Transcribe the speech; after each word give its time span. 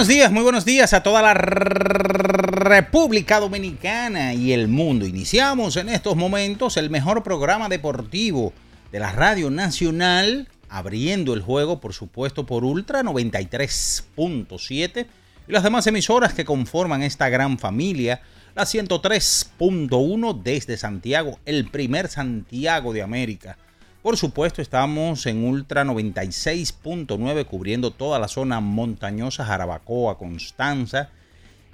Buenos 0.00 0.16
días, 0.16 0.32
muy 0.32 0.42
buenos 0.42 0.64
días 0.64 0.94
a 0.94 1.02
toda 1.02 1.20
la 1.20 1.34
República 1.34 3.38
Dominicana 3.38 4.32
y 4.32 4.54
el 4.54 4.66
mundo. 4.66 5.04
Iniciamos 5.04 5.76
en 5.76 5.90
estos 5.90 6.16
momentos 6.16 6.78
el 6.78 6.88
mejor 6.88 7.22
programa 7.22 7.68
deportivo 7.68 8.54
de 8.92 8.98
la 8.98 9.12
Radio 9.12 9.50
Nacional, 9.50 10.48
abriendo 10.70 11.34
el 11.34 11.42
juego, 11.42 11.82
por 11.82 11.92
supuesto, 11.92 12.46
por 12.46 12.64
Ultra 12.64 13.02
93.7 13.02 15.06
y 15.46 15.52
las 15.52 15.64
demás 15.64 15.86
emisoras 15.86 16.32
que 16.32 16.46
conforman 16.46 17.02
esta 17.02 17.28
gran 17.28 17.58
familia, 17.58 18.22
la 18.54 18.62
103.1 18.62 20.42
desde 20.42 20.78
Santiago, 20.78 21.38
el 21.44 21.68
primer 21.68 22.08
Santiago 22.08 22.94
de 22.94 23.02
América 23.02 23.58
por 24.02 24.16
supuesto, 24.16 24.62
estamos 24.62 25.26
en 25.26 25.44
Ultra 25.44 25.84
96.9 25.84 27.44
cubriendo 27.44 27.90
toda 27.90 28.18
la 28.18 28.28
zona 28.28 28.60
montañosa, 28.60 29.44
Jarabacoa, 29.44 30.16
Constanza 30.16 31.10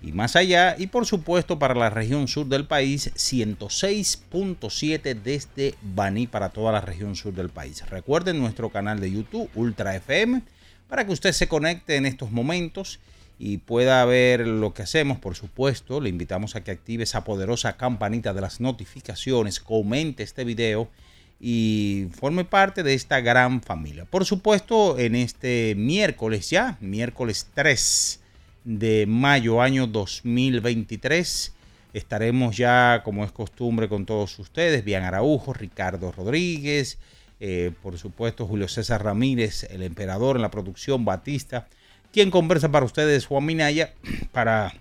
y 0.03 0.13
más 0.13 0.35
allá. 0.35 0.75
Y 0.79 0.89
por 0.89 1.07
supuesto, 1.07 1.59
para 1.59 1.75
la 1.75 1.91
región 1.91 2.27
sur 2.27 2.47
del 2.47 2.67
país, 2.67 3.13
106.7 3.15 5.15
desde 5.15 5.75
Baní 5.83 6.27
para 6.27 6.49
toda 6.49 6.73
la 6.73 6.81
región 6.81 7.15
sur 7.15 7.33
del 7.33 7.51
país. 7.51 7.89
Recuerden 7.89 8.41
nuestro 8.41 8.71
canal 8.71 8.99
de 8.99 9.13
YouTube, 9.13 9.51
Ultra 9.55 9.95
FM, 9.95 10.43
para 10.89 11.07
que 11.07 11.13
usted 11.13 11.33
se 11.33 11.49
conecte 11.49 11.97
en 11.97 12.07
estos 12.07 12.33
momentos 12.33 12.99
y 13.39 13.59
pueda 13.59 14.05
ver 14.05 14.47
lo 14.47 14.75
que 14.75 14.83
hacemos, 14.83 15.19
por 15.19 15.37
supuesto. 15.37 16.01
Le 16.01 16.09
invitamos 16.09 16.57
a 16.57 16.65
que 16.65 16.71
active 16.71 17.05
esa 17.05 17.25
poderosa 17.25 17.77
campanita 17.77 18.35
de 18.35 18.41
las 18.41 18.61
notificaciones, 18.61 19.61
comente 19.61 20.23
este 20.23 20.45
video 20.45 20.89
y 21.39 22.09
forme 22.19 22.45
parte 22.45 22.83
de 22.83 22.95
esta 22.95 23.21
gran 23.21 23.61
familia. 23.61 24.05
Por 24.05 24.25
supuesto, 24.25 24.99
en 24.99 25.15
este 25.15 25.75
miércoles 25.77 26.51
ya, 26.51 26.79
miércoles 26.81 27.49
3 27.55 28.21
de 28.65 29.07
mayo 29.07 29.61
año 29.61 29.87
2023, 29.87 31.53
estaremos 31.93 32.57
ya, 32.57 33.03
como 33.05 33.25
es 33.25 33.33
costumbre, 33.33 33.89
con 33.89 34.07
todos 34.07 34.39
ustedes, 34.39 34.85
Bian 34.85 35.05
Araujo, 35.05 35.53
Ricardo 35.53 36.11
Rodríguez, 36.13 36.99
eh, 37.39 37.73
por 37.83 37.99
supuesto 37.99 38.47
Julio 38.47 38.67
César 38.67 39.05
Ramírez, 39.05 39.65
el 39.65 39.83
emperador 39.83 40.37
en 40.37 40.43
la 40.43 40.51
producción, 40.51 41.05
Batista, 41.05 41.69
quien 42.13 42.31
conversa 42.31 42.71
para 42.71 42.87
ustedes, 42.87 43.27
Juan 43.27 43.45
Minaya, 43.45 43.93
para 44.33 44.73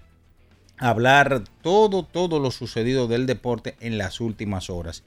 hablar 0.77 1.43
todo, 1.61 2.03
todo 2.03 2.39
lo 2.39 2.51
sucedido 2.51 3.07
del 3.07 3.25
deporte 3.25 3.75
en 3.81 3.97
las 3.97 4.22
últimas 4.22 4.69
horas. 4.69 5.03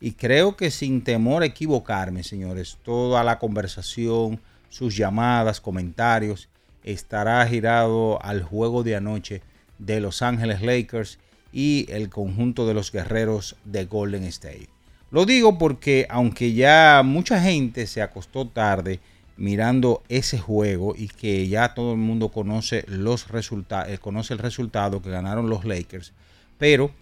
Y 0.00 0.12
creo 0.12 0.56
que 0.56 0.70
sin 0.70 1.02
temor 1.02 1.42
a 1.42 1.46
equivocarme, 1.46 2.22
señores, 2.22 2.78
toda 2.82 3.22
la 3.22 3.38
conversación, 3.38 4.40
sus 4.70 4.96
llamadas, 4.96 5.60
comentarios, 5.60 6.48
estará 6.82 7.46
girado 7.46 8.22
al 8.24 8.42
juego 8.42 8.82
de 8.82 8.96
anoche 8.96 9.42
de 9.78 10.00
Los 10.00 10.22
Ángeles 10.22 10.62
Lakers 10.62 11.18
y 11.52 11.86
el 11.90 12.08
conjunto 12.08 12.66
de 12.66 12.74
los 12.74 12.92
guerreros 12.92 13.56
de 13.64 13.84
Golden 13.84 14.24
State. 14.24 14.68
Lo 15.10 15.26
digo 15.26 15.58
porque 15.58 16.06
aunque 16.08 16.52
ya 16.52 17.02
mucha 17.04 17.40
gente 17.40 17.86
se 17.86 18.00
acostó 18.00 18.46
tarde 18.46 19.00
mirando 19.36 20.02
ese 20.08 20.38
juego 20.38 20.94
y 20.96 21.08
que 21.08 21.48
ya 21.48 21.74
todo 21.74 21.92
el 21.92 21.98
mundo 21.98 22.28
conoce 22.28 22.84
los 22.86 23.28
resultados, 23.28 23.90
eh, 23.90 23.98
conoce 23.98 24.34
el 24.34 24.38
resultado 24.38 25.02
que 25.02 25.10
ganaron 25.10 25.50
los 25.50 25.64
Lakers, 25.64 26.12
pero 26.58 26.92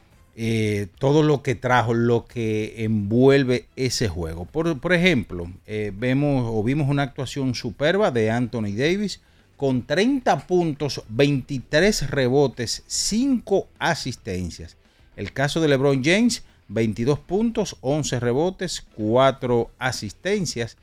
eh, 0.40 0.86
todo 1.00 1.24
lo 1.24 1.42
que 1.42 1.56
trajo, 1.56 1.94
lo 1.94 2.24
que 2.24 2.84
envuelve 2.84 3.66
ese 3.74 4.06
juego. 4.06 4.44
Por, 4.44 4.92
ejemplo, 4.92 5.50
eh, 5.66 5.92
vemos 5.92 6.44
o 6.48 6.62
vimos 6.62 6.88
una 6.88 7.02
actuación 7.02 7.56
superba 7.56 8.12
de 8.12 8.30
Anthony 8.30 8.70
Davis 8.76 9.20
con 9.56 9.84
30 9.84 10.46
puntos, 10.46 11.02
23 11.08 12.10
rebotes, 12.10 12.84
5 12.86 13.66
asistencias. 13.80 14.76
El 15.16 15.32
caso 15.32 15.60
de 15.60 15.66
LeBron 15.66 16.04
James, 16.04 16.44
22 16.68 17.18
puntos, 17.18 17.76
11 17.80 18.20
rebotes, 18.20 18.86
4 18.94 19.72
asistencias. 19.80 20.76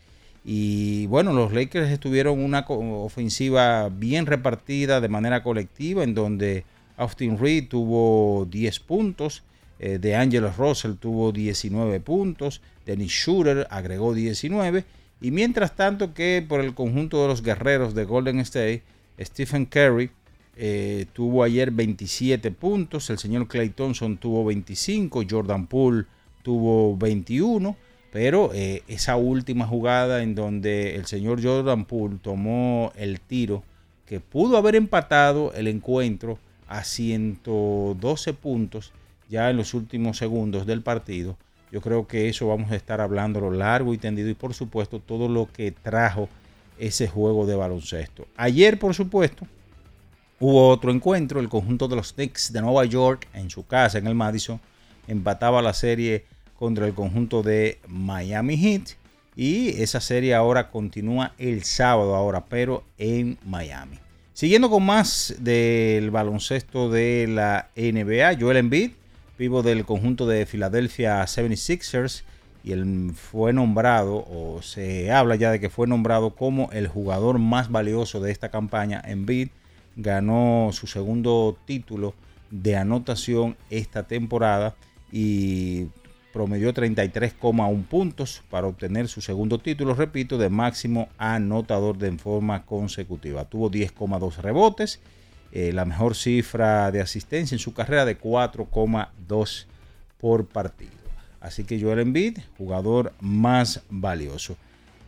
Y 0.44 1.06
bueno, 1.06 1.32
los 1.32 1.54
Lakers 1.54 1.92
estuvieron 1.92 2.44
una 2.44 2.66
ofensiva 2.68 3.88
bien 3.88 4.26
repartida 4.26 5.00
de 5.00 5.08
manera 5.08 5.44
colectiva, 5.44 6.04
en 6.04 6.14
donde 6.14 6.66
Austin 6.98 7.38
Reed 7.38 7.68
tuvo 7.68 8.46
10 8.50 8.80
puntos. 8.82 9.44
Eh, 9.78 10.00
de 10.00 10.16
Angelos 10.16 10.58
Russell 10.58 10.94
tuvo 10.94 11.32
19 11.32 12.00
puntos. 12.00 12.62
Dennis 12.86 13.12
Shooter 13.12 13.68
agregó 13.70 14.14
19. 14.14 14.86
Y 15.22 15.32
mientras 15.32 15.76
tanto 15.76 16.14
que 16.14 16.46
por 16.48 16.62
el 16.62 16.74
conjunto 16.74 17.22
de 17.22 17.28
los 17.28 17.42
guerreros 17.42 17.96
de 17.96 18.06
Golden 18.06 18.40
State, 18.40 18.84
Stephen 19.20 19.66
Curry 19.66 20.12
eh, 20.58 21.06
tuvo 21.14 21.44
ayer 21.44 21.72
27 21.72 22.52
puntos. 22.52 23.10
El 23.10 23.18
señor 23.18 23.48
Clay 23.48 23.70
Thompson 23.70 24.18
tuvo 24.18 24.46
25. 24.46 25.24
Jordan 25.30 25.68
Poole 25.68 26.06
tuvo 26.44 26.96
21. 26.98 27.76
Pero 28.12 28.52
eh, 28.54 28.84
esa 28.88 29.18
última 29.18 29.68
jugada 29.68 30.24
en 30.24 30.36
donde 30.36 30.96
el 30.96 31.06
señor 31.06 31.44
Jordan 31.44 31.84
Poole 31.84 32.18
tomó 32.22 32.94
el 32.96 33.20
tiro 33.20 33.64
que 34.06 34.22
pudo 34.22 34.56
haber 34.58 34.76
empatado 34.76 35.52
el 35.54 35.68
encuentro 35.68 36.40
a 36.68 36.84
112 36.84 38.34
puntos 38.34 38.92
ya 39.30 39.50
en 39.50 39.58
los 39.58 39.74
últimos 39.74 40.18
segundos 40.18 40.66
del 40.66 40.82
partido. 40.82 41.38
Yo 41.72 41.82
creo 41.82 42.08
que 42.08 42.30
eso 42.30 42.48
vamos 42.48 42.72
a 42.72 42.76
estar 42.76 43.02
hablando 43.02 43.40
lo 43.40 43.52
largo 43.52 43.94
y 43.94 43.98
tendido 43.98 44.30
y 44.30 44.34
por 44.34 44.54
supuesto 44.54 45.00
todo 45.00 45.28
lo 45.28 45.52
que 45.52 45.72
trajo 45.72 46.30
ese 46.78 47.08
juego 47.08 47.46
de 47.46 47.56
baloncesto. 47.56 48.28
Ayer, 48.38 48.80
por 48.80 48.94
supuesto, 48.94 49.48
hubo 50.40 50.70
otro 50.70 50.92
encuentro. 50.92 51.40
El 51.40 51.50
conjunto 51.50 51.88
de 51.88 51.96
los 51.96 52.14
Knicks 52.14 52.54
de 52.54 52.62
Nueva 52.62 52.86
York 52.86 53.28
en 53.34 53.50
su 53.50 53.66
casa, 53.66 53.98
en 53.98 54.08
el 54.08 54.16
Madison, 54.16 54.60
empataba 55.08 55.62
la 55.62 55.74
serie 55.74 56.26
contra 56.58 56.88
el 56.88 56.94
conjunto 56.94 57.44
de 57.44 57.80
Miami 57.88 58.58
Heat. 58.58 58.92
Y 59.36 59.82
esa 59.82 60.00
serie 60.00 60.34
ahora 60.34 60.70
continúa 60.70 61.34
el 61.38 61.64
sábado 61.64 62.16
ahora, 62.16 62.46
pero 62.46 62.84
en 62.98 63.38
Miami. 63.46 64.05
Siguiendo 64.36 64.70
con 64.70 64.86
más 64.86 65.34
del 65.40 66.12
baloncesto 66.12 66.90
de 66.90 67.26
la 67.26 67.70
NBA, 67.78 68.38
Joel 68.38 68.58
Embiid, 68.58 68.92
vivo 69.40 69.64
del 69.64 69.86
conjunto 69.86 70.28
de 70.28 70.46
Philadelphia 70.46 71.24
76ers, 71.24 72.24
y 72.62 72.74
él 72.74 73.14
fue 73.16 73.54
nombrado, 73.54 74.26
o 74.30 74.60
se 74.62 75.10
habla 75.10 75.38
ya 75.38 75.52
de 75.52 75.62
que 75.62 75.70
fue 75.70 75.88
nombrado 75.88 76.32
como 76.32 76.70
el 76.74 76.90
jugador 76.90 77.40
más 77.40 77.72
valioso 77.72 78.20
de 78.20 78.34
esta 78.34 78.50
campaña. 78.50 79.02
Embiid 79.06 79.48
ganó 79.96 80.72
su 80.74 80.86
segundo 80.86 81.58
título 81.64 82.14
de 82.52 82.76
anotación 82.76 83.56
esta 83.70 84.04
temporada 84.04 84.76
y 85.14 85.88
promedió 86.36 86.74
33,1 86.74 87.86
puntos 87.86 88.44
para 88.50 88.68
obtener 88.68 89.08
su 89.08 89.22
segundo 89.22 89.58
título, 89.58 89.94
repito, 89.94 90.38
de 90.38 90.50
máximo 90.50 91.08
anotador 91.18 91.98
de 91.98 92.12
forma 92.18 92.66
consecutiva. 92.66 93.46
Tuvo 93.46 93.72
10,2 93.72 94.36
rebotes, 94.42 95.00
eh, 95.54 95.72
la 95.72 95.86
mejor 95.86 96.14
cifra 96.14 96.92
de 96.92 97.00
asistencia 97.00 97.56
en 97.56 97.60
su 97.60 97.74
carrera 97.74 98.04
de 98.04 98.20
4,2 98.20 99.66
por 100.20 100.46
partido. 100.46 100.92
Así 101.40 101.64
que 101.64 101.80
Joel 101.80 102.00
Embiid, 102.00 102.40
jugador 102.58 103.14
más 103.22 103.84
valioso. 103.90 104.58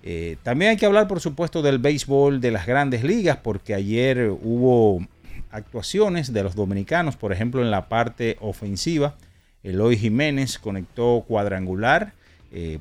Eh, 0.03 0.37
también 0.43 0.71
hay 0.71 0.77
que 0.77 0.85
hablar, 0.85 1.09
por 1.09 1.19
supuesto, 1.19 1.61
del 1.61 1.79
béisbol 1.79 2.39
de 2.39 2.51
las 2.51 2.65
grandes 2.65 3.03
ligas, 3.03 3.35
porque 3.43 3.73
ayer 3.73 4.29
hubo 4.29 5.05
actuaciones 5.51 6.31
de 6.31 6.43
los 6.43 6.55
dominicanos, 6.55 7.17
por 7.17 7.33
ejemplo, 7.33 7.61
en 7.61 7.69
la 7.69 7.89
parte 7.89 8.37
ofensiva. 8.39 9.15
Eloy 9.67 9.97
Jiménez 9.97 10.59
conectó 10.59 11.25
cuadrangular 11.27 12.13
eh, 12.53 12.79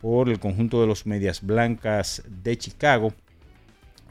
por 0.00 0.30
el 0.30 0.40
conjunto 0.40 0.80
de 0.80 0.86
los 0.86 1.04
Medias 1.04 1.42
Blancas 1.42 2.22
de 2.26 2.56
Chicago. 2.56 3.12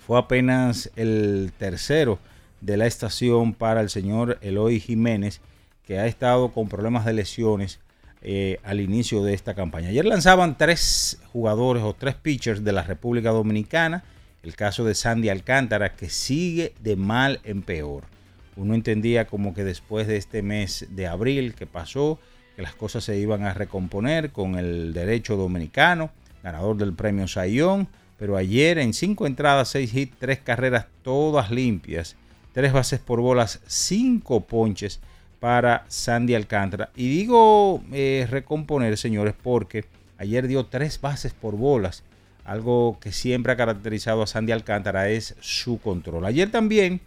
Fue 0.06 0.20
apenas 0.20 0.92
el 0.96 1.52
tercero 1.58 2.20
de 2.62 2.78
la 2.78 2.86
estación 2.86 3.54
para 3.54 3.82
el 3.82 3.90
señor 3.90 4.38
Eloy 4.42 4.80
Jiménez, 4.80 5.42
que 5.84 5.98
ha 5.98 6.06
estado 6.06 6.52
con 6.52 6.70
problemas 6.70 7.06
de 7.06 7.14
lesiones 7.14 7.80
eh, 8.22 8.60
al 8.64 8.82
inicio 8.82 9.24
de 9.24 9.34
esta 9.34 9.56
campaña. 9.56 9.90
Ayer 9.90 10.06
lanzaban 10.06 10.60
tres 10.60 11.20
jugadores 11.34 11.82
o 11.82 11.96
tres 11.96 12.14
pitchers 12.14 12.64
de 12.64 12.72
la 12.72 12.84
República 12.84 13.32
Dominicana. 13.32 14.04
El 14.44 14.56
caso 14.56 14.86
de 14.86 14.94
Sandy 14.94 15.30
Alcántara, 15.30 15.96
que 15.96 16.10
sigue 16.10 16.76
de 16.82 16.96
mal 16.96 17.40
en 17.44 17.64
peor. 17.64 18.11
Uno 18.56 18.76
entendía 18.76 19.28
como 19.28 19.54
que 19.54 19.64
después 19.64 20.08
de 20.08 20.18
este 20.18 20.42
mes 20.42 20.88
de 20.90 21.08
abril 21.08 21.54
que 21.54 21.66
pasó, 21.66 22.20
que 22.56 22.62
las 22.62 22.76
cosas 22.76 23.04
se 23.04 23.18
iban 23.18 23.44
a 23.44 23.54
recomponer 23.54 24.32
con 24.32 24.56
el 24.56 24.94
derecho 24.94 25.38
dominicano, 25.38 26.12
ganador 26.44 26.78
del 26.78 26.94
premio 26.94 27.28
Sayón. 27.28 27.88
Pero 28.18 28.38
ayer 28.38 28.78
en 28.78 28.94
cinco 28.94 29.26
entradas, 29.26 29.70
seis 29.70 29.94
hits, 29.96 30.16
tres 30.20 30.40
carreras 30.40 30.86
todas 31.02 31.50
limpias, 31.50 32.16
tres 32.54 32.72
bases 32.72 33.00
por 33.00 33.20
bolas, 33.20 33.62
cinco 33.66 34.42
ponches 34.42 35.00
para 35.40 35.86
Sandy 35.88 36.36
Alcántara. 36.36 36.92
Y 36.96 37.10
digo 37.10 37.84
eh, 37.92 38.28
recomponer, 38.30 38.96
señores, 38.98 39.34
porque 39.42 39.86
ayer 40.20 40.48
dio 40.48 40.68
tres 40.68 41.02
bases 41.02 41.34
por 41.34 41.56
bolas. 41.56 42.04
Algo 42.46 43.00
que 43.00 43.12
siempre 43.12 43.54
ha 43.54 43.58
caracterizado 43.58 44.22
a 44.22 44.28
Sandy 44.28 44.52
Alcántara 44.52 45.10
es 45.10 45.36
su 45.40 45.80
control. 45.80 46.26
Ayer 46.26 46.52
también 46.52 47.02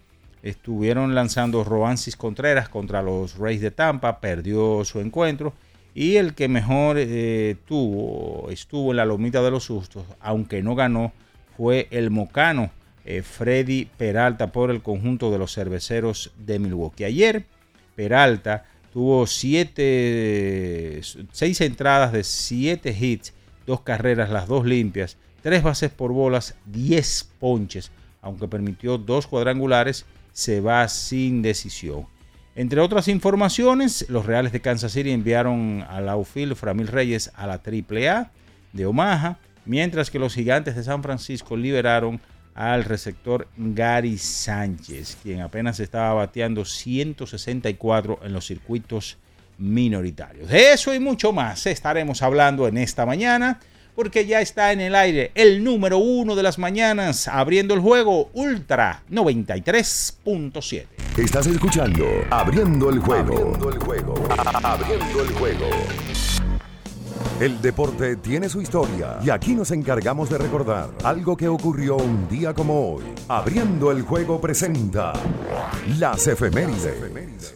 estuvieron 0.44 1.14
lanzando 1.14 1.64
Roansis 1.64 2.16
Contreras 2.16 2.68
contra 2.68 3.02
los 3.02 3.38
Rays 3.38 3.62
de 3.62 3.70
Tampa, 3.70 4.20
perdió 4.20 4.84
su 4.84 5.00
encuentro. 5.00 5.54
Y 5.94 6.16
el 6.16 6.34
que 6.34 6.48
mejor 6.48 6.96
eh, 6.98 7.56
tuvo, 7.66 8.50
estuvo 8.50 8.90
en 8.90 8.98
la 8.98 9.06
lomita 9.06 9.42
de 9.42 9.50
los 9.50 9.64
sustos, 9.64 10.04
aunque 10.20 10.62
no 10.62 10.74
ganó, 10.74 11.12
fue 11.56 11.88
el 11.90 12.10
mocano 12.10 12.70
eh, 13.06 13.22
Freddy 13.22 13.86
Peralta 13.96 14.48
por 14.48 14.70
el 14.70 14.82
conjunto 14.82 15.30
de 15.30 15.38
los 15.38 15.54
cerveceros 15.54 16.32
de 16.36 16.58
Milwaukee. 16.58 17.04
Ayer 17.04 17.46
Peralta 17.94 18.66
tuvo 18.92 19.26
siete, 19.26 21.00
seis 21.32 21.60
entradas 21.62 22.12
de 22.12 22.22
siete 22.22 22.94
hits, 22.98 23.32
dos 23.66 23.80
carreras, 23.80 24.28
las 24.30 24.46
dos 24.46 24.66
limpias, 24.66 25.16
tres 25.42 25.62
bases 25.62 25.90
por 25.90 26.12
bolas, 26.12 26.54
diez 26.66 27.30
ponches, 27.38 27.92
aunque 28.20 28.48
permitió 28.48 28.98
dos 28.98 29.26
cuadrangulares, 29.26 30.04
se 30.34 30.60
va 30.60 30.86
sin 30.88 31.40
decisión. 31.40 32.06
Entre 32.56 32.80
otras 32.80 33.08
informaciones, 33.08 34.04
los 34.08 34.26
Reales 34.26 34.52
de 34.52 34.60
Kansas 34.60 34.92
City 34.92 35.10
enviaron 35.10 35.84
al 35.88 36.08
outfield 36.08 36.54
Framil 36.54 36.88
Reyes 36.88 37.32
a 37.34 37.46
la 37.46 37.54
AAA 37.64 38.30
de 38.72 38.86
Omaha, 38.86 39.38
mientras 39.64 40.10
que 40.10 40.18
los 40.18 40.34
Gigantes 40.34 40.76
de 40.76 40.84
San 40.84 41.02
Francisco 41.02 41.56
liberaron 41.56 42.20
al 42.54 42.84
receptor 42.84 43.48
Gary 43.56 44.18
Sánchez, 44.18 45.16
quien 45.22 45.40
apenas 45.40 45.80
estaba 45.80 46.14
bateando 46.14 46.64
164 46.64 48.20
en 48.22 48.32
los 48.32 48.46
circuitos 48.46 49.18
minoritarios. 49.58 50.48
De 50.48 50.72
eso 50.72 50.94
y 50.94 51.00
mucho 51.00 51.32
más 51.32 51.66
estaremos 51.66 52.22
hablando 52.22 52.68
en 52.68 52.76
esta 52.78 53.06
mañana, 53.06 53.60
porque 53.94 54.26
ya 54.26 54.40
está 54.40 54.72
en 54.72 54.80
el 54.80 54.94
aire 54.94 55.30
el 55.34 55.62
número 55.64 55.98
uno 55.98 56.34
de 56.36 56.42
las 56.42 56.58
mañanas, 56.58 57.28
abriendo 57.28 57.74
el 57.74 57.80
juego 57.80 58.30
Ultra 58.32 59.02
93.7. 59.10 60.86
Estás 61.16 61.46
escuchando 61.46 62.04
Abriendo 62.30 62.90
el 62.90 62.98
juego. 62.98 63.54
Abriendo 63.54 63.70
el 63.70 63.78
juego. 63.78 64.14
Abriendo 64.62 65.22
el 65.22 65.32
juego. 65.34 65.66
El 67.40 67.60
deporte 67.60 68.16
tiene 68.16 68.48
su 68.48 68.60
historia 68.62 69.18
y 69.24 69.30
aquí 69.30 69.54
nos 69.54 69.72
encargamos 69.72 70.30
de 70.30 70.38
recordar 70.38 70.90
algo 71.02 71.36
que 71.36 71.48
ocurrió 71.48 71.96
un 71.96 72.28
día 72.28 72.54
como 72.54 72.94
hoy. 72.94 73.04
Abriendo 73.28 73.90
el 73.90 74.02
juego 74.02 74.40
presenta 74.40 75.12
las 75.98 76.26
efemérides. 76.28 77.54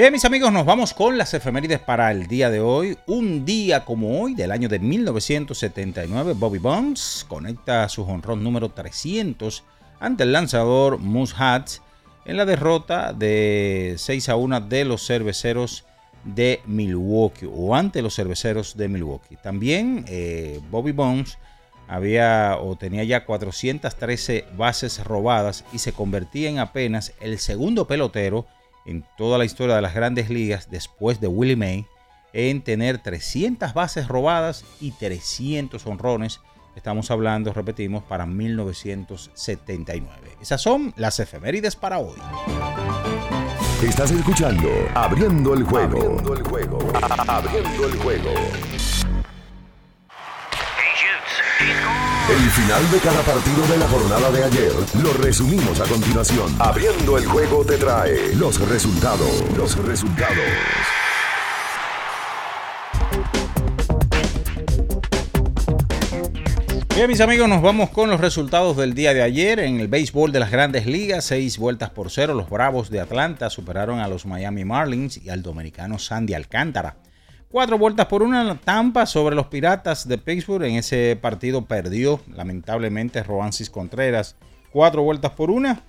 Bien, 0.00 0.14
mis 0.14 0.24
amigos, 0.24 0.50
nos 0.50 0.64
vamos 0.64 0.94
con 0.94 1.18
las 1.18 1.34
efemérides 1.34 1.78
para 1.78 2.10
el 2.10 2.26
día 2.26 2.48
de 2.48 2.58
hoy. 2.58 2.96
Un 3.06 3.44
día 3.44 3.84
como 3.84 4.18
hoy, 4.18 4.32
del 4.32 4.50
año 4.50 4.66
de 4.66 4.78
1979, 4.78 6.32
Bobby 6.38 6.58
Bones 6.58 7.26
conecta 7.28 7.86
su 7.90 8.04
honrón 8.04 8.42
número 8.42 8.70
300 8.70 9.62
ante 10.00 10.22
el 10.22 10.32
lanzador 10.32 10.96
Moose 10.96 11.34
Hats 11.36 11.82
en 12.24 12.38
la 12.38 12.46
derrota 12.46 13.12
de 13.12 13.96
6 13.98 14.30
a 14.30 14.36
1 14.36 14.62
de 14.62 14.86
los 14.86 15.06
cerveceros 15.06 15.84
de 16.24 16.62
Milwaukee 16.64 17.46
o 17.52 17.74
ante 17.74 18.00
los 18.00 18.14
cerveceros 18.14 18.78
de 18.78 18.88
Milwaukee. 18.88 19.36
También 19.36 20.06
eh, 20.08 20.60
Bobby 20.70 20.92
Bones 20.92 21.36
había 21.88 22.56
o 22.58 22.74
tenía 22.74 23.04
ya 23.04 23.26
413 23.26 24.46
bases 24.56 25.04
robadas 25.04 25.66
y 25.74 25.78
se 25.78 25.92
convertía 25.92 26.48
en 26.48 26.58
apenas 26.58 27.12
el 27.20 27.38
segundo 27.38 27.86
pelotero 27.86 28.46
en 28.84 29.04
toda 29.16 29.38
la 29.38 29.44
historia 29.44 29.76
de 29.76 29.82
las 29.82 29.94
grandes 29.94 30.28
ligas 30.30 30.68
después 30.70 31.20
de 31.20 31.28
Willie 31.28 31.54
May 31.56 31.86
en 32.32 32.62
tener 32.62 32.98
300 32.98 33.74
bases 33.74 34.06
robadas 34.08 34.64
y 34.80 34.90
300 34.92 35.84
honrones. 35.86 36.40
Estamos 36.76 37.10
hablando, 37.10 37.52
repetimos, 37.52 38.04
para 38.04 38.26
1979. 38.26 40.36
Esas 40.40 40.62
son 40.62 40.94
las 40.96 41.18
efemérides 41.18 41.74
para 41.76 41.98
hoy. 41.98 42.16
Estás 43.82 44.10
escuchando 44.10 44.68
Abriendo 44.94 45.54
el 45.54 45.64
juego. 45.64 45.98
Abriendo 45.98 46.34
el 46.34 46.42
juego. 46.42 46.78
Abriendo 47.26 47.86
el 47.86 47.96
juego. 47.96 48.30
El 52.28 52.50
final 52.50 52.90
de 52.90 52.98
cada 52.98 53.22
partido 53.22 53.66
de 53.66 53.78
la 53.78 53.88
jornada 53.88 54.30
de 54.30 54.44
ayer 54.44 54.72
lo 55.02 55.12
resumimos 55.14 55.80
a 55.80 55.84
continuación. 55.84 56.54
Abriendo 56.58 57.18
el 57.18 57.26
juego 57.26 57.64
te 57.64 57.76
trae 57.76 58.34
los 58.34 58.60
resultados. 58.68 59.44
Los 59.56 59.76
resultados. 59.84 60.36
Bien, 66.94 67.08
mis 67.08 67.20
amigos, 67.22 67.48
nos 67.48 67.62
vamos 67.62 67.88
con 67.90 68.10
los 68.10 68.20
resultados 68.20 68.76
del 68.76 68.94
día 68.94 69.14
de 69.14 69.22
ayer 69.22 69.58
en 69.58 69.80
el 69.80 69.88
béisbol 69.88 70.32
de 70.32 70.40
las 70.40 70.50
grandes 70.50 70.86
ligas. 70.86 71.24
Seis 71.24 71.56
vueltas 71.56 71.90
por 71.90 72.10
cero, 72.10 72.34
los 72.34 72.50
Bravos 72.50 72.90
de 72.90 73.00
Atlanta 73.00 73.48
superaron 73.48 74.00
a 74.00 74.08
los 74.08 74.26
Miami 74.26 74.64
Marlins 74.66 75.16
y 75.16 75.30
al 75.30 75.42
dominicano 75.42 75.98
Sandy 75.98 76.34
Alcántara. 76.34 76.96
Cuatro 77.50 77.78
vueltas 77.78 78.06
por 78.06 78.22
una, 78.22 78.56
Tampa 78.60 79.06
sobre 79.06 79.34
los 79.34 79.48
Piratas 79.48 80.06
de 80.06 80.18
Pittsburgh. 80.18 80.62
En 80.62 80.76
ese 80.76 81.18
partido 81.20 81.64
perdió, 81.64 82.20
lamentablemente, 82.32 83.24
Roansis 83.24 83.68
Contreras. 83.68 84.36
Cuatro 84.70 85.02
vueltas 85.02 85.32
por 85.32 85.50
una. 85.50 85.82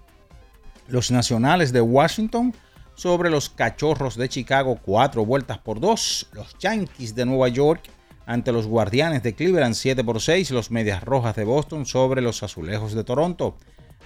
Los 0.88 1.12
Nacionales 1.12 1.72
de 1.72 1.82
Washington 1.82 2.56
sobre 2.96 3.30
los 3.30 3.50
Cachorros 3.50 4.16
de 4.16 4.28
Chicago. 4.28 4.80
Cuatro 4.82 5.24
vueltas 5.24 5.60
por 5.60 5.80
dos. 5.80 6.28
Los 6.34 6.58
Yankees 6.58 7.14
de 7.14 7.28
Nueva 7.28 7.48
York 7.50 7.84
ante 8.26 8.52
los 8.52 8.66
Guardianes 8.66 9.22
de 9.22 9.36
Cleveland 9.36 9.76
7 9.76 10.04
por 10.04 10.20
6, 10.20 10.50
los 10.50 10.72
Medias 10.72 11.04
Rojas 11.04 11.36
de 11.36 11.44
Boston 11.44 11.86
sobre 11.86 12.22
los 12.22 12.42
Azulejos 12.42 12.94
de 12.94 13.04
Toronto. 13.04 13.56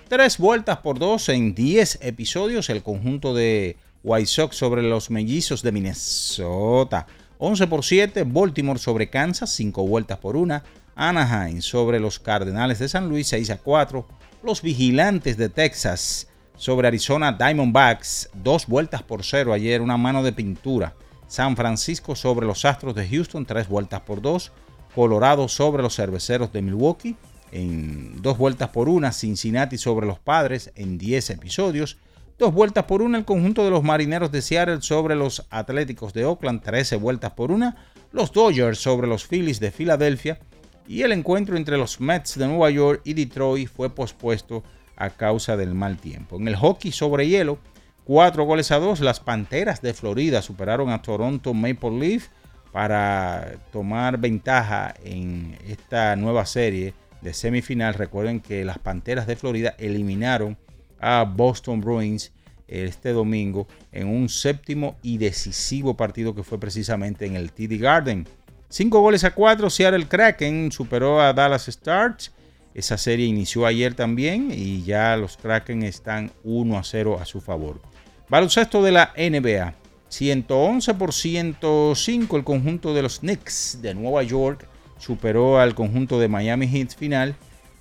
Tres 0.09 0.39
vueltas 0.39 0.79
por 0.79 0.99
dos 0.99 1.29
en 1.29 1.55
10 1.55 1.99
episodios, 2.01 2.69
el 2.69 2.83
conjunto 2.83 3.33
de 3.33 3.77
White 4.03 4.27
Sox 4.27 4.57
sobre 4.57 4.83
los 4.83 5.09
Mellizos 5.09 5.61
de 5.63 5.71
Minnesota. 5.71 7.07
11 7.37 7.67
por 7.67 7.83
7, 7.83 8.23
Baltimore 8.23 8.79
sobre 8.79 9.09
Kansas, 9.09 9.49
5 9.51 9.85
vueltas 9.87 10.17
por 10.19 10.35
una. 10.35 10.63
Anaheim 10.95 11.61
sobre 11.61 11.99
los 11.99 12.19
Cardenales 12.19 12.79
de 12.79 12.87
San 12.87 13.09
Luis, 13.09 13.27
6 13.27 13.49
a 13.49 13.57
4. 13.57 14.05
Los 14.43 14.61
Vigilantes 14.61 15.37
de 15.37 15.49
Texas 15.49 16.27
sobre 16.55 16.87
Arizona 16.87 17.33
Diamondbacks, 17.33 18.29
2 18.33 18.67
vueltas 18.67 19.03
por 19.03 19.23
0 19.23 19.53
ayer, 19.53 19.81
una 19.81 19.97
mano 19.97 20.23
de 20.23 20.31
pintura. 20.31 20.95
San 21.27 21.55
Francisco 21.55 22.15
sobre 22.15 22.45
los 22.45 22.65
Astros 22.65 22.95
de 22.95 23.07
Houston, 23.07 23.45
tres 23.45 23.67
vueltas 23.67 24.01
por 24.01 24.21
dos. 24.21 24.51
Colorado 24.93 25.47
sobre 25.47 25.83
los 25.83 25.95
Cerveceros 25.95 26.53
de 26.53 26.61
Milwaukee, 26.61 27.17
en 27.51 28.21
dos 28.21 28.37
vueltas 28.37 28.69
por 28.69 28.87
una. 28.87 29.11
Cincinnati 29.11 29.77
sobre 29.77 30.07
los 30.07 30.19
Padres, 30.19 30.71
en 30.75 30.97
10 30.97 31.31
episodios. 31.31 31.97
Dos 32.37 32.53
vueltas 32.53 32.83
por 32.85 33.01
una 33.01 33.17
el 33.17 33.25
conjunto 33.25 33.63
de 33.63 33.69
los 33.69 33.83
Marineros 33.83 34.31
de 34.31 34.41
Seattle 34.41 34.81
sobre 34.81 35.15
los 35.15 35.45
Atléticos 35.49 36.13
de 36.13 36.25
Oakland, 36.25 36.61
13 36.61 36.97
vueltas 36.97 37.31
por 37.31 37.51
una. 37.51 37.75
Los 38.11 38.31
Dodgers 38.31 38.79
sobre 38.79 39.07
los 39.07 39.25
Phillies 39.25 39.59
de 39.59 39.71
Filadelfia. 39.71 40.39
Y 40.87 41.01
el 41.01 41.11
encuentro 41.11 41.57
entre 41.57 41.77
los 41.77 41.99
Mets 41.99 42.37
de 42.37 42.47
Nueva 42.47 42.69
York 42.69 43.01
y 43.03 43.13
Detroit 43.13 43.69
fue 43.69 43.89
pospuesto 43.89 44.63
a 44.95 45.09
causa 45.09 45.57
del 45.57 45.73
mal 45.73 45.97
tiempo. 45.97 46.37
En 46.37 46.47
el 46.47 46.55
hockey 46.55 46.91
sobre 46.91 47.27
hielo, 47.27 47.59
Cuatro 48.05 48.43
goles 48.43 48.71
a 48.71 48.77
dos. 48.77 48.99
Las 48.99 49.19
Panteras 49.19 49.81
de 49.81 49.95
Florida 49.95 50.43
superaron 50.43 50.91
a 50.91 51.01
Toronto 51.01 51.55
Maple 51.55 51.97
Leaf 51.99 52.27
para 52.71 53.55
tomar 53.71 54.19
ventaja 54.19 54.93
en 55.03 55.57
esta 55.67 56.15
nueva 56.15 56.45
serie 56.45 56.93
de 57.21 57.33
semifinal. 57.33 57.95
Recuerden 57.95 58.41
que 58.41 58.63
las 58.63 58.77
Panteras 58.77 59.25
de 59.25 59.35
Florida 59.35 59.73
eliminaron 59.79 60.55
a 60.99 61.23
Boston 61.23 61.81
Bruins 61.81 62.31
este 62.67 63.11
domingo 63.11 63.67
en 63.91 64.07
un 64.07 64.29
séptimo 64.29 64.97
y 65.03 65.17
decisivo 65.17 65.95
partido 65.95 66.33
que 66.33 66.43
fue 66.43 66.59
precisamente 66.59 67.25
en 67.25 67.35
el 67.35 67.51
TD 67.51 67.79
Garden. 67.79 68.27
Cinco 68.69 69.01
goles 69.01 69.23
a 69.23 69.33
cuatro, 69.33 69.69
Seattle 69.69 70.07
Kraken 70.07 70.71
superó 70.71 71.21
a 71.21 71.33
Dallas 71.33 71.67
Stars. 71.67 72.31
Esa 72.73 72.97
serie 72.97 73.25
inició 73.25 73.65
ayer 73.65 73.93
también 73.93 74.51
y 74.51 74.83
ya 74.83 75.15
los 75.15 75.37
Kraken 75.37 75.83
están 75.83 76.31
1 76.43 76.77
a 76.77 76.83
0 76.83 77.19
a 77.21 77.25
su 77.25 77.39
favor. 77.39 77.79
Baloncesto 78.27 78.83
de 78.83 78.91
la 78.91 79.13
NBA. 79.15 79.75
111 80.09 80.93
por 80.95 81.13
105 81.13 82.37
el 82.37 82.43
conjunto 82.43 82.93
de 82.93 83.01
los 83.01 83.19
Knicks 83.19 83.79
de 83.81 83.93
Nueva 83.93 84.23
York 84.23 84.67
superó 84.97 85.59
al 85.59 85.75
conjunto 85.75 86.19
de 86.19 86.27
Miami 86.27 86.67
Heat 86.67 86.95
final, 86.95 87.35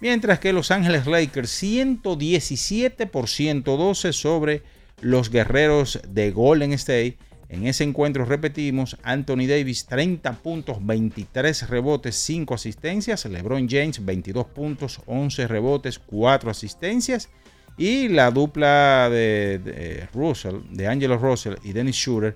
mientras 0.05 0.39
que 0.39 0.53
Los 0.53 0.71
Ángeles 0.71 1.07
Lakers 1.07 1.49
117 1.49 3.07
por 3.07 3.27
112 3.27 4.13
sobre 4.13 4.63
los 5.01 5.31
guerreros 5.31 5.99
de 6.07 6.31
Golden 6.31 6.75
State. 6.75 7.17
En 7.49 7.67
ese 7.67 7.85
encuentro 7.85 8.27
repetimos, 8.27 8.99
Anthony 9.03 9.47
Davis 9.49 9.87
30 9.87 10.31
puntos, 10.43 10.85
23 10.85 11.71
rebotes, 11.71 12.17
5 12.17 12.53
asistencias, 12.53 13.25
LeBron 13.25 13.67
James 13.67 14.05
22 14.05 14.45
puntos, 14.49 15.01
11 15.07 15.49
rebotes, 15.49 15.99
4 15.99 16.51
asistencias 16.51 17.31
y 17.79 18.09
la 18.09 18.31
dupla 18.31 19.09
de, 19.11 20.07
Russell, 20.13 20.57
de 20.69 20.87
Angelo 20.87 21.17
Russell 21.17 21.55
y 21.65 21.73
Dennis 21.73 21.97
Schroeder 21.97 22.35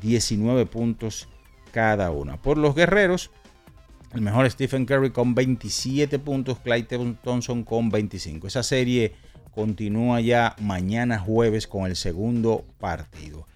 19 0.00 0.64
puntos 0.64 1.28
cada 1.72 2.10
una. 2.10 2.40
Por 2.40 2.56
los 2.56 2.74
guerreros, 2.74 3.30
el 4.14 4.20
mejor 4.20 4.50
Stephen 4.50 4.84
Curry 4.84 5.10
con 5.10 5.34
27 5.34 6.18
puntos, 6.18 6.58
Clayton 6.58 7.18
Thompson 7.22 7.64
con 7.64 7.88
25. 7.90 8.46
Esa 8.46 8.62
serie 8.62 9.14
continúa 9.54 10.20
ya 10.20 10.54
mañana 10.60 11.18
jueves 11.18 11.66
con 11.66 11.86
el 11.86 11.96
segundo 11.96 12.64
partido. 12.78 13.46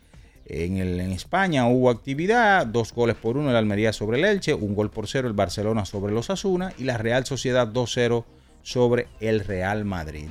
En, 0.46 0.76
el, 0.76 1.00
en, 1.00 1.10
España 1.10 1.66
hubo 1.66 1.90
actividad, 1.90 2.66
dos 2.66 2.92
goles 2.92 3.16
por 3.16 3.36
uno 3.36 3.50
el 3.50 3.56
Almería 3.56 3.92
sobre 3.92 4.18
el 4.18 4.24
Elche, 4.24 4.54
un 4.54 4.74
gol 4.74 4.90
por 4.90 5.08
cero 5.08 5.26
el 5.26 5.34
Barcelona 5.34 5.84
sobre 5.84 6.12
los 6.12 6.30
Asuna 6.30 6.72
y 6.78 6.84
la 6.84 6.98
Real 6.98 7.26
Sociedad 7.26 7.66
2-0 7.68 8.24
sobre 8.62 9.08
el 9.20 9.40
Real 9.40 9.84
Madrid. 9.84 10.28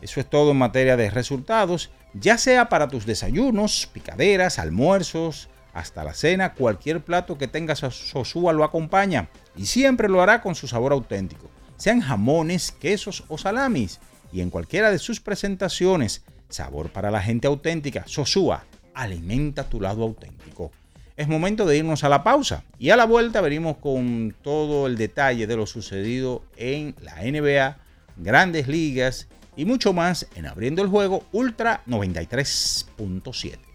Eso 0.00 0.18
es 0.18 0.28
todo 0.28 0.50
en 0.50 0.58
materia 0.58 0.96
de 0.96 1.10
resultados, 1.10 1.90
ya 2.12 2.38
sea 2.38 2.68
para 2.68 2.88
tus 2.88 3.06
desayunos, 3.06 3.88
picaderas, 3.92 4.58
almuerzos, 4.58 5.48
hasta 5.72 6.02
la 6.02 6.12
cena, 6.12 6.54
cualquier 6.54 7.02
plato 7.02 7.38
que 7.38 7.46
tengas 7.46 7.78
Sosúa 7.78 8.52
lo 8.52 8.64
acompaña 8.64 9.28
y 9.56 9.66
siempre 9.66 10.08
lo 10.08 10.22
hará 10.22 10.40
con 10.40 10.54
su 10.54 10.66
sabor 10.68 10.92
auténtico, 10.92 11.50
sean 11.76 12.00
jamones, 12.00 12.72
quesos 12.72 13.24
o 13.28 13.38
salamis 13.38 13.98
y 14.32 14.40
en 14.40 14.50
cualquiera 14.50 14.90
de 14.90 14.98
sus 14.98 15.20
presentaciones. 15.20 16.22
Sabor 16.48 16.90
para 16.90 17.10
la 17.10 17.22
gente 17.22 17.46
auténtica. 17.46 18.04
Sosúa, 18.06 18.64
alimenta 18.94 19.64
tu 19.64 19.80
lado 19.80 20.02
auténtico. 20.02 20.70
Es 21.16 21.28
momento 21.28 21.66
de 21.66 21.76
irnos 21.76 22.04
a 22.04 22.08
la 22.08 22.22
pausa 22.22 22.64
y 22.78 22.90
a 22.90 22.96
la 22.96 23.04
vuelta 23.04 23.40
venimos 23.40 23.76
con 23.78 24.34
todo 24.42 24.86
el 24.86 24.96
detalle 24.96 25.46
de 25.46 25.56
lo 25.56 25.66
sucedido 25.66 26.42
en 26.56 26.94
la 27.00 27.16
NBA, 27.22 27.78
grandes 28.16 28.68
ligas 28.68 29.28
y 29.56 29.64
mucho 29.64 29.92
más 29.92 30.26
en 30.34 30.46
Abriendo 30.46 30.82
el 30.82 30.88
Juego 30.88 31.24
Ultra 31.32 31.82
93.7. 31.86 33.71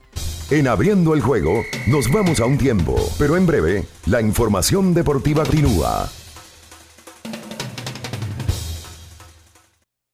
En 0.49 0.65
Abriendo 0.65 1.13
el 1.13 1.19
Juego 1.19 1.65
nos 1.87 2.09
vamos 2.09 2.39
a 2.39 2.45
un 2.45 2.57
tiempo, 2.57 2.95
pero 3.19 3.35
en 3.35 3.45
breve 3.45 3.85
la 4.05 4.21
información 4.21 4.93
deportiva 4.93 5.43
continúa. 5.43 6.09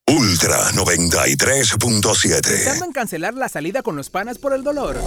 Ultra 0.08 0.72
93.7. 0.72 2.42
Pensando 2.42 2.86
en 2.86 2.92
cancelar 2.94 3.36
la 3.36 3.48
salida 3.48 3.84
con 3.84 3.96
los 3.96 4.10
panas 4.10 4.40
por 4.40 4.54
el 4.54 4.64
dolor. 4.64 4.98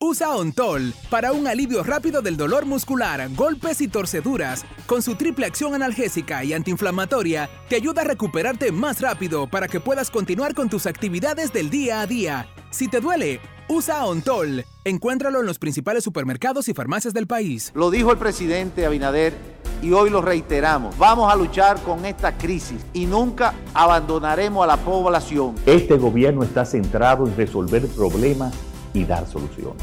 Usa 0.00 0.36
Ontol 0.36 0.92
para 1.08 1.32
un 1.32 1.46
alivio 1.46 1.82
rápido 1.82 2.20
del 2.20 2.36
dolor 2.36 2.66
muscular, 2.66 3.26
golpes 3.30 3.80
y 3.80 3.88
torceduras. 3.88 4.66
Con 4.86 5.00
su 5.00 5.14
triple 5.14 5.46
acción 5.46 5.74
analgésica 5.74 6.44
y 6.44 6.52
antiinflamatoria, 6.52 7.48
te 7.70 7.76
ayuda 7.76 8.02
a 8.02 8.04
recuperarte 8.04 8.70
más 8.70 9.00
rápido 9.00 9.48
para 9.48 9.66
que 9.66 9.80
puedas 9.80 10.10
continuar 10.10 10.52
con 10.52 10.68
tus 10.68 10.84
actividades 10.84 11.54
del 11.54 11.70
día 11.70 12.02
a 12.02 12.06
día. 12.06 12.48
Si 12.70 12.88
te 12.88 13.00
duele, 13.00 13.40
usa 13.68 14.04
Ontol. 14.04 14.64
Encuéntralo 14.84 15.40
en 15.40 15.46
los 15.46 15.58
principales 15.58 16.04
supermercados 16.04 16.68
y 16.68 16.74
farmacias 16.74 17.14
del 17.14 17.26
país. 17.26 17.72
Lo 17.74 17.90
dijo 17.90 18.12
el 18.12 18.18
presidente 18.18 18.84
Abinader 18.84 19.34
y 19.82 19.92
hoy 19.92 20.10
lo 20.10 20.20
reiteramos. 20.20 20.96
Vamos 20.98 21.32
a 21.32 21.36
luchar 21.36 21.80
con 21.82 22.04
esta 22.04 22.36
crisis 22.36 22.84
y 22.92 23.06
nunca 23.06 23.54
abandonaremos 23.72 24.64
a 24.64 24.66
la 24.66 24.76
población. 24.76 25.54
Este 25.66 25.96
gobierno 25.96 26.42
está 26.42 26.64
centrado 26.64 27.26
en 27.26 27.36
resolver 27.36 27.86
problemas 27.88 28.54
y 28.92 29.04
dar 29.04 29.26
soluciones. 29.26 29.82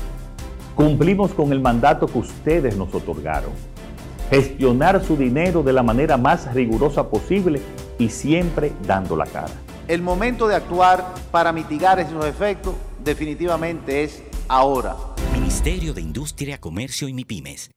Cumplimos 0.75 1.33
con 1.33 1.51
el 1.51 1.59
mandato 1.59 2.07
que 2.07 2.19
ustedes 2.19 2.77
nos 2.77 2.93
otorgaron. 2.93 3.51
Gestionar 4.29 5.03
su 5.03 5.17
dinero 5.17 5.61
de 5.61 5.73
la 5.73 5.83
manera 5.83 6.15
más 6.15 6.53
rigurosa 6.53 7.09
posible 7.09 7.61
y 7.99 8.09
siempre 8.09 8.71
dando 8.87 9.15
la 9.15 9.25
cara. 9.25 9.51
El 9.87 10.01
momento 10.01 10.47
de 10.47 10.55
actuar 10.55 11.03
para 11.31 11.51
mitigar 11.51 11.99
esos 11.99 12.23
efectos 12.25 12.75
definitivamente 13.03 14.03
es 14.03 14.21
ahora. 14.47 14.95
Ministerio 15.33 15.93
de 15.93 16.01
Industria, 16.01 16.59
Comercio 16.59 17.07
y 17.07 17.13
MIPIMES. 17.13 17.71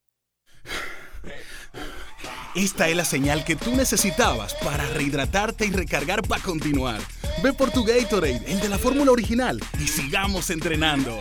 Esta 2.54 2.88
es 2.88 2.96
la 2.96 3.04
señal 3.04 3.44
que 3.44 3.56
tú 3.56 3.74
necesitabas 3.74 4.54
para 4.54 4.86
rehidratarte 4.86 5.66
y 5.66 5.70
recargar 5.70 6.22
para 6.22 6.40
continuar. 6.40 7.00
Ve 7.42 7.52
por 7.52 7.70
tu 7.72 7.82
Gatorade, 7.84 8.42
el 8.46 8.60
de 8.60 8.68
la 8.68 8.78
fórmula 8.78 9.10
original, 9.10 9.60
y 9.80 9.88
sigamos 9.88 10.50
entrenando. 10.50 11.20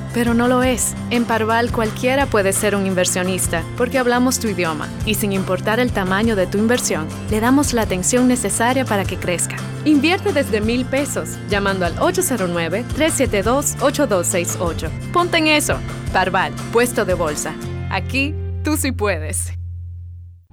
pero 0.13 0.33
no 0.33 0.47
lo 0.47 0.63
es. 0.63 0.95
En 1.09 1.25
Parval 1.25 1.71
cualquiera 1.71 2.25
puede 2.25 2.53
ser 2.53 2.75
un 2.75 2.85
inversionista 2.85 3.63
porque 3.77 3.99
hablamos 3.99 4.39
tu 4.39 4.47
idioma 4.47 4.87
y 5.05 5.15
sin 5.15 5.31
importar 5.31 5.79
el 5.79 5.91
tamaño 5.91 6.35
de 6.35 6.47
tu 6.47 6.57
inversión, 6.57 7.07
le 7.29 7.39
damos 7.39 7.73
la 7.73 7.83
atención 7.83 8.27
necesaria 8.27 8.83
para 8.85 9.05
que 9.05 9.17
crezca. 9.17 9.55
Invierte 9.85 10.33
desde 10.33 10.61
mil 10.61 10.85
pesos 10.85 11.37
llamando 11.49 11.85
al 11.85 11.95
809-372-8268. 11.97 14.89
Ponte 15.11 15.37
en 15.37 15.47
eso. 15.47 15.77
Parval, 16.13 16.53
puesto 16.71 17.05
de 17.05 17.13
bolsa. 17.13 17.53
Aquí 17.89 18.33
tú 18.63 18.77
sí 18.77 18.91
puedes. 18.91 19.53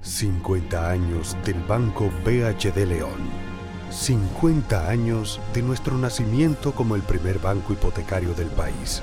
50 0.00 0.90
años 0.90 1.36
del 1.44 1.60
Banco 1.64 2.08
BHD 2.24 2.86
León 2.86 3.48
50 3.90 4.88
años 4.88 5.40
de 5.54 5.62
nuestro 5.62 5.96
nacimiento 5.96 6.72
como 6.72 6.94
el 6.94 7.02
primer 7.02 7.38
banco 7.38 7.72
hipotecario 7.72 8.34
del 8.34 8.48
país, 8.48 9.02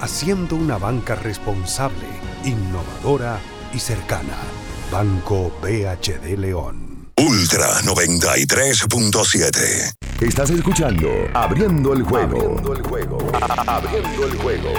haciendo 0.00 0.56
una 0.56 0.78
banca 0.78 1.14
responsable, 1.14 2.06
innovadora 2.44 3.38
y 3.74 3.78
cercana. 3.78 4.34
Banco 4.90 5.52
BHD 5.60 6.38
León. 6.38 7.10
Ultra 7.18 7.68
93.7. 7.82 9.92
Estás 10.20 10.50
escuchando 10.50 11.08
Abriendo 11.34 11.92
el 11.92 12.02
juego. 12.02 12.36
Abriendo 12.36 12.72
el 12.72 12.82
juego. 12.82 13.18
Abriendo 13.66 14.26
el 14.26 14.38
juego. 14.38 14.72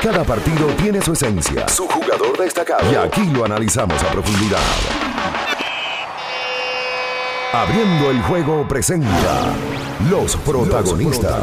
Cada 0.00 0.22
partido 0.24 0.68
tiene 0.76 1.02
su 1.02 1.12
esencia, 1.12 1.68
su 1.68 1.86
jugador 1.88 2.38
destacado. 2.38 2.90
Y 2.90 2.94
aquí 2.94 3.26
lo 3.32 3.44
analizamos 3.44 4.02
a 4.04 4.12
profundidad. 4.12 4.62
Abriendo 7.52 8.10
el 8.10 8.22
juego 8.22 8.66
presenta 8.68 9.52
los 10.08 10.36
protagonistas. 10.36 11.42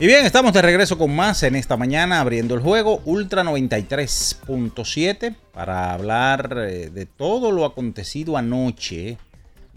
Y 0.00 0.06
bien, 0.06 0.24
estamos 0.24 0.52
de 0.52 0.62
regreso 0.62 0.96
con 0.96 1.16
más 1.16 1.42
en 1.42 1.56
esta 1.56 1.76
mañana 1.76 2.20
abriendo 2.20 2.54
el 2.54 2.60
juego 2.60 3.02
Ultra 3.04 3.42
93.7 3.42 5.34
para 5.52 5.92
hablar 5.92 6.56
eh, 6.56 6.88
de 6.88 7.04
todo 7.04 7.50
lo 7.50 7.64
acontecido 7.64 8.36
anoche. 8.36 9.18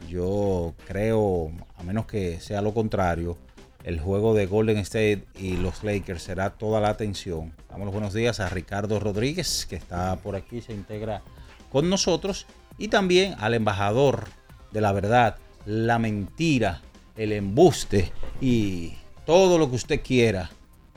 Yo 0.07 0.75
creo, 0.85 1.51
a 1.75 1.81
menos 1.81 2.05
que 2.05 2.39
sea 2.39 2.61
lo 2.61 2.71
contrario, 2.71 3.39
el 3.83 3.99
juego 3.99 4.35
de 4.35 4.45
Golden 4.45 4.77
State 4.77 5.23
y 5.39 5.57
los 5.57 5.83
Lakers 5.83 6.21
será 6.21 6.51
toda 6.51 6.79
la 6.79 6.89
atención. 6.89 7.55
Damos 7.67 7.85
los 7.85 7.93
buenos 7.93 8.13
días 8.13 8.39
a 8.39 8.47
Ricardo 8.47 8.99
Rodríguez, 8.99 9.65
que 9.67 9.75
está 9.75 10.17
por 10.17 10.35
aquí, 10.35 10.61
se 10.61 10.73
integra 10.73 11.23
con 11.71 11.89
nosotros, 11.89 12.45
y 12.77 12.89
también 12.89 13.33
al 13.39 13.55
embajador 13.55 14.25
de 14.71 14.81
la 14.81 14.91
verdad, 14.91 15.37
la 15.65 15.97
mentira, 15.97 16.81
el 17.17 17.31
embuste 17.31 18.11
y 18.39 18.93
todo 19.31 19.57
lo 19.57 19.69
que 19.69 19.77
usted 19.77 20.01
quiera, 20.03 20.51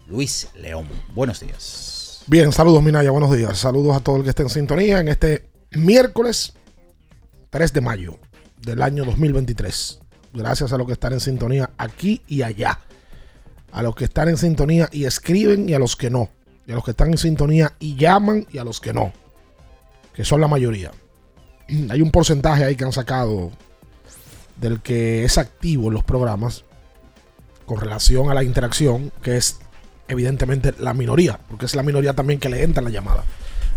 Luis 0.08 0.48
León. 0.56 0.88
Buenos 1.14 1.38
días. 1.38 2.24
Bien, 2.26 2.50
saludos 2.50 2.82
Minaya, 2.82 3.12
buenos 3.12 3.30
días. 3.30 3.56
Saludos 3.56 3.96
a 3.96 4.00
todo 4.00 4.16
el 4.16 4.24
que 4.24 4.30
esté 4.30 4.42
en 4.42 4.48
sintonía 4.48 4.98
en 4.98 5.06
este 5.06 5.48
miércoles 5.70 6.52
3 7.50 7.72
de 7.72 7.80
mayo 7.80 8.18
del 8.60 8.82
año 8.82 9.04
2023. 9.04 10.00
Gracias 10.32 10.72
a 10.72 10.78
los 10.78 10.84
que 10.88 10.94
están 10.94 11.12
en 11.12 11.20
sintonía 11.20 11.70
aquí 11.78 12.22
y 12.26 12.42
allá. 12.42 12.80
A 13.70 13.84
los 13.84 13.94
que 13.94 14.06
están 14.06 14.28
en 14.28 14.36
sintonía 14.36 14.88
y 14.90 15.04
escriben 15.04 15.68
y 15.68 15.74
a 15.74 15.78
los 15.78 15.94
que 15.94 16.10
no. 16.10 16.28
Y 16.66 16.72
a 16.72 16.74
los 16.74 16.82
que 16.82 16.90
están 16.90 17.12
en 17.12 17.18
sintonía 17.18 17.74
y 17.78 17.94
llaman 17.94 18.48
y 18.50 18.58
a 18.58 18.64
los 18.64 18.80
que 18.80 18.92
no. 18.92 19.12
Que 20.12 20.24
son 20.24 20.40
la 20.40 20.48
mayoría. 20.48 20.90
Hay 21.88 22.02
un 22.02 22.10
porcentaje 22.10 22.64
ahí 22.64 22.74
que 22.74 22.84
han 22.84 22.92
sacado 22.92 23.52
del 24.56 24.82
que 24.82 25.22
es 25.22 25.38
activo 25.38 25.86
en 25.86 25.94
los 25.94 26.02
programas 26.02 26.64
con 27.66 27.80
relación 27.80 28.30
a 28.30 28.34
la 28.34 28.44
interacción, 28.44 29.12
que 29.22 29.36
es 29.36 29.58
evidentemente 30.08 30.74
la 30.78 30.94
minoría, 30.94 31.40
porque 31.48 31.66
es 31.66 31.74
la 31.74 31.82
minoría 31.82 32.12
también 32.12 32.40
que 32.40 32.48
le 32.48 32.62
entra 32.62 32.82
la 32.82 32.90
llamada. 32.90 33.24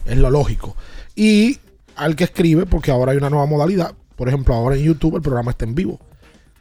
Es 0.06 0.18
lo 0.18 0.30
lógico. 0.30 0.76
Y 1.16 1.60
al 1.96 2.16
que 2.16 2.26
escribe, 2.26 2.66
porque 2.66 2.92
ahora 2.92 3.12
hay 3.12 3.18
una 3.18 3.30
nueva 3.30 3.46
modalidad. 3.46 3.94
Por 4.16 4.28
ejemplo, 4.28 4.56
ahora 4.56 4.76
en 4.76 4.84
YouTube 4.84 5.16
el 5.16 5.22
programa 5.22 5.52
está 5.52 5.66
en 5.66 5.76
vivo. 5.76 6.00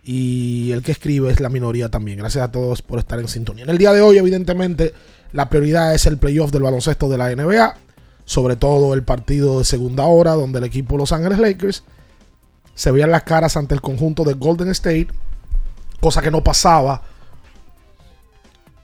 Y 0.03 0.71
el 0.73 0.83
que 0.83 0.93
escribe 0.93 1.31
es 1.31 1.41
la 1.41 1.49
minoría 1.49 1.89
también. 1.89 2.19
Gracias 2.19 2.45
a 2.45 2.53
todos 2.53 2.83
por 2.83 2.99
estar 2.99 3.19
en 3.19 3.29
sintonía. 3.29 3.65
En 3.65 3.71
el 3.71 3.79
día 3.79 3.93
de 3.93 4.01
hoy, 4.01 4.19
evidentemente, 4.19 4.95
la 5.33 5.49
prioridad 5.49 5.95
es 5.95 6.07
el 6.07 6.17
playoff 6.17 6.53
del 6.53 6.63
baloncesto 6.63 7.09
de 7.09 7.19
la 7.19 7.35
NBA. 7.35 7.77
Sobre 8.25 8.57
todo 8.57 8.95
el 8.95 9.03
partido 9.03 9.59
de 9.59 9.65
segunda 9.65 10.05
hora, 10.05 10.33
donde 10.33 10.59
el 10.59 10.65
equipo 10.65 10.97
Los 10.97 11.13
Ángeles 11.13 11.39
Lakers 11.39 11.85
se 12.75 12.91
veían 12.91 13.11
las 13.11 13.23
caras 13.23 13.57
ante 13.57 13.75
el 13.75 13.81
conjunto 13.81 14.25
de 14.25 14.35
Golden 14.35 14.69
State. 14.71 15.09
Cosa 16.01 16.23
que 16.23 16.31
no 16.31 16.43
pasaba 16.45 17.03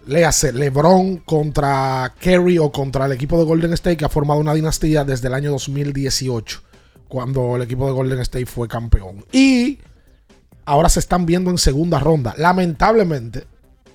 léase 0.06 0.52
LeBron 0.52 1.18
contra 1.18 2.14
Kerry 2.18 2.58
o 2.58 2.70
contra 2.72 3.06
el 3.06 3.12
equipo 3.12 3.38
de 3.38 3.44
Golden 3.44 3.72
State 3.74 3.96
que 3.96 4.04
ha 4.04 4.08
formado 4.08 4.40
una 4.40 4.54
dinastía 4.54 5.04
desde 5.04 5.28
el 5.28 5.34
año 5.34 5.50
2018, 5.52 6.60
cuando 7.08 7.56
el 7.56 7.62
equipo 7.62 7.86
de 7.86 7.92
Golden 7.92 8.20
State 8.20 8.46
fue 8.46 8.68
campeón. 8.68 9.24
Y 9.32 9.78
ahora 10.64 10.88
se 10.88 11.00
están 11.00 11.26
viendo 11.26 11.50
en 11.50 11.58
segunda 11.58 11.98
ronda. 11.98 12.34
Lamentablemente, 12.36 13.44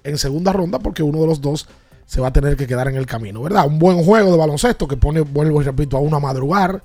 en 0.03 0.17
segunda 0.17 0.53
ronda, 0.53 0.79
porque 0.79 1.03
uno 1.03 1.21
de 1.21 1.27
los 1.27 1.41
dos 1.41 1.67
se 2.05 2.21
va 2.21 2.27
a 2.27 2.33
tener 2.33 2.55
que 2.55 2.67
quedar 2.67 2.87
en 2.87 2.95
el 2.95 3.05
camino, 3.05 3.41
¿verdad? 3.41 3.67
Un 3.67 3.79
buen 3.79 4.01
juego 4.03 4.31
de 4.31 4.37
baloncesto 4.37 4.87
que 4.87 4.95
pone, 4.95 5.21
vuelvo 5.21 5.61
y 5.61 5.65
repito, 5.65 5.97
a 5.97 5.99
uno 5.99 6.15
a 6.15 6.21
madrugar, 6.21 6.81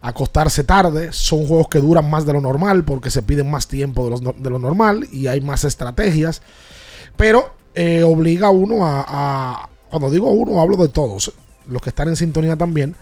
acostarse 0.00 0.62
tarde. 0.62 1.12
Son 1.12 1.44
juegos 1.46 1.68
que 1.68 1.80
duran 1.80 2.08
más 2.08 2.24
de 2.24 2.34
lo 2.34 2.40
normal 2.40 2.84
porque 2.84 3.10
se 3.10 3.22
piden 3.22 3.50
más 3.50 3.66
tiempo 3.66 4.08
de, 4.08 4.34
de 4.38 4.50
lo 4.50 4.60
normal 4.60 5.08
y 5.10 5.26
hay 5.26 5.40
más 5.40 5.64
estrategias. 5.64 6.40
Pero 7.16 7.52
eh, 7.80 8.02
obliga 8.02 8.48
a 8.48 8.50
uno 8.50 8.78
a, 8.82 9.68
Cuando 9.88 10.10
digo 10.10 10.28
uno, 10.32 10.60
hablo 10.60 10.76
de 10.76 10.88
todos, 10.88 11.32
los 11.68 11.80
que 11.80 11.90
están 11.90 12.08
en 12.08 12.16
sintonía 12.16 12.56
también, 12.56 12.96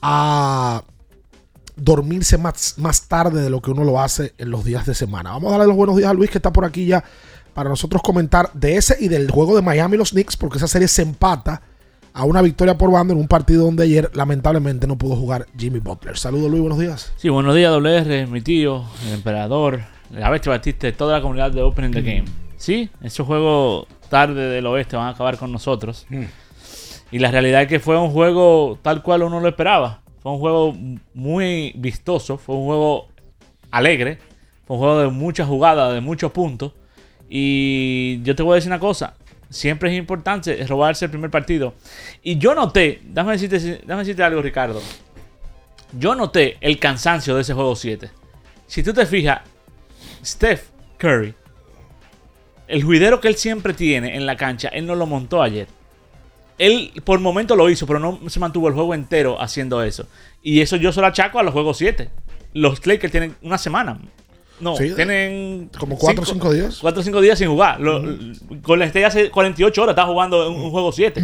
a 0.00 0.84
dormirse 1.74 2.38
más, 2.38 2.74
más 2.78 3.08
tarde 3.08 3.42
de 3.42 3.50
lo 3.50 3.60
que 3.60 3.72
uno 3.72 3.82
lo 3.82 4.00
hace 4.00 4.32
en 4.38 4.50
los 4.50 4.64
días 4.64 4.86
de 4.86 4.94
semana. 4.94 5.32
Vamos 5.32 5.48
a 5.48 5.58
darle 5.58 5.66
los 5.66 5.76
buenos 5.76 5.96
días 5.96 6.10
a 6.10 6.14
Luis, 6.14 6.30
que 6.30 6.38
está 6.38 6.52
por 6.52 6.64
aquí 6.64 6.86
ya 6.86 7.02
para 7.54 7.68
nosotros 7.68 8.02
comentar 8.02 8.52
de 8.52 8.76
ese 8.76 8.96
y 9.00 9.08
del 9.08 9.28
juego 9.32 9.56
de 9.56 9.62
Miami 9.62 9.96
los 9.96 10.10
Knicks, 10.10 10.36
porque 10.36 10.58
esa 10.58 10.68
serie 10.68 10.86
se 10.86 11.02
empata 11.02 11.60
a 12.12 12.22
una 12.22 12.40
victoria 12.40 12.78
por 12.78 12.92
banda 12.92 13.14
en 13.14 13.18
un 13.18 13.26
partido 13.26 13.64
donde 13.64 13.82
ayer 13.82 14.12
lamentablemente 14.14 14.86
no 14.86 14.96
pudo 14.96 15.16
jugar 15.16 15.46
Jimmy 15.58 15.80
Butler. 15.80 16.16
Saludos 16.16 16.48
Luis, 16.52 16.60
buenos 16.60 16.78
días. 16.78 17.12
Sí, 17.16 17.30
buenos 17.30 17.56
días 17.56 17.72
WR, 17.72 18.28
mi 18.28 18.42
tío, 18.42 18.84
el 19.08 19.14
emperador, 19.14 19.80
la 20.12 20.30
bestia 20.30 20.50
Batista, 20.50 20.92
toda 20.92 21.14
la 21.16 21.20
comunidad 21.20 21.50
de 21.50 21.62
Open 21.62 21.86
in 21.86 21.90
the 21.90 22.02
Game. 22.02 22.44
Sí, 22.64 22.88
ese 23.02 23.22
juego 23.22 23.86
tarde 24.08 24.48
del 24.48 24.66
oeste 24.66 24.96
van 24.96 25.06
a 25.06 25.10
acabar 25.10 25.36
con 25.38 25.52
nosotros. 25.52 26.06
Mm. 26.08 26.24
Y 27.10 27.18
la 27.18 27.30
realidad 27.30 27.62
es 27.62 27.68
que 27.68 27.80
fue 27.80 27.98
un 27.98 28.10
juego 28.10 28.78
tal 28.82 29.02
cual 29.02 29.22
uno 29.22 29.40
lo 29.40 29.48
esperaba. 29.48 30.02
Fue 30.20 30.32
un 30.32 30.38
juego 30.38 30.74
muy 31.12 31.72
vistoso, 31.76 32.38
fue 32.38 32.56
un 32.56 32.64
juego 32.64 33.08
alegre, 33.70 34.18
fue 34.66 34.76
un 34.76 34.82
juego 34.82 35.00
de 35.00 35.08
muchas 35.08 35.46
jugadas, 35.46 35.92
de 35.94 36.00
muchos 36.00 36.32
puntos. 36.32 36.72
Y 37.28 38.22
yo 38.22 38.34
te 38.34 38.42
voy 38.42 38.52
a 38.52 38.54
decir 38.56 38.70
una 38.70 38.80
cosa, 38.80 39.14
siempre 39.50 39.90
es 39.92 39.98
importante 39.98 40.66
robarse 40.66 41.04
el 41.04 41.10
primer 41.10 41.30
partido. 41.30 41.74
Y 42.22 42.38
yo 42.38 42.54
noté, 42.54 43.00
déjame 43.04 43.32
decirte, 43.32 43.58
déjame 43.58 44.00
decirte 44.00 44.22
algo 44.22 44.42
Ricardo, 44.42 44.80
yo 45.98 46.14
noté 46.14 46.56
el 46.60 46.78
cansancio 46.78 47.34
de 47.34 47.42
ese 47.42 47.54
juego 47.54 47.76
7. 47.76 48.10
Si 48.66 48.82
tú 48.82 48.92
te 48.92 49.06
fijas, 49.06 49.40
Steph 50.24 50.70
Curry 50.98 51.34
el 52.74 52.82
juidero 52.82 53.20
que 53.20 53.28
él 53.28 53.36
siempre 53.36 53.72
tiene 53.72 54.16
en 54.16 54.26
la 54.26 54.36
cancha, 54.36 54.66
él 54.66 54.84
no 54.84 54.96
lo 54.96 55.06
montó 55.06 55.40
ayer. 55.40 55.68
Él 56.58 56.90
por 57.04 57.20
momento 57.20 57.54
lo 57.54 57.70
hizo, 57.70 57.86
pero 57.86 58.00
no 58.00 58.18
se 58.28 58.40
mantuvo 58.40 58.66
el 58.66 58.74
juego 58.74 58.94
entero 58.94 59.40
haciendo 59.40 59.80
eso. 59.84 60.08
Y 60.42 60.60
eso 60.60 60.74
yo 60.74 60.90
solo 60.90 61.06
achaco 61.06 61.38
a 61.38 61.44
los 61.44 61.52
juegos 61.52 61.78
7. 61.78 62.10
Los 62.52 62.84
Lakers 62.84 63.12
tienen 63.12 63.36
una 63.42 63.58
semana. 63.58 64.00
No, 64.60 64.74
tienen. 64.76 65.68
Como 65.78 65.98
4 65.98 66.22
o 66.22 66.26
5 66.26 66.52
días. 66.52 66.78
4 66.80 67.00
o 67.00 67.02
5 67.02 67.20
días 67.20 67.38
sin 67.38 67.48
jugar. 67.48 67.78
Con 68.62 68.78
la 68.78 68.84
estrella 68.84 69.08
hace 69.08 69.30
48 69.30 69.82
horas 69.82 69.92
está 69.94 70.06
jugando 70.06 70.50
un, 70.50 70.70
juego 70.70 70.92
7. 70.92 71.22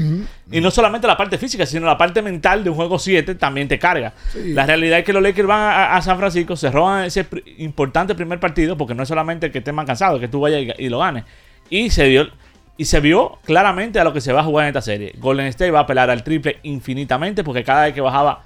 Y 0.51 0.61
no 0.61 0.71
solamente 0.71 1.07
la 1.07 1.17
parte 1.17 1.39
física, 1.39 1.65
sino 1.65 1.87
la 1.87 1.97
parte 1.97 2.23
mental 2.23 2.65
de 2.65 2.71
un 2.71 2.77
juego 2.77 2.99
7 2.99 3.37
también 3.37 3.69
te 3.69 3.79
carga. 3.79 4.13
La 4.35 4.67
realidad 4.67 4.99
es 4.99 5.05
que 5.05 5.13
los 5.13 5.23
Lakers 5.23 5.47
van 5.47 5.93
a, 5.93 6.03
San 6.03 6.19
Francisco, 6.19 6.57
se 6.57 6.71
roban 6.71 7.05
ese 7.05 7.27
importante 7.59 8.15
primer 8.15 8.41
partido, 8.41 8.77
porque 8.77 8.95
no 8.95 9.03
es 9.05 9.09
solamente 9.09 9.51
que 9.51 9.59
estén 9.59 9.75
más 9.75 9.87
cansados, 9.87 10.19
que 10.19 10.29
tú 10.29 10.41
vayas 10.41 10.75
y, 10.79 10.89
lo 10.89 10.99
ganes. 10.99 11.25
Y 11.69 11.91
se 11.91 12.09
vio. 12.09 12.29
Y 12.77 12.87
se 12.87 12.99
vio 13.01 13.39
claramente 13.45 14.01
a 14.01 14.05
lo 14.05 14.13
que 14.15 14.23
se 14.23 14.33
va 14.33 14.41
a 14.41 14.45
jugar 14.45 14.65
en 14.65 14.69
esta 14.69 14.81
serie. 14.81 15.15
Golden 15.19 15.47
State 15.47 15.71
va 15.71 15.81
a 15.81 15.83
apelar 15.83 16.09
al 16.09 16.25
triple 16.25 16.61
infinitamente 16.63 17.45
porque 17.45 17.63
cada 17.63 17.85
vez 17.85 17.95
que 17.95 18.01
bajaba 18.01 18.45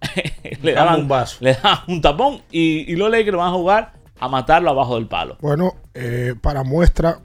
le, 0.62 0.72
daban, 0.72 1.00
un 1.00 1.08
vaso. 1.08 1.36
le 1.40 1.52
daban 1.52 1.80
un 1.88 2.00
tapón 2.00 2.40
y, 2.50 2.90
y 2.90 2.96
los 2.96 3.10
Lakers 3.10 3.36
van 3.36 3.48
a 3.48 3.52
jugar 3.52 4.03
a 4.18 4.28
matarlo 4.28 4.70
abajo 4.70 4.96
del 4.96 5.06
palo. 5.06 5.36
Bueno, 5.40 5.74
eh, 5.94 6.34
para 6.40 6.62
muestra 6.64 7.20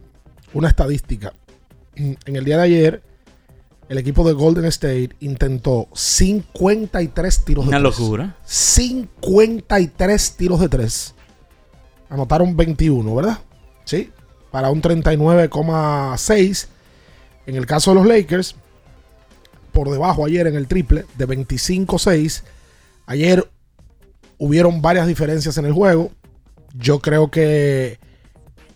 una 0.54 0.68
estadística. 0.68 1.34
En 1.96 2.36
el 2.36 2.46
día 2.46 2.58
de 2.58 2.64
ayer, 2.64 3.04
el 3.90 3.98
equipo 3.98 4.26
de 4.26 4.34
Golden 4.34 4.66
State 4.66 5.10
intentó 5.20 5.88
53 5.94 7.46
tiros 7.46 7.66
de 7.66 7.72
tres. 7.72 7.80
Una 7.80 7.90
locura. 7.90 8.36
53 8.46 10.32
tiros 10.38 10.60
de 10.60 10.70
tres. 10.70 11.16
Anotaron 12.10 12.56
21, 12.56 13.16
¿verdad? 13.16 13.40
Sí. 13.86 14.12
Para 14.52 14.70
un 14.70 14.82
39,6. 14.82 16.68
En 17.48 17.56
el 17.56 17.66
caso 17.66 17.92
de 17.92 17.96
los 17.96 18.06
Lakers, 18.06 18.56
por 19.72 19.90
debajo 19.90 20.26
ayer 20.26 20.46
en 20.46 20.56
el 20.56 20.68
triple 20.68 21.06
de 21.18 21.28
25-6. 21.28 22.44
Ayer 23.08 23.50
hubieron 24.38 24.82
varias 24.82 25.08
diferencias 25.08 25.58
en 25.58 25.66
el 25.66 25.74
juego. 25.74 26.12
Yo 26.78 27.00
creo 27.00 27.30
que 27.32 28.00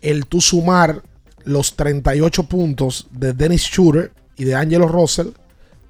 el 0.02 0.26
tú 0.26 0.42
sumar 0.42 1.04
los 1.46 1.76
38 1.76 2.44
puntos 2.44 3.08
de 3.12 3.34
Dennis 3.34 3.64
Schroeder 3.64 4.12
y 4.38 4.46
de 4.46 4.56
Angelo 4.56 4.88
Russell 4.88 5.28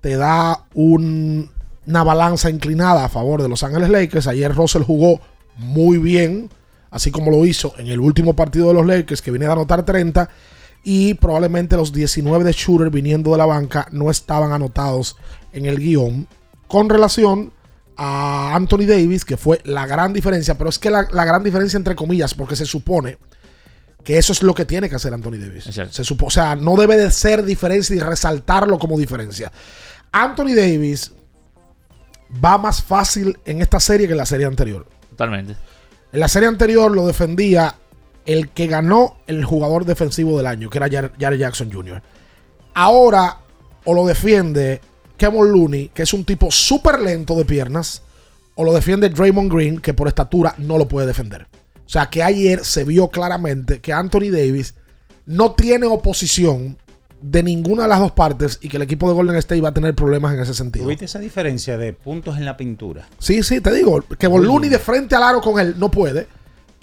te 0.02 0.16
da 0.18 0.66
un- 0.74 1.50
una 1.86 2.04
balanza 2.04 2.50
inclinada 2.50 3.06
a 3.06 3.10
favor 3.10 3.42
de 3.42 3.50
Los 3.50 3.64
Ángeles 3.64 3.90
Lakers. 3.90 4.28
Ayer 4.28 4.54
Russell 4.54 4.84
jugó 4.84 5.20
muy 5.58 5.98
bien, 5.98 6.50
así 6.92 7.12
como 7.12 7.32
lo 7.32 7.46
hizo 7.46 7.74
en 7.78 7.88
el 7.88 8.00
último 8.00 8.36
partido 8.36 8.68
de 8.70 8.74
los 8.74 8.86
Lakers, 8.86 9.22
que 9.22 9.32
viene 9.32 9.46
de 9.46 9.52
anotar 9.52 9.86
30. 9.86 10.30
Y 10.84 11.14
probablemente 11.14 11.78
los 11.78 11.94
19 11.94 12.44
de 12.44 12.52
Shooter 12.52 12.90
viniendo 12.90 13.32
de 13.32 13.38
la 13.38 13.46
banca 13.46 13.88
no 13.92 14.12
estaban 14.12 14.52
anotados 14.52 15.16
en 15.54 15.66
el 15.66 15.80
guion. 15.80 16.28
Con 16.68 16.90
relación 16.90 17.54
a 17.98 18.56
Anthony 18.56 18.86
Davis, 18.88 19.24
que 19.26 19.38
fue 19.38 19.62
la 19.66 19.86
gran 19.86 20.14
diferencia, 20.14 20.58
pero 20.58 20.70
es 20.70 20.80
que 20.80 20.90
la, 20.90 21.08
la 21.12 21.26
gran 21.26 21.44
diferencia 21.44 21.78
entre 21.78 21.96
comillas, 21.96 22.34
porque 22.34 22.56
se 22.56 22.66
supone 22.66 23.18
que 24.04 24.18
eso 24.18 24.34
es 24.34 24.44
lo 24.44 24.54
que 24.54 24.66
tiene 24.66 24.90
que 24.90 24.96
hacer 24.96 25.14
Anthony 25.14 25.38
Davis. 25.38 25.64
Se 25.92 26.04
supo, 26.04 26.26
o 26.26 26.30
sea, 26.32 26.56
no 26.56 26.76
debe 26.76 26.98
de 26.98 27.10
ser 27.12 27.44
diferencia 27.44 27.96
y 27.96 28.00
resaltarlo 28.00 28.78
como 28.80 28.98
diferencia. 28.98 29.52
Anthony 30.12 30.54
Davis 30.56 31.12
va 32.44 32.58
más 32.58 32.82
fácil 32.84 33.38
en 33.46 33.62
esta 33.62 33.80
serie 33.80 34.08
que 34.08 34.14
en 34.14 34.18
la 34.18 34.26
serie 34.26 34.46
anterior. 34.46 34.86
Totalmente. 35.12 35.56
En 36.12 36.20
la 36.20 36.28
serie 36.28 36.50
anterior 36.50 36.92
lo 36.92 37.08
defendía 37.08 37.76
el 38.26 38.50
que 38.50 38.68
ganó 38.68 39.18
el 39.28 39.44
jugador 39.46 39.86
defensivo 39.86 40.38
del 40.38 40.48
año, 40.48 40.70
que 40.70 40.78
era 40.78 40.88
Jar- 40.90 41.12
Jared 41.20 41.38
Jackson 41.40 41.72
Jr. 41.72 42.02
Ahora 42.74 43.38
o 43.86 43.94
lo 43.94 44.06
defiende 44.06 44.82
Kevin 45.24 45.54
Looney, 45.54 45.88
que 45.94 46.04
es 46.04 46.14
un 46.14 46.26
tipo 46.26 46.52
súper 46.52 47.00
lento 47.00 47.34
de 47.36 47.46
piernas, 47.46 48.02
o 48.56 48.66
lo 48.66 48.74
defiende 48.74 49.08
Draymond 49.08 49.50
Green, 49.50 49.80
que 49.80 49.94
por 49.94 50.10
estatura 50.10 50.54
no 50.58 50.78
lo 50.78 50.86
puede 50.90 51.08
defender. 51.08 51.48
O 51.86 51.90
sea 51.90 52.08
que 52.08 52.22
ayer 52.22 52.66
se 52.66 52.84
vio 52.84 53.08
claramente 53.08 53.80
que 53.80 53.94
Anthony 53.94 54.32
Davis 54.34 54.74
no 55.26 55.54
tiene 55.54 55.86
oposición 55.86 56.78
de 57.22 57.42
ninguna 57.42 57.84
de 57.84 57.88
las 57.88 58.00
dos 58.00 58.12
partes 58.12 58.60
y 58.62 58.68
que 58.68 58.76
el 58.76 58.84
equipo 58.84 59.08
de 59.08 59.14
Golden 59.14 59.38
State 59.38 59.62
va 59.62 59.70
a 59.70 59.74
tener 59.74 59.96
problemas 59.96 60.34
en 60.34 60.42
ese 60.42 60.54
sentido. 60.54 60.84
¿Tuviste 60.84 61.06
esa 61.06 61.20
diferencia 61.20 61.78
de 61.78 61.94
puntos 61.94 62.36
en 62.38 62.44
la 62.44 62.58
pintura? 62.58 63.08
Sí, 63.18 63.44
sí, 63.44 63.62
te 63.62 63.74
digo, 63.74 64.02
que 64.20 64.28
Looney 64.28 64.70
de 64.70 64.80
frente 64.80 65.16
al 65.16 65.24
aro 65.24 65.40
con 65.40 65.58
él 65.58 65.76
no 65.78 65.90
puede. 65.90 66.28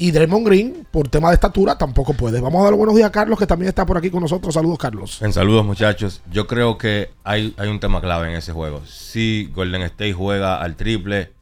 Y 0.03 0.13
Draymond 0.13 0.47
Green, 0.47 0.87
por 0.91 1.09
tema 1.09 1.29
de 1.29 1.35
estatura, 1.35 1.77
tampoco 1.77 2.15
puede. 2.15 2.41
Vamos 2.41 2.63
a 2.63 2.65
dar 2.65 2.73
buenos 2.73 2.97
días 2.97 3.07
a 3.07 3.13
Carlos, 3.13 3.39
que 3.39 3.47
también 3.47 3.69
está 3.69 3.85
por 3.85 3.99
aquí 3.99 4.09
con 4.09 4.23
nosotros. 4.23 4.55
Saludos, 4.55 4.79
Carlos. 4.79 5.21
En 5.21 5.31
saludos 5.31 5.63
muchachos, 5.63 6.23
yo 6.33 6.47
creo 6.47 6.79
que 6.79 7.11
hay, 7.23 7.55
hay 7.59 7.69
un 7.69 7.81
tema 7.81 8.01
clave 8.01 8.31
en 8.31 8.35
ese 8.35 8.53
juego. 8.53 8.81
Sí, 8.87 9.51
Golden 9.55 9.83
State 9.83 10.15
juega 10.15 10.59
al 10.63 10.75
triple, 10.75 11.35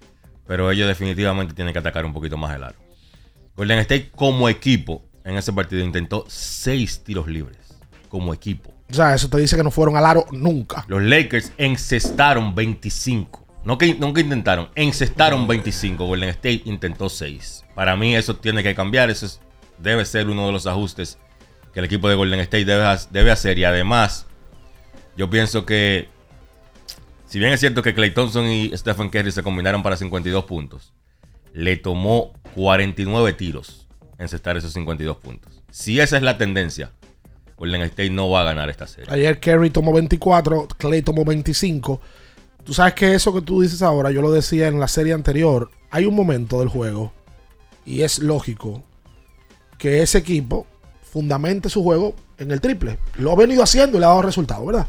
pero 0.45 0.73
ellos 0.73 0.89
definitivamente 0.89 1.55
tienen 1.55 1.73
que 1.73 1.79
atacar 1.79 2.05
un 2.05 2.13
poquito 2.13 2.37
más 2.37 2.57
el 2.57 2.65
aro. 2.65 2.75
Golden 3.57 3.79
State 3.79 4.11
como 4.17 4.49
equipo 4.49 5.05
en 5.23 5.37
ese 5.37 5.53
partido 5.53 5.85
intentó 5.85 6.25
seis 6.27 7.05
tiros 7.05 7.29
libres 7.29 7.79
como 8.09 8.35
equipo. 8.35 8.73
O 8.91 8.95
sea, 8.95 9.15
eso 9.15 9.29
te 9.29 9.39
dice 9.39 9.57
que 9.57 9.63
no 9.63 9.71
fueron 9.71 9.97
al 9.97 10.05
aro 10.05 10.27
nunca. 10.33 10.85
Los 10.89 11.05
Lakers 11.05 11.53
encestaron 11.59 12.57
25. 12.57 13.47
No 13.65 13.77
que, 13.77 13.99
que 13.99 14.21
intentaron, 14.21 14.69
encestaron 14.75 15.47
25. 15.47 16.07
Golden 16.07 16.29
State 16.31 16.63
intentó 16.65 17.09
6. 17.09 17.65
Para 17.75 17.97
mí 17.97 18.15
eso 18.17 18.37
tiene 18.37 18.63
que 18.63 18.75
cambiar. 18.75 19.11
Eso 19.11 19.27
es- 19.27 19.41
debe 19.79 20.05
ser 20.05 20.29
uno 20.29 20.47
de 20.47 20.53
los 20.53 20.67
ajustes 20.67 21.19
que 21.73 21.81
el 21.81 21.85
equipo 21.87 22.09
de 22.09 22.15
Golden 22.15 22.41
State 22.41 22.65
debe, 22.65 22.85
debe 23.11 23.31
hacer. 23.31 23.59
Y 23.59 23.65
además, 23.65 24.27
yo 25.17 25.29
pienso 25.29 25.67
que, 25.67 26.09
si 27.27 27.39
bien 27.39 27.53
es 27.53 27.61
cierto 27.61 27.83
que 27.83 27.95
Clay 27.95 28.13
Thompson 28.13 28.47
y 28.47 28.71
Stephen 28.77 29.11
Curry 29.11 29.33
se 29.33 29.43
combinaron 29.43 29.83
para 29.83 29.97
52 29.97 30.45
puntos, 30.45 30.93
le 31.53 31.77
tomó 31.77 32.33
49 32.55 33.33
tiros 33.35 33.87
encestar 34.19 34.57
esos 34.57 34.73
52 34.73 35.17
puntos. 35.19 35.63
Si 35.71 36.01
esa 36.01 36.17
es 36.17 36.23
la 36.23 36.39
tendencia, 36.39 36.93
Golden 37.57 37.83
State 37.83 38.11
no 38.11 38.31
va 38.31 38.41
a 38.43 38.45
ganar 38.45 38.71
esta 38.71 38.87
serie. 38.87 39.13
Ayer 39.13 39.39
Kerry 39.39 39.71
tomó 39.71 39.93
24, 39.93 40.69
Clay 40.79 41.03
tomó 41.03 41.25
25. 41.25 42.01
Tú 42.69 42.75
sabes 42.75 42.93
que 42.93 43.15
eso 43.15 43.33
que 43.33 43.41
tú 43.41 43.63
dices 43.63 43.81
ahora, 43.81 44.11
yo 44.11 44.21
lo 44.21 44.31
decía 44.31 44.69
en 44.69 44.79
la 44.79 44.89
serie 44.89 45.15
anterior. 45.15 45.71
Hay 45.91 46.05
un 46.05 46.15
momento 46.15 46.59
del 46.59 46.69
juego, 46.69 47.15
y 47.87 48.03
es 48.03 48.19
lógico, 48.19 48.83
que 49.79 50.03
ese 50.03 50.19
equipo 50.19 50.67
fundamente 51.01 51.71
su 51.71 51.83
juego 51.83 52.15
en 52.37 52.51
el 52.51 52.61
triple. 52.61 52.99
Lo 53.17 53.33
ha 53.33 53.37
venido 53.37 53.63
haciendo 53.63 53.97
y 53.97 54.01
le 54.01 54.05
ha 54.05 54.11
dado 54.11 54.21
resultados, 54.21 54.67
¿verdad? 54.67 54.87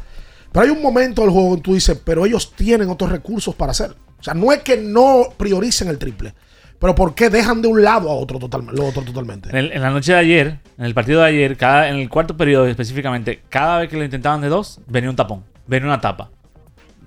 Pero 0.51 0.65
hay 0.65 0.71
un 0.71 0.81
momento 0.81 1.21
del 1.21 1.31
juego 1.31 1.55
que 1.55 1.61
tú 1.61 1.73
dices, 1.73 1.97
pero 2.03 2.25
ellos 2.25 2.51
tienen 2.51 2.89
otros 2.89 3.13
recursos 3.13 3.55
para 3.55 3.71
hacer. 3.71 3.91
O 4.19 4.23
sea, 4.23 4.33
no 4.33 4.51
es 4.51 4.59
que 4.59 4.75
no 4.75 5.29
prioricen 5.37 5.87
el 5.87 5.97
triple, 5.97 6.33
pero 6.79 6.93
¿por 6.93 7.15
qué 7.15 7.29
dejan 7.29 7.61
de 7.61 7.69
un 7.69 7.81
lado 7.81 8.09
a 8.09 8.13
otro 8.13 8.39
totalmente, 8.39 8.77
lo 8.77 8.89
otro 8.89 9.03
totalmente? 9.03 9.57
En, 9.57 9.71
en 9.71 9.81
la 9.81 9.89
noche 9.89 10.11
de 10.11 10.17
ayer, 10.17 10.59
en 10.77 10.83
el 10.83 10.93
partido 10.93 11.21
de 11.21 11.27
ayer, 11.27 11.55
cada, 11.55 11.87
en 11.87 11.95
el 11.95 12.09
cuarto 12.09 12.35
periodo 12.35 12.67
específicamente, 12.67 13.39
cada 13.47 13.79
vez 13.79 13.89
que 13.89 13.95
lo 13.95 14.03
intentaban 14.03 14.41
de 14.41 14.49
dos, 14.49 14.81
venía 14.85 15.09
un 15.09 15.15
tapón, 15.15 15.45
venía 15.65 15.87
una 15.87 16.01
tapa. 16.01 16.29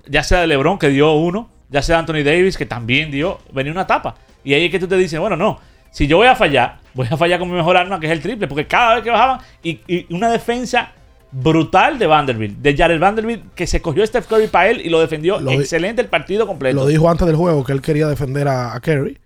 Ya 0.07 0.23
sea 0.23 0.41
de 0.41 0.47
LeBron, 0.47 0.79
que 0.79 0.89
dio 0.89 1.13
uno, 1.13 1.49
ya 1.69 1.81
sea 1.81 1.95
de 1.95 1.99
Anthony 2.01 2.23
Davis, 2.23 2.57
que 2.57 2.65
también 2.65 3.11
dio, 3.11 3.39
venía 3.53 3.71
una 3.71 3.87
tapa. 3.87 4.15
Y 4.43 4.53
ahí 4.53 4.65
es 4.65 4.71
que 4.71 4.79
tú 4.79 4.87
te 4.87 4.97
dices, 4.97 5.19
bueno, 5.19 5.35
no, 5.35 5.59
si 5.91 6.07
yo 6.07 6.17
voy 6.17 6.27
a 6.27 6.35
fallar, 6.35 6.79
voy 6.93 7.07
a 7.09 7.17
fallar 7.17 7.39
con 7.39 7.49
mi 7.49 7.55
mejor 7.55 7.77
arma, 7.77 7.99
que 7.99 8.07
es 8.07 8.11
el 8.11 8.21
triple, 8.21 8.47
porque 8.47 8.67
cada 8.67 8.95
vez 8.95 9.03
que 9.03 9.09
bajaban, 9.09 9.39
y, 9.61 9.79
y 9.87 10.13
una 10.13 10.29
defensa 10.29 10.91
brutal 11.33 11.97
de 11.97 12.07
Vanderbilt, 12.07 12.59
de 12.59 12.77
Jared 12.77 12.99
Vanderbilt, 12.99 13.53
que 13.55 13.65
se 13.67 13.81
cogió 13.81 14.03
a 14.03 14.07
Steph 14.07 14.27
Curry 14.27 14.47
para 14.47 14.69
él 14.69 14.81
y 14.83 14.89
lo 14.89 14.99
defendió 14.99 15.39
Lo 15.39 15.51
excelente 15.51 16.01
el 16.01 16.07
partido 16.07 16.45
completo. 16.45 16.75
Lo 16.75 16.85
dijo 16.85 17.09
antes 17.09 17.25
del 17.25 17.35
juego 17.35 17.63
que 17.63 17.71
él 17.71 17.81
quería 17.81 18.07
defender 18.07 18.47
a, 18.47 18.75
a 18.75 18.79
Kerry. 18.79 19.17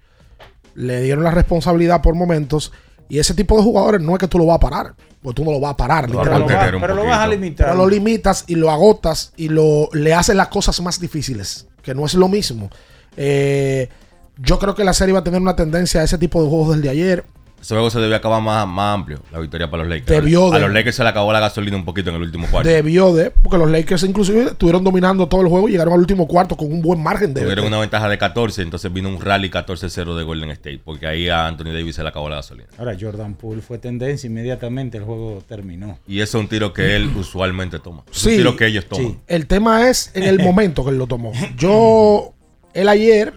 Le 0.73 1.01
dieron 1.01 1.23
la 1.23 1.31
responsabilidad 1.31 2.01
por 2.01 2.15
momentos. 2.15 2.71
Y 3.09 3.19
ese 3.19 3.33
tipo 3.33 3.57
de 3.57 3.63
jugadores 3.63 4.01
no 4.01 4.13
es 4.13 4.19
que 4.19 4.27
tú 4.27 4.37
lo 4.37 4.45
vas 4.45 4.57
a 4.57 4.59
parar. 4.59 4.93
Porque 5.21 5.41
tú 5.41 5.45
no 5.45 5.51
lo 5.51 5.59
vas 5.59 5.71
a 5.71 5.77
parar. 5.77 6.09
Un 6.09 6.17
Pero 6.17 6.95
lo 6.95 7.05
vas 7.05 7.19
a 7.19 7.27
limitar. 7.27 7.67
Pero 7.67 7.77
lo 7.77 7.89
limitas 7.89 8.43
y 8.47 8.55
lo 8.55 8.69
agotas 8.69 9.33
y 9.37 9.49
lo, 9.49 9.89
le 9.93 10.13
haces 10.13 10.35
las 10.35 10.47
cosas 10.49 10.79
más 10.81 10.99
difíciles. 10.99 11.67
Que 11.81 11.95
no 11.95 12.05
es 12.05 12.13
lo 12.13 12.27
mismo. 12.27 12.69
Eh, 13.15 13.89
yo 14.37 14.59
creo 14.59 14.75
que 14.75 14.83
la 14.83 14.93
serie 14.93 15.13
va 15.13 15.19
a 15.19 15.23
tener 15.23 15.41
una 15.41 15.55
tendencia 15.55 16.01
a 16.01 16.03
ese 16.03 16.17
tipo 16.17 16.41
de 16.43 16.49
juegos 16.49 16.75
desde 16.75 16.89
ayer. 16.89 17.25
Ese 17.59 17.73
juego 17.73 17.89
se 17.89 17.99
debió 17.99 18.15
acabar 18.15 18.41
más, 18.41 18.67
más 18.67 18.93
amplio, 18.93 19.19
la 19.31 19.39
victoria 19.39 19.69
para 19.69 19.83
los 19.83 19.89
Lakers. 19.89 20.07
Debió 20.21 20.51
a 20.53 20.55
de- 20.55 20.61
los 20.61 20.71
Lakers 20.71 20.95
se 20.95 21.03
le 21.03 21.09
acabó 21.09 21.33
la 21.33 21.39
gasolina 21.39 21.75
un 21.75 21.83
poquito 21.85 22.11
en 22.11 22.15
el 22.17 22.21
último 22.21 22.47
cuarto. 22.49 22.69
Debió 22.69 23.13
de. 23.13 23.31
Porque 23.31 23.57
los 23.57 23.69
Lakers 23.69 24.03
inclusive 24.03 24.43
estuvieron 24.43 24.83
dominando 24.83 25.27
todo 25.27 25.41
el 25.41 25.47
juego 25.47 25.67
y 25.67 25.71
llegaron 25.71 25.93
al 25.93 25.99
último 25.99 26.27
cuarto 26.27 26.55
con 26.55 26.71
un 26.71 26.81
buen 26.81 27.01
margen 27.01 27.33
de. 27.33 27.41
Tuvieron 27.41 27.65
una 27.65 27.79
ventaja 27.79 28.07
de 28.07 28.17
14, 28.17 28.61
entonces 28.61 28.93
vino 28.93 29.09
un 29.09 29.19
rally 29.19 29.49
14-0 29.49 30.15
de 30.15 30.23
Golden 30.23 30.51
State, 30.51 30.79
porque 30.85 31.07
ahí 31.07 31.27
a 31.29 31.47
Anthony 31.47 31.73
Davis 31.73 31.95
se 31.95 32.03
le 32.03 32.09
acabó 32.09 32.29
la 32.29 32.37
gasolina. 32.37 32.67
Ahora, 32.77 32.95
Jordan 32.99 33.33
Poole 33.33 33.61
fue 33.63 33.79
tendencia 33.79 34.27
inmediatamente, 34.27 34.99
el 34.99 35.03
juego 35.03 35.43
terminó. 35.47 35.97
Y 36.07 36.17
ese 36.21 36.37
es 36.37 36.41
un 36.41 36.47
tiro 36.47 36.71
que 36.73 36.95
él 36.95 37.09
usualmente 37.17 37.79
toma. 37.79 38.03
Es 38.11 38.17
Sí. 38.19 38.29
un 38.29 38.35
tiro 38.37 38.55
que 38.55 38.67
ellos 38.67 38.85
toman. 38.85 39.07
Sí. 39.13 39.17
El 39.27 39.47
tema 39.47 39.89
es 39.89 40.11
en 40.13 40.23
el 40.23 40.39
momento 40.39 40.85
que 40.85 40.91
él 40.91 40.97
lo 40.99 41.07
tomó. 41.07 41.33
Yo, 41.57 42.33
él 42.73 42.87
ayer, 42.87 43.33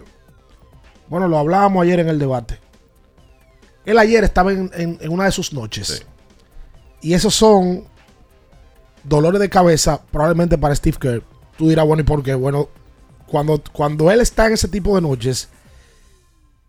bueno, 1.09 1.27
lo 1.27 1.37
hablábamos 1.39 1.83
ayer 1.83 1.99
en 1.99 2.07
el 2.09 2.19
debate. 2.19 2.59
Él 3.91 3.97
ayer 3.99 4.23
estaba 4.23 4.51
en, 4.51 4.71
en- 4.73 4.97
en 5.01 5.11
una 5.11 5.25
de 5.25 5.31
sus 5.31 5.53
noches. 5.53 6.05
Y 7.01 7.13
esos 7.13 7.33
son 7.35 7.83
dolores 9.03 9.39
de 9.41 9.49
cabeza, 9.49 10.01
probablemente 10.11 10.57
para 10.57 10.75
Steve 10.75 10.97
Kerr. 10.99 11.23
Tú 11.57 11.69
dirás, 11.69 11.85
bueno, 11.85 12.01
¿y 12.01 12.05
por 12.05 12.23
qué? 12.23 12.33
Bueno, 12.35 12.69
cuando, 13.27 13.61
cuando 13.73 14.11
él 14.11 14.21
está 14.21 14.47
en 14.47 14.53
ese 14.53 14.67
tipo 14.67 14.95
de 14.95 15.01
noches, 15.01 15.49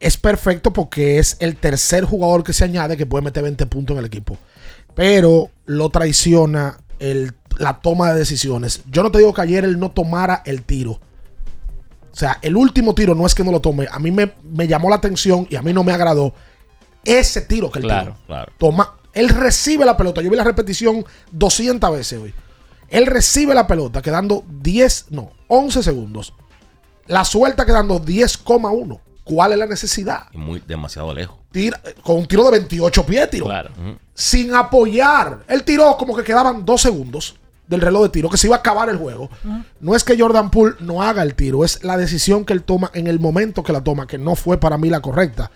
es 0.00 0.16
perfecto 0.16 0.72
porque 0.72 1.18
es 1.18 1.36
el 1.40 1.56
tercer 1.56 2.04
jugador 2.04 2.42
que 2.42 2.52
se 2.52 2.64
añade 2.64 2.96
que 2.96 3.06
puede 3.06 3.24
meter 3.24 3.42
20 3.42 3.66
puntos 3.66 3.94
en 3.94 3.98
el 4.00 4.06
equipo. 4.06 4.36
Pero 4.94 5.50
lo 5.66 5.90
traiciona 5.90 6.78
el- 6.98 7.32
la 7.58 7.80
toma 7.80 8.12
de 8.12 8.18
decisiones. 8.18 8.82
Yo 8.90 9.02
no 9.02 9.10
te 9.10 9.18
digo 9.18 9.32
que 9.34 9.42
ayer 9.42 9.64
él 9.64 9.78
no 9.78 9.90
tomara 9.90 10.42
el 10.46 10.62
tiro. 10.62 10.92
O 12.12 12.16
sea, 12.16 12.38
el 12.42 12.56
último 12.56 12.94
tiro 12.94 13.14
no 13.14 13.24
es 13.26 13.34
que 13.34 13.44
no 13.44 13.52
lo 13.52 13.60
tome. 13.60 13.86
A 13.90 13.98
mí 13.98 14.10
me, 14.10 14.32
me 14.42 14.66
llamó 14.68 14.90
la 14.90 14.96
atención 14.96 15.46
y 15.50 15.56
a 15.56 15.62
mí 15.62 15.72
no 15.72 15.82
me 15.84 15.92
agradó 15.92 16.34
ese 17.04 17.42
tiro 17.42 17.70
que 17.70 17.78
él 17.80 17.84
Claro, 17.86 18.12
tiró. 18.12 18.26
Claro. 18.26 18.52
Toma, 18.58 18.94
él 19.12 19.28
recibe 19.28 19.84
la 19.84 19.96
pelota. 19.96 20.20
Yo 20.22 20.30
vi 20.30 20.36
la 20.36 20.44
repetición 20.44 21.04
200 21.32 21.90
veces 21.92 22.18
hoy. 22.20 22.34
Él 22.88 23.06
recibe 23.06 23.54
la 23.54 23.66
pelota 23.66 24.02
quedando 24.02 24.44
10, 24.48 25.06
no, 25.10 25.32
11 25.48 25.82
segundos. 25.82 26.34
La 27.06 27.24
suelta 27.24 27.64
quedando 27.66 28.00
10,1. 28.00 29.00
¿Cuál 29.24 29.52
es 29.52 29.58
la 29.58 29.66
necesidad? 29.66 30.24
Muy, 30.32 30.60
demasiado 30.66 31.14
lejos. 31.14 31.38
Tira- 31.52 31.80
con 32.02 32.16
un 32.16 32.26
tiro 32.26 32.44
de 32.44 32.50
28 32.58 33.06
pies, 33.06 33.30
tiro. 33.30 33.44
Claro. 33.46 33.70
Sin 34.14 34.54
apoyar. 34.54 35.44
Él 35.48 35.62
tiró 35.64 35.96
como 35.96 36.16
que 36.16 36.24
quedaban 36.24 36.64
dos 36.64 36.82
segundos 36.82 37.36
del 37.68 37.80
reloj 37.80 38.02
de 38.04 38.08
tiro, 38.10 38.28
que 38.28 38.36
se 38.36 38.48
iba 38.48 38.56
a 38.56 38.58
acabar 38.58 38.88
el 38.88 38.96
juego. 38.98 39.30
No 39.80 39.94
es 39.94 40.04
que 40.04 40.18
Jordan 40.18 40.50
Poole 40.50 40.74
no 40.80 41.02
haga 41.02 41.22
el 41.22 41.34
tiro, 41.34 41.64
es 41.64 41.82
la 41.84 41.96
decisión 41.96 42.44
que 42.44 42.52
él 42.52 42.62
toma 42.64 42.90
en 42.94 43.06
el 43.06 43.20
momento 43.20 43.62
que 43.62 43.72
la 43.72 43.82
toma, 43.82 44.06
que 44.06 44.18
no 44.18 44.34
fue 44.34 44.58
para 44.58 44.76
mí 44.76 44.90
la 44.90 45.00
correcta. 45.00 45.50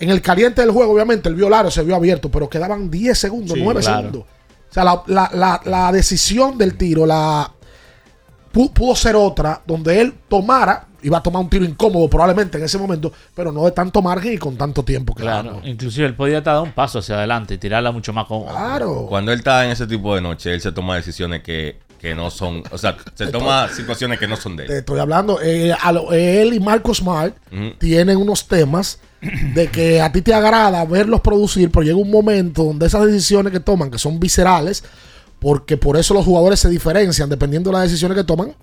En 0.00 0.10
el 0.10 0.20
caliente 0.22 0.60
del 0.60 0.70
juego, 0.70 0.92
obviamente, 0.92 1.28
el 1.28 1.34
vio 1.34 1.48
largo, 1.48 1.70
se 1.70 1.82
vio 1.82 1.94
abierto, 1.96 2.30
pero 2.30 2.48
quedaban 2.48 2.90
10 2.90 3.16
segundos, 3.18 3.52
Sí, 3.56 3.62
9 3.62 3.80
claro. 3.80 3.96
segundos. 3.98 4.22
O 4.70 4.74
sea, 4.74 4.84
la, 4.84 5.02
la- 5.06 5.30
la- 5.32 5.60
la 5.64 5.92
decisión 5.92 6.58
del 6.58 6.76
tiro, 6.76 7.06
la 7.06 7.50
pu- 8.52 8.72
pudo 8.72 8.94
ser 8.96 9.14
otra 9.16 9.62
donde 9.66 10.00
él 10.00 10.14
tomara, 10.28 10.88
iba 11.02 11.18
a 11.18 11.22
tomar 11.22 11.42
un 11.42 11.48
tiro 11.50 11.64
incómodo 11.64 12.08
probablemente 12.08 12.58
en 12.58 12.64
ese 12.64 12.78
momento, 12.78 13.12
pero 13.34 13.52
no 13.52 13.64
de 13.66 13.70
tanto 13.72 14.00
margen 14.02 14.32
y 14.32 14.38
con 14.38 14.56
tanto 14.56 14.82
tiempo 14.82 15.14
que 15.14 15.22
Claro, 15.22 15.54
ganó. 15.56 15.66
inclusive 15.68 16.06
él 16.06 16.14
podía 16.14 16.40
dar 16.40 16.60
un 16.62 16.72
paso 16.72 16.98
hacia 17.00 17.16
adelante 17.16 17.54
y 17.54 17.58
tirarla 17.58 17.92
mucho 17.92 18.12
más 18.12 18.26
cómodo. 18.26 18.48
Claro. 18.50 19.06
Cuando 19.08 19.30
él 19.32 19.38
está 19.38 19.64
en 19.64 19.70
ese 19.72 19.86
tipo 19.86 20.14
de 20.14 20.20
noche, 20.22 20.52
él 20.54 20.60
se 20.60 20.72
toma 20.72 20.96
decisiones 20.96 21.42
que, 21.42 21.78
que 22.04 22.14
no 22.14 22.30
son. 22.30 22.62
O 22.70 22.76
sea, 22.76 22.96
se 23.14 23.28
toma 23.28 23.66
situaciones 23.70 24.18
que 24.18 24.28
no 24.28 24.36
son 24.36 24.56
de 24.56 24.64
Te 24.66 24.72
él. 24.74 24.78
estoy 24.80 25.00
hablando, 25.00 25.40
eh, 25.42 25.72
a 25.72 25.90
lo- 25.90 26.12
él 26.12 26.52
y 26.52 26.60
Marcos 26.60 26.98
Smart 26.98 27.34
tienen 27.78 28.18
unos 28.18 28.46
temas 28.46 28.98
de 29.54 29.68
que 29.68 30.02
a 30.02 30.12
ti 30.12 30.20
te 30.20 30.34
agrada 30.34 30.84
verlos 30.84 31.22
producir, 31.22 31.70
pero 31.70 31.82
llega 31.82 31.96
un 31.96 32.10
momento 32.10 32.62
donde 32.64 32.86
esas 32.86 33.06
decisiones 33.06 33.52
que 33.54 33.60
toman, 33.60 33.90
que 33.90 33.98
son 33.98 34.20
viscerales, 34.20 34.84
porque 35.38 35.78
por 35.78 35.96
eso 35.96 36.12
los 36.12 36.26
jugadores 36.26 36.60
se 36.60 36.68
diferencian 36.68 37.30
dependiendo 37.30 37.70
de 37.70 37.74
las 37.78 37.84
decisiones 37.84 38.18
que 38.18 38.24
toman, 38.24 38.54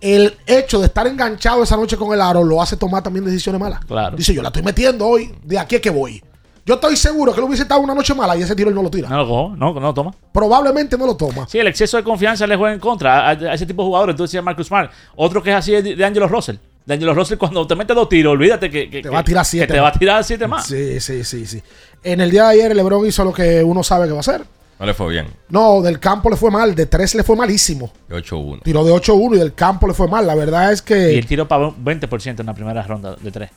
el 0.00 0.34
hecho 0.46 0.80
de 0.80 0.86
estar 0.86 1.06
enganchado 1.06 1.62
esa 1.62 1.76
noche 1.76 1.96
con 1.98 2.12
el 2.14 2.20
aro 2.22 2.42
lo 2.44 2.60
hace 2.62 2.76
tomar 2.78 3.02
también 3.02 3.24
decisiones 3.26 3.60
malas. 3.60 3.84
Claro. 3.84 4.16
Dice, 4.16 4.32
yo 4.34 4.40
la 4.42 4.48
estoy 4.48 4.62
metiendo 4.62 5.06
hoy, 5.06 5.34
de 5.44 5.58
aquí 5.58 5.76
es 5.76 5.80
que 5.82 5.90
voy. 5.90 6.22
Yo 6.66 6.74
estoy 6.74 6.96
seguro 6.96 7.32
que 7.34 7.40
él 7.40 7.46
hubiese 7.46 7.64
estado 7.64 7.80
una 7.82 7.94
noche 7.94 8.14
mala 8.14 8.36
y 8.36 8.42
ese 8.42 8.56
tiro 8.56 8.70
él 8.70 8.74
no 8.74 8.82
lo 8.82 8.90
tira. 8.90 9.08
No 9.08 9.18
lo 9.18 9.28
cojo, 9.28 9.56
no, 9.56 9.74
no 9.74 9.80
lo 9.80 9.92
toma. 9.94 10.12
Probablemente 10.32 10.96
no 10.96 11.06
lo 11.06 11.14
toma. 11.16 11.46
Sí, 11.46 11.58
el 11.58 11.66
exceso 11.66 11.96
de 11.98 12.02
confianza 12.02 12.46
le 12.46 12.56
juega 12.56 12.72
en 12.74 12.80
contra 12.80 13.26
a, 13.28 13.30
a 13.30 13.54
ese 13.54 13.66
tipo 13.66 13.82
de 13.82 13.86
jugadores. 13.86 14.16
Tú 14.16 14.22
decías 14.22 14.42
Marcus 14.42 14.66
Smart. 14.68 14.90
Otro 15.16 15.42
que 15.42 15.50
es 15.50 15.56
así 15.56 15.74
es 15.74 15.84
de, 15.84 15.94
de 15.94 16.04
Angelo 16.04 16.26
Russell. 16.26 16.56
De 16.86 16.94
Angelo 16.94 17.14
Russell, 17.14 17.36
cuando 17.38 17.66
te 17.66 17.74
mete 17.76 17.92
dos 17.94 18.08
tiros, 18.08 18.32
olvídate 18.32 18.70
que, 18.70 18.88
que- 18.90 19.02
Te 19.02 19.08
va 19.10 19.18
a 19.20 19.24
tirar 19.24 19.44
siete 19.44 19.66
Que 19.66 19.72
te 19.74 19.80
va 19.80 19.88
a 19.88 19.92
tirar 19.92 20.24
siete 20.24 20.46
más. 20.46 20.66
Sí, 20.66 21.00
sí, 21.00 21.22
sí, 21.24 21.46
sí. 21.46 21.62
En 22.02 22.20
el 22.20 22.30
día 22.30 22.44
de 22.44 22.52
ayer, 22.52 22.74
LeBron 22.76 23.06
hizo 23.06 23.24
lo 23.24 23.32
que 23.32 23.62
uno 23.62 23.82
sabe 23.82 24.06
que 24.06 24.12
va 24.12 24.18
a 24.18 24.20
hacer. 24.20 24.42
No 24.78 24.86
le 24.86 24.92
fue 24.94 25.08
bien. 25.10 25.28
No, 25.50 25.80
del 25.82 26.00
campo 26.00 26.28
le 26.30 26.36
fue 26.36 26.50
mal, 26.50 26.74
de 26.74 26.86
tres 26.86 27.14
le 27.14 27.22
fue 27.22 27.36
malísimo. 27.36 27.90
De 28.08 28.16
8-1. 28.16 28.62
Tiró 28.64 28.84
de 28.84 28.92
8-1 28.92 29.36
y 29.36 29.38
del 29.38 29.54
campo 29.54 29.86
le 29.86 29.94
fue 29.94 30.08
mal. 30.08 30.26
La 30.26 30.34
verdad 30.34 30.72
es 30.72 30.80
Y 30.80 30.84
que 30.84 31.18
él 31.18 31.26
tiró 31.26 31.46
para 31.46 31.68
un 31.68 31.84
20% 31.84 32.40
en 32.40 32.46
la 32.46 32.54
primera 32.54 32.82
ronda 32.82 33.14
de 33.16 33.30
tres. 33.30 33.50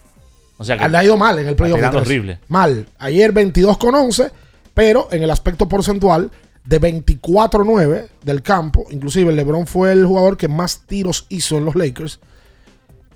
O 0.58 0.64
sea 0.64 0.78
que 0.78 0.90
le 0.90 0.98
ha 0.98 1.04
ido 1.04 1.18
mal 1.18 1.38
en 1.40 1.48
el 1.48 1.56
playoff. 1.56 1.80
de 1.80 1.98
horrible. 1.98 2.40
Mal. 2.48 2.88
Ayer 3.00 3.32
22 3.32 3.78
con 3.78 3.94
11, 3.94 4.32
pero 4.74 5.08
en 5.12 5.24
el 5.24 5.30
aspecto 5.30 5.68
porcentual 5.68 6.32
de 6.66 6.82
24-9 6.82 8.08
del 8.24 8.42
campo. 8.42 8.86
Inclusive 8.90 9.32
LeBron 9.32 9.68
fue 9.68 9.92
el 9.94 10.06
jugador 10.06 10.36
que 10.38 10.48
más 10.48 10.82
tiros 10.86 11.26
hizo 11.30 11.58
en 11.58 11.66
los 11.66 11.76
Lakers. 11.76 12.20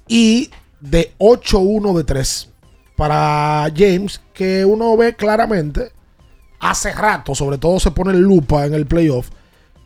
Y 0.08 0.52
de 0.80 1.14
8-1 1.20 1.98
de 1.98 2.04
3 2.04 2.50
para 2.96 3.72
James, 3.76 4.22
que 4.34 4.64
uno 4.64 4.96
ve 4.96 5.16
claramente 5.16 5.92
hace 6.60 6.94
rato, 6.94 7.34
sobre 7.34 7.58
todo 7.58 7.80
se 7.80 7.92
pone 7.92 8.14
lupa 8.14 8.66
en 8.66 8.74
el 8.74 8.86
playoff, 8.86 9.30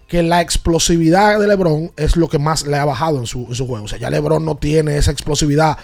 que 0.07 0.21
la 0.21 0.41
explosividad 0.41 1.39
de 1.39 1.47
LeBron 1.47 1.91
es 1.95 2.17
lo 2.17 2.27
que 2.27 2.37
más 2.37 2.67
le 2.67 2.77
ha 2.77 2.85
bajado 2.85 3.17
en 3.17 3.25
su, 3.25 3.45
en 3.47 3.55
su 3.55 3.65
juego. 3.65 3.85
O 3.85 3.87
sea, 3.87 3.97
ya 3.97 4.09
LeBron 4.09 4.45
no 4.45 4.55
tiene 4.57 4.97
esa 4.97 5.11
explosividad 5.11 5.77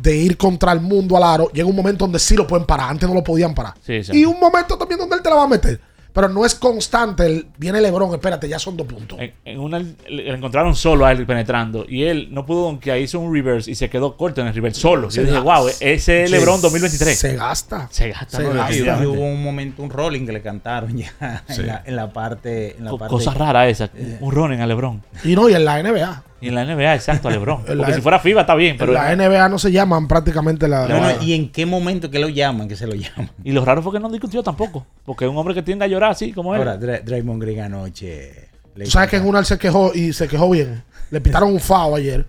de 0.00 0.16
ir 0.16 0.36
contra 0.36 0.72
el 0.72 0.80
mundo 0.80 1.16
al 1.16 1.22
aro. 1.22 1.50
Llega 1.52 1.68
un 1.68 1.76
momento 1.76 2.04
donde 2.04 2.18
sí 2.18 2.36
lo 2.36 2.46
pueden 2.46 2.66
parar, 2.66 2.90
antes 2.90 3.08
no 3.08 3.14
lo 3.14 3.24
podían 3.24 3.54
parar. 3.54 3.74
Sí, 3.84 4.04
sí. 4.04 4.12
Y 4.14 4.24
un 4.24 4.38
momento 4.38 4.76
también 4.76 4.98
donde 5.00 5.16
él 5.16 5.22
te 5.22 5.30
la 5.30 5.36
va 5.36 5.44
a 5.44 5.48
meter. 5.48 5.80
Pero 6.12 6.30
no 6.30 6.46
es 6.46 6.54
constante. 6.54 7.26
el- 7.26 7.46
viene 7.58 7.78
LeBron, 7.78 8.10
espérate, 8.14 8.48
ya 8.48 8.58
son 8.58 8.74
dos 8.74 8.86
puntos. 8.86 9.18
En, 9.20 9.34
en 9.44 9.60
una 9.60 9.78
le 9.80 10.30
encontraron 10.34 10.74
solo 10.74 11.04
a 11.04 11.12
él 11.12 11.26
penetrando 11.26 11.84
y 11.86 12.04
él 12.04 12.28
no 12.30 12.46
pudo 12.46 12.62
donkear, 12.62 12.98
hizo 12.98 13.20
un 13.20 13.34
reverse 13.34 13.70
y 13.70 13.74
se 13.74 13.90
quedó 13.90 14.16
corto 14.16 14.40
en 14.40 14.46
el 14.46 14.54
reverse 14.54 14.80
solo. 14.80 15.10
Se 15.10 15.16
Yo 15.18 15.22
dije, 15.26 15.34
gasta. 15.44 15.60
wow, 15.60 15.68
ese 15.80 16.24
es 16.24 16.30
LeBron 16.30 16.62
2023. 16.62 17.18
Se 17.18 17.36
gasta. 17.36 17.88
Se 17.90 18.08
gasta, 18.08 18.38
Se 18.38 18.42
¿no? 18.44 18.48
gasta. 18.48 18.66
Definitivamente. 18.68 19.06
hubo 19.08 19.26
un 19.26 19.42
momento, 19.42 19.82
un 19.82 19.90
rolling 19.90 20.24
que 20.24 20.32
le 20.32 20.40
cantaron 20.40 20.96
ya 20.96 21.42
Sí. 21.50 21.60
en, 21.60 21.66
la, 21.66 21.82
en 21.84 21.96
la 21.96 22.10
parte. 22.10 22.76
En 22.78 22.84
la 22.86 22.90
Co- 22.92 22.98
parte 22.98 23.12
Cosa 23.12 23.34
rara 23.34 23.68
esa, 23.68 23.90
un 24.20 24.32
running 24.32 24.60
a 24.60 24.66
LeBron. 24.66 25.02
Y 25.22 25.34
no, 25.34 25.50
y 25.50 25.54
en 25.54 25.66
la 25.66 25.82
NBA. 25.82 26.22
Y 26.40 26.48
en 26.48 26.54
la 26.54 26.64
NBA, 26.64 26.94
exacto, 26.94 27.28
a 27.28 27.30
LeBron. 27.30 27.62
Porque 27.66 27.94
si 27.94 28.00
fuera 28.02 28.18
FIBA 28.18 28.42
está 28.42 28.54
bien, 28.54 28.76
pero. 28.78 28.92
en 28.92 29.18
la 29.18 29.28
NBA 29.28 29.48
no 29.48 29.58
se 29.58 29.72
llaman 29.72 30.06
prácticamente 30.06 30.68
la. 30.68 30.86
No, 30.86 31.22
¿Y 31.22 31.32
en 31.34 31.50
qué 31.50 31.64
momento 31.66 32.10
que 32.10 32.18
lo 32.18 32.28
llaman? 32.28 32.68
Que 32.68 32.76
se 32.76 32.86
lo 32.86 32.94
llaman. 32.94 33.30
Y 33.42 33.52
lo 33.52 33.64
raro 33.64 33.82
fue 33.82 33.92
que 33.92 34.00
no 34.00 34.10
discutió 34.10 34.42
tampoco. 34.42 34.86
Porque 35.04 35.24
es 35.24 35.30
un 35.30 35.36
hombre 35.38 35.54
que 35.54 35.62
tiende 35.62 35.84
a 35.84 35.88
llorar 35.88 36.10
así 36.10 36.32
como 36.32 36.54
él. 36.54 36.60
Ahora, 36.60 36.78
Dra- 36.78 37.02
Draymond 37.02 37.40
Green 37.42 37.60
anoche. 37.60 38.48
Tú 38.74 38.90
sabes 38.90 39.08
que 39.08 39.16
en 39.16 39.26
una 39.26 39.38
él 39.38 39.46
se 39.46 39.58
quejó 39.58 39.92
y 39.94 40.12
se 40.12 40.28
quejó 40.28 40.50
bien. 40.50 40.82
Le 41.10 41.20
pitaron 41.20 41.50
un 41.52 41.60
FAO 41.60 41.96
ayer. 41.96 42.26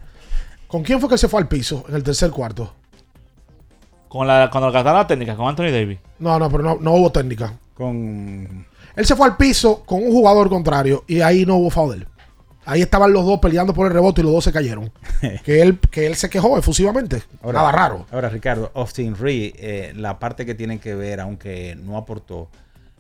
¿Con 0.68 0.84
quién 0.84 1.00
fue 1.00 1.10
que 1.10 1.18
se 1.18 1.28
fue 1.28 1.42
al 1.42 1.48
piso 1.48 1.84
en 1.90 1.96
el 1.96 2.04
tercer 2.04 2.30
cuarto? 2.32 2.74
Con 4.08 4.26
la, 4.26 4.50
cuando 4.50 4.70
la 4.70 4.84
la 4.84 5.06
técnica, 5.08 5.36
con 5.36 5.48
Anthony 5.50 5.72
Davis. 5.72 6.00
No, 6.20 6.40
no, 6.40 6.50
pero 6.50 6.64
no, 6.64 6.78
no 6.80 6.94
hubo 6.94 7.12
técnica. 7.12 7.54
Con. 7.74 8.66
Él 8.96 9.06
se 9.06 9.16
fue 9.16 9.28
al 9.28 9.36
piso 9.38 9.84
con 9.86 10.02
un 10.02 10.12
jugador 10.12 10.50
contrario 10.50 11.04
y 11.08 11.20
ahí 11.22 11.46
no 11.46 11.56
hubo 11.58 11.70
foul 11.70 11.92
de 11.92 11.98
él. 11.98 12.08
Ahí 12.68 12.82
estaban 12.82 13.14
los 13.14 13.26
dos 13.26 13.40
peleando 13.40 13.74
por 13.74 13.88
el 13.88 13.94
rebote 13.94 14.22
y 14.22 14.24
los 14.26 14.34
dos 14.34 14.44
se 14.44 14.52
cayeron. 14.52 14.92
que, 15.46 15.62
él, 15.62 15.80
que 15.90 16.06
él 16.06 16.16
se 16.16 16.30
quejó 16.30 16.58
efusivamente. 16.58 17.24
Nada 17.44 17.72
raro. 17.72 18.06
Ahora, 18.12 18.30
Ricardo, 18.30 18.72
Austin 18.76 19.16
Reed, 19.16 19.54
eh, 19.58 19.94
la 19.96 20.20
parte 20.20 20.46
que 20.46 20.54
tiene 20.54 20.80
que 20.80 20.94
ver, 20.94 21.20
aunque 21.22 21.76
no 21.82 21.96
aportó, 21.98 22.50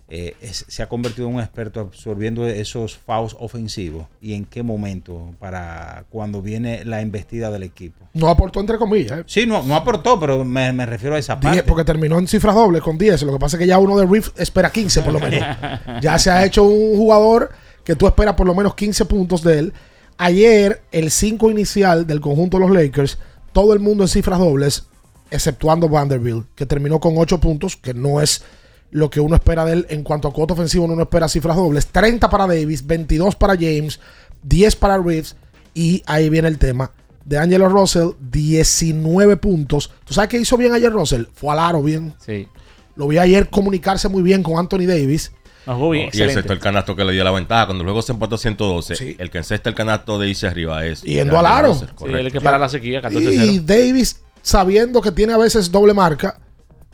eh, 0.09 0.35
es- 0.41 0.63
se 0.69 0.81
ha 0.81 0.87
convertido 0.87 1.27
en 1.27 1.35
un 1.35 1.41
experto 1.41 1.81
absorbiendo 1.81 2.47
esos 2.47 2.95
fouls 2.97 3.35
ofensivos. 3.39 4.05
¿Y 4.21 4.35
en 4.35 4.45
qué 4.45 4.63
momento? 4.63 5.31
Para 5.37 6.05
cuando 6.09 6.41
viene 6.41 6.85
la 6.85 7.01
embestida 7.01 7.51
del 7.51 7.63
equipo. 7.63 8.05
No 8.13 8.29
aportó 8.29 8.61
entre 8.61 8.77
comillas. 8.77 9.19
¿eh? 9.19 9.23
Sí, 9.27 9.45
no, 9.45 9.63
no 9.63 9.75
aportó, 9.75 10.17
pero 10.17 10.45
me, 10.45 10.71
me 10.71 10.85
refiero 10.85 11.15
a 11.15 11.19
esa 11.19 11.37
parte. 11.37 11.61
Porque 11.63 11.83
terminó 11.83 12.17
en 12.19 12.27
cifras 12.29 12.55
dobles 12.55 12.81
con 12.81 12.97
10. 12.97 13.21
Lo 13.23 13.33
que 13.33 13.39
pasa 13.39 13.57
es 13.57 13.59
que 13.59 13.67
ya 13.67 13.79
uno 13.79 13.97
de 13.97 14.05
Riff 14.05 14.29
espera 14.37 14.71
15 14.71 15.01
por 15.01 15.11
lo 15.11 15.19
menos. 15.19 15.45
ya 16.01 16.17
se 16.17 16.31
ha 16.31 16.45
hecho 16.45 16.63
un 16.63 16.95
jugador 16.95 17.51
que 17.87 17.95
tú 17.95 18.05
esperas 18.05 18.35
por 18.35 18.45
lo 18.45 18.53
menos 18.53 18.75
15 18.75 19.05
puntos 19.05 19.41
de 19.43 19.59
él. 19.59 19.73
Ayer, 20.17 20.81
el 20.91 21.09
5 21.09 21.49
inicial 21.49 22.05
del 22.05 22.19
conjunto 22.19 22.57
de 22.57 22.67
los 22.67 22.75
Lakers, 22.75 23.17
todo 23.53 23.71
el 23.71 23.79
mundo 23.79 24.03
en 24.03 24.09
cifras 24.09 24.39
dobles, 24.39 24.87
exceptuando 25.31 25.87
Vanderbilt, 25.87 26.47
que 26.53 26.65
terminó 26.65 26.99
con 26.99 27.17
8 27.17 27.39
puntos, 27.39 27.77
que 27.77 27.93
no 27.93 28.19
es 28.19 28.43
lo 28.91 29.09
que 29.09 29.21
uno 29.21 29.35
espera 29.35 29.63
de 29.63 29.71
él 29.71 29.85
en 29.87 30.03
cuanto 30.03 30.27
a 30.27 30.33
cuota 30.33 30.53
ofensiva, 30.53 30.83
uno 30.83 30.97
no 30.97 31.03
espera 31.03 31.29
cifras 31.29 31.55
dobles. 31.55 31.87
30 31.87 32.29
para 32.29 32.45
Davis, 32.45 32.85
22 32.85 33.37
para 33.37 33.53
James, 33.53 34.01
10 34.43 34.75
para 34.75 34.97
Reeves, 34.97 35.37
y 35.73 36.03
ahí 36.07 36.29
viene 36.29 36.49
el 36.49 36.57
tema 36.57 36.91
de 37.23 37.37
Angelo 37.37 37.69
Russell, 37.69 38.09
19 38.19 39.37
puntos. 39.37 39.93
¿Tú 40.03 40.13
sabes 40.13 40.29
qué 40.29 40.37
hizo 40.37 40.57
bien 40.57 40.73
ayer 40.73 40.91
Russell? 40.91 41.23
Fue 41.33 41.53
al 41.53 41.59
aro 41.59 41.81
bien. 41.81 42.15
Sí. 42.19 42.49
Lo 42.97 43.07
vi 43.07 43.17
ayer 43.17 43.49
comunicarse 43.49 44.09
muy 44.09 44.23
bien 44.23 44.43
con 44.43 44.57
Anthony 44.57 44.87
Davis. 44.87 45.31
No, 45.67 45.75
jugó 45.75 45.89
bien, 45.89 46.05
Y 46.05 46.07
excelente. 46.07 46.31
encestó 46.33 46.53
el 46.53 46.59
canasto 46.59 46.95
que 46.95 47.03
le 47.03 47.11
dio 47.11 47.23
la 47.25 47.31
ventaja. 47.31 47.65
Cuando 47.65 47.83
luego 47.83 48.01
se 48.01 48.13
empató 48.13 48.37
112, 48.37 49.17
el 49.19 49.29
que 49.29 49.37
encesta 49.37 49.69
el 49.69 49.75
canasto 49.75 50.17
de 50.17 50.29
irse 50.29 50.47
arriba 50.47 50.85
es. 50.85 51.01
Yendo 51.01 51.37
al 51.37 51.45
aro. 51.45 51.73
Sí, 51.75 51.85
él 52.07 52.31
que 52.31 52.39
para 52.39 52.57
la 52.57 52.69
sequía, 52.69 53.01
14-0. 53.01 53.45
Y 53.45 53.59
Davis, 53.59 54.21
sabiendo 54.41 55.01
que 55.01 55.11
tiene 55.11 55.33
a 55.33 55.37
veces 55.37 55.69
doble 55.69 55.93
marca, 55.93 56.39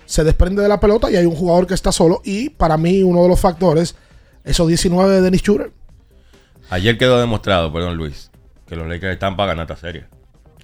se 0.05 0.23
desprende 0.23 0.63
de 0.63 0.67
la 0.67 0.79
pelota 0.79 1.11
y 1.11 1.15
hay 1.15 1.25
un 1.27 1.35
jugador 1.35 1.67
que 1.67 1.75
está 1.75 1.91
solo. 1.91 2.21
Y 2.25 2.49
para 2.49 2.75
mí, 2.77 3.03
uno 3.03 3.21
de 3.21 3.29
los 3.29 3.39
factores, 3.39 3.95
esos 4.43 4.67
19 4.67 5.11
de 5.13 5.21
Dennis 5.21 5.41
Schroeder. 5.41 5.71
Ayer 6.71 6.97
quedó 6.97 7.19
demostrado, 7.19 7.71
perdón 7.71 7.95
Luis, 7.95 8.31
que 8.67 8.75
los 8.75 8.87
Lakers 8.87 9.13
están 9.13 9.37
para 9.37 9.49
ganar 9.49 9.69
esta 9.69 9.79
serie. 9.79 10.05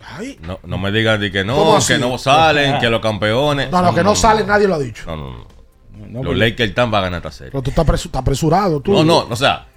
Ay. 0.04 0.39
No, 0.41 0.60
no 0.63 0.80
me 0.80 0.91
digan 0.91 1.19
de 1.19 1.32
que 1.32 1.45
¿Cómo 1.45 1.78
no, 1.78 1.86
que 1.86 2.00
no 2.00 2.17
salen, 2.17 2.80
que 2.80 2.89
los 2.89 3.02
campeones. 3.02 3.69
No, 3.69 3.84
no, 3.84 3.93
que 3.93 4.04
no 4.04 4.15
sale, 4.15 4.43
nadie 4.43 4.67
lo 4.67 4.76
ha 4.76 4.80
dicho. 4.80 5.04
No, 5.06 5.15
no, 5.15 5.30
no. 5.32 5.59
No, 5.91 6.23
los 6.23 6.38
Lakers 6.38 6.69
están 6.69 6.89
para 6.91 7.04
ganar 7.04 7.17
esta 7.19 7.32
serie. 7.32 7.52
Pero 7.52 7.62
tú 7.62 7.69
estás, 7.71 7.86
presu- 7.86 8.06
estás 8.06 8.21
apresurado. 8.21 8.80
Tú. 8.82 8.91
No, 8.93 9.04
no, 9.04 9.28
o 9.30 9.36
sea, 9.36 9.67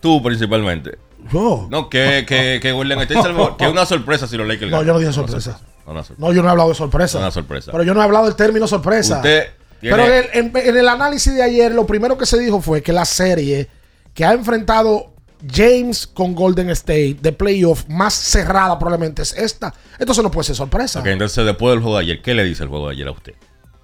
tú 0.00 0.22
principalmente. 0.22 0.98
Yo. 1.32 1.68
No, 1.70 1.88
que, 1.88 2.24
que, 2.26 2.58
que 2.60 2.72
Golden 2.72 2.98
State 3.00 3.20
es 3.20 3.26
el 3.26 3.36
que 3.56 3.64
es 3.64 3.70
una 3.70 3.86
sorpresa 3.86 4.26
si 4.26 4.36
los 4.36 4.46
Lakers 4.46 4.70
No, 4.70 4.78
ganan. 4.78 4.86
yo 4.88 4.92
no 4.94 4.98
dije 4.98 5.12
sorpresa. 5.12 5.60
Una 5.86 6.02
sorpresa. 6.02 6.14
No, 6.26 6.32
yo 6.32 6.42
no 6.42 6.48
he 6.48 6.50
hablado 6.50 6.68
de 6.68 6.74
sorpresa. 6.74 7.18
Una 7.18 7.30
sorpresa. 7.30 7.70
Pero 7.72 7.84
yo 7.84 7.94
no 7.94 8.00
he 8.00 8.04
hablado 8.04 8.24
del 8.26 8.34
término 8.36 8.66
sorpresa. 8.66 9.16
Usted 9.16 9.50
tiene- 9.80 9.96
Pero 9.96 10.14
en, 10.14 10.46
en- 10.56 10.56
en 10.68 10.76
el 10.76 10.88
análisis 10.88 11.34
de 11.34 11.42
ayer, 11.42 11.72
lo 11.72 11.86
primero 11.86 12.18
que 12.18 12.26
se 12.26 12.38
dijo 12.38 12.60
fue 12.60 12.82
que 12.82 12.92
la 12.92 13.04
serie 13.04 13.68
que 14.14 14.24
ha 14.24 14.32
enfrentado 14.32 15.12
James 15.50 16.06
con 16.06 16.34
Golden 16.34 16.70
State 16.70 17.16
de 17.20 17.32
playoff 17.32 17.84
más 17.88 18.14
cerrada 18.14 18.78
probablemente 18.78 19.22
es 19.22 19.32
esta. 19.32 19.72
Entonces 19.98 20.22
no 20.22 20.30
puede 20.30 20.44
ser 20.46 20.56
sorpresa. 20.56 21.00
Ok, 21.00 21.06
entonces 21.06 21.44
después 21.44 21.72
del 21.74 21.82
juego 21.82 21.96
de 21.98 22.02
ayer, 22.04 22.22
¿qué 22.22 22.34
le 22.34 22.44
dice 22.44 22.62
el 22.64 22.68
juego 22.68 22.88
de 22.88 22.94
ayer 22.94 23.08
a 23.08 23.12
usted? 23.12 23.34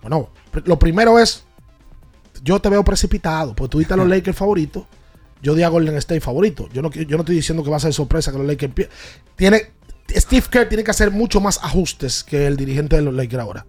Bueno, 0.02 0.30
lo 0.64 0.78
primero 0.78 1.18
es, 1.18 1.44
yo 2.42 2.60
te 2.60 2.68
veo 2.68 2.84
precipitado, 2.84 3.54
porque 3.54 3.70
tú 3.70 3.78
diste 3.78 3.94
a 3.94 3.96
los 3.96 4.08
Lakers 4.08 4.36
favoritos, 4.36 4.84
yo 5.42 5.54
di 5.54 5.62
a 5.62 5.68
Golden 5.68 5.96
State 5.96 6.20
favorito. 6.20 6.68
Yo 6.72 6.82
no, 6.82 6.90
yo 6.90 7.16
no 7.16 7.22
estoy 7.22 7.36
diciendo 7.36 7.62
que 7.62 7.70
va 7.70 7.76
a 7.76 7.80
ser 7.80 7.92
sorpresa 7.92 8.32
que 8.32 8.38
los 8.38 8.46
Lakers 8.46 8.72
tiene 9.36 9.72
Steve 10.16 10.46
Kerr 10.50 10.68
tiene 10.68 10.82
que 10.84 10.90
hacer 10.90 11.10
mucho 11.10 11.40
más 11.40 11.58
ajustes 11.62 12.24
que 12.24 12.46
el 12.46 12.56
dirigente 12.56 12.96
de 12.96 13.02
los 13.02 13.12
Lakers 13.14 13.42
ahora. 13.42 13.66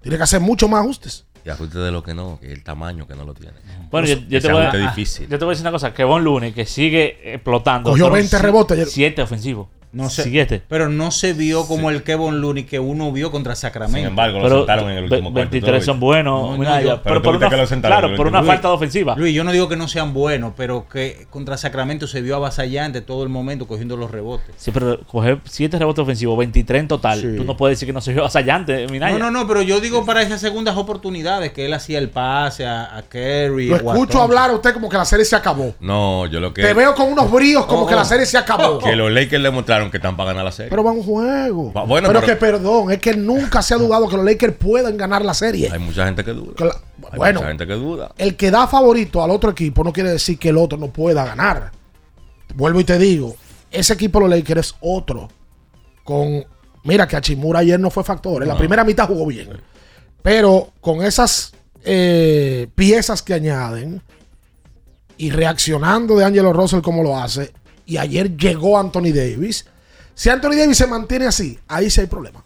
Tiene 0.00 0.16
que 0.16 0.22
hacer 0.22 0.40
mucho 0.40 0.68
más 0.68 0.80
ajustes. 0.80 1.26
Y 1.44 1.50
ajuste 1.50 1.78
de 1.78 1.90
lo 1.90 2.04
que 2.04 2.14
no, 2.14 2.38
que 2.40 2.52
el 2.52 2.62
tamaño 2.62 3.06
que 3.08 3.16
no 3.16 3.24
lo 3.24 3.34
tiene. 3.34 3.54
Bueno, 3.90 4.06
yo, 4.06 4.14
yo 4.28 4.40
te 4.40 4.52
voy 4.52 4.62
a, 4.62 4.72
yo 4.94 5.28
te 5.28 5.36
voy 5.38 5.46
a 5.46 5.48
decir 5.50 5.62
una 5.64 5.72
cosa. 5.72 5.92
Que 5.92 6.04
Von 6.04 6.22
Lunes, 6.22 6.54
que 6.54 6.66
sigue 6.66 7.34
explotando. 7.34 7.90
Cogió 7.90 8.04
fueron 8.04 8.18
20 8.20 8.36
si- 8.36 8.42
rebotes 8.42 8.76
ayer. 8.76 8.88
Siete 8.88 9.22
ofensivos. 9.22 9.68
No 9.92 10.08
sé, 10.08 10.22
Siguiente. 10.22 10.62
pero 10.68 10.88
no 10.88 11.10
se 11.10 11.34
vio 11.34 11.66
como 11.66 11.90
el 11.90 12.02
Kevin 12.02 12.40
Looney 12.40 12.64
que 12.64 12.78
uno 12.78 13.12
vio 13.12 13.30
contra 13.30 13.54
Sacramento. 13.54 13.98
Sin 13.98 14.06
embargo, 14.06 14.38
lo 14.38 14.44
Pero 14.44 14.56
sentaron 14.60 14.90
en 14.90 14.96
el 14.96 15.04
último 15.04 15.28
ve- 15.30 15.32
cuarto. 15.34 15.50
23 15.50 15.84
son 15.84 16.00
buenos. 16.00 16.50
No, 16.52 16.56
mira, 16.58 16.70
no, 16.70 16.76
ya, 16.80 16.82
yo- 16.82 16.90
pero 17.02 17.02
pero 17.02 17.22
por 17.22 17.36
una, 17.36 17.50
que 17.50 17.56
lo 17.58 17.66
sentaron 17.66 17.94
claro, 17.96 18.06
en 18.06 18.12
el 18.12 18.16
por 18.16 18.26
una 18.28 18.38
último. 18.38 18.52
falta 18.54 18.68
de 18.68 18.74
ofensiva. 18.74 19.14
Luis, 19.18 19.34
yo 19.34 19.44
no 19.44 19.52
digo 19.52 19.68
que 19.68 19.76
no 19.76 19.88
sean 19.88 20.14
buenos, 20.14 20.54
pero 20.56 20.88
que 20.88 21.26
contra 21.28 21.58
Sacramento 21.58 22.06
se 22.06 22.22
vio 22.22 22.36
avasallante 22.36 23.02
todo 23.02 23.22
el 23.22 23.28
momento 23.28 23.66
cogiendo 23.68 23.96
los 23.98 24.10
rebotes. 24.10 24.54
Sí, 24.56 24.70
pero 24.72 24.98
coger 25.06 25.40
7 25.44 25.78
rebotes 25.78 26.02
ofensivos, 26.02 26.38
23 26.38 26.80
en 26.80 26.88
total. 26.88 27.20
Sí. 27.20 27.36
Tú 27.36 27.44
no 27.44 27.56
puedes 27.58 27.76
decir 27.78 27.86
que 27.86 27.92
no 27.92 28.00
se 28.00 28.14
vio 28.14 28.24
asallante, 28.24 28.86
Minaya. 28.88 29.18
No, 29.18 29.30
no, 29.30 29.40
no, 29.42 29.46
pero 29.46 29.60
yo 29.60 29.78
digo 29.80 30.06
para 30.06 30.22
esas 30.22 30.40
segundas 30.40 30.74
oportunidades 30.78 31.52
que 31.52 31.66
él 31.66 31.74
hacía 31.74 31.98
el 31.98 32.08
pase 32.08 32.64
a, 32.64 32.96
a 32.96 33.02
Kerry. 33.02 33.66
Lo 33.66 33.74
a 33.74 33.78
escucho 33.78 34.22
hablar 34.22 34.50
a 34.50 34.54
usted 34.54 34.72
como 34.72 34.88
que 34.88 34.96
la 34.96 35.04
serie 35.04 35.26
se 35.26 35.36
acabó. 35.36 35.74
No, 35.80 36.24
yo 36.26 36.40
lo 36.40 36.54
que. 36.54 36.62
Te 36.62 36.72
veo 36.72 36.94
con 36.94 37.12
unos 37.12 37.30
bríos 37.30 37.66
como 37.66 37.82
Oh, 37.82 37.86
que 37.86 37.94
la 37.94 38.02
oh. 38.02 38.06
serie 38.06 38.24
se 38.24 38.38
acabó. 38.38 38.78
Que 38.78 38.96
los 38.96 39.10
Lakers 39.12 39.42
demostraron 39.82 39.90
que 39.90 39.96
están 39.98 40.16
para 40.16 40.28
ganar 40.30 40.44
la 40.44 40.52
serie. 40.52 40.70
Pero 40.70 40.84
va 40.84 40.92
un 40.92 41.02
juego. 41.02 41.72
Va- 41.72 41.84
bueno, 41.84 42.08
pero, 42.08 42.20
pero- 42.20 42.32
que 42.32 42.38
perdón, 42.40 42.90
es 42.92 42.98
que 42.98 43.14
nunca 43.16 43.62
se 43.62 43.74
ha 43.74 43.76
dudado 43.78 44.08
que 44.08 44.16
los 44.16 44.24
Lakers 44.24 44.54
puedan 44.56 44.96
ganar 44.96 45.24
la 45.24 45.34
serie. 45.34 45.70
Hay 45.72 45.78
mucha 45.78 46.04
gente 46.06 46.24
que 46.24 46.32
duda. 46.32 46.54
Que 46.56 46.64
la- 46.64 46.76
Hay 47.10 47.18
bueno, 47.18 47.40
mucha 47.40 47.48
gente 47.48 47.66
que 47.66 47.74
duda. 47.74 48.12
el 48.18 48.36
que 48.36 48.50
da 48.50 48.66
favorito 48.66 49.22
al 49.22 49.30
otro 49.30 49.50
equipo 49.50 49.82
no 49.84 49.92
quiere 49.92 50.10
decir 50.10 50.38
que 50.38 50.48
el 50.50 50.56
otro 50.56 50.78
no 50.78 50.88
pueda 50.88 51.24
ganar. 51.24 51.70
Vuelvo 52.54 52.80
y 52.80 52.84
te 52.84 52.98
digo, 52.98 53.34
ese 53.70 53.94
equipo 53.94 54.18
de 54.20 54.28
los 54.28 54.38
Lakers 54.38 54.60
es 54.68 54.74
otro. 54.80 55.28
Con, 56.04 56.44
mira 56.84 57.06
que 57.06 57.16
Achimura 57.16 57.60
ayer 57.60 57.78
no 57.80 57.90
fue 57.90 58.04
factor. 58.04 58.42
En 58.42 58.48
la 58.48 58.54
No. 58.54 58.58
primera 58.58 58.84
mitad 58.84 59.06
jugó 59.06 59.26
bien. 59.26 59.48
Pero 60.22 60.72
con 60.80 61.02
esas 61.02 61.52
eh, 61.84 62.68
piezas 62.76 63.22
que 63.22 63.34
añaden 63.34 64.02
y 65.16 65.30
reaccionando 65.30 66.16
de 66.16 66.24
Angelo 66.24 66.52
Russell 66.52 66.80
como 66.80 67.02
lo 67.02 67.16
hace, 67.18 67.52
y 67.86 67.96
ayer 67.96 68.36
llegó 68.36 68.78
Anthony 68.78 69.12
Davis. 69.12 69.66
Si 70.14 70.28
Anthony 70.28 70.56
Davis 70.56 70.78
se 70.78 70.86
mantiene 70.86 71.26
así, 71.26 71.58
ahí 71.68 71.90
sí 71.90 72.00
hay 72.00 72.06
problema. 72.06 72.44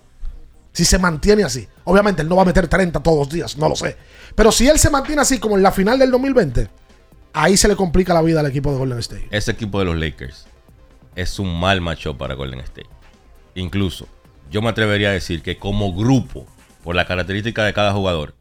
Si 0.72 0.84
se 0.84 0.98
mantiene 0.98 1.42
así. 1.44 1.66
Obviamente 1.84 2.22
él 2.22 2.28
no 2.28 2.36
va 2.36 2.42
a 2.42 2.46
meter 2.46 2.68
30 2.68 3.02
todos 3.02 3.18
los 3.18 3.28
días, 3.30 3.56
no 3.56 3.68
lo 3.68 3.76
sé. 3.76 3.96
Pero 4.34 4.52
si 4.52 4.68
él 4.68 4.78
se 4.78 4.90
mantiene 4.90 5.22
así 5.22 5.38
como 5.38 5.56
en 5.56 5.62
la 5.62 5.72
final 5.72 5.98
del 5.98 6.10
2020, 6.10 6.68
ahí 7.32 7.56
se 7.56 7.68
le 7.68 7.76
complica 7.76 8.12
la 8.14 8.22
vida 8.22 8.40
al 8.40 8.46
equipo 8.46 8.70
de 8.72 8.78
Golden 8.78 8.98
State. 8.98 9.28
Ese 9.30 9.52
equipo 9.52 9.78
de 9.78 9.86
los 9.86 9.96
Lakers 9.96 10.46
es 11.14 11.38
un 11.38 11.58
mal 11.58 11.80
macho 11.80 12.16
para 12.16 12.34
Golden 12.34 12.60
State. 12.60 12.88
Incluso, 13.54 14.06
yo 14.50 14.60
me 14.60 14.68
atrevería 14.68 15.08
a 15.08 15.12
decir 15.12 15.42
que 15.42 15.58
como 15.58 15.94
grupo, 15.94 16.46
por 16.84 16.94
la 16.94 17.06
característica 17.06 17.64
de 17.64 17.72
cada 17.72 17.92
jugador, 17.92 18.34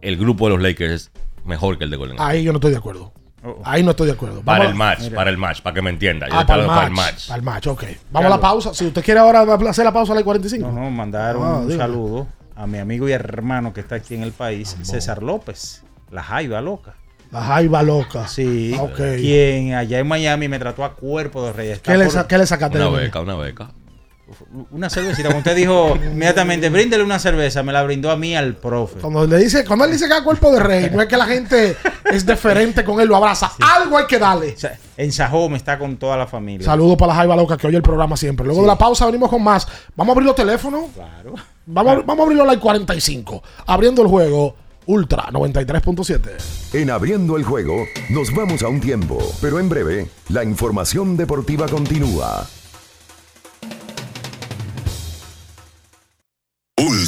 el 0.00 0.16
grupo 0.16 0.46
de 0.46 0.54
los 0.54 0.62
Lakers 0.62 0.92
es 0.92 1.10
mejor 1.44 1.78
que 1.78 1.84
el 1.84 1.90
de 1.90 1.96
Golden 1.96 2.16
State. 2.16 2.30
Ahí 2.30 2.44
yo 2.44 2.52
no 2.52 2.58
estoy 2.58 2.70
de 2.70 2.78
acuerdo. 2.78 3.12
Ahí 3.64 3.82
no 3.82 3.92
estoy 3.92 4.06
de 4.08 4.12
acuerdo. 4.14 4.40
Para 4.42 4.58
Vamos 4.58 4.72
el 4.72 4.78
match, 4.78 5.10
para 5.14 5.30
el 5.30 5.38
match, 5.38 5.60
para 5.62 5.74
que 5.74 5.82
me 5.82 5.90
entienda. 5.90 6.28
Yo 6.28 6.34
Ah, 6.38 6.44
para 6.46 6.62
el 6.84 6.90
match. 6.90 7.28
Para 7.28 7.38
el 7.38 7.42
match, 7.44 7.66
ok. 7.68 7.84
Vamos 8.10 8.26
a 8.26 8.34
la 8.36 8.40
pausa. 8.40 8.74
Si 8.74 8.86
usted 8.86 9.02
quiere 9.04 9.20
ahora 9.20 9.42
hacer 9.68 9.84
la 9.84 9.92
pausa 9.92 10.12
a 10.12 10.16
la 10.16 10.22
45. 10.24 10.66
No, 10.66 10.72
no, 10.72 10.90
mandar 10.90 11.36
Ah, 11.36 11.38
un 11.58 11.68
dígame. 11.68 11.76
saludo 11.84 12.26
a 12.56 12.66
mi 12.66 12.78
amigo 12.78 13.08
y 13.08 13.12
hermano 13.12 13.72
que 13.72 13.80
está 13.80 13.94
aquí 13.96 14.14
en 14.16 14.22
el 14.24 14.32
país, 14.32 14.76
César 14.82 15.22
López, 15.22 15.82
la 16.10 16.22
jaiba 16.22 16.60
loca. 16.60 16.94
La 17.30 17.42
jaiba 17.42 17.82
loca. 17.82 18.26
Sí, 18.26 18.74
Ok. 18.80 18.96
quien 19.18 19.74
allá 19.74 19.98
en 19.98 20.08
Miami 20.08 20.48
me 20.48 20.58
trató 20.58 20.84
a 20.84 20.94
cuerpo 20.94 21.44
de 21.46 21.52
rey. 21.52 21.68
Está 21.70 21.92
¿Qué 21.92 21.98
le, 21.98 22.06
por- 22.06 22.26
qué 22.26 22.38
le 22.38 22.46
sacaste? 22.46 22.78
Una 22.78 22.88
beca, 22.88 23.20
una 23.20 23.36
beca. 23.36 23.70
Una 24.70 24.90
cervecita. 24.90 25.28
Como 25.28 25.38
usted 25.38 25.56
dijo 25.56 25.96
inmediatamente, 25.96 26.68
bríndele 26.68 27.02
una 27.02 27.18
cerveza. 27.18 27.62
Me 27.62 27.72
la 27.72 27.82
brindó 27.82 28.10
a 28.10 28.16
mí 28.16 28.36
al 28.36 28.54
profe. 28.56 29.00
Cuando, 29.00 29.26
le 29.26 29.38
dice, 29.38 29.64
cuando 29.64 29.84
él 29.86 29.92
dice 29.92 30.06
que 30.08 30.14
es 30.16 30.22
cuerpo 30.22 30.52
de 30.52 30.60
rey, 30.60 30.90
no 30.92 31.00
es 31.02 31.08
que 31.08 31.16
la 31.16 31.26
gente 31.26 31.76
es 32.10 32.26
deferente 32.26 32.84
con 32.84 33.00
él, 33.00 33.08
lo 33.08 33.16
abraza. 33.16 33.52
Algo 33.76 33.98
hay 33.98 34.06
que 34.06 34.18
darle. 34.18 34.54
O 34.56 34.58
sea, 34.58 34.78
en 34.96 35.12
Sajó 35.12 35.48
me 35.48 35.56
está 35.56 35.78
con 35.78 35.96
toda 35.96 36.16
la 36.16 36.26
familia. 36.26 36.64
Saludos 36.66 36.96
para 36.96 37.12
la 37.12 37.16
Jaiba 37.20 37.36
Loca 37.36 37.56
que 37.56 37.66
oye 37.66 37.76
el 37.76 37.82
programa 37.82 38.16
siempre. 38.16 38.44
Luego 38.46 38.60
de 38.62 38.66
la 38.66 38.76
pausa 38.78 39.06
venimos 39.06 39.30
con 39.30 39.42
más. 39.42 39.66
Vamos 39.96 40.12
a 40.12 40.14
abrir 40.14 40.26
los 40.26 40.36
teléfonos. 40.36 40.84
Claro. 40.94 41.34
Vamos, 41.66 41.92
a- 41.92 41.96
vamos 42.00 42.18
a 42.20 42.22
abrirlo 42.24 42.44
a 42.44 42.46
la 42.54 42.60
45. 42.60 43.42
Abriendo 43.66 44.02
el 44.02 44.08
juego 44.08 44.56
Ultra 44.86 45.24
93.7. 45.30 46.20
En 46.72 46.90
abriendo 46.90 47.36
el 47.36 47.44
juego, 47.44 47.84
nos 48.08 48.34
vamos 48.34 48.62
a 48.62 48.68
un 48.68 48.80
tiempo, 48.80 49.18
pero 49.40 49.58
en 49.60 49.68
breve, 49.68 50.08
la 50.30 50.44
información 50.44 51.14
deportiva 51.16 51.66
continúa. 51.68 52.46
Und 56.78 57.07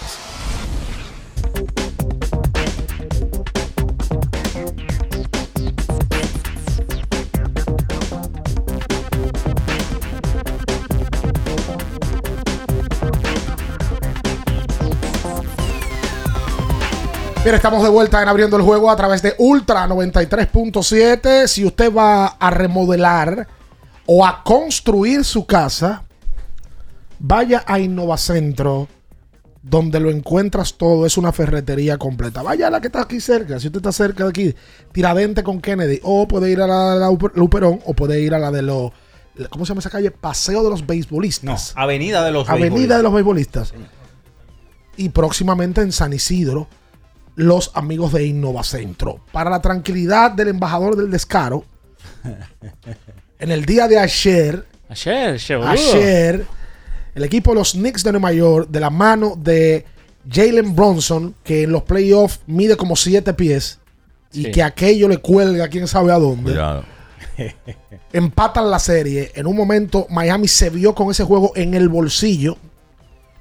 Bien, 17.43 17.55
estamos 17.55 17.81
de 17.81 17.89
vuelta 17.89 18.21
en 18.21 18.29
abriendo 18.29 18.55
el 18.55 18.61
juego 18.61 18.91
a 18.91 18.95
través 18.95 19.23
de 19.23 19.33
Ultra 19.39 19.87
93.7. 19.87 21.47
Si 21.47 21.65
usted 21.65 21.91
va 21.91 22.27
a 22.27 22.51
remodelar 22.51 23.47
o 24.05 24.23
a 24.23 24.43
construir 24.43 25.25
su 25.25 25.47
casa, 25.47 26.03
vaya 27.17 27.63
a 27.65 27.79
Innovacentro, 27.79 28.87
donde 29.63 29.99
lo 29.99 30.11
encuentras 30.11 30.75
todo. 30.75 31.07
Es 31.07 31.17
una 31.17 31.31
ferretería 31.31 31.97
completa. 31.97 32.43
Vaya 32.43 32.67
a 32.67 32.69
la 32.69 32.79
que 32.79 32.87
está 32.87 33.01
aquí 33.01 33.19
cerca. 33.19 33.59
Si 33.59 33.69
usted 33.69 33.79
está 33.79 33.91
cerca 33.91 34.25
de 34.25 34.29
aquí, 34.29 34.55
Tiradente 34.91 35.41
con 35.41 35.61
Kennedy. 35.61 35.99
O 36.03 36.27
puede 36.27 36.51
ir 36.51 36.61
a 36.61 36.67
la 36.67 36.93
de 36.93 36.99
la 36.99 37.09
Luperón 37.33 37.79
o 37.85 37.95
puede 37.95 38.21
ir 38.21 38.35
a 38.35 38.39
la 38.39 38.51
de 38.51 38.61
los. 38.61 38.91
¿Cómo 39.49 39.65
se 39.65 39.69
llama 39.69 39.79
esa 39.79 39.89
calle? 39.89 40.11
Paseo 40.11 40.63
de 40.63 40.69
los 40.69 40.85
beisbolistas. 40.85 41.73
Avenida 41.75 42.23
de 42.23 42.33
los 42.33 42.47
Avenida 42.47 42.97
de 42.97 43.03
los 43.03 43.11
beisbolistas. 43.11 43.73
Y 44.95 45.09
próximamente 45.09 45.81
en 45.81 45.91
San 45.91 46.13
Isidro 46.13 46.67
los 47.41 47.71
amigos 47.73 48.13
de 48.13 48.25
Innovacentro. 48.25 49.19
Para 49.31 49.49
la 49.49 49.61
tranquilidad 49.61 50.31
del 50.31 50.49
embajador 50.49 50.95
del 50.95 51.09
descaro, 51.11 51.65
en 53.39 53.51
el 53.51 53.65
día 53.65 53.87
de 53.87 53.97
ayer, 53.99 54.65
Ayer, 54.89 55.39
ayer, 55.65 56.45
el 57.15 57.23
equipo 57.23 57.51
de 57.51 57.55
los 57.55 57.71
Knicks 57.71 58.03
de 58.03 58.11
Nueva 58.11 58.33
York, 58.33 58.67
de 58.69 58.79
la 58.79 58.89
mano 58.89 59.35
de 59.37 59.85
Jalen 60.29 60.75
Bronson, 60.75 61.33
que 61.43 61.63
en 61.63 61.71
los 61.71 61.83
playoffs 61.83 62.41
mide 62.45 62.75
como 62.75 62.95
7 62.95 63.33
pies, 63.33 63.79
y 64.33 64.45
Sí. 64.45 64.51
que 64.51 64.61
aquello 64.63 65.07
le 65.07 65.17
cuelga 65.17 65.67
quién 65.69 65.87
sabe 65.87 66.11
a 66.11 66.19
dónde, 66.19 66.51
Cuidado. 66.51 66.83
empatan 68.13 68.69
la 68.69 68.79
serie. 68.79 69.31
En 69.35 69.47
un 69.47 69.55
momento, 69.55 70.07
Miami 70.09 70.47
se 70.47 70.69
vio 70.69 70.93
con 70.93 71.09
ese 71.09 71.23
juego 71.23 71.53
en 71.55 71.73
el 71.73 71.89
bolsillo. 71.89 72.57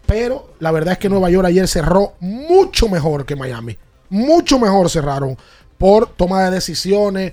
Pero 0.06 0.54
la 0.58 0.70
verdad 0.72 0.92
es 0.92 0.98
que 0.98 1.08
Nueva 1.08 1.30
York 1.30 1.46
ayer 1.46 1.68
cerró 1.68 2.14
mucho 2.20 2.88
mejor 2.88 3.24
que 3.24 3.36
Miami. 3.36 3.76
Mucho 4.10 4.58
mejor 4.58 4.90
cerraron 4.90 5.36
por 5.78 6.08
toma 6.08 6.44
de 6.44 6.50
decisiones 6.50 7.32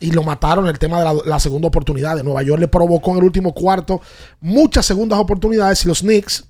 y 0.00 0.12
lo 0.12 0.22
mataron 0.22 0.66
el 0.68 0.78
tema 0.78 1.00
de 1.02 1.20
la, 1.24 1.40
segunda 1.40 1.68
oportunidad. 1.68 2.16
De 2.16 2.22
Nueva 2.22 2.42
York 2.42 2.60
le 2.60 2.68
provocó 2.68 3.12
en 3.12 3.18
el 3.18 3.24
último 3.24 3.52
cuarto 3.52 4.00
muchas 4.40 4.86
segundas 4.86 5.18
oportunidades 5.18 5.84
y 5.84 5.88
los 5.88 6.00
Knicks 6.00 6.48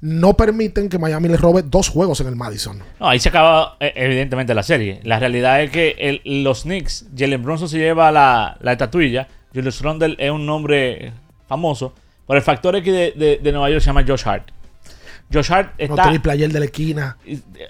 no 0.00 0.36
permiten 0.36 0.88
que 0.88 0.98
Miami 0.98 1.28
les 1.28 1.40
robe 1.40 1.62
dos 1.62 1.88
juegos 1.88 2.20
en 2.20 2.26
el 2.26 2.34
Madison. 2.34 2.82
Ahí 2.98 3.20
se 3.20 3.28
acaba 3.28 3.76
eh, 3.78 3.92
evidentemente 3.94 4.52
la 4.52 4.64
serie. 4.64 5.00
La 5.04 5.20
realidad 5.20 5.62
es 5.62 5.70
que 5.70 6.20
los 6.24 6.62
Knicks, 6.62 7.06
Jalen 7.16 7.42
Bronson 7.42 7.68
se 7.68 7.78
lleva 7.78 8.10
la, 8.10 8.56
la 8.60 8.72
estatuilla. 8.72 9.28
Julius 9.54 9.80
Randle 9.80 10.16
es 10.18 10.30
un 10.32 10.44
nombre 10.44 11.12
famoso. 11.46 11.94
Por 12.26 12.36
el 12.36 12.42
factor 12.42 12.74
X 12.74 12.92
de 12.92 13.52
Nueva 13.52 13.70
York 13.70 13.80
se 13.80 13.86
llama 13.86 14.04
Josh 14.06 14.26
Hart. 14.26 14.50
Josh 15.32 15.52
Hart 15.52 15.72
No 15.78 15.84
está, 15.96 16.08
triple 16.08 16.32
ayer 16.32 16.52
de 16.52 16.58
la 16.58 16.64
esquina. 16.66 17.16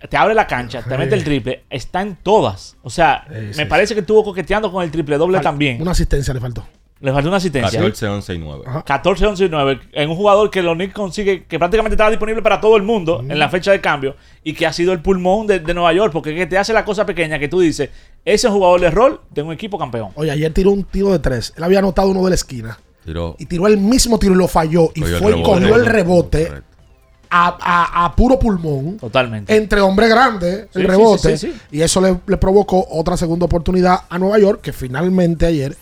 te 0.09 0.17
abre 0.17 0.35
la 0.35 0.47
cancha, 0.47 0.83
te 0.83 0.97
mete 0.99 1.15
el 1.15 1.25
triple, 1.25 1.65
está 1.71 2.03
en 2.03 2.17
todas. 2.17 2.77
O 2.83 2.91
sea, 2.91 3.25
Sí, 3.29 3.35
me 3.35 3.53
sí, 3.55 3.65
parece 3.67 3.95
que 3.95 4.01
estuvo 4.01 4.23
coqueteando 4.25 4.71
con 4.73 4.83
el 4.85 4.91
triple 4.91 5.17
doble 5.19 5.39
Fal- 5.39 5.43
también. 5.43 5.81
Una 5.81 5.93
asistencia 5.93 6.33
le 6.35 6.41
faltó. 6.41 6.67
Le 7.01 7.13
faltó 7.13 7.29
una 7.31 7.39
asistencia. 7.39 7.81
14, 7.81 8.07
11 8.07 8.35
y 8.35 8.39
9. 8.39 8.65
14, 8.87 9.27
11 9.27 9.45
y 9.47 9.49
9 9.49 9.81
en 9.91 10.09
un 10.11 10.15
jugador 10.15 10.49
que 10.51 10.63
los 10.63 10.75
Knicks 10.77 10.95
consigue, 10.95 11.43
que 11.47 11.59
prácticamente 11.59 11.95
estaba 11.95 12.11
disponible 12.11 12.43
para 12.43 12.61
todo 12.61 12.77
el 12.77 12.85
mundo 12.85 13.25
en 13.29 13.39
la 13.41 13.49
fecha 13.49 13.73
de 13.73 13.81
cambio 13.81 14.15
y 14.45 14.53
que 14.53 14.67
ha 14.69 14.73
sido 14.73 14.93
el 14.93 15.01
pulmón 15.01 15.49
de, 15.49 15.59
de 15.59 15.75
Nueva 15.75 15.93
York, 15.93 16.13
porque 16.13 16.31
es 16.31 16.37
que 16.37 16.47
te 16.47 16.59
hace 16.59 16.73
la 16.73 16.85
cosa 16.85 17.05
pequeña 17.05 17.41
que 17.41 17.49
tú 17.49 17.59
dices, 17.59 17.91
ese 18.25 18.49
jugador 18.49 18.81
de 18.81 18.91
rol 18.93 19.21
de 19.31 19.43
un 19.43 19.53
equipo 19.53 19.79
campeón. 19.79 20.11
Oye, 20.15 20.31
ayer 20.31 20.53
tiró 20.53 20.71
un 20.71 20.85
tiro 20.85 21.11
de 21.11 21.19
tres. 21.19 21.53
Él 21.57 21.65
había 21.65 21.81
anotado 21.81 22.09
uno 22.09 22.23
de 22.23 22.29
la 22.31 22.35
esquina. 22.37 22.79
Tiró. 23.05 23.35
Y 23.37 23.47
tiró 23.47 23.67
el 23.67 23.79
mismo 23.79 24.17
tiro 24.21 24.35
y 24.35 24.37
lo 24.37 24.47
falló. 24.47 24.93
Y 24.95 25.03
el 25.03 25.17
fue 25.17 25.33
y 25.33 25.35
rebote. 25.35 25.43
cogió 25.43 25.75
el 25.75 25.87
rebote 25.87 26.53
a, 27.35 27.57
a- 27.61 28.05
a 28.05 28.15
puro 28.17 28.39
pulmón. 28.39 28.99
Totalmente. 28.99 29.57
Entre 29.57 29.81
hombres 29.81 30.09
grandes, 30.11 30.67
Sí, 30.73 30.81
el 30.81 30.89
rebote. 30.89 31.37
sí, 31.39 31.49
sí, 31.49 31.53
sí. 31.53 31.77
Y 31.79 31.81
eso 31.83 32.01
le, 32.01 32.19
le 32.27 32.37
provocó 32.37 32.87
otra 32.91 33.17
segunda 33.17 33.47
oportunidad 33.47 34.01
a 34.09 34.19
Nueva 34.19 34.39
York, 34.39 34.61
que 34.61 34.73
finalmente 34.73 35.47
ayer 35.47 35.77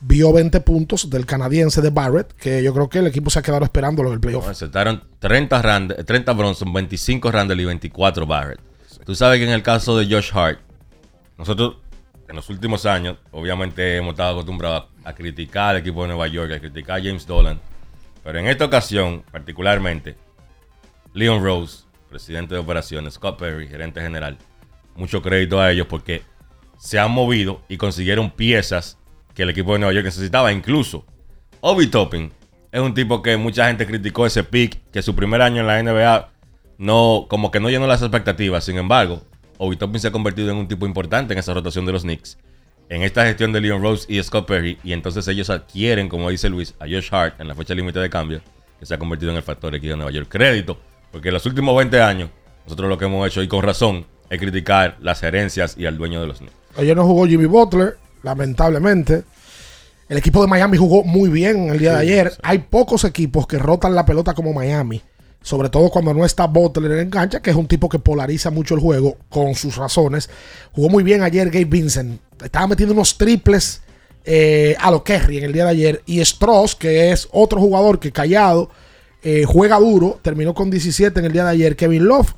vio 0.00 0.32
20 0.32 0.60
puntos 0.60 1.08
del 1.08 1.24
canadiense 1.26 1.80
de 1.80 1.90
Barrett, 1.90 2.32
que 2.36 2.62
yo 2.62 2.72
creo 2.74 2.88
que 2.88 2.98
el 2.98 3.06
equipo 3.06 3.30
se 3.30 3.38
ha 3.38 3.42
quedado 3.42 3.64
esperándolo 3.64 4.08
en 4.10 4.14
el 4.14 4.20
playoff. 4.20 4.46
Aceptaron 4.48 5.02
30, 5.18 5.62
Randle, 5.62 6.04
30 6.04 6.32
Bronson, 6.32 6.72
25 6.72 7.30
Randall 7.30 7.60
y 7.60 7.64
24 7.64 8.26
Barrett. 8.26 8.60
Tú 9.06 9.14
sabes 9.14 9.38
que 9.38 9.44
en 9.44 9.50
el 9.52 9.62
caso 9.62 9.96
de 9.98 10.06
Josh 10.06 10.30
Hart, 10.34 10.58
nosotros 11.38 11.76
en 12.28 12.36
los 12.36 12.48
últimos 12.50 12.86
años, 12.86 13.16
obviamente 13.32 13.96
hemos 13.96 14.12
estado 14.12 14.32
acostumbrados 14.32 14.84
a, 15.04 15.10
a 15.10 15.14
criticar 15.14 15.70
al 15.70 15.76
equipo 15.78 16.02
de 16.02 16.08
Nueva 16.08 16.26
York, 16.28 16.52
a 16.52 16.60
criticar 16.60 16.98
a 17.00 17.02
James 17.02 17.26
Dolan. 17.26 17.58
Pero 18.22 18.38
en 18.38 18.46
esta 18.46 18.64
ocasión, 18.64 19.22
particularmente, 19.30 20.16
Leon 21.14 21.42
Rose, 21.42 21.84
presidente 22.10 22.54
de 22.54 22.60
operaciones, 22.60 23.14
Scott 23.14 23.38
Perry, 23.38 23.68
gerente 23.68 24.00
general, 24.00 24.36
mucho 24.96 25.22
crédito 25.22 25.60
a 25.60 25.70
ellos 25.70 25.86
porque 25.86 26.22
se 26.76 26.98
han 26.98 27.12
movido 27.12 27.62
y 27.68 27.76
consiguieron 27.76 28.32
piezas 28.32 28.98
que 29.32 29.44
el 29.44 29.50
equipo 29.50 29.72
de 29.72 29.78
Nueva 29.78 29.94
York 29.94 30.06
necesitaba. 30.06 30.52
Incluso 30.52 31.06
Obi 31.60 31.86
Toppin 31.86 32.32
es 32.72 32.80
un 32.80 32.94
tipo 32.94 33.22
que 33.22 33.36
mucha 33.36 33.68
gente 33.68 33.86
criticó 33.86 34.26
ese 34.26 34.42
pick, 34.42 34.80
que 34.90 35.02
su 35.02 35.14
primer 35.14 35.40
año 35.40 35.60
en 35.60 35.66
la 35.68 35.82
NBA 35.82 36.30
no, 36.78 37.26
como 37.28 37.52
que 37.52 37.60
no 37.60 37.70
llenó 37.70 37.86
las 37.86 38.02
expectativas. 38.02 38.64
Sin 38.64 38.76
embargo, 38.76 39.22
Obi 39.58 39.76
Toppin 39.76 40.00
se 40.00 40.08
ha 40.08 40.12
convertido 40.12 40.50
en 40.50 40.56
un 40.56 40.66
tipo 40.66 40.84
importante 40.84 41.32
en 41.32 41.38
esa 41.38 41.54
rotación 41.54 41.86
de 41.86 41.92
los 41.92 42.02
Knicks. 42.02 42.38
En 42.88 43.02
esta 43.02 43.24
gestión 43.24 43.52
de 43.52 43.60
Leon 43.60 43.80
Rose 43.80 44.12
y 44.12 44.20
Scott 44.20 44.46
Perry, 44.46 44.78
y 44.82 44.92
entonces 44.92 45.26
ellos 45.28 45.48
adquieren, 45.48 46.08
como 46.08 46.28
dice 46.28 46.50
Luis, 46.50 46.74
a 46.80 46.84
Josh 46.84 47.08
Hart 47.12 47.40
en 47.40 47.48
la 47.48 47.54
fecha 47.54 47.72
límite 47.72 48.00
de 48.00 48.10
cambio, 48.10 48.42
que 48.78 48.84
se 48.84 48.92
ha 48.92 48.98
convertido 48.98 49.30
en 49.30 49.36
el 49.36 49.42
factor 49.42 49.74
X 49.74 49.88
de 49.88 49.96
Nueva 49.96 50.10
York. 50.10 50.26
Crédito, 50.28 50.78
porque 51.14 51.28
en 51.28 51.34
los 51.34 51.46
últimos 51.46 51.76
20 51.76 52.02
años, 52.02 52.30
nosotros 52.64 52.88
lo 52.88 52.98
que 52.98 53.04
hemos 53.04 53.24
hecho, 53.24 53.40
y 53.40 53.46
con 53.46 53.62
razón, 53.62 54.04
es 54.28 54.40
criticar 54.40 54.96
las 55.00 55.22
herencias 55.22 55.76
y 55.78 55.86
al 55.86 55.96
dueño 55.96 56.20
de 56.20 56.26
los 56.26 56.38
Knicks. 56.38 56.52
Ayer 56.76 56.96
no 56.96 57.04
jugó 57.04 57.24
Jimmy 57.24 57.46
Butler, 57.46 57.98
lamentablemente. 58.24 59.22
El 60.08 60.18
equipo 60.18 60.42
de 60.42 60.48
Miami 60.48 60.76
jugó 60.76 61.04
muy 61.04 61.30
bien 61.30 61.68
el 61.68 61.78
día 61.78 61.92
de 61.92 61.98
ayer. 62.00 62.30
sí. 62.32 62.38
Hay 62.42 62.58
pocos 62.58 63.04
equipos 63.04 63.46
que 63.46 63.60
rotan 63.60 63.94
la 63.94 64.04
pelota 64.04 64.34
como 64.34 64.52
Miami. 64.52 65.02
Sobre 65.40 65.68
todo 65.68 65.88
cuando 65.88 66.12
no 66.12 66.24
está 66.24 66.48
Butler 66.48 66.98
en 66.98 67.10
cancha, 67.10 67.40
que 67.40 67.50
es 67.50 67.56
un 67.56 67.68
tipo 67.68 67.88
que 67.88 68.00
polariza 68.00 68.50
mucho 68.50 68.74
el 68.74 68.80
juego 68.80 69.16
con 69.28 69.54
sus 69.54 69.76
razones. 69.76 70.28
Jugó 70.72 70.88
muy 70.88 71.04
bien 71.04 71.22
ayer 71.22 71.46
Gabe 71.48 71.66
Vincent. 71.66 72.20
Estaba 72.42 72.66
metiendo 72.66 72.92
unos 72.92 73.16
triples 73.16 73.82
eh, 74.24 74.74
a 74.80 74.90
lo 74.90 75.04
Kerry 75.04 75.38
en 75.38 75.44
el 75.44 75.52
día 75.52 75.66
de 75.66 75.70
ayer. 75.70 76.02
Y 76.06 76.18
Strauss, 76.22 76.74
que 76.74 77.12
es 77.12 77.28
otro 77.30 77.60
jugador 77.60 78.00
que 78.00 78.10
callado, 78.10 78.68
eh, 79.24 79.44
juega 79.46 79.78
duro, 79.78 80.18
terminó 80.22 80.54
con 80.54 80.70
17 80.70 81.18
en 81.18 81.26
el 81.26 81.32
día 81.32 81.44
de 81.44 81.50
ayer. 81.50 81.74
Kevin 81.76 82.04
Love 82.04 82.34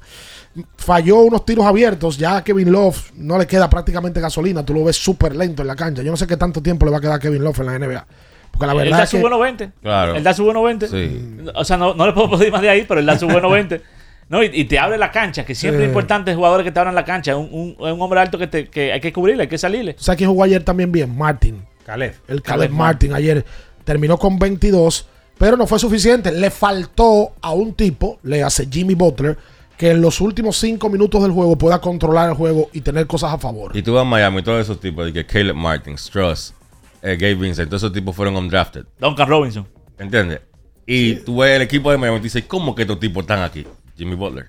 falló 0.76 1.18
unos 1.20 1.44
tiros 1.44 1.66
abiertos. 1.66 2.16
Ya 2.16 2.36
a 2.38 2.44
Kevin 2.44 2.72
Love 2.72 3.10
no 3.16 3.38
le 3.38 3.46
queda 3.46 3.68
prácticamente 3.68 4.20
gasolina. 4.20 4.64
Tú 4.64 4.72
lo 4.74 4.84
ves 4.84 4.96
súper 4.96 5.34
lento 5.36 5.62
en 5.62 5.68
la 5.68 5.76
cancha. 5.76 6.02
Yo 6.02 6.10
no 6.10 6.16
sé 6.16 6.26
qué 6.26 6.36
tanto 6.36 6.62
tiempo 6.62 6.86
le 6.86 6.92
va 6.92 6.98
a 6.98 7.00
quedar 7.00 7.14
a 7.16 7.18
Kevin 7.18 7.42
Love 7.44 7.60
en 7.60 7.66
la 7.66 7.78
NBA. 7.78 8.06
Porque 8.52 8.66
la 8.66 8.72
él 8.72 8.78
verdad 8.78 8.98
da 8.98 9.04
es 9.04 9.10
su 9.10 9.16
que. 9.16 9.20
bueno 9.20 9.38
20. 9.38 9.70
Claro. 9.82 10.14
Él 10.14 10.22
da 10.22 10.32
su 10.32 10.44
bueno 10.44 10.62
20. 10.62 10.88
Sí. 10.88 11.36
O 11.54 11.64
sea, 11.64 11.76
no, 11.76 11.94
no 11.94 12.06
le 12.06 12.12
puedo 12.12 12.30
pedir 12.38 12.52
más 12.52 12.62
de 12.62 12.70
ahí, 12.70 12.84
pero 12.88 13.00
él 13.00 13.06
da 13.06 13.18
su 13.18 13.26
bueno 13.26 13.50
20. 13.50 13.82
No, 14.28 14.42
y, 14.42 14.50
y 14.52 14.64
te 14.64 14.78
abre 14.78 14.98
la 14.98 15.10
cancha, 15.12 15.44
que 15.44 15.54
siempre 15.54 15.80
Sí. 15.80 15.84
es 15.84 15.88
importante 15.88 16.34
jugadores 16.34 16.64
que 16.64 16.72
te 16.72 16.78
abran 16.80 16.94
la 16.94 17.04
cancha. 17.04 17.36
Un, 17.36 17.48
un, 17.78 17.88
un 17.90 18.00
hombre 18.00 18.18
alto 18.20 18.38
que, 18.38 18.46
te, 18.48 18.68
que 18.68 18.92
hay 18.92 19.00
que 19.00 19.12
cubrirle, 19.12 19.42
hay 19.42 19.48
que 19.48 19.58
salirle. 19.58 19.94
¿Tú 19.94 20.02
¿Sabes 20.02 20.18
quién 20.18 20.30
jugó 20.30 20.42
ayer 20.42 20.64
también 20.64 20.90
bien? 20.90 21.16
Martin. 21.16 21.64
Caleb. 21.84 22.14
El 22.26 22.42
Caleb 22.42 22.42
Caleb 22.42 22.70
Martin 22.72 23.12
ayer 23.14 23.44
terminó 23.84 24.18
con 24.18 24.36
22, 24.38 25.06
pero 25.38 25.56
no 25.56 25.66
fue 25.66 25.78
suficiente. 25.78 26.32
Le 26.32 26.50
faltó 26.50 27.32
a 27.40 27.52
un 27.52 27.74
tipo, 27.74 28.18
le 28.22 28.42
hace 28.42 28.68
Jimmy 28.70 28.94
Butler, 28.94 29.36
que 29.76 29.90
en 29.90 30.00
los 30.00 30.20
últimos 30.20 30.56
cinco 30.56 30.88
minutos 30.88 31.22
del 31.22 31.32
juego 31.32 31.56
pueda 31.56 31.80
controlar 31.80 32.30
el 32.30 32.34
juego 32.34 32.70
y 32.72 32.80
tener 32.80 33.06
cosas 33.06 33.32
a 33.32 33.38
favor. 33.38 33.76
Y 33.76 33.82
tú 33.82 33.94
vas 33.94 34.02
a 34.02 34.04
Miami, 34.04 34.42
todos 34.42 34.60
esos 34.60 34.80
tipos, 34.80 35.04
de 35.06 35.12
que 35.12 35.26
Caleb 35.26 35.56
Martin, 35.56 35.98
Struss, 35.98 36.54
eh, 37.02 37.16
Gabe 37.16 37.34
Vincent, 37.34 37.68
todos 37.68 37.82
esos 37.82 37.92
tipos 37.92 38.16
fueron 38.16 38.36
undrafted. 38.36 38.86
Duncan 38.98 39.28
Robinson. 39.28 39.66
¿Entiendes? 39.98 40.40
Y 40.86 41.16
tú 41.16 41.38
ves 41.38 41.56
el 41.56 41.62
equipo 41.62 41.90
de 41.90 41.98
Miami 41.98 42.18
y 42.18 42.20
dices, 42.20 42.44
¿cómo 42.46 42.74
que 42.74 42.82
estos 42.82 43.00
tipos 43.00 43.22
están 43.22 43.42
aquí? 43.42 43.66
Jimmy 43.96 44.14
Butler. 44.14 44.48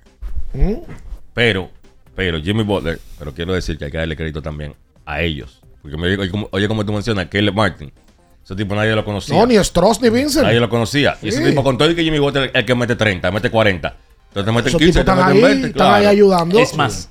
¿Mm? 0.53 0.75
Pero, 1.33 1.69
pero 2.15 2.41
Jimmy 2.41 2.63
Butler, 2.63 2.99
pero 3.17 3.33
quiero 3.33 3.53
decir 3.53 3.77
que 3.77 3.85
hay 3.85 3.91
que 3.91 3.97
darle 3.97 4.15
crédito 4.15 4.41
también 4.41 4.75
a 5.05 5.21
ellos. 5.21 5.61
Porque 5.81 5.97
me, 5.97 6.07
oye, 6.17 6.29
como, 6.29 6.47
oye, 6.51 6.67
como 6.67 6.85
tú 6.85 6.93
mencionas, 6.93 7.27
Caleb 7.27 7.55
Martin. 7.55 7.91
Ese 8.47 8.55
tipo 8.55 8.75
nadie 8.75 8.95
lo 8.95 9.03
conocía. 9.03 9.35
No, 9.35 9.45
ni 9.45 9.61
Stross 9.61 10.01
ni 10.01 10.09
Vincent. 10.09 10.45
Nadie 10.45 10.61
lo 10.61 10.69
conocía. 10.69 11.17
Y 11.21 11.27
ese 11.27 11.45
tipo 11.45 11.61
con 11.65 11.77
todo 11.77 11.91
y 11.91 11.95
que 11.95 12.01
Jimmy 12.01 12.17
Butler 12.17 12.45
es 12.45 12.55
el 12.55 12.65
que 12.65 12.75
mete 12.75 12.95
30, 12.95 13.29
mete 13.29 13.51
40. 13.51 13.93
Entonces 14.29 14.45
te 14.45 14.51
mete 14.55 14.69
Esos 14.69 14.79
15, 14.79 14.79
tipos 14.79 14.93
te 14.93 14.99
están 15.01 15.17
meten 15.17 15.45
ahí, 15.45 15.51
20. 15.51 15.67
están 15.67 15.93
ahí 15.93 16.05
ayudando. 16.05 16.57
Es 16.57 16.73
más, 16.77 17.09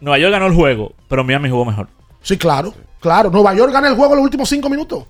Nueva 0.00 0.16
York 0.16 0.32
ganó 0.32 0.46
el 0.46 0.54
juego, 0.54 0.94
pero 1.10 1.24
Miami 1.24 1.50
jugó 1.50 1.66
mejor. 1.66 1.88
Sí, 2.22 2.38
claro, 2.38 2.72
claro. 3.00 3.28
Nueva 3.28 3.52
York 3.52 3.70
gana 3.70 3.88
el 3.88 3.96
juego 3.96 4.14
en 4.14 4.16
los 4.20 4.24
últimos 4.24 4.48
cinco 4.48 4.70
minutos. 4.70 5.04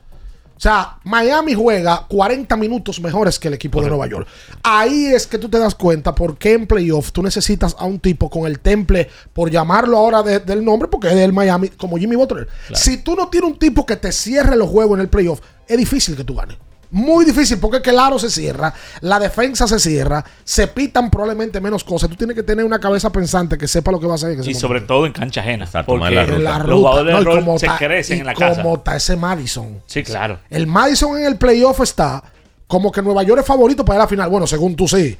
O 0.56 0.60
sea, 0.64 0.98
Miami 1.04 1.52
juega 1.52 2.06
40 2.08 2.56
minutos 2.56 3.00
mejores 3.00 3.38
que 3.38 3.48
el 3.48 3.54
equipo 3.54 3.82
de 3.82 3.88
Nueva 3.88 4.06
York. 4.06 4.26
Ahí 4.62 5.06
es 5.06 5.26
que 5.26 5.36
tú 5.38 5.48
te 5.48 5.58
das 5.58 5.74
cuenta 5.74 6.14
por 6.14 6.38
qué 6.38 6.52
en 6.54 6.66
playoff 6.66 7.10
tú 7.12 7.22
necesitas 7.22 7.74
a 7.78 7.84
un 7.84 7.98
tipo 7.98 8.30
con 8.30 8.46
el 8.46 8.60
temple, 8.60 9.08
por 9.32 9.50
llamarlo 9.50 9.98
ahora 9.98 10.22
de- 10.22 10.40
del 10.40 10.64
nombre, 10.64 10.88
porque 10.88 11.08
es 11.08 11.16
del 11.16 11.32
Miami, 11.32 11.68
como 11.70 11.96
Jimmy 11.98 12.16
Butler. 12.16 12.46
Si 12.72 12.98
tú 12.98 13.16
no 13.16 13.28
tienes 13.28 13.50
un 13.50 13.58
tipo 13.58 13.84
que 13.84 13.96
te 13.96 14.12
cierre 14.12 14.56
los 14.56 14.68
juegos 14.70 14.96
en 14.96 15.02
el 15.02 15.08
playoff, 15.08 15.40
es 15.66 15.76
difícil 15.76 16.16
que 16.16 16.24
tú 16.24 16.34
ganes. 16.36 16.56
Muy 16.94 17.24
difícil, 17.24 17.58
porque 17.58 17.78
es 17.78 17.82
que 17.82 17.90
el 17.90 17.98
aro 17.98 18.18
se 18.20 18.30
cierra, 18.30 18.72
la 19.00 19.18
defensa 19.18 19.66
se 19.66 19.80
cierra, 19.80 20.24
se 20.44 20.68
pitan 20.68 21.10
probablemente 21.10 21.60
menos 21.60 21.82
cosas. 21.82 22.08
Tú 22.08 22.14
tienes 22.14 22.36
que 22.36 22.44
tener 22.44 22.64
una 22.64 22.78
cabeza 22.78 23.10
pensante 23.10 23.58
que 23.58 23.66
sepa 23.66 23.90
lo 23.90 23.98
que 23.98 24.06
va 24.06 24.12
a 24.12 24.14
hacer. 24.14 24.32
Y 24.34 24.36
momento. 24.36 24.60
sobre 24.60 24.80
todo 24.82 25.04
en 25.04 25.12
cancha 25.12 25.40
ajena. 25.40 25.68
porque 25.84 26.14
la 26.14 26.22
En 26.22 26.44
la 26.44 26.58
los 26.58 26.62
ruta. 26.68 26.74
jugadores 26.76 27.12
No, 27.12 27.18
de 27.18 27.24
rol 27.24 27.38
como 27.40 27.58
se 27.58 27.66
está- 27.66 27.78
crecen 27.78 28.16
y 28.18 28.20
en 28.20 28.26
la 28.26 28.34
casa. 28.34 28.62
Como 28.62 28.76
está 28.76 28.94
ese 28.96 29.16
Madison. 29.16 29.82
Sí, 29.86 30.04
claro. 30.04 30.38
El 30.50 30.66
Madison 30.68 31.18
en 31.18 31.26
el 31.26 31.36
playoff 31.36 31.80
está 31.80 32.22
como 32.68 32.92
que 32.92 33.02
Nueva 33.02 33.22
York 33.24 33.40
es 33.40 33.46
favorito 33.46 33.84
para 33.84 33.96
ir 33.96 34.00
a 34.00 34.04
la 34.04 34.08
final. 34.08 34.30
Bueno, 34.30 34.46
según 34.46 34.76
tú 34.76 34.86
sí. 34.86 35.18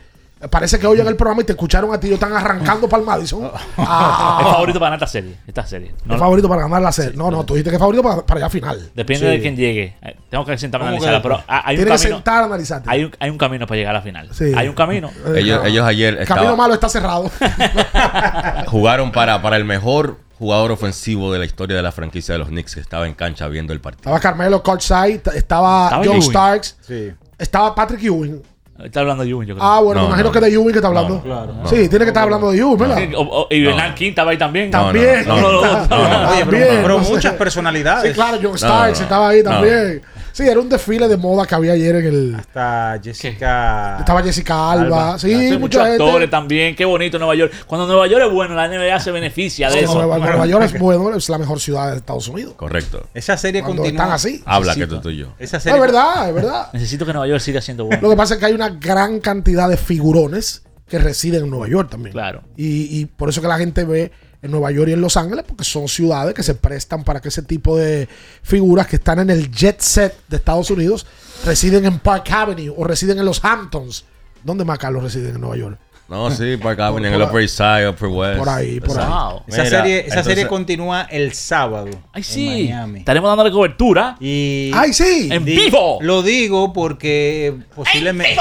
Parece 0.50 0.78
que 0.78 0.86
oyen 0.86 1.06
el 1.06 1.16
programa 1.16 1.42
y 1.42 1.44
te 1.44 1.52
escucharon 1.52 1.92
a 1.94 1.98
ti. 2.00 2.06
Ellos 2.08 2.16
están 2.20 2.32
arrancando 2.36 2.88
para 2.88 3.00
el 3.00 3.06
Madison. 3.06 3.50
Ah, 3.76 4.38
es 4.40 4.46
favorito 4.48 4.78
para 4.78 4.90
ganar 4.90 5.02
esta 5.04 5.12
serie. 5.12 5.36
Esta 5.46 5.66
serie. 5.66 5.94
No- 6.04 6.14
es 6.14 6.20
favorito 6.20 6.48
para 6.48 6.62
ganar 6.62 6.82
la 6.82 6.92
serie. 6.92 7.16
No, 7.16 7.30
no, 7.30 7.44
tú 7.44 7.54
dijiste 7.54 7.70
que 7.70 7.76
es 7.76 7.80
favorito 7.80 8.02
para, 8.02 8.24
para 8.24 8.40
ir 8.40 8.44
a 8.46 8.50
final. 8.50 8.90
Depende 8.94 9.20
Sí. 9.26 9.26
de 9.36 9.40
quién 9.40 9.56
llegue. 9.56 9.96
Eh, 10.02 10.16
Tengo 10.30 10.44
que 10.44 10.56
sentarme 10.58 10.86
a 10.86 10.90
¿Cómo 10.90 11.02
analizarla. 11.04 11.22
Pero 11.22 11.44
hay 11.48 11.76
un 11.76 11.82
Tienes 11.84 12.00
que 12.00 12.08
camino. 12.08 12.16
sentar 12.18 12.42
a 12.42 12.46
analizarte. 12.46 12.90
Hay 12.90 13.04
un, 13.04 13.12
hay 13.18 13.30
un 13.30 13.38
camino 13.38 13.66
para 13.66 13.76
llegar 13.78 13.94
a 13.94 13.98
la 13.98 14.02
final. 14.02 14.28
Sí. 14.32 14.52
Hay 14.56 14.68
un 14.68 14.74
camino. 14.74 15.10
Ellos, 15.34 15.64
ellos 15.64 15.84
ayer 15.86 16.16
El 16.20 16.26
camino 16.26 16.56
malo 16.56 16.74
está 16.74 16.88
cerrado. 16.88 17.30
jugaron 18.68 19.12
para, 19.12 19.40
para 19.42 19.56
el 19.56 19.64
mejor 19.64 20.18
jugador 20.38 20.72
ofensivo 20.72 21.32
de 21.32 21.38
la 21.38 21.44
historia 21.44 21.76
de 21.76 21.82
la 21.82 21.92
franquicia 21.92 22.32
de 22.34 22.38
los 22.38 22.48
Knicks 22.48 22.74
que 22.74 22.80
estaba 22.80 23.06
en 23.06 23.14
cancha 23.14 23.46
viendo 23.48 23.72
el 23.72 23.80
partido. 23.80 24.02
estaba 24.02 24.20
Carmelo 24.20 24.62
Courtside, 24.62 25.22
estaba, 25.34 25.84
Estaba 25.86 25.96
John 26.04 26.06
Ewing. 26.16 26.22
Starks, 26.22 26.76
Sí. 26.80 27.12
estaba 27.38 27.74
Patrick 27.74 28.02
Ewing. 28.02 28.42
Está 28.82 29.00
hablando 29.00 29.22
de 29.22 29.30
Ewing, 29.30 29.46
yo 29.46 29.54
creo. 29.54 29.64
Ah, 29.66 29.78
bueno, 29.80 30.00
No, 30.00 30.06
me 30.06 30.08
imagino 30.10 30.28
no, 30.28 30.32
que 30.32 30.40
de 30.40 30.52
Ewing 30.52 30.72
que 30.72 30.78
está 30.78 30.88
hablando. 30.88 31.14
no, 31.14 31.22
claro, 31.22 31.52
no. 31.62 31.68
sí, 31.68 31.88
tiene 31.88 32.04
que 32.04 32.08
estar 32.10 32.24
hablando 32.24 32.50
de 32.50 32.58
Ewing, 32.58 32.76
¿verdad? 32.76 32.98
O- 33.16 33.20
o- 33.42 33.46
y 33.48 33.62
Bernal 33.62 33.94
King 33.94 34.08
estaba 34.10 34.32
ahí 34.32 34.36
también. 34.38 34.70
También. 34.70 35.26
no, 35.28 35.40
no, 35.40 35.52
no, 35.52 35.62
no, 35.62 35.86
no, 35.86 35.86
no. 35.86 36.30
Oye, 36.30 36.44
pero, 36.44 36.50
También, 36.50 36.78
pero 36.82 36.98
no 36.98 37.04
sé. 37.04 37.10
muchas 37.12 37.32
personalidades. 37.34 38.08
Sí, 38.10 38.14
claro, 38.14 38.38
John 38.42 38.50
No, 38.52 38.56
Starks 38.58 38.98
no, 38.98 39.02
estaba 39.04 39.28
ahí 39.28 39.42
no. 39.44 39.50
también. 39.50 40.02
Sí, 40.34 40.42
era 40.48 40.58
un 40.58 40.68
desfile 40.68 41.06
de 41.06 41.16
moda 41.16 41.46
que 41.46 41.54
había 41.54 41.72
ayer 41.74 41.94
en 41.94 42.04
el. 42.06 42.34
Hasta 42.34 42.98
Jessica. 43.00 43.98
Estaba 44.00 44.20
Jessica 44.20 44.72
Alba. 44.72 45.16
Sí, 45.16 45.32
Hay 45.32 45.46
mucha 45.52 45.58
muchos 45.60 45.82
gente. 45.86 46.02
actores 46.04 46.28
también. 46.28 46.74
Qué 46.74 46.84
bonito 46.84 47.18
Nueva 47.20 47.36
York. 47.36 47.52
Cuando 47.68 47.86
Nueva 47.86 48.08
York 48.08 48.24
es 48.26 48.32
bueno, 48.32 48.54
la 48.56 48.66
NBA 48.66 48.98
se 48.98 49.12
beneficia 49.12 49.68
de 49.70 49.78
Sí, 49.78 49.84
eso. 49.84 49.94
Nueva, 49.94 50.18
Nueva 50.18 50.44
York 50.48 50.64
es 50.64 50.78
bueno, 50.80 51.14
es 51.16 51.28
la 51.28 51.38
mejor 51.38 51.60
ciudad 51.60 51.92
de 51.92 51.98
Estados 51.98 52.26
Unidos. 52.26 52.54
Correcto. 52.56 53.06
Esa 53.14 53.36
serie 53.36 53.62
Cuando 53.62 53.82
continúa. 53.82 54.02
están 54.06 54.12
así. 54.14 54.42
Habla 54.44 54.74
que 54.74 54.86
tú, 54.88 55.00
tú 55.00 55.10
y 55.10 55.18
yo. 55.18 55.34
Esa 55.38 55.58
No, 55.58 55.60
serie 55.62 55.76
es 55.76 55.80
verdad, 55.82 56.28
es 56.28 56.34
verdad. 56.34 56.68
Necesito 56.72 57.06
que 57.06 57.12
Nueva 57.12 57.28
York 57.28 57.40
siga 57.40 57.60
siendo 57.60 57.84
bueno. 57.84 58.02
Lo 58.02 58.10
que 58.10 58.16
pasa 58.16 58.34
es 58.34 58.40
que 58.40 58.46
hay 58.46 58.54
una 58.54 58.70
gran 58.70 59.20
cantidad 59.20 59.68
de 59.68 59.76
figurones 59.76 60.64
que 60.88 60.98
residen 60.98 61.44
en 61.44 61.50
Nueva 61.50 61.68
York 61.68 61.90
también. 61.90 62.12
Claro. 62.12 62.42
Y, 62.56 62.98
y 63.00 63.06
por 63.06 63.28
eso 63.28 63.40
que 63.40 63.46
la 63.46 63.56
gente 63.56 63.84
ve 63.84 64.10
en 64.44 64.50
Nueva 64.50 64.70
York 64.70 64.88
y 64.90 64.92
en 64.92 65.00
Los 65.00 65.16
Ángeles, 65.16 65.44
porque 65.48 65.64
son 65.64 65.88
ciudades 65.88 66.34
que 66.34 66.42
se 66.42 66.54
prestan 66.54 67.02
para 67.02 67.20
que 67.20 67.28
ese 67.28 67.42
tipo 67.42 67.76
de 67.76 68.08
figuras 68.42 68.86
que 68.86 68.96
están 68.96 69.18
en 69.18 69.30
el 69.30 69.50
jet 69.50 69.80
set 69.80 70.14
de 70.28 70.36
Estados 70.36 70.70
Unidos 70.70 71.06
residen 71.44 71.84
en 71.86 71.98
Park 71.98 72.30
Avenue 72.30 72.72
o 72.76 72.84
residen 72.84 73.18
en 73.18 73.24
los 73.24 73.44
Hamptons. 73.44 74.04
¿Dónde 74.42 74.64
más 74.64 74.78
Carlos 74.78 75.02
residen 75.02 75.34
en 75.34 75.40
Nueva 75.40 75.56
York? 75.56 75.78
No, 76.06 76.30
sí, 76.30 76.52
acá, 76.62 76.90
Por- 76.90 76.98
en 77.04 77.12
el 77.14 77.18
por- 77.20 77.30
Upper 77.30 77.40
East 77.40 77.56
Side, 77.56 77.88
Upper 77.88 78.08
West. 78.08 78.38
Por 78.38 78.48
ahí, 78.50 78.78
por 78.80 79.00
ahí. 79.00 79.06
Wow. 79.08 79.42
Esa, 79.46 79.62
Mira, 79.64 79.70
serie, 79.80 79.98
esa 80.00 80.06
entonces- 80.08 80.24
serie 80.26 80.46
continúa 80.46 81.02
el 81.10 81.32
sábado. 81.32 81.88
Ay, 82.12 82.20
en 82.20 82.24
sí. 82.24 82.46
Miami. 82.68 82.98
Estaremos 82.98 83.30
dándole 83.30 83.50
cobertura. 83.50 84.16
Y 84.20 84.70
¡Ay, 84.74 84.92
sí! 84.92 85.30
En 85.32 85.42
vivo. 85.46 85.98
Lo 86.02 86.22
digo 86.22 86.74
porque 86.74 87.56
posiblemente. 87.74 88.36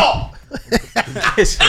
Que 1.37 1.45
se- 1.45 1.63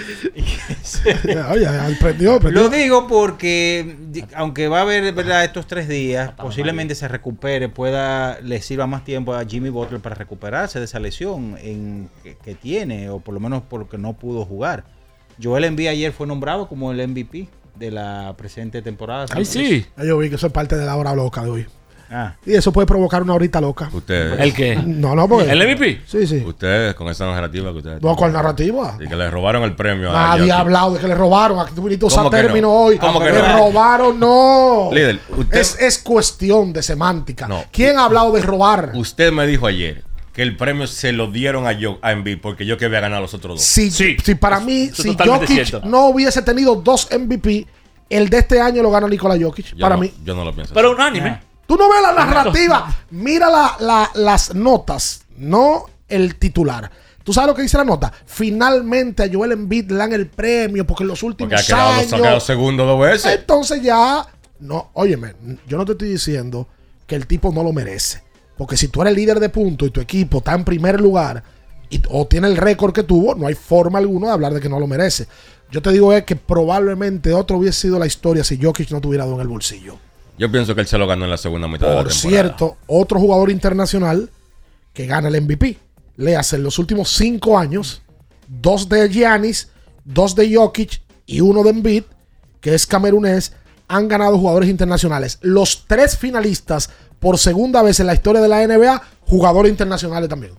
Oye, 1.50 1.66
aprendió, 1.66 2.34
aprendió. 2.34 2.62
Lo 2.62 2.68
digo 2.68 3.06
porque, 3.06 3.96
aunque 4.34 4.68
va 4.68 4.78
a 4.78 4.82
haber 4.82 5.12
¿verdad? 5.12 5.44
estos 5.44 5.66
tres 5.66 5.88
días, 5.88 6.32
posiblemente 6.32 6.94
se 6.94 7.08
recupere, 7.08 7.68
pueda 7.68 8.40
le 8.40 8.62
sirva 8.62 8.86
más 8.86 9.04
tiempo 9.04 9.34
a 9.34 9.44
Jimmy 9.44 9.70
Butler 9.70 10.00
para 10.00 10.14
recuperarse 10.14 10.78
de 10.78 10.84
esa 10.84 11.00
lesión 11.00 11.56
en, 11.60 12.08
que, 12.22 12.36
que 12.36 12.54
tiene, 12.54 13.10
o 13.10 13.20
por 13.20 13.34
lo 13.34 13.40
menos 13.40 13.62
porque 13.68 13.98
no 13.98 14.14
pudo 14.14 14.44
jugar. 14.44 14.84
Joel 15.42 15.64
Embiid 15.64 15.88
ayer 15.88 16.12
fue 16.12 16.26
nombrado 16.26 16.68
como 16.68 16.92
el 16.92 17.06
MVP 17.08 17.48
de 17.76 17.90
la 17.90 18.34
presente 18.36 18.82
temporada. 18.82 19.26
Ay, 19.30 19.44
sí. 19.44 19.86
Yo 20.04 20.18
vi 20.18 20.28
que 20.28 20.36
eso 20.36 20.46
es 20.46 20.52
parte 20.52 20.76
de 20.76 20.84
la 20.84 20.96
hora 20.96 21.14
loca 21.14 21.42
de 21.42 21.50
hoy. 21.50 21.66
Ah, 22.12 22.34
Y 22.44 22.54
eso 22.54 22.72
puede 22.72 22.86
provocar 22.86 23.22
una 23.22 23.34
horita 23.34 23.60
loca. 23.60 23.88
Ustedes, 23.92 24.40
¿El 24.40 24.52
qué? 24.52 24.74
No, 24.76 25.14
no, 25.14 25.28
porque. 25.28 25.50
¿El 25.50 25.58
MVP? 25.64 26.00
Sí, 26.06 26.26
sí. 26.26 26.42
ustedes 26.44 26.94
con 26.94 27.08
esa 27.08 27.26
narrativa 27.26 27.70
que 27.70 27.78
ustedes. 27.78 28.02
No, 28.02 28.16
¿cuál 28.16 28.32
narrativa? 28.32 28.96
Y 29.00 29.06
que 29.08 29.14
le 29.14 29.30
robaron 29.30 29.62
el 29.62 29.76
premio 29.76 30.10
a 30.10 30.36
Nadie 30.36 30.50
ha 30.50 30.58
hablado 30.58 30.94
de 30.94 31.00
que 31.00 31.06
le 31.06 31.14
robaron. 31.14 31.60
Aquí 31.60 31.72
tú 31.74 31.82
viniste 31.84 32.04
a 32.04 32.08
usar 32.08 32.18
¿Cómo 32.24 32.30
que 32.30 32.36
término 32.42 32.66
no? 32.68 32.74
hoy. 32.74 32.98
¿Cómo 32.98 33.20
que 33.20 33.30
le 33.30 33.38
no? 33.42 33.58
robaron, 33.58 34.18
no. 34.18 34.90
Líder, 34.92 35.20
usted- 35.36 35.58
es, 35.58 35.76
es 35.80 35.98
cuestión 35.98 36.72
de 36.72 36.82
semántica. 36.82 37.46
No. 37.46 37.64
¿Quién 37.70 37.96
ha 37.98 38.06
hablado 38.06 38.32
de 38.32 38.42
robar? 38.42 38.90
Usted 38.94 39.32
me 39.32 39.46
dijo 39.46 39.66
ayer 39.68 40.02
que 40.32 40.42
el 40.42 40.56
premio 40.56 40.86
se 40.88 41.12
lo 41.12 41.28
dieron 41.30 41.66
a, 41.66 41.72
yo, 41.72 41.98
a 42.02 42.12
Embiid 42.12 42.38
porque 42.40 42.66
yo 42.66 42.76
que 42.76 42.86
había 42.86 43.00
ganado 43.00 43.22
los 43.22 43.34
otros 43.34 43.56
dos. 43.58 43.62
Si, 43.64 43.90
Sí. 43.90 44.16
si 44.24 44.34
para 44.34 44.58
mí, 44.60 44.90
si 44.92 45.14
Jokic 45.16 45.48
cierto. 45.48 45.80
no 45.84 46.06
hubiese 46.06 46.42
tenido 46.42 46.74
dos 46.76 47.08
MVP, 47.16 47.66
el 48.08 48.28
de 48.28 48.38
este 48.38 48.60
año 48.60 48.82
lo 48.82 48.90
gana 48.90 49.06
Nikola 49.06 49.36
Jokic. 49.40 49.74
Yo 49.74 49.78
para 49.80 49.94
no, 49.94 50.02
mí. 50.02 50.12
Yo 50.24 50.34
no 50.34 50.44
lo 50.44 50.52
pienso. 50.52 50.74
Pero 50.74 50.92
unánime. 50.92 51.40
Tú 51.70 51.76
no 51.76 51.88
ves 51.88 52.02
la 52.02 52.12
narrativa. 52.12 52.92
Mira 53.10 53.48
la- 53.48 53.76
la- 53.78 54.10
las 54.14 54.52
notas, 54.56 55.22
no 55.36 55.84
el 56.08 56.34
titular. 56.34 56.90
¿Tú 57.22 57.32
sabes 57.32 57.46
lo 57.46 57.54
que 57.54 57.62
dice 57.62 57.76
la 57.78 57.84
nota? 57.84 58.12
Finalmente 58.26 59.22
a 59.22 59.28
Joel 59.32 59.52
Embiid 59.52 59.88
le 59.92 59.98
dan 59.98 60.12
el 60.12 60.26
premio 60.26 60.84
porque 60.84 61.04
en 61.04 61.08
los 61.10 61.22
últimos 61.22 61.52
Porque 61.52 61.62
ha 61.72 61.76
quedado, 61.76 61.92
años... 62.00 62.12
ha 62.12 62.16
quedado 62.16 62.40
segundo 62.40 62.84
dos 62.84 63.00
veces. 63.00 63.38
Entonces 63.38 63.80
ya, 63.82 64.26
no, 64.58 64.90
óyeme, 64.94 65.34
yo 65.68 65.76
no 65.78 65.84
te 65.84 65.92
estoy 65.92 66.08
diciendo 66.08 66.66
que 67.06 67.14
el 67.14 67.28
tipo 67.28 67.52
no 67.52 67.62
lo 67.62 67.72
merece. 67.72 68.20
Porque 68.58 68.76
si 68.76 68.88
tú 68.88 69.02
eres 69.02 69.14
líder 69.14 69.38
de 69.38 69.48
puntos 69.48 69.86
y 69.86 69.90
tu 69.92 70.00
equipo 70.00 70.38
está 70.38 70.54
en 70.54 70.64
primer 70.64 71.00
lugar 71.00 71.44
y, 71.88 72.02
o 72.08 72.26
tiene 72.26 72.48
el 72.48 72.56
récord 72.56 72.92
que 72.92 73.04
tuvo, 73.04 73.36
no 73.36 73.46
hay 73.46 73.54
forma 73.54 74.00
alguna 74.00 74.26
de 74.26 74.32
hablar 74.32 74.52
de 74.54 74.60
que 74.60 74.68
no 74.68 74.80
lo 74.80 74.88
merece. 74.88 75.28
Yo 75.70 75.80
te 75.82 75.92
digo 75.92 76.12
es 76.12 76.24
que 76.24 76.34
probablemente 76.34 77.32
otro 77.32 77.58
hubiese 77.58 77.82
sido 77.82 78.00
la 78.00 78.06
historia 78.08 78.42
si 78.42 78.60
Jokic 78.60 78.90
no 78.90 79.00
tuviera 79.00 79.22
dado 79.24 79.36
en 79.36 79.42
el 79.42 79.48
bolsillo. 79.48 79.98
Yo 80.40 80.50
pienso 80.50 80.74
que 80.74 80.80
él 80.80 80.86
se 80.86 80.96
lo 80.96 81.06
ganó 81.06 81.26
en 81.26 81.30
la 81.30 81.36
segunda 81.36 81.68
mitad 81.68 81.86
de 81.88 81.96
la 81.96 82.02
Por 82.02 82.10
temporada. 82.10 82.42
cierto, 82.42 82.78
otro 82.86 83.20
jugador 83.20 83.50
internacional 83.50 84.30
que 84.94 85.04
gana 85.04 85.28
el 85.28 85.38
MVP. 85.42 85.76
Le 86.16 86.34
hace 86.34 86.56
en 86.56 86.62
los 86.62 86.78
últimos 86.78 87.10
cinco 87.10 87.58
años, 87.58 88.00
dos 88.48 88.88
de 88.88 89.06
Giannis, 89.10 89.68
dos 90.02 90.34
de 90.34 90.56
Jokic 90.56 91.02
y 91.26 91.42
uno 91.42 91.62
de 91.62 91.68
Embiid, 91.68 92.04
que 92.62 92.74
es 92.74 92.86
camerunés, 92.86 93.52
han 93.86 94.08
ganado 94.08 94.38
jugadores 94.38 94.70
internacionales. 94.70 95.38
Los 95.42 95.84
tres 95.86 96.16
finalistas 96.16 96.88
por 97.18 97.36
segunda 97.36 97.82
vez 97.82 98.00
en 98.00 98.06
la 98.06 98.14
historia 98.14 98.40
de 98.40 98.48
la 98.48 98.66
NBA, 98.66 99.02
jugadores 99.26 99.70
internacionales 99.70 100.30
también. 100.30 100.54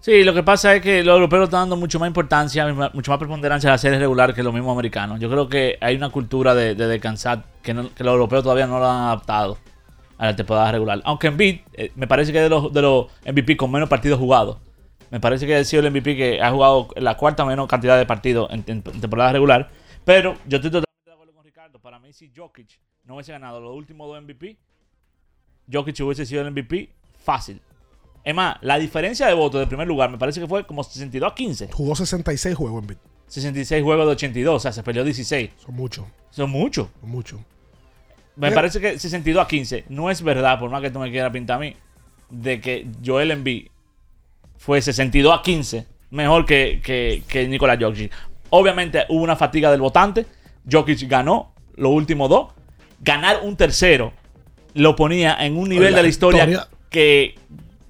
Sí, 0.00 0.22
lo 0.22 0.32
que 0.32 0.42
pasa 0.42 0.76
es 0.76 0.82
que 0.82 1.02
los 1.02 1.14
europeos 1.14 1.44
están 1.44 1.62
dando 1.62 1.76
mucho 1.76 1.98
más 1.98 2.06
importancia, 2.06 2.66
mucho 2.92 3.10
más 3.10 3.18
preponderancia 3.18 3.70
a 3.70 3.72
la 3.72 3.78
serie 3.78 3.98
regular 3.98 4.32
que 4.32 4.42
los 4.42 4.54
mismos 4.54 4.72
americanos. 4.72 5.18
Yo 5.18 5.28
creo 5.28 5.48
que 5.48 5.78
hay 5.80 5.96
una 5.96 6.10
cultura 6.10 6.54
de, 6.54 6.76
de 6.76 6.86
descansar 6.86 7.44
que, 7.62 7.74
los 7.74 7.90
europeos 7.98 8.42
todavía 8.44 8.66
no 8.66 8.78
lo 8.78 8.88
han 8.88 9.04
adaptado 9.04 9.58
a 10.18 10.26
la 10.26 10.36
temporada 10.36 10.72
regular. 10.72 11.00
Aunque 11.04 11.26
Embiid 11.26 11.60
eh, 11.72 11.90
me 11.96 12.06
parece 12.06 12.32
que 12.32 12.38
es 12.38 12.44
de 12.44 12.50
los, 12.50 12.72
de 12.72 12.82
los 12.82 13.06
MVP 13.26 13.56
con 13.56 13.70
menos 13.70 13.88
partidos 13.88 14.18
jugados. 14.18 14.58
Me 15.10 15.20
parece 15.20 15.46
que 15.46 15.56
ha 15.56 15.64
sido 15.64 15.86
el 15.86 15.90
MVP 15.90 16.16
que 16.16 16.42
ha 16.42 16.50
jugado 16.50 16.88
la 16.96 17.16
cuarta 17.16 17.44
menos 17.44 17.68
cantidad 17.68 17.98
de 17.98 18.06
partidos 18.06 18.48
en, 18.50 18.64
en 18.66 18.82
temporada 18.82 19.32
regular. 19.32 19.70
Pero 20.04 20.34
yo 20.46 20.56
estoy 20.56 20.70
totalmente 20.70 21.04
de 21.04 21.12
acuerdo 21.12 21.32
con 21.34 21.44
Ricardo. 21.44 21.78
Para 21.78 21.98
mí, 21.98 22.12
si 22.12 22.30
Jokic 22.34 22.80
no 23.04 23.14
hubiese 23.14 23.32
ganado 23.32 23.60
los 23.60 23.74
últimos 23.74 24.08
dos 24.08 24.22
MVP, 24.22 24.56
Jokic 25.72 26.00
hubiese 26.00 26.26
sido 26.26 26.42
el 26.42 26.50
MVP 26.50 26.90
fácil. 27.24 27.60
Es 28.26 28.34
más, 28.34 28.56
la 28.60 28.76
diferencia 28.76 29.28
de 29.28 29.34
votos 29.34 29.60
del 29.60 29.68
primer 29.68 29.86
lugar 29.86 30.10
me 30.10 30.18
parece 30.18 30.40
que 30.40 30.48
fue 30.48 30.66
como 30.66 30.82
62 30.82 31.30
a 31.30 31.32
15. 31.32 31.68
Jugó 31.72 31.94
66 31.94 32.56
juegos 32.56 32.80
Embiid. 32.82 32.96
66 33.28 33.84
juegos 33.84 34.04
de 34.04 34.12
82, 34.12 34.56
o 34.56 34.58
sea, 34.58 34.72
se 34.72 34.82
peleó 34.82 35.04
16. 35.04 35.50
Son 35.64 35.76
muchos. 35.76 36.04
Son 36.30 36.50
muchos. 36.50 36.88
Son 37.00 37.08
muchos. 37.08 37.38
Me 38.34 38.48
Mira. 38.48 38.56
parece 38.56 38.80
que 38.80 38.98
62 38.98 39.44
a 39.44 39.46
15 39.46 39.84
no 39.90 40.10
es 40.10 40.22
verdad, 40.22 40.58
por 40.58 40.68
más 40.70 40.82
que 40.82 40.90
tú 40.90 40.98
me 40.98 41.08
quieras 41.12 41.30
pintar 41.30 41.58
a 41.58 41.60
mí, 41.60 41.76
de 42.28 42.60
que 42.60 42.88
Joel 43.04 43.30
Embiid 43.30 43.68
fue 44.58 44.82
62 44.82 45.32
a 45.38 45.42
15 45.42 45.86
mejor 46.10 46.44
que, 46.46 46.80
que, 46.82 47.22
que 47.28 47.46
Nikola 47.46 47.78
Jokic. 47.80 48.10
Obviamente 48.50 49.04
hubo 49.08 49.22
una 49.22 49.36
fatiga 49.36 49.70
del 49.70 49.80
votante. 49.80 50.26
Jokic 50.68 51.08
ganó 51.08 51.52
los 51.76 51.92
últimos 51.92 52.28
dos. 52.28 52.48
Ganar 53.02 53.38
un 53.44 53.56
tercero 53.56 54.12
lo 54.74 54.96
ponía 54.96 55.36
en 55.46 55.56
un 55.56 55.68
nivel 55.68 55.92
La 55.92 55.98
de 55.98 56.02
la 56.02 56.08
historia, 56.08 56.40
historia. 56.44 56.68
que 56.90 57.36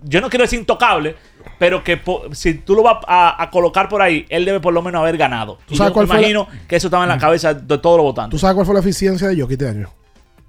yo 0.09 0.21
no 0.21 0.29
quiero 0.31 0.45
decir 0.45 0.59
intocable, 0.59 1.15
pero 1.59 1.83
que 1.85 1.97
po- 1.97 2.25
si 2.33 2.55
tú 2.55 2.75
lo 2.75 2.83
vas 2.83 2.99
a, 3.07 3.43
a 3.43 3.51
colocar 3.51 3.89
por 3.89 4.03
ahí, 4.03 4.27
él 4.29 4.45
debe 4.45 4.61
por 4.61 4.73
lo 4.75 4.83
menos 4.83 5.01
haber 5.01 5.17
ganado. 5.17 5.59
¿Tú 5.67 5.75
Y 5.75 5.77
sabes 5.77 5.91
yo 5.91 5.95
cuál 5.95 6.07
me 6.07 6.15
fue 6.15 6.17
la- 6.23 6.29
imagino 6.29 6.49
que 6.69 6.77
eso 6.77 6.87
estaba 6.89 7.05
en 7.05 7.09
la 7.11 7.19
cabeza 7.19 7.55
de 7.55 7.79
todos 7.79 7.97
los 7.97 8.05
votantes. 8.05 8.31
¿Tú 8.33 8.39
sabes 8.39 8.55
cuál 8.55 8.67
fue 8.67 8.75
la 8.75 8.81
eficiencia 8.81 9.29
de 9.29 9.41
Jokic 9.41 9.53
este 9.61 9.69
año? 9.69 9.91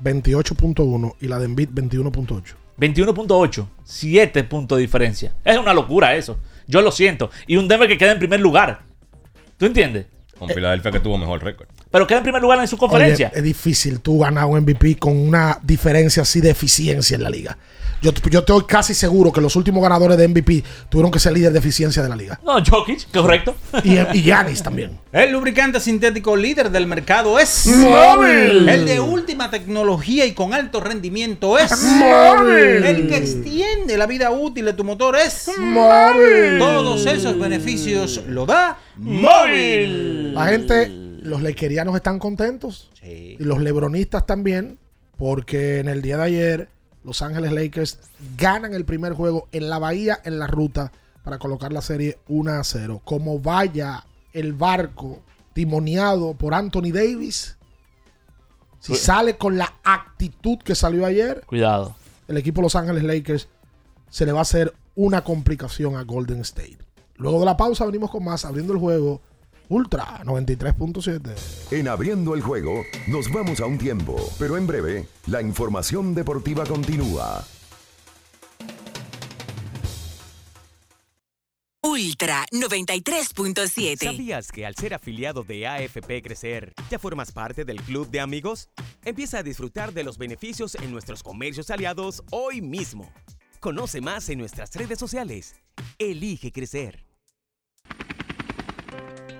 28.1 0.04 1.16
y 1.22 1.28
la 1.28 1.40
de 1.40 1.46
Embiid 1.46 1.70
21.8. 1.70 2.56
21.8, 2.80 3.66
7 3.84 4.44
puntos 4.44 4.78
de 4.78 4.82
diferencia. 4.84 5.34
Es 5.44 5.58
una 5.58 5.74
locura 5.74 6.16
eso. 6.16 6.38
Yo 6.68 6.82
lo 6.82 6.92
siento. 6.92 7.32
Y 7.48 7.58
un 7.58 7.68
Denver 7.68 7.88
que 7.88 7.98
queda 7.98 8.12
en 8.12 8.20
primer 8.20 8.40
lugar. 8.40 8.82
¿Tú 9.58 9.66
entiendes? 9.66 10.06
Con 10.38 10.50
Filadelfia 10.50 10.92
que 10.92 11.00
tuvo 11.00 11.18
mejor 11.18 11.44
récord. 11.44 11.68
Pero 11.92 12.06
queda 12.08 12.20
en 12.20 12.24
primer 12.24 12.42
lugar 12.42 12.60
en 12.60 12.68
su 12.68 12.78
conferencia. 12.78 13.30
Oye, 13.30 13.38
es 13.38 13.44
difícil 13.44 14.00
tú 14.00 14.20
ganar 14.20 14.46
un 14.46 14.60
MVP 14.62 14.98
con 14.98 15.18
una 15.18 15.60
diferencia 15.64 16.24
así 16.24 16.42
de 16.42 16.50
eficiencia 16.50 17.16
en 17.16 17.24
la 17.24 17.30
liga. 17.30 17.58
Yo, 18.02 18.12
yo 18.30 18.40
estoy 18.40 18.64
casi 18.66 18.94
seguro 18.94 19.32
que 19.32 19.42
los 19.42 19.56
últimos 19.56 19.82
ganadores 19.82 20.18
de 20.18 20.28
MVP 20.28 20.64
tuvieron 20.88 21.12
que 21.12 21.18
ser 21.18 21.34
líder 21.34 21.52
de 21.52 21.60
eficiencia 21.60 22.04
de 22.04 22.10
la 22.10 22.16
liga. 22.16 22.40
No, 22.46 22.64
Jokic, 22.64 23.12
correcto. 23.12 23.56
Y, 23.84 23.98
y 23.98 24.22
Giannis 24.22 24.62
también. 24.62 25.00
El 25.12 25.32
lubricante 25.32 25.80
sintético 25.80 26.36
líder 26.36 26.70
del 26.70 26.86
mercado 26.86 27.40
es 27.40 27.66
Móvil. 27.66 28.70
El 28.70 28.86
de 28.86 29.00
última 29.00 29.50
tecnología 29.50 30.26
y 30.26 30.34
con 30.34 30.54
alto 30.54 30.80
rendimiento 30.80 31.58
es 31.58 31.72
Móvil. 31.82 32.86
El 32.86 33.08
que 33.08 33.18
extiende 33.18 33.98
la 33.98 34.06
vida 34.06 34.30
útil 34.30 34.66
de 34.66 34.74
tu 34.74 34.84
motor 34.84 35.16
es 35.16 35.50
Móvil. 35.58 36.60
Todos 36.60 37.04
esos 37.08 37.40
beneficios 37.40 38.22
lo 38.28 38.46
da 38.46 38.78
Móvil. 38.98 40.36
La 40.36 40.46
gente, 40.48 40.92
los 41.28 41.42
lequerianos 41.42 41.96
están 41.96 42.20
contentos. 42.20 42.90
Y 43.04 43.44
los 43.44 43.60
lebronistas 43.62 44.26
también. 44.26 44.80
Porque 45.18 45.80
en 45.80 45.90
el 45.90 46.02
día 46.02 46.18
de 46.18 46.24
ayer, 46.24 46.70
Los 47.04 47.22
Ángeles 47.22 47.52
Lakers 47.52 48.00
ganan 48.38 48.74
el 48.74 48.86
primer 48.86 49.14
juego 49.14 49.48
en 49.52 49.70
la 49.70 49.80
bahía, 49.80 50.20
en 50.24 50.38
la 50.40 50.46
ruta, 50.48 50.92
para 51.24 51.40
colocar 51.40 51.74
la 51.74 51.82
serie 51.82 52.20
1 52.28 52.52
a 52.52 52.64
0. 52.64 53.02
Como 53.04 53.40
vaya 53.40 54.06
el 54.34 54.54
barco 54.54 55.22
timoneado 55.54 56.36
por 56.36 56.54
Anthony 56.54 56.92
Davis, 56.94 57.58
si 58.80 58.94
Cu- 58.94 58.98
sale 59.00 59.38
con 59.38 59.58
la 59.58 59.74
actitud 59.84 60.60
que 60.60 60.76
salió 60.76 61.06
ayer, 61.06 61.42
Cuidado. 61.48 61.96
el 62.28 62.38
equipo 62.38 62.62
Los 62.62 62.76
Ángeles 62.76 63.04
Lakers 63.04 63.48
se 64.10 64.26
le 64.26 64.32
va 64.34 64.40
a 64.40 64.44
hacer 64.44 64.74
una 64.96 65.24
complicación 65.24 65.96
a 65.96 66.04
Golden 66.04 66.42
State. 66.42 66.78
Luego 67.16 67.40
de 67.40 67.46
la 67.46 67.58
pausa 67.58 67.86
venimos 67.86 68.12
con 68.12 68.24
más, 68.24 68.46
abriendo 68.46 68.74
el 68.74 68.80
juego 68.80 69.22
Ultra 69.70 70.24
93.7. 70.24 71.72
En 71.72 71.88
abriendo 71.88 72.34
el 72.36 72.42
juego, 72.42 72.86
nos 73.08 73.32
vamos 73.32 73.60
a 73.60 73.66
un 73.66 73.78
tiempo, 73.78 74.16
pero 74.40 74.56
en 74.58 74.66
breve, 74.66 75.08
la 75.28 75.42
información 75.42 76.16
deportiva 76.16 76.66
continúa. 76.66 77.44
Ultra 81.84 82.46
93.7. 82.52 83.98
¿Sabías 83.98 84.52
que 84.52 84.66
al 84.66 84.76
ser 84.76 84.94
afiliado 84.94 85.44
de 85.44 85.68
AFP 85.68 86.22
Crecer, 86.22 86.74
ya 86.90 87.00
formas 87.00 87.32
parte 87.32 87.66
del 87.66 87.82
club 87.82 88.10
de 88.10 88.20
amigos? 88.20 88.70
Empieza 89.04 89.40
a 89.40 89.44
disfrutar 89.44 89.94
de 89.94 90.04
los 90.04 90.18
beneficios 90.18 90.76
en 90.76 90.92
nuestros 90.92 91.24
comercios 91.24 91.70
aliados 91.72 92.24
hoy 92.32 92.62
mismo. 92.62 93.12
Conoce 93.60 94.00
más 94.00 94.30
en 94.30 94.40
nuestras 94.40 94.74
redes 94.76 95.00
sociales. 95.00 95.56
Elige 95.98 96.52
crecer. 96.52 97.07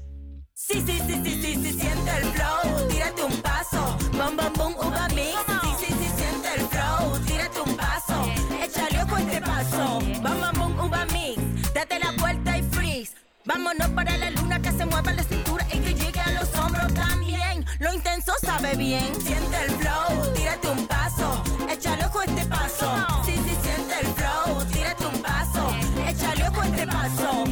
Sí, 0.67 0.81
sí, 0.85 1.01
sí, 1.07 1.21
sí, 1.23 1.41
sí, 1.41 1.55
sí, 1.55 1.73
siente 1.73 2.11
el 2.17 2.25
flow, 2.33 2.87
tírate 2.87 3.23
un 3.23 3.41
paso, 3.41 3.97
bom, 4.13 4.37
bom, 4.37 4.53
bom, 4.53 4.73
uva 4.87 5.07
mix. 5.09 5.35
Sí, 5.79 5.85
sí, 5.87 5.93
sí, 5.99 6.11
siente 6.15 6.53
el 6.55 6.67
flow, 6.67 7.19
tírate 7.25 7.61
un 7.61 7.75
paso, 7.75 8.31
échale 8.63 9.03
ojo 9.03 9.17
este 9.17 9.41
paso, 9.41 9.99
bom, 10.21 10.39
bom, 10.39 10.59
bom, 10.59 10.85
uva 10.85 11.05
mix. 11.07 11.73
Date 11.73 11.99
la 11.99 12.11
vuelta 12.19 12.57
y 12.57 12.63
freeze. 12.63 13.13
Vámonos 13.43 13.89
para 13.89 14.15
la 14.17 14.29
luna 14.29 14.61
que 14.61 14.71
se 14.71 14.85
mueva 14.85 15.11
la 15.11 15.23
cintura 15.23 15.65
y 15.73 15.79
que 15.79 15.93
llegue 15.95 16.19
a 16.19 16.31
los 16.31 16.55
hombros 16.55 16.93
también. 16.93 17.65
Lo 17.79 17.91
intenso 17.93 18.33
sabe 18.41 18.75
bien, 18.75 19.19
siente 19.19 19.57
el 19.65 19.71
flow, 19.71 20.33
tírate 20.35 20.69
un 20.69 20.87
paso, 20.87 21.43
échale 21.69 22.05
ojo 22.05 22.21
este 22.21 22.45
paso. 22.45 23.07
Sí, 23.25 23.33
sí, 23.33 23.57
siente 23.61 23.95
el 23.99 24.07
flow, 24.13 24.65
tírate 24.71 25.05
un 25.05 25.21
paso, 25.21 25.75
échale 26.07 26.47
ojo 26.47 26.61
este 26.61 26.85
paso. 26.87 27.43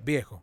Viejo, 0.00 0.42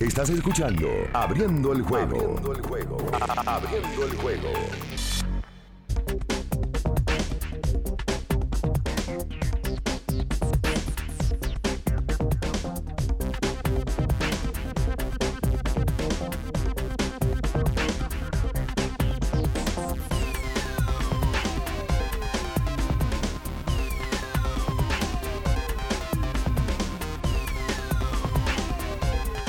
Estás 0.00 0.30
escuchando 0.30 0.88
Abriendo 1.12 1.72
el 1.72 1.82
juego. 1.82 2.36
Abriendo 2.36 2.52
el 4.04 4.16
juego. 4.16 4.52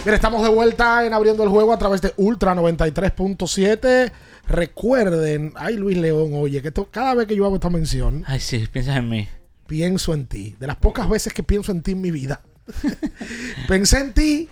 Mira, 0.10 0.16
estamos 0.16 0.42
de 0.42 0.50
vuelta 0.50 1.06
en 1.06 1.14
abriendo 1.14 1.44
el 1.44 1.50
juego 1.50 1.72
a 1.72 1.78
través 1.78 2.02
de 2.02 2.12
Ultra 2.18 2.56
93.7. 2.56 4.12
Recuerden, 4.48 5.54
ay 5.56 5.76
Luis 5.76 5.98
León, 6.00 6.32
oye, 6.34 6.64
que 6.64 6.70
esto- 6.70 6.88
cada 6.90 7.14
vez 7.14 7.28
que 7.28 7.36
yo 7.36 7.46
hago 7.46 7.54
esta 7.54 7.70
mención, 7.70 8.24
Ay, 8.26 8.40
sí, 8.40 8.66
piensas 8.72 8.98
en 8.98 9.08
mí. 9.08 9.28
pienso 9.68 10.16
en 10.16 10.26
ti. 10.26 10.56
De 10.60 10.66
las 10.66 10.78
pocas 10.78 11.08
veces 11.08 11.32
que 11.32 11.44
pienso 11.44 11.72
en 11.72 11.84
ti 11.84 11.92
en 11.92 12.02
mi 12.02 12.10
vida. 12.10 12.42
Pensé 13.68 14.00
en 14.00 14.14
ti 14.16 14.50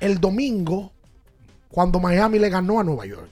el 0.00 0.18
domingo 0.18 0.90
cuando 1.68 2.00
Miami 2.00 2.40
le 2.40 2.48
ganó 2.50 2.80
a 2.80 2.82
Nueva 2.82 3.06
York. 3.06 3.28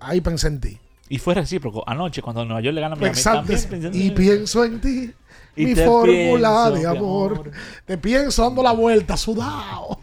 Ahí 0.00 0.22
pensé 0.22 0.46
en 0.48 0.60
ti. 0.60 0.78
Y 1.10 1.18
fue 1.18 1.34
recíproco. 1.34 1.84
Anoche, 1.86 2.22
cuando 2.22 2.46
Nueva 2.46 2.62
York 2.62 2.74
le 2.74 2.80
gana 2.80 2.94
a 2.94 2.96
Miami, 2.98 3.18
Exacto. 3.18 3.52
Y 3.92 4.12
pienso 4.12 4.64
en 4.64 4.80
ti, 4.80 5.12
Y 5.56 5.66
mi 5.66 5.74
fórmula 5.74 6.70
pienso, 6.70 6.72
de 6.72 6.86
amor. 6.86 7.50
Te 7.84 7.98
pienso 7.98 8.44
dando 8.44 8.62
la 8.62 8.72
vuelta, 8.72 9.14
sudado. 9.18 10.00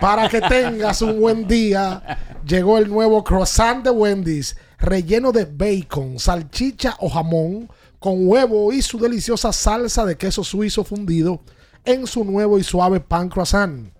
Para 0.00 0.28
que 0.28 0.40
tengas 0.40 1.02
un 1.02 1.20
buen 1.20 1.46
día, 1.46 2.18
llegó 2.46 2.78
el 2.78 2.88
nuevo 2.88 3.22
croissant 3.24 3.84
de 3.84 3.90
Wendy's, 3.90 4.56
relleno 4.78 5.32
de 5.32 5.44
bacon, 5.44 6.18
salchicha 6.18 6.96
o 7.00 7.08
jamón, 7.08 7.68
con 7.98 8.28
huevo 8.28 8.72
y 8.72 8.82
su 8.82 8.98
deliciosa 8.98 9.52
salsa 9.52 10.04
de 10.04 10.16
queso 10.16 10.44
suizo 10.44 10.84
fundido 10.84 11.40
en 11.84 12.06
su 12.06 12.24
nuevo 12.24 12.58
y 12.58 12.64
suave 12.64 13.00
pan 13.00 13.28
croissant. 13.28 13.92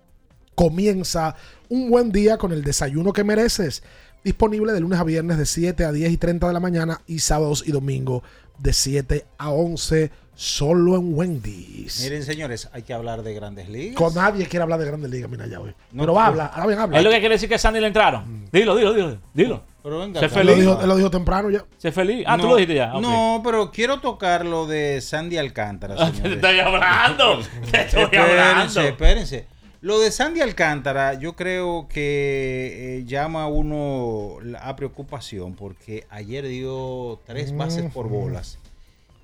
Comienza 0.55 1.35
un 1.69 1.89
buen 1.89 2.11
día 2.11 2.37
con 2.37 2.51
el 2.51 2.63
desayuno 2.63 3.13
que 3.13 3.23
mereces. 3.23 3.83
Disponible 4.23 4.73
de 4.73 4.81
lunes 4.81 4.99
a 4.99 5.03
viernes 5.03 5.37
de 5.37 5.45
7 5.45 5.85
a 5.85 5.91
10 5.91 6.11
y 6.11 6.17
30 6.17 6.47
de 6.47 6.53
la 6.53 6.59
mañana 6.59 7.01
y 7.07 7.19
sábados 7.19 7.63
y 7.65 7.71
domingos 7.71 8.23
de 8.57 8.73
7 8.73 9.25
a 9.37 9.51
11 9.51 10.11
solo 10.41 10.95
en 10.95 11.13
Wendy's. 11.17 11.99
Miren, 12.01 12.23
señores, 12.23 12.69
hay 12.71 12.83
que 12.83 12.93
hablar 12.93 13.23
de 13.23 13.33
grandes 13.33 13.67
ligas. 13.67 13.97
Con 13.97 14.13
nadie 14.15 14.45
quiere 14.47 14.63
hablar 14.63 14.79
de 14.79 14.85
Grandes 14.85 15.11
Ligas, 15.11 15.29
mira 15.29 15.45
ya 15.47 15.59
hoy. 15.59 15.71
No, 15.91 16.03
Pero 16.03 16.13
no. 16.13 16.19
habla, 16.21 16.45
ahora 16.45 16.67
bien 16.67 16.79
habla. 16.79 16.97
Es 16.97 17.03
lo 17.03 17.09
que 17.09 17.19
quiere 17.19 17.35
decir 17.35 17.49
que 17.49 17.55
a 17.55 17.57
Sandy 17.59 17.81
le 17.81 17.87
entraron. 17.87 18.45
Dilo, 18.49 18.73
dilo, 18.77 18.93
dilo. 18.93 19.17
Dilo. 19.33 19.63
Pero 19.83 19.99
venga. 19.99 20.21
Él 20.21 20.25
lo 20.27 20.33
feliz. 20.33 20.55
dijo, 20.55 20.79
él 20.81 20.87
lo 20.87 20.95
dijo 20.95 21.11
temprano 21.11 21.49
ya. 21.49 21.65
Sé 21.77 21.91
feliz. 21.91 22.23
Ah, 22.25 22.37
tú 22.37 22.47
lo 22.47 22.55
dijiste 22.55 22.75
ya. 22.75 22.93
No, 23.01 23.41
pero 23.43 23.69
quiero 23.69 23.99
tocar 23.99 24.45
lo 24.45 24.65
de 24.65 25.01
Sandy 25.01 25.37
Alcántara, 25.37 25.95
Te 25.97 26.05
señores. 26.05 26.33
estoy 26.35 26.59
hablando. 26.61 27.39
Te 27.71 27.81
estoy 27.81 28.03
espérense, 28.03 28.39
hablando. 28.39 28.81
espérense. 28.81 29.45
Lo 29.81 29.99
de 29.99 30.09
Sandy 30.11 30.39
Alcántara, 30.39 31.15
yo 31.15 31.35
creo 31.35 31.89
que 31.89 32.99
eh, 32.99 33.03
llama 33.05 33.43
a 33.43 33.47
uno 33.47 34.37
a 34.61 34.73
preocupación 34.77 35.55
porque 35.55 36.05
ayer 36.09 36.47
dio 36.47 37.19
tres 37.25 37.53
bases 37.57 37.91
por 37.91 38.07
bolas. 38.07 38.57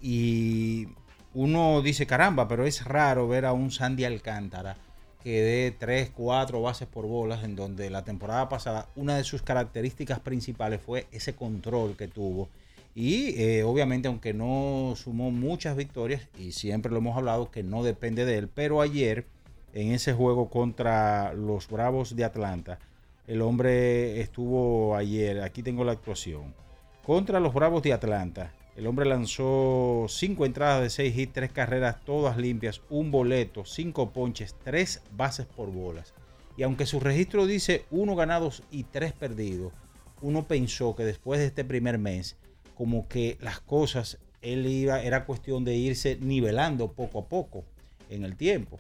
Y 0.02 0.88
uno 1.36 1.82
dice, 1.82 2.08
caramba, 2.08 2.48
pero 2.48 2.66
es 2.66 2.86
raro 2.86 3.28
ver 3.28 3.46
a 3.46 3.54
un 3.54 3.70
Sandy 3.70 4.06
Alcántara 4.06 4.78
que 5.22 5.42
dé 5.42 5.76
tres, 5.78 6.12
cuatro 6.16 6.62
bases 6.62 6.88
por 6.88 7.06
bolas, 7.08 7.44
en 7.44 7.56
donde 7.56 7.90
la 7.90 8.04
temporada 8.04 8.48
pasada 8.48 8.88
una 8.96 9.18
de 9.18 9.24
sus 9.24 9.42
características 9.42 10.20
principales 10.20 10.82
fue 10.82 11.08
ese 11.12 11.36
control 11.36 11.98
que 11.98 12.08
tuvo. 12.08 12.48
Y 12.94 13.42
eh, 13.42 13.64
obviamente, 13.64 14.08
aunque 14.08 14.34
no 14.34 14.94
sumó 14.96 15.30
muchas 15.32 15.76
victorias, 15.76 16.22
y 16.40 16.54
siempre 16.54 16.92
lo 16.92 17.00
hemos 17.00 17.18
hablado 17.18 17.52
que 17.52 17.64
no 17.64 17.84
depende 17.84 18.24
de 18.24 18.38
él, 18.38 18.48
pero 18.48 18.80
ayer 18.82 19.26
en 19.74 19.92
ese 19.92 20.14
juego 20.14 20.50
contra 20.50 21.34
los 21.34 21.68
Bravos 21.68 22.16
de 22.16 22.24
Atlanta, 22.24 22.80
el 23.28 23.42
hombre 23.42 24.22
estuvo 24.22 24.96
ayer, 24.96 25.42
aquí 25.42 25.64
tengo 25.64 25.84
la 25.84 25.92
actuación, 25.92 26.54
contra 27.06 27.42
los 27.42 27.54
Bravos 27.54 27.84
de 27.84 27.92
Atlanta. 27.92 28.54
El 28.76 28.88
hombre 28.88 29.06
lanzó 29.06 30.06
cinco 30.10 30.46
entradas 30.46 30.82
de 30.82 30.90
seis 30.90 31.18
hits, 31.18 31.32
tres 31.32 31.52
carreras, 31.52 32.04
todas 32.04 32.38
limpias, 32.38 32.82
un 32.90 33.10
boleto, 33.10 33.64
cinco 33.64 34.12
ponches, 34.12 34.54
tres 34.64 35.02
bases 35.16 35.46
por 35.46 35.72
bolas. 35.72 36.14
Y 36.58 36.64
aunque 36.64 36.86
su 36.86 37.00
registro 37.00 37.46
dice 37.46 37.86
uno 37.90 38.16
ganados 38.16 38.64
y 38.72 38.84
tres 38.84 39.14
perdidos, 39.14 39.72
uno 40.22 40.44
pensó 40.44 40.94
que 40.96 41.06
después 41.06 41.40
de 41.40 41.48
este 41.48 41.64
primer 41.64 41.98
mes, 41.98 42.36
como 42.76 43.08
que 43.08 43.38
las 43.40 43.62
cosas, 43.62 44.18
él 44.42 44.66
iba, 44.66 45.02
era 45.02 45.26
cuestión 45.26 45.64
de 45.64 45.76
irse 45.76 46.18
nivelando 46.20 46.92
poco 46.92 47.20
a 47.20 47.26
poco 47.30 47.64
en 48.10 48.26
el 48.26 48.36
tiempo. 48.36 48.80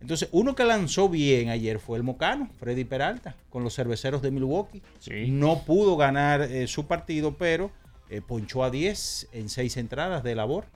Entonces, 0.00 0.28
uno 0.32 0.54
que 0.54 0.64
lanzó 0.64 1.08
bien 1.08 1.48
ayer 1.48 1.78
fue 1.78 1.96
el 1.96 2.02
Mocano, 2.04 2.50
Freddy 2.58 2.84
Peralta, 2.84 3.34
con 3.48 3.64
los 3.64 3.74
cerveceros 3.74 4.22
de 4.22 4.30
Milwaukee. 4.30 4.82
No 5.28 5.62
pudo 5.64 5.96
ganar 5.96 6.42
eh, 6.42 6.66
su 6.66 6.86
partido, 6.86 7.36
pero 7.36 7.70
eh, 8.10 8.20
ponchó 8.26 8.64
a 8.64 8.70
10 8.70 9.28
en 9.32 9.48
6 9.48 9.76
entradas 9.76 10.22
de 10.22 10.34
labor. 10.34 10.66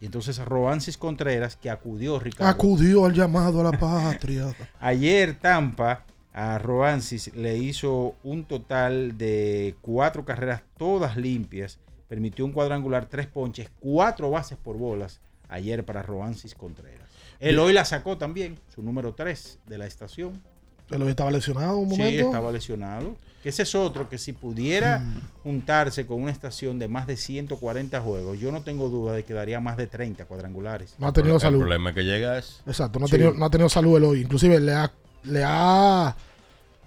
Y 0.00 0.06
entonces 0.06 0.38
Roansis 0.38 0.98
Contreras, 0.98 1.56
que 1.56 1.70
acudió, 1.70 2.18
Ricardo. 2.18 2.50
Acudió 2.50 3.04
al 3.04 3.14
llamado 3.14 3.60
a 3.60 3.70
la 3.70 3.78
patria. 3.78 4.54
Ayer 4.80 5.38
Tampa 5.38 6.04
a 6.32 6.58
Roansis 6.58 7.34
le 7.34 7.56
hizo 7.58 8.16
un 8.24 8.44
total 8.44 9.16
de 9.16 9.76
cuatro 9.80 10.24
carreras 10.24 10.62
todas 10.76 11.16
limpias. 11.16 11.78
Permitió 12.08 12.44
un 12.44 12.52
cuadrangular, 12.52 13.06
tres 13.06 13.26
ponches, 13.26 13.70
cuatro 13.78 14.30
bases 14.30 14.58
por 14.58 14.76
bolas 14.76 15.20
ayer 15.52 15.84
para 15.84 16.02
Roansis 16.02 16.54
Contreras. 16.54 17.08
Él 17.38 17.58
hoy 17.58 17.72
la 17.72 17.84
sacó 17.84 18.18
también, 18.18 18.58
su 18.74 18.82
número 18.82 19.14
3 19.14 19.60
de 19.66 19.78
la 19.78 19.86
estación. 19.86 20.42
Él 20.90 21.02
hoy 21.02 21.08
estaba 21.10 21.30
lesionado 21.30 21.78
un 21.78 21.90
Sí, 21.90 21.96
momento. 21.98 22.24
estaba 22.26 22.52
lesionado. 22.52 23.16
Que 23.42 23.48
ese 23.48 23.62
es 23.64 23.74
otro 23.74 24.08
que 24.08 24.18
si 24.18 24.32
pudiera 24.32 25.00
Mm. 25.00 25.20
juntarse 25.42 26.06
con 26.06 26.22
una 26.22 26.30
estación 26.30 26.78
de 26.78 26.86
más 26.88 27.06
de 27.08 27.16
140 27.16 28.00
juegos, 28.00 28.38
yo 28.38 28.52
no 28.52 28.62
tengo 28.62 28.88
duda 28.88 29.14
de 29.14 29.24
que 29.24 29.34
daría 29.34 29.58
más 29.58 29.76
de 29.76 29.86
30 29.88 30.26
cuadrangulares. 30.26 30.94
No 30.98 31.08
ha 31.08 31.12
tenido 31.12 31.40
salud. 31.40 31.56
El 31.58 31.62
problema 31.62 31.90
es 31.90 31.96
que 31.96 32.02
llega 32.04 32.38
es. 32.38 32.60
Exacto, 32.66 32.98
no 33.00 33.06
ha, 33.06 33.08
Sí. 33.08 33.12
tenido, 33.12 33.32
no 33.34 33.44
ha 33.44 33.50
tenido 33.50 33.68
salud 33.68 33.96
él 33.96 34.04
hoy. 34.04 34.20
Inclusive 34.20 34.60
le 34.60 34.72
ha, 34.74 34.92
le 35.24 35.42
ha 35.44 36.14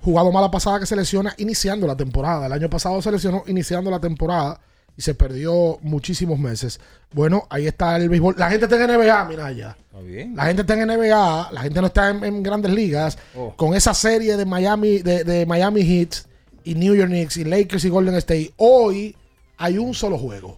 jugado 0.02 0.32
mala 0.32 0.50
pasada 0.52 0.80
que 0.80 0.86
se 0.86 0.96
lesiona 0.96 1.34
iniciando 1.40 1.88
la 1.88 1.98
temporada. 1.98 2.46
El 2.46 2.54
año 2.54 2.70
pasado 2.70 3.02
se 3.02 3.12
lesionó 3.12 3.44
iniciando 3.48 3.90
la 3.92 4.00
temporada 4.00 4.60
y 4.98 5.02
se 5.02 5.14
perdió 5.14 5.80
muchísimos 5.82 6.40
meses. 6.40 6.80
Bueno, 7.12 7.48
ahí 7.50 7.68
está 7.68 7.96
el 7.98 8.10
béisbol. 8.10 8.36
La 8.38 8.50
gente 8.50 8.66
está 8.66 8.84
en 8.84 8.92
NBA, 8.92 9.26
mira. 9.26 9.52
Está 9.52 10.02
bien. 10.02 10.36
La 10.36 10.46
gente 10.46 10.62
está 10.62 10.74
en 10.74 10.88
NBA, 10.88 11.50
la 11.52 11.62
gente 11.62 11.82
no 11.82 11.88
está 11.88 12.10
en, 12.10 12.24
en 12.24 12.44
grandes 12.44 12.72
ligas. 12.72 13.18
Oh. 13.36 13.54
Con 13.56 13.76
esa 13.76 13.94
serie 13.94 14.38
de 14.38 14.46
Miami, 14.46 15.00
de, 15.00 15.24
de 15.24 15.46
Miami 15.46 15.84
Heat 15.84 16.16
y 16.64 16.76
New 16.76 16.96
York 16.96 17.10
Knicks 17.10 17.38
y 17.38 17.44
Lakers 17.44 17.86
y 17.86 17.90
Golden 17.90 18.16
State, 18.16 18.54
hoy 18.58 19.16
hay 19.58 19.78
un 19.78 19.94
solo 19.94 20.18
juego. 20.18 20.58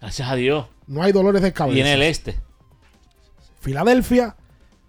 Gracias 0.00 0.28
a 0.28 0.34
Dios. 0.34 0.66
No 0.86 1.02
hay 1.02 1.12
dolores 1.12 1.42
de 1.42 1.52
cabeza. 1.52 1.78
Y 1.78 1.80
en 1.80 1.86
el 1.86 2.02
este. 2.02 2.38
Filadelfia 3.60 4.36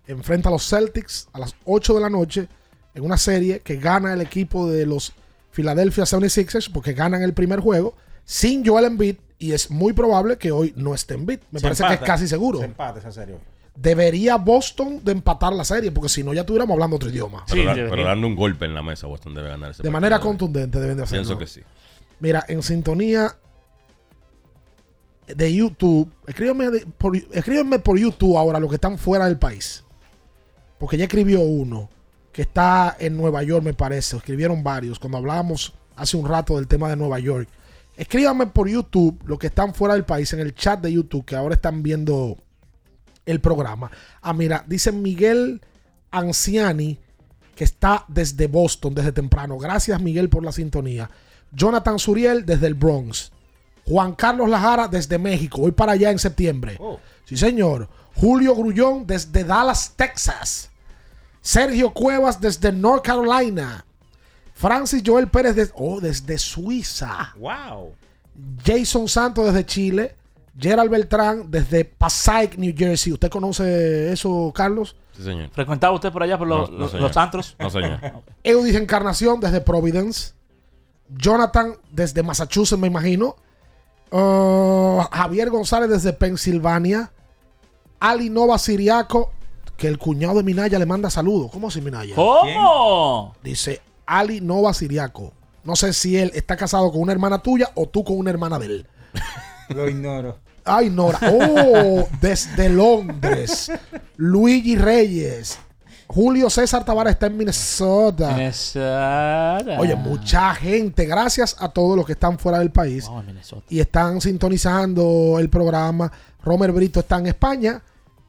enfrenta 0.08 0.50
a 0.50 0.52
los 0.52 0.68
Celtics 0.68 1.30
a 1.34 1.40
las 1.40 1.56
8 1.66 1.94
de 1.96 2.02
la 2.02 2.10
noche 2.10 2.48
en 2.94 3.04
una 3.04 3.18
serie 3.18 3.62
que 3.62 3.78
gana 3.78 4.14
el 4.14 4.22
equipo 4.22 4.68
de 4.70 4.86
los 4.86 5.14
Philadelphia 5.52 6.04
76ers 6.04 6.72
porque 6.72 6.94
ganan 6.94 7.22
el 7.22 7.34
primer 7.34 7.62
juego 7.62 7.96
sin 8.26 8.66
Joel 8.66 8.86
Embiid 8.86 9.16
y 9.40 9.54
es 9.54 9.70
muy 9.72 9.94
probable 9.94 10.38
que 10.38 10.52
hoy 10.52 10.74
no 10.76 10.94
esté 10.94 11.14
Embiid. 11.14 11.40
Me 11.52 11.60
Se 11.60 11.64
parece 11.64 11.86
que 11.88 11.94
es 11.94 12.00
casi 12.02 12.28
seguro. 12.28 12.60
Se 12.60 12.66
empata 12.66 13.00
esa 13.00 13.12
serie. 13.12 13.38
Debería 13.76 14.38
Boston 14.38 15.02
de 15.04 15.12
empatar 15.12 15.52
la 15.54 15.64
serie 15.66 15.92
porque 15.92 16.08
si 16.10 16.24
no 16.24 16.34
ya 16.34 16.42
estuviéramos 16.42 16.74
hablando 16.74 16.96
otro 16.96 17.10
idioma. 17.10 17.44
Pero, 17.50 17.66
da- 17.66 17.74
pero 17.74 18.04
dando 18.04 18.26
un 18.28 18.36
golpe 18.36 18.66
en 18.66 18.74
la 18.74 18.82
mesa, 18.82 19.06
Boston 19.08 19.34
debe 19.36 19.50
ganar 19.50 19.72
ese 19.72 19.84
De 19.84 19.90
manera 19.90 20.20
contundente 20.20 20.80
deben 20.80 20.98
de 20.98 21.04
hacerlo. 21.04 21.24
Pienso 21.24 21.38
que 21.38 21.48
sí. 21.48 21.62
Mira, 22.20 22.46
en 22.48 22.64
sintonía 22.64 23.36
de 25.28 25.54
YouTube, 25.54 26.12
escríbeme, 26.28 26.70
de- 26.70 26.86
por, 26.86 27.16
escríbeme 27.18 27.80
por 27.80 27.98
YouTube 27.98 28.38
ahora 28.38 28.60
los 28.60 28.70
que 28.70 28.76
están 28.76 28.98
fuera 28.98 29.26
del 29.26 29.38
país. 29.38 29.84
Porque 30.78 30.98
ya 30.98 31.06
escribió 31.06 31.42
uno 31.42 31.90
que 32.32 32.44
está 32.44 32.96
en 33.00 33.18
Nueva 33.18 33.42
York, 33.44 33.64
me 33.64 33.74
parece. 33.74 34.18
Escribieron 34.18 34.64
varios 34.64 35.00
cuando 35.00 35.18
hablábamos 35.18 35.74
hace 35.96 36.16
un 36.18 36.28
rato 36.28 36.56
del 36.58 36.68
tema 36.68 36.90
de 36.90 36.96
Nueva 36.96 37.20
York. 37.20 37.50
Escríbanme 37.98 38.48
por 38.48 38.68
YouTube 38.68 39.22
los 39.26 39.40
que 39.40 39.48
están 39.48 39.74
fuera 39.74 39.94
del 39.94 40.06
país 40.06 40.32
en 40.34 40.40
el 40.40 40.54
chat 40.54 40.82
de 40.82 40.92
YouTube 40.92 41.26
que 41.26 41.36
ahora 41.36 41.56
están 41.56 41.82
viendo 41.82 42.38
el 43.26 43.40
programa. 43.40 43.90
Ah, 44.22 44.34
mira, 44.34 44.64
dice 44.68 44.92
Miguel 44.92 45.62
Anciani 46.12 47.00
que 47.56 47.64
está 47.64 48.06
desde 48.08 48.48
Boston 48.48 48.94
desde 48.94 49.12
temprano. 49.12 49.58
Gracias 49.58 50.02
Miguel 50.02 50.30
por 50.30 50.44
la 50.44 50.52
sintonía. 50.52 51.10
Jonathan 51.52 51.98
Suriel 51.98 52.46
desde 52.46 52.68
el 52.68 52.74
Bronx. 52.74 53.32
Juan 53.88 54.14
Carlos 54.16 54.50
Lajara 54.50 54.88
desde 54.88 55.18
México. 55.18 55.62
Voy 55.62 55.72
para 55.72 55.94
allá 55.94 56.12
en 56.12 56.20
septiembre. 56.20 56.78
Sí, 57.26 57.38
señor. 57.38 57.88
Julio 58.16 58.56
Grullón 58.56 59.06
desde 59.06 59.44
Dallas, 59.44 59.94
Texas. 59.96 60.70
Sergio 61.42 61.94
Cuevas 61.94 62.42
desde 62.42 62.72
North 62.72 63.06
Carolina. 63.06 63.86
Francis 64.56 65.04
Joel 65.06 65.28
Pérez 65.28 65.56
desde, 65.56 65.74
oh, 65.76 66.00
desde 66.02 66.38
Suiza. 66.38 67.34
¡Wow! 67.38 67.92
Jason 68.66 69.08
Santos 69.08 69.46
desde 69.46 69.66
Chile. 69.66 70.16
Gerald 70.58 70.90
Beltrán 70.90 71.52
desde 71.52 71.84
Passaic, 71.84 72.58
New 72.58 72.74
Jersey. 72.76 73.12
¿Usted 73.12 73.30
conoce 73.30 74.12
eso, 74.14 74.52
Carlos? 74.56 74.96
Sí, 75.12 75.24
señor. 75.24 75.50
¿Frecuentaba 75.52 75.94
usted 75.94 76.12
por 76.12 76.24
allá 76.24 76.38
por 76.38 76.48
los, 76.48 76.70
No, 76.70 76.76
no, 76.76 76.80
los- 76.84 76.92
señor. 76.92 77.08
los 77.10 77.18
antros? 77.18 77.56
No, 77.60 77.70
señor. 77.70 78.00
Eudis 78.44 78.76
Encarnación 78.76 79.40
desde 79.42 79.60
Providence. 79.62 80.34
Jonathan 81.10 81.76
desde 81.92 82.24
Massachusetts, 82.24 82.80
me 82.80 82.88
imagino. 82.88 83.36
Uh, 84.12 85.02
Javier 85.12 85.50
González 85.50 85.90
desde 85.90 86.14
Pensilvania. 86.14 87.12
Ali 88.00 88.30
Nova 88.30 88.58
Siriaco. 88.58 89.32
que 89.76 89.88
el 89.90 89.98
cuñado 89.98 90.36
de 90.38 90.44
Minaya 90.44 90.80
le 90.80 90.86
manda 90.86 91.10
saludos. 91.10 91.52
¿Cómo 91.52 91.68
así 91.68 91.82
Minaya? 91.82 92.16
¿Cómo? 92.16 93.36
Dice 93.44 93.82
Ali 94.06 94.42
Nova 94.42 94.74
Siriaco. 94.74 95.34
No 95.64 95.76
sé 95.76 95.94
si 95.94 96.18
él 96.18 96.32
está 96.36 96.56
casado 96.56 96.92
con 96.92 97.02
una 97.02 97.12
hermana 97.12 97.40
tuya 97.40 97.70
o 97.76 97.88
tú 97.88 98.04
con 98.04 98.18
una 98.18 98.30
hermana 98.30 98.60
de 98.60 98.66
él. 98.68 98.88
Lo 99.70 99.90
ignoro. 99.90 100.38
Ay, 100.64 100.90
Nora. 100.90 101.20
Oh, 101.32 102.08
desde 102.22 102.70
Londres. 102.70 103.72
Luigi 104.18 104.76
Reyes. 104.76 105.60
Julio 106.08 106.50
César 106.52 106.86
Tavares 106.86 107.14
está 107.14 107.28
en 107.28 107.38
Minnesota. 107.38 108.30
Minnesota. 108.32 109.78
Oye, 109.80 109.96
mucha 109.96 110.54
gente. 110.56 111.06
Gracias 111.06 111.56
a 111.60 111.70
todos 111.70 111.98
los 111.98 112.06
que 112.06 112.12
están 112.14 112.38
fuera 112.38 112.60
del 112.60 112.72
país 112.72 113.06
Vamos 113.06 113.24
a 113.24 113.26
Minnesota. 113.28 113.66
y 113.70 113.80
están 113.80 114.22
sintonizando 114.22 115.38
el 115.40 115.50
programa. 115.50 116.12
Romer 116.44 116.72
Brito 116.72 117.00
está 117.00 117.18
en 117.18 117.28
España. 117.28 117.82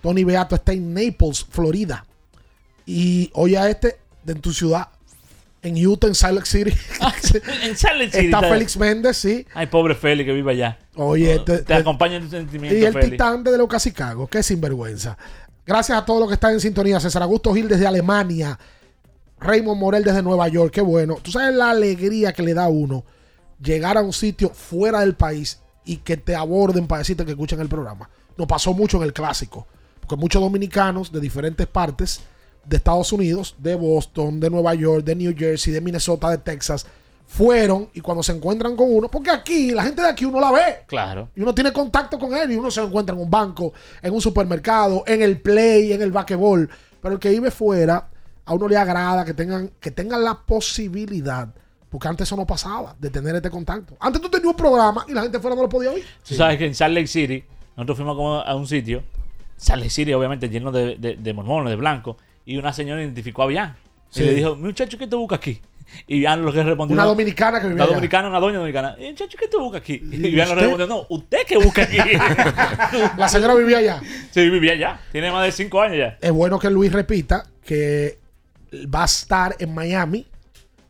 Tony 0.02 0.24
Beato 0.24 0.54
está 0.54 0.72
en 0.72 0.92
Naples, 0.94 1.44
Florida. 1.48 2.04
Y 2.86 3.30
oye 3.34 3.58
a 3.58 3.68
este 3.68 3.98
de 4.24 4.34
tu 4.36 4.52
ciudad, 4.52 4.88
en 5.66 5.86
Utah, 5.86 6.06
en 6.08 6.34
Lake 6.34 6.46
City. 6.46 6.70
en 7.62 7.76
Salt 7.76 7.98
Lake 7.98 8.10
City 8.12 8.24
está 8.26 8.38
está- 8.38 8.48
Félix 8.48 8.76
Méndez, 8.76 9.16
sí. 9.16 9.46
Ay, 9.54 9.66
pobre 9.66 9.94
Félix 9.94 10.26
que 10.26 10.32
vive 10.32 10.52
allá. 10.52 10.78
Oye, 10.94 11.38
te, 11.40 11.58
te- 11.58 11.62
te- 11.64 11.74
acompaña 11.74 12.16
en 12.16 12.24
tu 12.24 12.30
sentimiento, 12.30 12.76
Y 12.76 12.84
el 12.84 12.92
Félix. 12.92 13.10
titán 13.12 13.44
de 13.44 13.56
Lucas 13.58 13.82
Chicago, 13.82 14.26
qué 14.28 14.42
sinvergüenza. 14.42 15.16
Gracias 15.66 15.98
a 15.98 16.04
todos 16.04 16.20
los 16.20 16.28
que 16.28 16.34
están 16.34 16.52
en 16.52 16.60
sintonía. 16.60 17.00
César 17.00 17.22
Augusto 17.22 17.52
Gil 17.52 17.68
desde 17.68 17.86
Alemania. 17.86 18.58
Raymond 19.38 19.78
Morel 19.80 20.02
desde 20.04 20.22
Nueva 20.22 20.48
York, 20.48 20.72
qué 20.72 20.80
bueno. 20.80 21.18
Tú 21.22 21.30
sabes 21.30 21.54
la 21.54 21.70
alegría 21.70 22.32
que 22.32 22.42
le 22.42 22.54
da 22.54 22.64
a 22.64 22.68
uno 22.68 23.04
llegar 23.60 23.98
a 23.98 24.02
un 24.02 24.12
sitio 24.12 24.50
fuera 24.50 25.00
del 25.00 25.14
país 25.14 25.60
y 25.84 25.98
que 25.98 26.16
te 26.16 26.34
aborden 26.34 26.86
para 26.86 27.00
decirte 27.00 27.24
que 27.24 27.32
escuchan 27.32 27.60
el 27.60 27.68
programa. 27.68 28.08
Nos 28.36 28.46
pasó 28.46 28.72
mucho 28.72 28.96
en 28.98 29.02
el 29.04 29.12
clásico. 29.12 29.66
Porque 30.00 30.16
muchos 30.16 30.40
dominicanos 30.40 31.10
de 31.12 31.20
diferentes 31.20 31.66
partes 31.66 32.20
de 32.68 32.76
Estados 32.76 33.12
Unidos, 33.12 33.54
de 33.58 33.74
Boston, 33.74 34.40
de 34.40 34.50
Nueva 34.50 34.74
York, 34.74 35.04
de 35.04 35.14
New 35.14 35.34
Jersey, 35.36 35.72
de 35.72 35.80
Minnesota, 35.80 36.30
de 36.30 36.38
Texas, 36.38 36.86
fueron 37.26 37.88
y 37.92 38.00
cuando 38.00 38.22
se 38.22 38.32
encuentran 38.32 38.76
con 38.76 38.92
uno, 38.92 39.08
porque 39.08 39.30
aquí 39.30 39.70
la 39.70 39.82
gente 39.82 40.00
de 40.00 40.08
aquí 40.08 40.24
uno 40.24 40.40
la 40.40 40.52
ve. 40.52 40.84
Claro. 40.86 41.28
Y 41.34 41.40
uno 41.40 41.54
tiene 41.54 41.72
contacto 41.72 42.18
con 42.18 42.34
él 42.34 42.52
y 42.52 42.56
uno 42.56 42.70
se 42.70 42.82
encuentra 42.82 43.14
en 43.14 43.22
un 43.22 43.30
banco, 43.30 43.72
en 44.00 44.14
un 44.14 44.20
supermercado, 44.20 45.02
en 45.06 45.22
el 45.22 45.40
play, 45.40 45.92
en 45.92 46.02
el 46.02 46.12
basquetbol. 46.12 46.70
Pero 47.00 47.14
el 47.14 47.20
que 47.20 47.30
vive 47.30 47.50
fuera, 47.50 48.08
a 48.44 48.54
uno 48.54 48.68
le 48.68 48.76
agrada 48.76 49.24
que 49.24 49.34
tengan, 49.34 49.70
que 49.80 49.90
tengan 49.90 50.22
la 50.22 50.34
posibilidad, 50.34 51.48
porque 51.90 52.08
antes 52.08 52.28
eso 52.28 52.36
no 52.36 52.46
pasaba, 52.46 52.94
de 52.98 53.10
tener 53.10 53.34
este 53.34 53.50
contacto. 53.50 53.96
Antes 53.98 54.22
tú 54.22 54.28
tenías 54.28 54.50
un 54.50 54.56
programa 54.56 55.04
y 55.08 55.12
la 55.12 55.22
gente 55.22 55.40
fuera 55.40 55.56
no 55.56 55.62
lo 55.62 55.68
podía 55.68 55.90
oír. 55.90 56.04
Tú 56.26 56.34
sabes 56.34 56.58
que 56.58 56.66
en 56.66 56.74
Salt 56.74 56.94
Lake 56.94 57.08
City, 57.08 57.44
nosotros 57.76 57.98
fuimos 57.98 58.16
como 58.16 58.34
a 58.36 58.54
un 58.54 58.66
sitio, 58.66 59.02
Salt 59.56 59.80
Lake 59.80 59.90
City 59.90 60.12
obviamente 60.12 60.48
lleno 60.48 60.70
de, 60.70 60.96
de, 60.96 61.16
de 61.16 61.32
mormones, 61.32 61.70
de 61.70 61.76
blancos, 61.76 62.16
y 62.46 62.56
una 62.56 62.72
señora 62.72 63.02
identificó 63.02 63.42
a 63.42 63.46
Bian. 63.46 63.76
Sí. 64.08 64.22
Y 64.22 64.26
le 64.26 64.34
dijo, 64.36 64.56
muchacho, 64.56 64.96
¿qué 64.96 65.06
te 65.06 65.16
busca 65.16 65.36
aquí? 65.36 65.60
Y 66.06 66.20
Bian 66.20 66.44
lo 66.44 66.52
que 66.52 66.62
respondió... 66.62 66.94
Una 66.94 67.04
dominicana 67.04 67.60
que 67.60 67.68
vivía 67.68 67.84
Una 67.84 67.92
dominicana, 67.92 68.28
una 68.28 68.40
doña 68.40 68.56
dominicana. 68.58 68.96
"Eh, 68.98 69.10
Muchacho, 69.10 69.36
¿qué 69.38 69.46
te 69.48 69.56
busca 69.56 69.78
aquí? 69.78 69.94
Y, 70.10 70.14
¿Y 70.26 70.30
Bian 70.32 70.48
lo 70.48 70.54
respondió, 70.54 70.86
no, 70.86 71.06
¿usted 71.10 71.38
qué 71.46 71.58
busca 71.58 71.82
aquí? 71.82 71.98
La 73.18 73.28
señora 73.28 73.54
vivía 73.54 73.78
allá. 73.78 74.00
sí, 74.30 74.48
vivía 74.48 74.72
allá. 74.72 75.00
Tiene 75.12 75.30
más 75.30 75.44
de 75.44 75.52
cinco 75.52 75.80
años 75.80 75.98
ya. 75.98 76.18
Es 76.20 76.32
bueno 76.32 76.58
que 76.58 76.70
Luis 76.70 76.92
repita 76.92 77.44
que 77.64 78.18
va 78.94 79.02
a 79.02 79.06
estar 79.06 79.54
en 79.58 79.74
Miami 79.74 80.26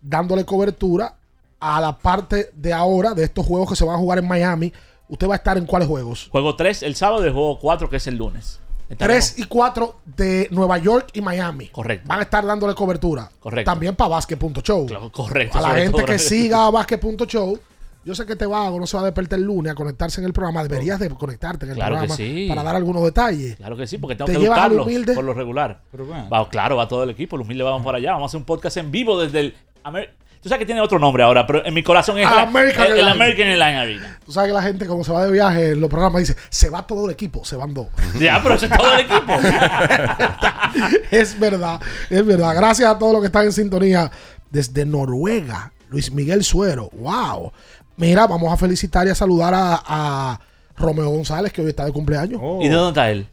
dándole 0.01 0.45
cobertura 0.45 1.17
a 1.59 1.81
la 1.81 1.97
parte 1.97 2.51
de 2.55 2.73
ahora 2.73 3.13
de 3.15 3.25
estos 3.25 3.45
juegos 3.47 3.69
que 3.71 3.77
se 3.77 3.85
van 3.85 3.97
a 3.97 3.99
jugar 3.99 4.19
en 4.19 4.29
Miami. 4.29 4.73
¿Usted 5.09 5.29
va 5.29 5.35
a 5.35 5.37
estar 5.37 5.57
en 5.59 5.67
cuáles 5.67 5.89
juegos? 5.89 6.29
Juego 6.31 6.57
3 6.57 6.83
el 6.83 6.95
sábado 6.97 7.27
y 7.27 7.31
juego 7.33 7.59
4 7.59 7.89
que 7.91 7.97
es 7.97 8.07
el 8.07 8.17
lunes. 8.17 8.61
Estaremos- 8.89 9.33
3 9.35 9.39
y 9.39 9.45
4 9.45 9.97
de 10.05 10.49
Nueva 10.53 10.79
York 10.79 11.11
y 11.15 11.21
Miami. 11.21 11.69
Correcto. 11.69 12.07
Van 12.09 12.21
a 12.21 12.23
estar 12.23 12.45
dándole 12.47 12.75
cobertura. 12.75 13.31
Correcto. 13.41 13.71
También 13.71 13.97
para 13.97 14.09
Basket.show. 14.11 14.87
correcto, 15.13 15.59
A 15.59 15.61
la 15.63 15.69
gente 15.71 15.87
todo, 15.91 15.97
que 15.99 16.03
correcto. 16.03 16.29
siga 16.29 16.67
a 16.67 16.71
Basket.show. 16.71 17.59
Yo 18.05 18.15
sé 18.15 18.25
que 18.25 18.37
te 18.37 18.47
va 18.47 18.71
o 18.71 18.79
no 18.79 18.87
se 18.87 18.97
va 18.97 19.03
a 19.03 19.07
despertar 19.07 19.37
el 19.41 19.45
lunes 19.45 19.73
a 19.73 19.75
conectarse 19.75 20.21
en 20.21 20.27
el 20.27 20.33
programa. 20.33 20.63
Deberías 20.63 21.01
de 21.01 21.09
conectarte 21.11 21.65
en 21.65 21.73
el 21.73 21.77
Claro 21.77 21.97
que 21.97 22.07
programa 22.07 22.17
sí. 22.17 22.47
para 22.49 22.63
dar 22.63 22.77
algunos 22.77 23.03
detalles. 23.03 23.57
Claro 23.57 23.77
que 23.77 23.89
sí, 23.89 23.99
porque 23.99 24.15
tengo 24.15 24.29
¿Te 24.31 24.39
que 24.39 24.79
humilde? 24.81 25.13
por 25.15 25.25
lo 25.25 25.35
regular. 25.35 25.81
Pero 25.91 26.07
bueno. 26.07 26.29
Va, 26.31 26.49
claro, 26.49 26.77
va 26.77 26.87
todo 26.87 27.03
el 27.03 27.11
equipo. 27.11 27.37
Los 27.37 27.47
humildes 27.47 27.65
vamos 27.65 27.85
para 27.85 27.99
allá. 27.99 28.13
Vamos 28.13 28.29
a 28.29 28.31
hacer 28.31 28.39
un 28.39 28.45
podcast 28.45 28.77
en 28.77 28.93
vivo 28.93 29.21
desde 29.21 29.41
el. 29.41 29.55
Amer- 29.83 30.11
Tú 30.47 30.51
sabes 30.51 30.61
que 30.61 30.67
tiene 30.67 30.81
otro 30.81 31.01
nombre 31.01 31.25
ahora, 31.25 31.45
pero 31.45 31.67
en 31.67 31.75
mi 31.75 31.83
corazón 31.83 32.17
es 32.19 32.25
la- 32.31 32.43
American 32.43 32.85
el, 32.87 32.93
el 32.93 32.99
Airlines. 32.99 33.15
American 33.17 33.49
Airlines 33.49 33.77
Arena. 33.81 34.19
Tú 34.25 34.31
sabes 34.31 34.49
que 34.51 34.55
la 34.55 34.63
gente 34.63 34.87
cuando 34.87 35.03
se 35.03 35.11
va 35.11 35.25
de 35.25 35.33
viaje 35.33 35.71
en 35.71 35.81
los 35.81 35.91
programas 35.91 36.21
dice, 36.21 36.37
se 36.51 36.71
va 36.71 36.87
todo 36.87 37.07
el 37.07 37.11
equipo, 37.11 37.45
se 37.45 37.57
van 37.57 37.75
dos. 37.75 37.89
Ya, 38.21 38.41
pero 38.41 38.55
eso 38.55 38.67
es 38.67 38.71
todo 38.79 38.95
el 38.95 39.01
equipo. 39.01 39.33
es 41.11 41.37
verdad, 41.41 41.81
es 42.09 42.25
verdad. 42.25 42.55
Gracias 42.55 42.89
a 42.89 42.97
todos 42.97 43.13
los 43.13 43.23
que 43.23 43.27
están 43.27 43.45
en 43.47 43.53
sintonía 43.53 44.09
desde 44.49 44.87
Noruega. 44.87 45.73
Luis 45.89 46.13
Miguel 46.13 46.45
Suero, 46.45 46.91
wow. 46.93 47.51
Mira, 47.97 48.29
vamos 48.29 48.53
a 48.53 48.57
felicitar 48.57 49.05
y 49.09 49.11
a 49.11 49.15
saludar 49.17 49.53
a, 49.53 49.83
a 49.85 50.41
Romeo 50.77 51.09
González, 51.11 51.53
que 51.53 51.61
hoy 51.63 51.71
está 51.71 51.85
de 51.87 51.93
cumpleaños. 51.93 52.41
¿Y 52.61 52.69
de 52.69 52.75
dónde 52.75 52.89
está 52.91 53.11
él? 53.11 53.27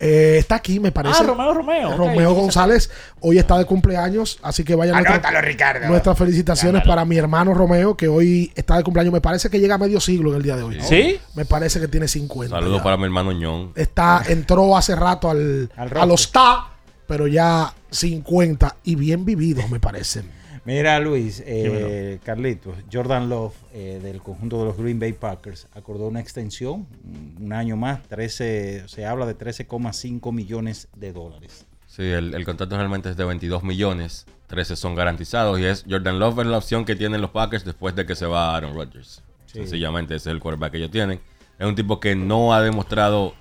Eh, 0.00 0.36
está 0.38 0.56
aquí, 0.56 0.78
me 0.78 0.92
parece. 0.92 1.16
Ah, 1.20 1.26
Romeo 1.26 1.54
Romeo. 1.54 1.96
Romeo 1.96 2.32
González 2.32 2.90
hoy 3.20 3.38
está 3.38 3.58
de 3.58 3.64
cumpleaños, 3.64 4.38
así 4.42 4.62
que 4.62 4.76
vayan 4.76 4.94
Anótalo, 4.96 5.40
Ricardo. 5.40 5.88
nuestras 5.88 6.16
felicitaciones 6.16 6.82
para 6.86 7.04
mi 7.04 7.16
hermano 7.16 7.52
Romeo, 7.52 7.96
que 7.96 8.06
hoy 8.06 8.52
está 8.54 8.76
de 8.76 8.84
cumpleaños. 8.84 9.12
Me 9.12 9.20
parece 9.20 9.50
que 9.50 9.58
llega 9.58 9.74
a 9.74 9.78
medio 9.78 10.00
siglo 10.00 10.30
en 10.30 10.36
el 10.36 10.42
día 10.42 10.56
de 10.56 10.62
hoy. 10.62 10.78
¿Sí? 10.82 11.18
Me 11.34 11.44
parece 11.44 11.80
que 11.80 11.88
tiene 11.88 12.06
50. 12.06 12.54
Saludos 12.54 12.82
para 12.82 12.96
mi 12.96 13.04
hermano 13.04 13.32
Ñón. 13.32 13.72
Está, 13.74 14.22
entró 14.28 14.76
hace 14.76 14.94
rato 14.94 15.30
al, 15.30 15.70
Al 15.76 15.96
a 15.98 16.06
los 16.06 16.30
TA, 16.30 16.68
pero 17.06 17.26
ya 17.26 17.74
50 17.90 18.76
y 18.84 18.94
bien 18.94 19.24
vividos, 19.24 19.68
me 19.68 19.80
parecen. 19.80 20.37
Mira, 20.68 21.00
Luis, 21.00 21.42
eh, 21.46 22.18
Carlitos, 22.22 22.76
Jordan 22.92 23.30
Love 23.30 23.54
eh, 23.72 24.00
del 24.02 24.20
conjunto 24.20 24.58
de 24.58 24.66
los 24.66 24.76
Green 24.76 25.00
Bay 25.00 25.14
Packers 25.14 25.66
acordó 25.74 26.08
una 26.08 26.20
extensión, 26.20 26.86
un 27.40 27.54
año 27.54 27.74
más, 27.78 28.02
13, 28.06 28.86
se 28.86 29.06
habla 29.06 29.24
de 29.24 29.34
13,5 29.34 30.30
millones 30.30 30.88
de 30.94 31.14
dólares. 31.14 31.64
Sí, 31.86 32.02
el, 32.02 32.34
el 32.34 32.44
contrato 32.44 32.76
realmente 32.76 33.08
es 33.08 33.16
de 33.16 33.24
22 33.24 33.62
millones. 33.62 34.26
13 34.48 34.76
son 34.76 34.94
garantizados 34.94 35.58
y 35.58 35.64
es 35.64 35.86
Jordan 35.88 36.18
Love 36.18 36.40
es 36.40 36.46
la 36.48 36.58
opción 36.58 36.84
que 36.84 36.96
tienen 36.96 37.22
los 37.22 37.30
Packers 37.30 37.64
después 37.64 37.96
de 37.96 38.04
que 38.04 38.14
se 38.14 38.26
va 38.26 38.54
Aaron 38.54 38.74
Rodgers. 38.74 39.22
Sí. 39.46 39.60
Sencillamente 39.60 40.16
ese 40.16 40.28
es 40.28 40.34
el 40.34 40.40
quarterback 40.40 40.72
que 40.72 40.76
ellos 40.76 40.90
tienen. 40.90 41.18
Es 41.58 41.66
un 41.66 41.76
tipo 41.76 41.98
que 41.98 42.14
no 42.14 42.52
ha 42.52 42.60
demostrado 42.60 43.32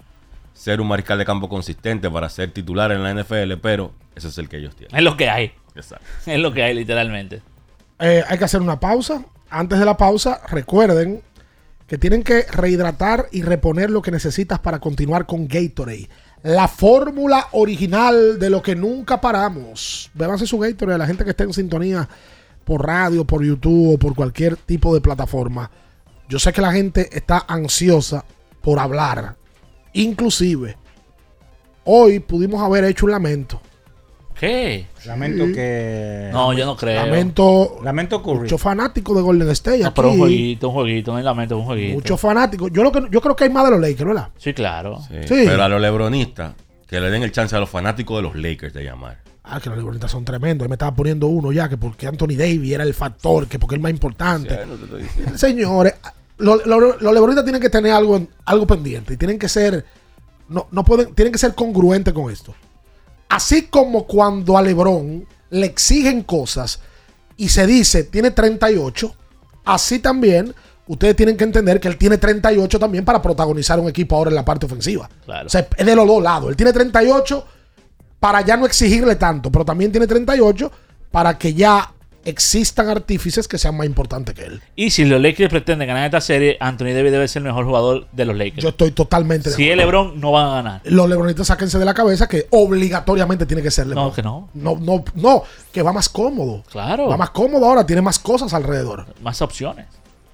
ser 0.54 0.80
un 0.80 0.88
mariscal 0.88 1.18
de 1.18 1.26
campo 1.26 1.50
consistente 1.50 2.10
para 2.10 2.30
ser 2.30 2.52
titular 2.52 2.94
en 2.94 3.04
la 3.04 3.14
NFL, 3.14 3.56
pero 3.62 3.92
ese 4.16 4.30
es 4.30 4.38
el 4.38 4.48
que 4.48 4.60
ellos 4.60 4.78
tienen. 4.78 4.96
Es 4.96 5.04
lo 5.04 5.18
que 5.18 5.30
hay. 5.30 5.52
Es 6.26 6.40
lo 6.40 6.54
que 6.54 6.64
hay, 6.64 6.74
literalmente. 6.74 7.42
Eh, 8.00 8.24
hay 8.28 8.38
que 8.38 8.46
hacer 8.46 8.62
una 8.62 8.80
pausa. 8.80 9.24
Antes 9.50 9.80
de 9.80 9.86
la 9.86 9.98
pausa, 9.98 10.42
recuerden 10.50 11.22
que 11.88 11.98
tienen 11.98 12.24
que 12.24 12.44
rehidratar 12.44 13.28
y 13.32 13.42
reponer 13.42 13.90
lo 13.90 14.02
que 14.02 14.12
necesitas 14.12 14.60
para 14.60 14.80
continuar 14.80 15.26
con 15.26 15.48
Gatorade. 15.48 16.10
La 16.44 16.68
fórmula 16.68 17.48
original 17.54 18.38
de 18.40 18.50
lo 18.50 18.62
que 18.62 18.76
nunca 18.76 19.20
paramos. 19.22 20.12
Bébanse 20.14 20.46
su 20.46 20.60
Gatorade 20.60 20.96
a 20.96 21.00
la 21.00 21.08
gente 21.08 21.24
que 21.24 21.32
esté 21.32 21.46
en 21.46 21.54
sintonía 21.54 22.08
por 22.66 22.86
radio, 22.86 23.24
por 23.26 23.44
YouTube 23.44 23.94
o 23.94 23.98
por 23.98 24.14
cualquier 24.14 24.58
tipo 24.58 24.94
de 24.94 25.02
plataforma. 25.02 25.72
Yo 26.28 26.40
sé 26.40 26.52
que 26.52 26.62
la 26.62 26.74
gente 26.74 27.10
está 27.18 27.46
ansiosa 27.48 28.26
por 28.62 28.80
hablar. 28.80 29.38
Inclusive, 29.94 30.76
hoy 31.86 32.20
pudimos 32.20 32.62
haber 32.62 32.84
hecho 32.84 33.06
un 33.06 33.14
lamento. 33.14 33.62
¿Qué? 34.40 34.86
Lamento 35.06 35.46
Sí. 35.48 35.54
que... 35.54 36.30
No, 36.32 36.54
yo 36.54 36.66
no 36.66 36.76
creo. 36.78 37.06
Lamento, 37.06 37.80
Lamento 37.84 38.22
Curry. 38.22 38.40
muchos 38.42 38.62
fanáticos 38.62 39.16
de 39.16 39.22
Golden 39.24 39.50
State. 39.50 39.80
No, 39.80 39.94
pero 39.94 40.08
un 40.10 40.14
aquí. 40.14 40.20
jueguito, 40.20 40.68
un 40.70 40.74
jueguito, 40.76 41.12
no 41.12 41.18
hay 41.18 41.24
lamento, 41.24 41.58
un 41.58 41.66
jueguito. 41.66 41.94
Muchos 41.96 42.20
fanáticos. 42.20 42.72
Yo, 42.72 42.84
lo 42.84 42.92
que, 42.92 43.08
yo 43.10 43.20
creo 43.22 43.36
que 43.36 43.46
hay 43.46 43.50
más 43.50 43.66
de 43.66 43.72
los 43.72 43.80
Lakers, 43.80 44.06
¿verdad? 44.08 44.30
Sí, 44.38 44.54
claro. 44.54 45.00
Sí, 45.08 45.16
Sí. 45.28 45.44
Pero 45.46 45.64
a 45.64 45.70
los 45.70 45.82
lebronistas, 45.82 46.54
que 46.88 47.00
le 47.00 47.10
den 47.10 47.24
el 47.24 47.32
chance 47.32 47.56
a 47.56 47.60
los 47.60 47.70
fanáticos 47.70 48.18
de 48.18 48.22
los 48.24 48.36
Lakers 48.36 48.74
de 48.74 48.84
llamar. 48.84 49.18
Ah, 49.44 49.60
que 49.62 49.70
los 49.70 49.78
lebronistas 49.78 50.12
son 50.12 50.24
tremendos. 50.26 50.66
Él 50.66 50.70
me 50.70 50.76
estaba 50.76 50.94
poniendo 50.94 51.28
uno 51.28 51.52
ya, 51.52 51.68
que 51.68 51.78
porque 51.78 52.06
Anthony 52.06 52.36
Davis 52.38 52.72
era 52.74 52.84
el 52.84 52.94
factor, 52.94 53.48
que 53.48 53.58
porque 53.58 53.76
es 53.76 53.78
el 53.78 53.82
más 53.84 53.92
importante. 53.92 54.54
Sí, 54.54 54.60
no 54.70 54.76
te 54.76 54.84
estoy 54.84 55.02
diciendo. 55.04 55.38
Señores, 55.38 55.94
los, 56.38 56.66
los- 56.68 57.02
los 57.02 57.14
lebronistas 57.14 57.44
tienen 57.46 57.62
que 57.62 57.70
tener 57.70 57.94
algo, 57.94 58.22
algo 58.46 58.68
pendiente 58.68 59.14
y 59.14 59.18
tienen 59.18 59.40
que 59.40 59.50
ser, 59.50 59.84
no, 60.50 60.68
no 60.72 60.84
pueden, 60.84 61.16
tienen 61.16 61.32
que 61.32 61.40
ser 61.40 61.56
congruentes 61.56 62.14
con 62.14 62.32
esto. 62.32 62.54
Así 63.30 63.64
como 63.64 64.06
cuando 64.06 64.58
a 64.58 64.62
Lebron 64.62 65.26
le 65.50 65.66
exigen 65.66 66.24
cosas 66.24 66.80
y 67.36 67.50
se 67.50 67.68
dice 67.68 68.04
tiene 68.04 68.32
38, 68.32 69.16
así 69.66 70.00
también 70.00 70.54
ustedes 70.88 71.16
tienen 71.16 71.36
que 71.36 71.44
entender 71.44 71.80
que 71.80 71.88
él 71.88 71.98
tiene 71.98 72.18
38 72.18 72.80
también 72.80 73.04
para 73.06 73.22
protagonizar 73.22 73.80
un 73.80 73.90
equipo 73.90 74.16
ahora 74.16 74.30
en 74.30 74.36
la 74.36 74.46
parte 74.46 74.66
ofensiva. 74.66 75.10
Claro. 75.26 75.48
O 75.48 75.50
sea, 75.50 75.68
es 75.76 75.86
de 75.86 75.96
los 75.96 76.08
dos 76.08 76.24
lados. 76.24 76.50
Él 76.50 76.56
tiene 76.56 76.72
38 76.72 77.46
para 78.20 78.42
ya 78.42 78.58
no 78.58 78.66
exigirle 78.66 79.16
tanto, 79.16 79.52
pero 79.52 79.66
también 79.66 79.92
tiene 79.92 80.08
38 80.08 80.72
para 81.12 81.38
que 81.38 81.54
ya 81.54 81.94
existan 82.30 82.90
artífices 82.90 83.48
que 83.48 83.58
sean 83.58 83.76
más 83.78 83.86
importantes 83.86 84.36
que 84.36 84.44
él. 84.44 84.62
Y 84.76 84.90
si 84.92 85.06
los 85.06 85.22
Lakers 85.22 85.50
pretenden 85.50 85.88
ganar 85.88 86.06
esta 86.06 86.22
serie, 86.22 86.58
Anthony 86.60 86.88
Davis 86.94 87.12
debe 87.12 87.28
ser 87.28 87.42
el 87.42 87.48
mejor 87.48 87.66
jugador 87.66 88.08
de 88.12 88.26
los 88.26 88.36
Lakers. 88.36 88.62
Yo 88.64 88.70
estoy 88.70 88.92
totalmente 88.92 89.50
de 89.50 89.56
si 89.56 89.70
es 89.70 89.74
acuerdo. 89.80 90.04
LeBron, 90.04 90.20
no 90.20 90.32
van 90.32 90.46
a 90.48 90.52
ganar. 90.56 90.82
Los 90.86 91.08
lebronitas 91.10 91.48
sáquense 91.48 91.80
de 91.80 91.86
la 91.86 91.94
cabeza 91.94 92.28
que 92.28 92.48
obligatoriamente 92.50 93.46
tiene 93.46 93.64
que 93.64 93.72
ser 93.72 93.88
LeBron. 93.88 94.06
No, 94.08 94.14
que 94.14 94.22
no. 94.24 94.50
No, 94.54 94.78
no, 94.80 95.04
no, 95.16 95.44
que 95.72 95.82
va 95.82 95.94
más 95.94 96.10
cómodo. 96.10 96.64
Claro. 96.70 97.08
Va 97.08 97.18
más 97.18 97.30
cómodo 97.30 97.66
ahora, 97.66 97.86
tiene 97.86 98.02
más 98.02 98.20
cosas 98.20 98.54
alrededor. 98.54 99.06
Más 99.22 99.42
opciones. 99.42 99.86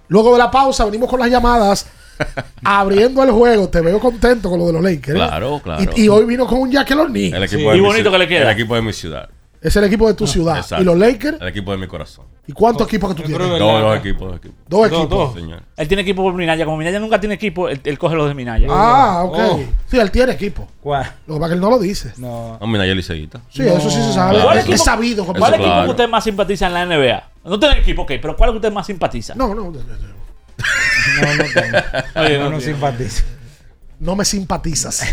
Luego 0.07 0.33
de 0.33 0.39
la 0.39 0.51
pausa, 0.51 0.85
venimos 0.85 1.09
con 1.09 1.19
las 1.19 1.29
llamadas. 1.29 1.87
abriendo 2.63 3.23
el 3.23 3.31
juego, 3.31 3.69
te 3.69 3.81
veo 3.81 3.99
contento 3.99 4.49
con 4.49 4.59
lo 4.59 4.67
de 4.67 4.73
los 4.73 4.83
Lakers. 4.83 5.15
Claro, 5.15 5.59
claro. 5.63 5.83
Y, 5.95 6.01
y 6.03 6.07
hoy 6.09 6.25
vino 6.25 6.45
con 6.45 6.59
un. 6.59 6.71
El 6.75 6.77
equipo 6.81 7.71
Sí. 7.71 7.77
Y 7.77 7.79
bonito 7.79 7.93
ciudad- 7.93 8.11
que 8.11 8.17
le 8.17 8.27
queda. 8.27 8.51
El 8.51 8.57
equipo 8.57 8.75
de 8.75 8.81
mi 8.81 8.93
ciudad. 8.93 9.29
Es 9.63 9.73
el 9.77 9.85
equipo 9.85 10.07
de 10.07 10.13
tu 10.13 10.27
ciudad. 10.27 10.57
Exacto. 10.57 10.81
¿Y 10.81 10.85
los 10.85 10.97
Lakers? 10.97 11.39
El 11.39 11.47
equipo 11.47 11.71
de 11.71 11.77
mi 11.77 11.87
corazón. 11.87 12.25
¿Y 12.45 12.51
cuántos 12.51 12.85
equipos 12.85 13.15
que 13.15 13.21
tú 13.21 13.27
tienes? 13.27 13.47
Dos, 13.47 13.59
dos 13.59 13.97
equipos, 13.97 14.27
dos 14.27 14.37
equipos. 14.37 14.57
Dos 14.67 14.87
equipos. 14.87 15.33
Señor. 15.35 15.63
Él 15.77 15.87
tiene 15.87 16.01
equipo 16.01 16.21
por 16.21 16.33
Minaya. 16.33 16.65
Como 16.65 16.75
Minaya 16.75 16.99
nunca 16.99 17.17
tiene 17.17 17.35
equipo, 17.35 17.69
él, 17.69 17.79
él 17.81 17.97
coge 17.97 18.15
los 18.15 18.27
de 18.27 18.33
Minaya. 18.33 18.67
Ah, 18.69 19.23
ok. 19.23 19.37
Oh. 19.39 19.59
Sí, 19.89 19.97
él 19.97 20.11
tiene 20.11 20.33
equipo. 20.33 20.67
¿Cuál? 20.81 21.09
Lo 21.25 21.35
que 21.35 21.39
pasa 21.39 21.45
es 21.45 21.49
que 21.51 21.53
él 21.55 21.61
no 21.61 21.69
lo 21.69 21.79
dice. 21.79 22.11
No. 22.17 22.57
No, 22.59 22.67
mira, 22.67 22.85
ya 22.85 22.93
liceíta. 22.93 23.39
Sí, 23.49 23.61
eso 23.65 23.89
sí 23.89 24.03
se 24.03 24.11
sabe. 24.11 24.35
Claro. 24.41 24.59
Es, 24.59 24.67
es 24.67 24.83
sabido. 24.83 25.23
Eso 25.23 25.33
¿Cuál 25.33 25.53
equipo 25.53 25.69
claro. 25.69 25.85
que 25.85 25.91
usted 25.91 26.09
más 26.09 26.23
simpatiza 26.25 26.67
en 26.67 26.73
la 26.73 26.85
NBA? 26.85 27.23
No 27.45 27.57
tiene 27.57 27.79
equipo, 27.79 28.01
ok, 28.01 28.11
pero 28.21 28.35
¿cuál 28.35 28.49
es 28.49 28.53
que 28.53 28.57
usted 28.57 28.71
más 28.73 28.85
simpatiza? 28.85 29.33
No, 29.35 29.55
no, 29.55 29.55
No, 29.55 29.71
no 29.71 29.79
tengo. 31.53 31.77
Oye, 32.15 32.37
no, 32.37 32.43
no 32.45 32.49
no 32.51 32.57
tiene. 32.57 32.73
simpatizo. 32.73 33.23
no 33.99 34.15
me 34.17 34.25
simpatizas. 34.25 35.03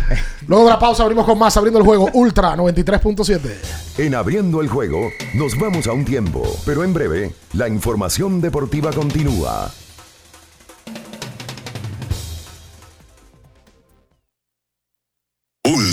Luego 0.50 0.64
de 0.64 0.70
la 0.70 0.80
pausa 0.80 1.04
abrimos 1.04 1.26
con 1.26 1.38
más, 1.38 1.56
abriendo 1.56 1.78
el 1.78 1.86
juego 1.86 2.08
Ultra 2.12 2.56
93.7. 2.56 3.98
En 3.98 4.16
abriendo 4.16 4.60
el 4.60 4.68
juego, 4.68 5.08
nos 5.32 5.56
vamos 5.56 5.86
a 5.86 5.92
un 5.92 6.04
tiempo, 6.04 6.42
pero 6.66 6.82
en 6.82 6.92
breve, 6.92 7.32
la 7.52 7.68
información 7.68 8.40
deportiva 8.40 8.90
continúa. 8.92 9.70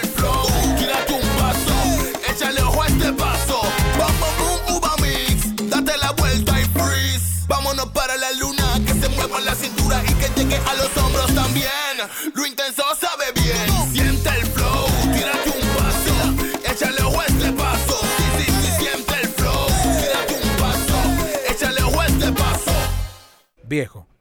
Date 5.91 6.05
la 6.05 6.11
vuelta 6.11 6.59
y 6.59 6.65
freeze. 6.65 7.45
Vámonos 7.47 7.87
para 7.87 8.15
la 8.15 8.31
luna. 8.33 8.79
Que 8.85 8.93
se 8.93 9.09
mueva 9.09 9.41
la 9.41 9.55
cintura 9.55 10.01
y 10.07 10.13
que 10.13 10.29
llegue 10.35 10.57
a 10.57 10.73
los 10.75 10.95
hombros 10.97 11.33
también. 11.33 11.69
Lo 12.33 12.45
intenso 12.45 12.83
sabe 12.99 13.25
bien. 13.33 13.91
Siente 13.91 14.29
el 14.29 14.45
flow. 14.47 14.87
Tírate 15.13 15.49
un 15.49 15.67
paso. 15.75 16.71
Échale 16.71 17.01
ojo 17.03 17.19
a 17.19 17.25
este 17.25 17.51
paso. 17.51 17.99
Sí, 18.17 18.23
sí, 18.37 18.51
sí, 18.61 18.71
siente 18.79 19.13
el 19.21 19.27
flow. 19.29 19.67
Tírate 19.99 20.41
un 20.43 20.55
paso. 20.57 20.97
Échale 21.49 21.83
ojo 21.83 21.99
a 21.99 22.07
este 22.07 22.31
paso. 22.31 22.71
Viejo, 23.63 24.07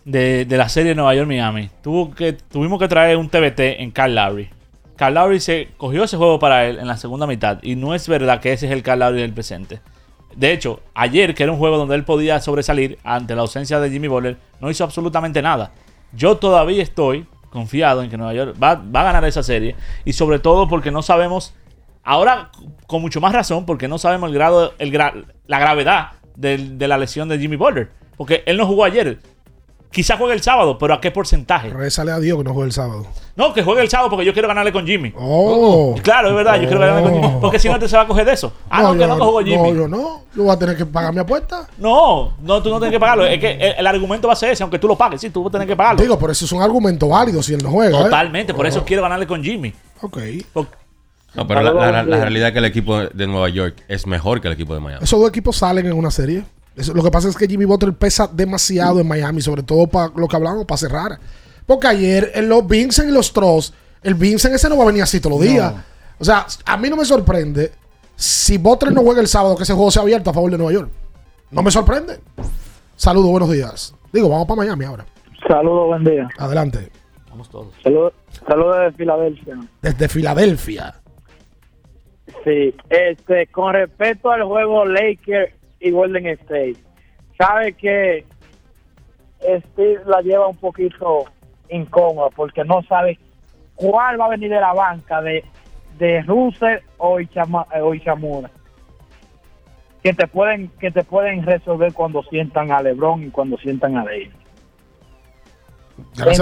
de, 0.04 0.46
de 0.46 0.58
la 0.58 0.68
serie 0.68 0.94
Nueva 0.94 1.16
York-Miami, 1.16 1.70
tuvo 1.82 2.14
que, 2.14 2.34
tuvimos 2.34 2.80
que 2.80 2.88
traer 2.88 3.18
un 3.18 3.30
TBT 3.30 3.80
en 3.80 3.92
Carl 3.92 4.14
Lowry. 4.14 4.50
Carl 4.98 5.14
Lowry 5.14 5.40
se 5.40 5.70
cogió 5.78 6.04
ese 6.04 6.18
juego 6.18 6.40
para 6.40 6.66
él 6.66 6.80
en 6.80 6.88
la 6.88 6.98
segunda 6.98 7.26
mitad 7.28 7.60
y 7.62 7.76
no 7.76 7.94
es 7.96 8.08
verdad 8.10 8.42
que 8.42 8.52
ese 8.52 8.66
es 8.66 8.72
el 8.72 8.84
Carl 8.84 9.00
Lowry 9.00 9.22
del 9.22 9.34
presente. 9.34 9.80
De 10.36 10.52
hecho, 10.52 10.82
ayer, 10.94 11.34
que 11.34 11.44
era 11.44 11.52
un 11.52 11.58
juego 11.58 11.78
donde 11.78 11.96
él 11.96 12.04
podía 12.04 12.40
sobresalir 12.42 13.00
ante 13.04 13.36
la 13.36 13.42
ausencia 13.42 13.80
de 13.80 13.90
Jimmy 13.90 14.08
Butler, 14.08 14.38
no 14.60 14.70
hizo 14.70 14.84
absolutamente 14.84 15.42
nada. 15.42 15.72
Yo 16.14 16.38
todavía 16.38 16.84
estoy 16.84 17.26
confiado 17.50 18.04
en 18.04 18.10
que 18.10 18.18
Nueva 18.18 18.34
York 18.34 18.56
va, 18.62 18.72
a 18.72 19.04
ganar 19.04 19.24
esa 19.26 19.42
serie 19.42 19.76
y 20.06 20.14
sobre 20.14 20.40
todo 20.40 20.68
porque 20.68 20.92
no 20.92 21.02
sabemos, 21.02 21.54
ahora 22.04 22.52
con 22.88 23.02
mucho 23.02 23.22
más 23.22 23.34
razón, 23.34 23.66
porque 23.66 23.88
no 23.88 23.98
sabemos 23.98 24.30
el 24.30 24.36
grado, 24.36 24.74
la 25.48 25.60
gravedad 25.60 26.12
del- 26.36 26.78
de 26.78 26.88
la 26.88 26.98
lesión 26.98 27.30
de 27.30 27.40
Jimmy 27.40 27.56
Butler. 27.56 27.90
Porque 28.16 28.44
él 28.46 28.58
no 28.58 28.66
jugó 28.66 28.84
ayer. 28.84 29.20
Quizá 29.98 30.16
juegue 30.16 30.36
el 30.36 30.44
sábado, 30.44 30.78
pero 30.78 30.94
¿a 30.94 31.02
qué 31.02 31.10
porcentaje? 31.10 31.72
Rézale 31.72 32.12
a 32.12 32.20
Dios 32.20 32.38
que 32.38 32.44
no 32.44 32.54
juegue 32.54 32.68
el 32.68 32.72
sábado. 32.72 33.08
No, 33.36 33.52
que 33.52 33.64
juegue 33.64 33.82
el 33.82 33.90
sábado 33.90 34.12
porque 34.12 34.26
yo 34.28 34.32
quiero 34.32 34.48
ganarle 34.48 34.72
con 34.72 34.86
Jimmy. 34.86 35.12
Oh. 35.18 35.96
Claro, 36.04 36.30
es 36.30 36.36
verdad, 36.36 36.56
yo 36.58 36.68
quiero 36.68 36.80
ganarle 36.80 37.02
con 37.10 37.14
Jimmy. 37.20 37.34
Porque 37.42 37.58
si 37.58 37.68
no 37.68 37.80
te 37.80 37.90
se 37.90 37.98
va 37.98 38.04
a 38.04 38.08
coger 38.08 38.24
de 38.24 38.34
eso. 38.34 38.54
Ah, 38.70 38.84
no, 38.84 38.94
que 38.94 39.00
yo 39.00 39.08
no, 39.08 39.16
que 39.18 39.22
jugó 39.24 39.40
Jimmy. 39.40 39.58
No, 39.72 39.74
yo 39.76 39.88
no. 39.88 40.22
Yo 40.36 40.44
voy 40.44 40.52
a 40.52 40.60
tener 40.60 40.78
que 40.78 40.86
pagar 40.86 41.12
mi 41.16 41.20
apuesta. 41.20 41.68
No, 41.80 42.34
no, 42.44 42.62
tú 42.62 42.70
no 42.70 42.78
tienes 42.78 42.92
que 42.92 43.00
pagarlo. 43.00 43.26
Es 43.26 43.40
que 43.40 43.54
el, 43.54 43.74
el 43.80 43.88
argumento 43.88 44.28
va 44.28 44.34
a 44.34 44.38
ser 44.38 44.52
ese, 44.52 44.62
aunque 44.62 44.78
tú 44.78 44.88
lo 44.88 44.96
pagues, 44.96 45.20
sí, 45.20 45.32
tú 45.32 45.42
vas 45.44 45.50
a 45.50 45.54
tener 45.54 45.68
que 45.68 45.76
pagarlo. 45.76 46.00
Digo, 46.00 46.20
pero 46.20 46.32
eso 46.32 46.46
es 46.46 46.52
un 46.52 46.62
argumento 46.62 47.08
válido 47.08 47.42
si 47.42 47.56
él 47.56 47.64
no 47.64 47.72
juega. 47.72 48.00
¿eh? 48.00 48.04
Totalmente, 48.04 48.54
por 48.54 48.68
eso 48.68 48.82
Oh. 48.82 48.86
quiero 48.86 49.02
ganarle 49.02 49.26
con 49.26 49.44
Jimmy. 49.44 49.74
Ok. 50.02 50.20
No, 51.34 51.48
pero 51.48 51.62
la, 51.62 51.74
la- 51.74 52.04
la 52.04 52.18
realidad 52.22 52.50
es 52.50 52.54
que 52.54 52.60
el 52.60 52.66
equipo 52.66 53.00
de 53.00 53.26
Nueva 53.28 53.50
York 53.50 53.84
es 53.88 54.06
mejor 54.06 54.42
que 54.42 54.48
el 54.48 54.54
equipo 54.54 54.76
de 54.76 54.80
Miami. 54.80 55.04
Esos 55.04 55.20
dos 55.20 55.30
equipos 55.30 55.58
salen 55.58 55.88
en 55.88 55.94
una 55.94 56.12
serie. 56.12 56.44
Eso- 56.78 56.94
lo 56.94 57.04
que 57.04 57.12
pasa 57.12 57.28
es 57.28 57.36
que 57.36 57.48
Jimmy 57.48 57.66
Butler 57.66 57.94
pesa 57.94 58.28
demasiado 58.32 59.00
en 59.02 59.08
Miami, 59.08 59.42
sobre 59.42 59.64
todo 59.64 59.88
para 59.88 60.12
lo 60.16 60.28
que 60.28 60.36
hablamos, 60.36 60.66
para 60.66 60.78
cerrar. 60.78 61.20
Porque 61.66 61.88
ayer 61.88 62.32
en 62.36 62.48
los 62.48 62.66
Vincent 62.66 63.10
y 63.10 63.12
los 63.12 63.34
Tross, 63.34 63.74
el 64.04 64.14
Vincent 64.14 64.56
ese 64.56 64.70
no 64.70 64.78
va 64.78 64.84
a 64.84 64.88
venir 64.88 65.04
así 65.04 65.20
todos 65.20 65.38
los 65.40 65.46
días. 65.50 65.74
O 66.20 66.24
sea, 66.24 66.46
a 66.66 66.78
mí 66.78 66.90
no 66.90 66.96
me 66.96 67.04
sorprende 67.04 67.72
si 68.16 68.58
Butler 68.58 68.94
no 68.94 69.02
juega 69.02 69.20
el 69.20 69.28
sábado 69.28 69.58
que 69.58 69.64
ese 69.64 69.74
juego 69.74 69.92
sea 69.92 70.04
abierto 70.04 70.30
a 70.30 70.34
favor 70.34 70.50
de 70.52 70.58
Nueva 70.58 70.72
York. 70.72 70.90
No 71.52 71.62
me 71.62 71.72
sorprende. 71.72 72.20
Saludos, 72.96 73.30
buenos 73.32 73.52
días. 73.52 73.94
Digo, 74.14 74.30
vamos 74.30 74.48
para 74.48 74.58
Miami 74.62 74.86
ahora. 74.86 75.06
Saludos, 75.48 75.88
buen 75.88 76.04
día. 76.04 76.28
Adelante. 76.38 76.90
Vamos 77.30 77.50
todos. 77.50 77.74
Saludos 77.84 78.14
saludos 78.48 78.78
de 78.80 78.92
Filadelfia. 78.94 79.58
Desde 79.82 80.08
Filadelfia. 80.08 80.96
Sí, 82.44 82.74
este, 82.90 83.48
con 83.48 83.74
respecto 83.74 84.32
al 84.32 84.44
juego 84.44 84.86
Lakers 84.86 85.54
y 85.80 85.92
Golden 85.92 86.28
State, 86.28 86.76
sabe 87.38 87.74
que 87.74 88.26
Steve 89.40 90.02
la 90.06 90.22
lleva 90.22 90.48
un 90.48 90.58
poquito 90.58 91.26
incómoda 91.70 92.30
porque 92.36 92.64
no 92.64 92.82
sabe 92.84 93.20
cuál 93.76 94.20
va 94.20 94.26
a 94.26 94.30
venir 94.30 94.50
de 94.50 94.60
la 94.60 94.74
banca 94.74 95.22
de, 95.22 95.44
de 96.00 96.22
Russell 96.24 96.80
o, 96.98 97.20
Ichama- 97.20 97.68
o 97.82 97.94
Ichamura. 97.94 98.50
Que 100.04 100.14
te 100.14 100.28
pueden 100.28 100.70
que 100.80 100.90
te 100.92 101.04
pueden 101.04 101.44
resolver 101.44 101.94
cuando 101.94 102.24
sientan 102.24 102.72
a 102.72 102.82
LeBron 102.82 103.24
y 103.24 103.30
cuando 103.30 103.58
sientan 103.58 103.98
a 103.98 104.04
Davis. 104.06 104.32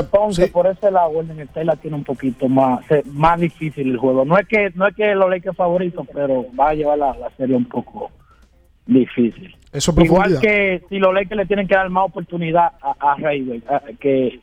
Entonces, 0.01 0.51
por 0.51 0.67
ese 0.67 0.91
lado, 0.91 1.11
Golden 1.11 1.39
State 1.39 1.65
la 1.65 1.75
tiene 1.77 1.95
un 1.95 2.03
poquito 2.03 2.47
más, 2.49 2.89
eh, 2.91 3.03
más 3.05 3.39
difícil 3.39 3.89
el 3.91 3.97
juego. 3.97 4.25
No 4.25 4.37
es 4.37 4.45
que 4.47 4.69
no 4.75 4.85
es 4.87 4.95
que 4.95 5.15
los 5.15 5.29
Lakers 5.29 5.55
favoritos, 5.55 6.05
pero 6.13 6.45
va 6.59 6.69
a 6.69 6.73
llevar 6.73 6.97
la, 6.97 7.15
la 7.17 7.29
serie 7.31 7.55
un 7.55 7.65
poco 7.65 8.11
difícil. 8.85 9.55
Eso 9.71 9.91
es 9.91 10.05
Igual 10.05 10.39
que 10.39 10.83
si 10.89 10.99
los 10.99 11.13
Lakers 11.13 11.37
le 11.37 11.45
tienen 11.45 11.67
que 11.67 11.75
dar 11.75 11.89
más 11.89 12.05
oportunidad 12.05 12.71
a, 12.81 12.95
a 13.11 13.15
River, 13.15 13.61
a- 13.69 13.81
que, 13.99 14.39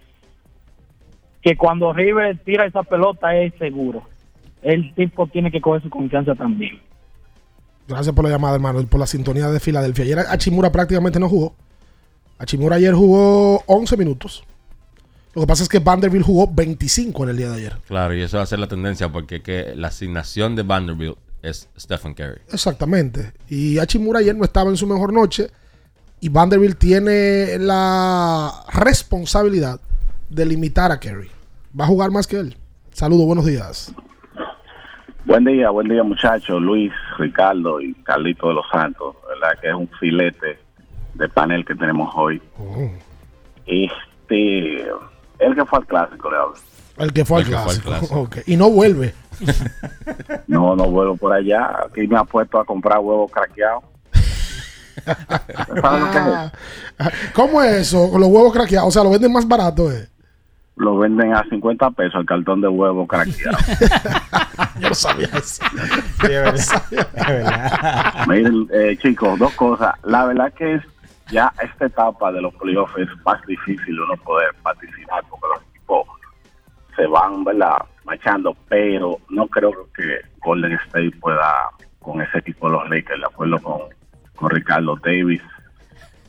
que 1.40 1.57
cuando 1.57 1.93
River 1.93 2.38
tira 2.45 2.66
esa 2.66 2.82
pelota 2.82 3.34
es 3.36 3.53
seguro. 3.59 4.03
El 4.62 4.95
tipo 4.95 5.26
tiene 5.26 5.51
que 5.51 5.61
coger 5.61 5.82
su 5.82 5.90
confianza 5.90 6.34
también. 6.34 6.78
Gracias 7.88 8.14
por 8.14 8.24
la 8.24 8.30
llamada, 8.30 8.55
hermano, 8.55 8.80
y 8.80 8.86
por 8.86 9.01
la 9.01 9.07
sintonía 9.07 9.49
de 9.49 9.59
Filadelfia. 9.59 10.05
Ayer 10.05 10.18
Achimura 10.20 10.70
prácticamente 10.70 11.18
no 11.18 11.28
jugó. 11.28 11.55
Achimura 12.38 12.76
ayer 12.76 12.95
jugó 12.95 13.62
11 13.66 13.97
minutos. 13.97 14.45
Lo 15.34 15.40
que 15.43 15.47
pasa 15.47 15.62
es 15.62 15.68
que 15.68 15.78
Vanderbilt 15.78 16.24
jugó 16.26 16.47
25 16.53 17.24
en 17.24 17.30
el 17.30 17.36
día 17.38 17.49
de 17.51 17.57
ayer. 17.57 17.72
Claro, 17.88 18.14
y 18.14 18.20
eso 18.20 18.36
va 18.36 18.43
a 18.43 18.47
ser 18.47 18.59
la 18.59 18.66
tendencia 18.68 19.09
porque 19.09 19.40
que 19.43 19.72
la 19.74 19.88
asignación 19.88 20.55
de 20.55 20.62
Vanderbilt 20.62 21.16
es 21.43 21.68
Stephen 21.78 22.14
Curry. 22.14 22.40
Exactamente. 22.53 23.32
Y 23.49 23.78
Achimura 23.78 24.20
ayer 24.20 24.34
no 24.34 24.45
estaba 24.45 24.70
en 24.70 24.76
su 24.76 24.86
mejor 24.86 25.12
noche. 25.12 25.49
Y 26.20 26.28
Vanderbilt 26.28 26.78
tiene 26.78 27.59
la 27.59 28.64
responsabilidad 28.72 29.80
de 30.30 30.47
limitar 30.47 30.93
a 30.93 31.01
Kerry. 31.01 31.30
Va 31.78 31.84
a 31.84 31.88
jugar 31.88 32.11
más 32.11 32.26
que 32.26 32.36
él. 32.36 32.57
Saludos, 32.93 33.26
buenos 33.26 33.45
días. 33.45 33.93
Buen 35.24 35.45
día, 35.45 35.70
buen 35.70 35.88
día 35.88 36.03
muchachos, 36.03 36.61
Luis, 36.61 36.93
Ricardo 37.16 37.80
y 37.80 37.95
Carlito 38.03 38.49
de 38.49 38.55
los 38.55 38.66
Santos, 38.72 39.14
verdad 39.28 39.59
que 39.61 39.68
es 39.68 39.74
un 39.74 39.88
filete 40.01 40.59
de 41.14 41.28
panel 41.28 41.64
que 41.64 41.76
tenemos 41.76 42.12
hoy. 42.16 42.43
Este, 43.66 44.82
el 45.38 45.55
que 45.55 45.64
fue 45.64 45.78
al 45.78 45.86
clásico, 45.86 46.30
le 46.30 46.36
hablo. 46.36 46.55
El 46.99 47.12
que 47.12 47.24
fue 47.24 47.40
al 47.40 47.47
clásico. 47.47 47.88
clásico. 47.88 48.14
Ok. 48.20 48.36
Y 48.47 48.57
no 48.57 48.70
vuelve. 48.70 49.14
No, 50.47 50.76
no 50.76 50.84
vuelvo 50.84 51.16
por 51.16 51.32
allá, 51.32 51.84
aquí 51.86 52.07
me 52.07 52.16
ha 52.18 52.24
puesto 52.24 52.61
a 52.61 52.64
comprar 52.64 52.99
huevos 52.99 53.30
craqueados. 53.30 53.84
Ah, 55.82 56.53
¿Cómo 57.34 57.62
es 57.62 57.72
eso? 57.88 58.11
Con 58.11 58.20
los 58.20 58.28
huevos 58.30 58.53
craqueados. 58.53 58.88
O 58.88 58.93
sea, 58.93 59.03
lo 59.03 59.11
venden 59.11 59.32
más 59.32 59.48
barato, 59.48 59.90
eh. 59.90 60.06
Lo 60.77 60.98
venden 60.98 61.35
a 61.35 61.43
50 61.48 61.90
pesos 61.93 62.20
el 62.20 62.27
cartón 62.27 62.60
de 62.60 62.69
huevos 62.69 63.09
craqueado. 63.09 63.59
Yo 64.78 64.89
no 64.90 64.94
sabía 64.94 65.28
eso. 65.35 65.62
Miren, 68.28 68.69
eh, 68.73 68.97
chicos, 69.01 69.39
dos 69.39 69.52
cosas. 69.55 69.94
La 70.05 70.27
verdad 70.27 70.52
que 70.52 70.74
es 70.74 70.82
ya 71.31 71.52
esta 71.62 71.86
etapa 71.86 72.31
de 72.31 72.43
los 72.43 72.55
playoffs 72.55 72.97
es 72.98 73.09
más 73.24 73.44
difícil 73.47 73.98
uno 73.98 74.14
poder 74.19 74.51
participar 74.62 75.24
porque 75.31 75.47
los 75.55 75.61
se 77.02 77.08
van, 77.08 77.42
¿verdad? 77.44 77.78
Machando, 78.04 78.56
pero 78.68 79.18
no 79.30 79.46
creo 79.48 79.72
que 79.94 80.20
Golden 80.44 80.72
State 80.86 81.10
pueda 81.20 81.70
con 81.98 82.20
ese 82.20 82.38
equipo 82.38 82.68
de 82.68 82.76
los 82.76 82.90
Lakers, 82.90 83.20
de 83.20 83.26
acuerdo 83.26 83.58
con, 83.60 83.80
con 84.36 84.50
Ricardo 84.50 84.96
Davis 85.04 85.42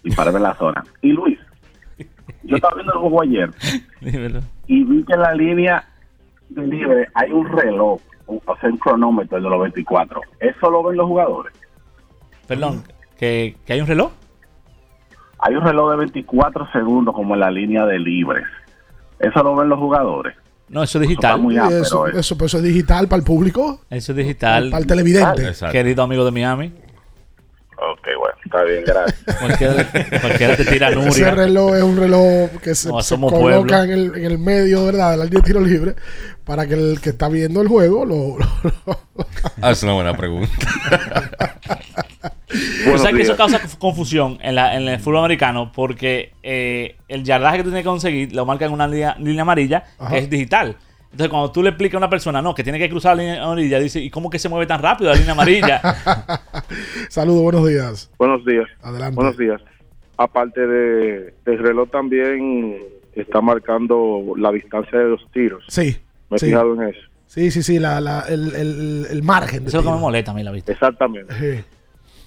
y 0.04 0.12
para 0.16 0.32
ver 0.32 0.42
la 0.42 0.56
zona. 0.56 0.84
Y 1.02 1.12
Luis, 1.12 1.40
yo 2.44 2.56
estaba 2.56 2.76
viendo 2.76 2.94
el 2.94 3.00
juego 3.00 3.22
ayer 3.22 3.50
Dímelo. 4.02 4.40
y 4.68 4.84
vi 4.84 5.04
que 5.04 5.14
en 5.14 5.22
la 5.22 5.34
línea 5.34 5.84
de 6.50 6.68
libre 6.68 7.08
hay 7.14 7.32
un 7.32 7.48
reloj, 7.48 8.00
o 8.28 8.58
sea, 8.60 8.70
un 8.70 8.78
cronómetro 8.78 9.40
de 9.40 9.50
los 9.50 9.62
24. 9.62 10.22
¿Eso 10.40 10.72
lo 10.72 10.84
ven 10.84 10.98
los 10.98 11.08
jugadores? 11.08 11.54
Perdón, 12.48 12.84
¿que, 13.18 13.56
que 13.66 13.74
hay 13.74 13.82
un 13.82 13.88
reloj? 13.88 14.12
Hay 15.40 15.56
un 15.56 15.64
reloj 15.64 15.92
de 15.92 15.98
24 15.98 16.72
segundos 16.72 17.14
como 17.14 17.36
en 17.36 17.42
la 17.42 17.52
línea 17.52 17.86
de 17.86 18.00
libres. 18.00 18.46
¿Eso 19.20 19.44
lo 19.44 19.56
ven 19.56 19.70
los 19.70 19.80
jugadores? 19.80 20.36
No, 20.70 20.82
eso 20.84 20.98
es 21.00 21.08
digital. 21.08 21.40
muy 21.40 21.58
ápero, 21.58 21.82
eso, 21.84 22.08
eh. 22.08 22.12
eso, 22.18 22.38
pues, 22.38 22.50
eso 22.52 22.58
es 22.58 22.64
digital 22.64 23.08
para 23.08 23.20
el 23.20 23.24
público. 23.26 23.82
Eso 23.90 24.12
es 24.14 24.18
digital. 24.18 24.70
Para 24.72 24.82
el 24.82 24.88
televidente. 24.88 25.48
Exacto. 25.48 25.72
Querido 25.72 26.04
amigo 26.04 26.26
de 26.26 26.32
Miami. 26.32 26.74
Ok, 27.76 28.08
bueno, 28.18 28.36
está 28.46 28.64
bien, 28.64 28.84
gracias. 28.86 29.38
Cualquiera, 29.40 29.74
cualquiera 30.22 30.56
te 30.56 30.64
tira 30.66 30.88
Ese 30.90 30.96
Nuria. 31.00 31.32
reloj 31.32 31.76
es 31.76 31.84
un 31.84 31.98
reloj 31.98 32.50
que 32.62 32.76
se, 32.76 32.88
No, 32.88 33.02
se 33.02 33.16
coloca 33.16 33.38
pueblo. 33.40 33.84
en 33.84 33.90
el, 33.92 34.16
en 34.16 34.24
el 34.26 34.38
medio 34.40 34.86
¿verdad? 34.86 35.12
de 35.12 35.18
la 35.18 35.24
línea 35.26 35.42
de 35.42 35.46
tiro 35.46 35.60
libre 35.60 35.96
para 36.46 36.66
que 36.66 36.76
el 36.76 37.02
que 37.02 37.10
está 37.10 37.28
viendo 37.28 37.62
el 37.62 37.68
juego 37.68 38.06
lo, 38.06 38.38
lo- 38.38 39.00
Ah, 39.62 39.72
es 39.72 39.84
una 39.84 39.94
buena 39.94 40.16
pregunta. 40.16 40.50
Tú 42.92 42.98
sabes 42.98 43.16
que 43.16 43.22
eso 43.24 43.36
causa 43.36 43.60
conf- 43.62 43.78
confusión 43.78 44.38
en, 44.42 44.56
la- 44.56 44.76
en 44.76 44.88
el 44.88 45.00
fútbol 45.00 45.20
americano 45.20 45.72
porque 45.74 46.32
eh, 46.44 46.96
el 47.08 47.24
yardaje 47.24 47.58
que 47.58 47.64
tú 47.64 47.70
tienes 47.70 47.84
que 47.84 47.90
conseguir 47.90 48.34
lo 48.34 48.46
marca 48.46 48.66
en 48.66 48.72
una 48.74 48.88
línea, 48.88 49.16
línea 49.20 49.42
amarilla 49.42 49.84
Ajá. 49.98 50.12
que 50.12 50.18
es 50.20 50.30
digital. 50.30 50.76
Entonces, 51.12 51.30
cuando 51.30 51.52
tú 51.52 51.62
le 51.62 51.70
explicas 51.70 51.96
a 51.96 51.98
una 52.00 52.10
persona, 52.10 52.42
no, 52.42 52.56
que 52.56 52.64
tiene 52.64 52.80
que 52.80 52.90
cruzar 52.90 53.16
la 53.16 53.22
línea 53.24 53.44
amarilla, 53.44 53.80
dice, 53.80 54.00
¿y 54.00 54.10
cómo 54.10 54.30
que 54.32 54.40
se 54.40 54.50
mueve 54.50 54.66
tan 54.66 54.82
rápido 54.82 55.12
la 55.12 55.16
línea 55.18 55.34
amarilla? 55.34 55.80
Saludos, 57.10 57.44
buenos 57.44 57.68
días. 57.68 58.12
Buenos 58.18 58.44
días. 58.46 58.66
Adelante. 58.82 59.16
Buenos 59.16 59.38
días. 59.38 59.62
Aparte 60.18 60.66
de, 60.66 61.34
del 61.46 61.60
reloj 61.60 61.90
también 61.92 62.78
está 63.16 63.42
marcando 63.42 64.34
la 64.38 64.52
distancia 64.52 64.98
de 65.00 65.10
los 65.10 65.22
tiros. 65.32 65.64
Sí. 65.68 65.98
Me 66.30 66.38
he 66.38 66.40
sí. 66.40 66.46
fijado 66.48 66.74
en 66.82 66.90
eso. 66.90 67.00
Sí, 67.28 67.52
sí, 67.52 67.64
sí, 67.64 67.80
la, 67.80 68.00
la- 68.02 68.26
el, 68.30 68.56
el- 68.56 69.08
el 69.10 69.24
margen. 69.24 69.66
Eso 69.68 69.80
es 69.80 69.86
lo 69.86 69.92
que 69.92 69.96
me 69.96 70.02
molesta 70.02 70.32
a 70.32 70.34
mí, 70.34 70.44
la 70.44 70.52
vista. 70.52 70.72
Exactamente. 70.72 71.34
Sí. 71.40 71.64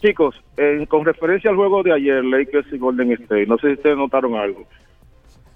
Chicos, 0.07 0.41
en- 0.57 0.87
con 0.87 1.05
referencia 1.05 1.51
al 1.51 1.57
juego 1.57 1.83
de 1.83 1.93
ayer, 1.93 2.25
Lakers 2.25 2.73
y 2.73 2.79
Golden 2.79 3.11
State, 3.11 3.47
no 3.47 3.59
sé 3.59 3.67
si 3.69 3.73
ustedes 3.75 3.97
notaron 3.97 4.37
algo. 4.37 4.65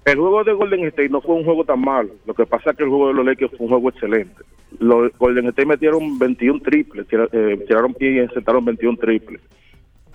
El 0.05 0.17
juego 0.19 0.43
de 0.43 0.53
Golden 0.55 0.87
State 0.87 1.09
no 1.09 1.21
fue 1.21 1.37
un 1.37 1.45
juego 1.45 1.65
tan 1.65 1.81
malo. 1.81 2.11
Lo 2.27 2.35
que 2.35 2.47
pasa 2.47 2.71
es 2.71 2.77
que 2.77 2.83
el 2.83 2.89
juego 2.89 3.09
de 3.09 3.15
los 3.15 3.25
Lakers 3.25 3.53
fue 3.57 3.67
un 3.67 3.69
juego 3.69 3.91
excelente. 3.91 4.43
Los 4.81 5.17
Golden 5.19 5.47
State 5.47 5.67
metieron 5.67 6.19
21 6.19 6.59
triples, 6.63 7.07
eh, 7.13 7.65
tiraron 7.69 7.95
pie 7.95 8.13
y 8.13 8.19
encestaron 8.19 8.65
21 8.65 8.97
triples. 8.99 9.41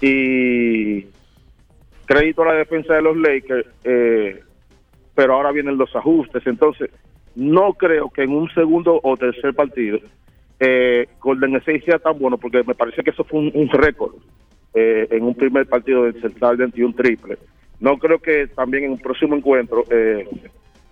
Y 0.02 1.06
crédito 2.06 2.44
a 2.44 2.48
la 2.48 2.54
defensa 2.56 2.96
de 2.96 3.02
los 3.04 3.16
Lakers, 3.16 3.68
eh, 3.86 4.42
pero 5.14 5.36
ahora 5.36 5.54
vienen 5.54 5.78
los 5.78 5.96
ajustes. 5.96 6.46
Entonces, 6.46 6.90
no 7.36 7.74
creo 7.76 8.10
que 8.10 8.24
en 8.24 8.32
un 8.32 8.50
segundo 8.50 9.00
o 9.02 9.16
tercer 9.16 9.54
partido 9.54 10.00
eh, 10.60 11.08
Golden 11.22 11.56
State 11.58 11.84
sea 11.86 12.00
tan 12.00 12.18
bueno, 12.18 12.38
porque 12.38 12.64
me 12.64 12.76
parece 12.76 13.04
que 13.04 13.10
eso 13.10 13.24
fue 13.24 13.40
un, 13.40 13.52
un 13.54 13.70
récord 13.70 14.16
eh, 14.74 15.08
en 15.12 15.24
un 15.24 15.36
primer 15.36 15.68
partido 15.68 16.04
de 16.04 16.20
Central 16.22 16.58
21 16.58 16.96
triple. 16.96 17.38
No 17.80 17.98
creo 17.98 18.20
que 18.20 18.48
también 18.48 18.86
en 18.86 18.92
un 18.92 19.00
próximo 19.00 19.36
encuentro, 19.36 19.84
eh, 19.90 20.28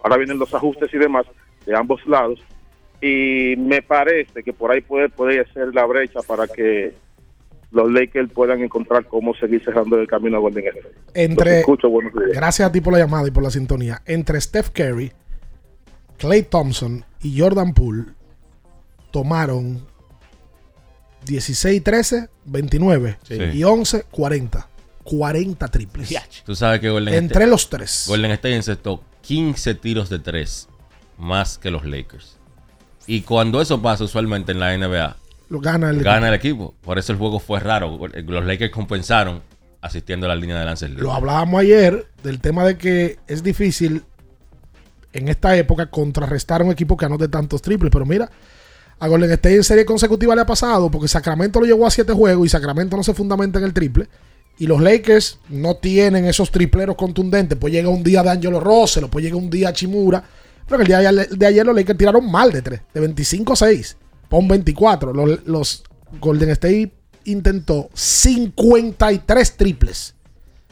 ahora 0.02 0.18
vienen 0.18 0.40
los 0.40 0.53
ajustes 0.53 0.94
y 0.94 0.98
demás 0.98 1.26
de 1.65 1.76
ambos 1.76 2.06
lados, 2.07 2.40
y 3.02 3.56
me 3.57 3.81
parece 3.81 4.44
que 4.44 4.53
por 4.53 4.72
ahí 4.72 4.81
puede, 4.81 5.10
puede 5.10 5.45
ser 5.53 5.73
la 5.73 5.85
brecha 5.85 6.22
para 6.26 6.48
que 6.48 6.94
los 7.72 7.91
Lakers 7.91 8.31
puedan 8.31 8.61
encontrar 8.61 9.06
cómo 9.06 9.34
seguir 9.34 9.64
cerrando 9.64 9.98
el 9.99 10.07
camino 10.07 10.38
a 10.38 10.40
Golden 10.40 10.68
State. 10.68 10.95
Entre, 11.14 11.60
escucho, 11.60 11.90
buenos 11.90 12.14
días. 12.14 12.31
gracias 12.34 12.69
a 12.69 12.72
ti 12.72 12.81
por 12.81 12.94
la 12.94 12.99
llamada 12.99 13.27
y 13.27 13.31
por 13.31 13.44
la 13.44 13.49
sintonía. 13.49 14.02
Entre 14.06 14.40
Steph 14.40 14.69
Curry, 14.69 15.11
Clay 16.18 16.44
Thompson 16.44 17.03
y 17.22 17.40
Jordan 17.40 17.73
Poole 17.73 18.03
tomaron 19.14 19.85
16, 21.26 21.81
13, 21.84 22.30
29 22.45 23.18
Sí. 23.23 23.35
y 23.53 23.64
11, 23.64 24.03
40. 24.11 24.68
40 25.03 25.68
triples. 25.68 26.14
Tú 26.45 26.56
sabes 26.56 26.80
que 26.80 26.90
Golden 26.90 27.14
Entre 27.14 27.35
State- 27.44 27.49
los 27.49 27.69
tres. 27.69 28.06
Golden 28.07 28.31
State 28.31 28.56
encestó 28.56 29.03
15 29.22 29.76
tiros 29.76 30.10
de 30.10 30.19
3 30.19 30.68
más 31.18 31.57
que 31.57 31.69
los 31.72 31.85
Lakers. 31.85 32.38
Y 33.06 33.22
cuando 33.22 33.61
eso 33.61 33.81
pasa 33.81 34.03
usualmente 34.06 34.53
en 34.53 34.60
la 34.60 34.73
NBA, 34.73 35.18
Lo 35.49 35.60
gana 35.60 35.90
el 35.90 36.02
gana 36.02 36.30
el 36.30 36.34
equipo. 36.34 36.73
Por 36.81 36.98
eso 36.98 37.11
el 37.11 37.18
juego 37.19 37.40
fue 37.40 37.60
raro. 37.60 37.99
Los 38.26 38.45
Lakers 38.45 38.72
compensaron 38.72 39.41
asistiendo 39.81 40.26
a 40.26 40.30
la 40.30 40.35
línea 40.35 40.57
de 40.57 40.65
lances. 40.65 40.90
Lo 40.91 41.14
hablábamos 41.14 41.60
ayer 41.61 42.07
del 42.23 42.40
tema 42.40 42.64
de 42.65 42.77
que 42.77 43.19
es 43.27 43.44
difícil 43.44 44.03
en 45.11 45.27
esta 45.27 45.56
época 45.57 45.88
contrarrestar 45.91 46.61
a 46.61 46.64
un 46.64 46.72
equipo 46.72 46.95
que 46.98 47.06
anote 47.06 47.27
tantos 47.27 47.61
triples. 47.61 47.91
Pero 47.91 48.06
mira, 48.06 48.31
a 49.04 49.08
Golden 49.10 49.32
State 49.32 49.56
en 49.56 49.64
serie 49.66 49.84
consecutiva 49.84 50.34
le 50.34 50.42
ha 50.42 50.46
pasado 50.46 50.90
porque 50.90 51.10
Sacramento 51.10 51.60
lo 51.60 51.66
llevó 51.66 51.86
a 51.86 51.92
siete 51.92 52.14
juegos 52.14 52.46
y 52.46 52.50
Sacramento 52.50 52.96
no 52.96 53.04
se 53.04 53.14
fundamenta 53.14 53.60
en 53.60 53.66
el 53.66 53.74
triple. 53.74 54.08
Y 54.58 54.66
los 54.66 54.82
Lakers 54.82 55.40
no 55.50 55.76
tienen 55.76 56.24
esos 56.24 56.52
tripleros 56.52 56.96
contundentes. 56.96 57.58
Pues 57.60 57.74
llega 57.74 57.90
un 57.90 58.02
día 58.02 58.24
de 58.24 58.30
Angelo 58.30 58.62
Russell, 58.62 59.08
pues 59.12 59.26
llega 59.26 59.36
un 59.36 59.50
día 59.50 59.74
Chimura. 59.74 60.24
Pero 60.66 60.78
que 60.78 60.84
el 60.84 60.88
día 60.88 61.26
de 61.30 61.46
ayer, 61.46 61.66
los 61.66 61.76
Lakers 61.76 61.98
tiraron 61.98 62.32
mal 62.32 62.54
de 62.54 62.62
3, 62.62 62.82
de 62.94 63.14
25-6. 63.14 63.98
Pon 64.30 64.48
24. 64.48 65.12
Los, 65.12 65.46
los 65.48 65.84
Golden 66.22 66.52
State 66.52 66.94
intentó 67.26 67.90
53 67.94 69.58
triples. 69.58 70.16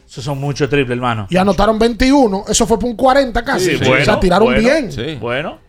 Eso 0.07 0.21
son 0.21 0.39
muchos 0.39 0.69
triples, 0.69 0.95
hermano. 0.95 1.27
Y 1.29 1.35
anotaron 1.35 1.77
21. 1.77 2.45
Eso 2.47 2.65
fue 2.65 2.79
por 2.79 2.89
un 2.89 2.95
40 2.95 3.43
casi. 3.43 3.77
Sí, 3.77 3.83
o 3.83 4.05
sea, 4.05 4.21
tiraron 4.21 4.53
bueno, 4.53 4.61
bien. 4.61 5.19
Bueno. 5.19 5.59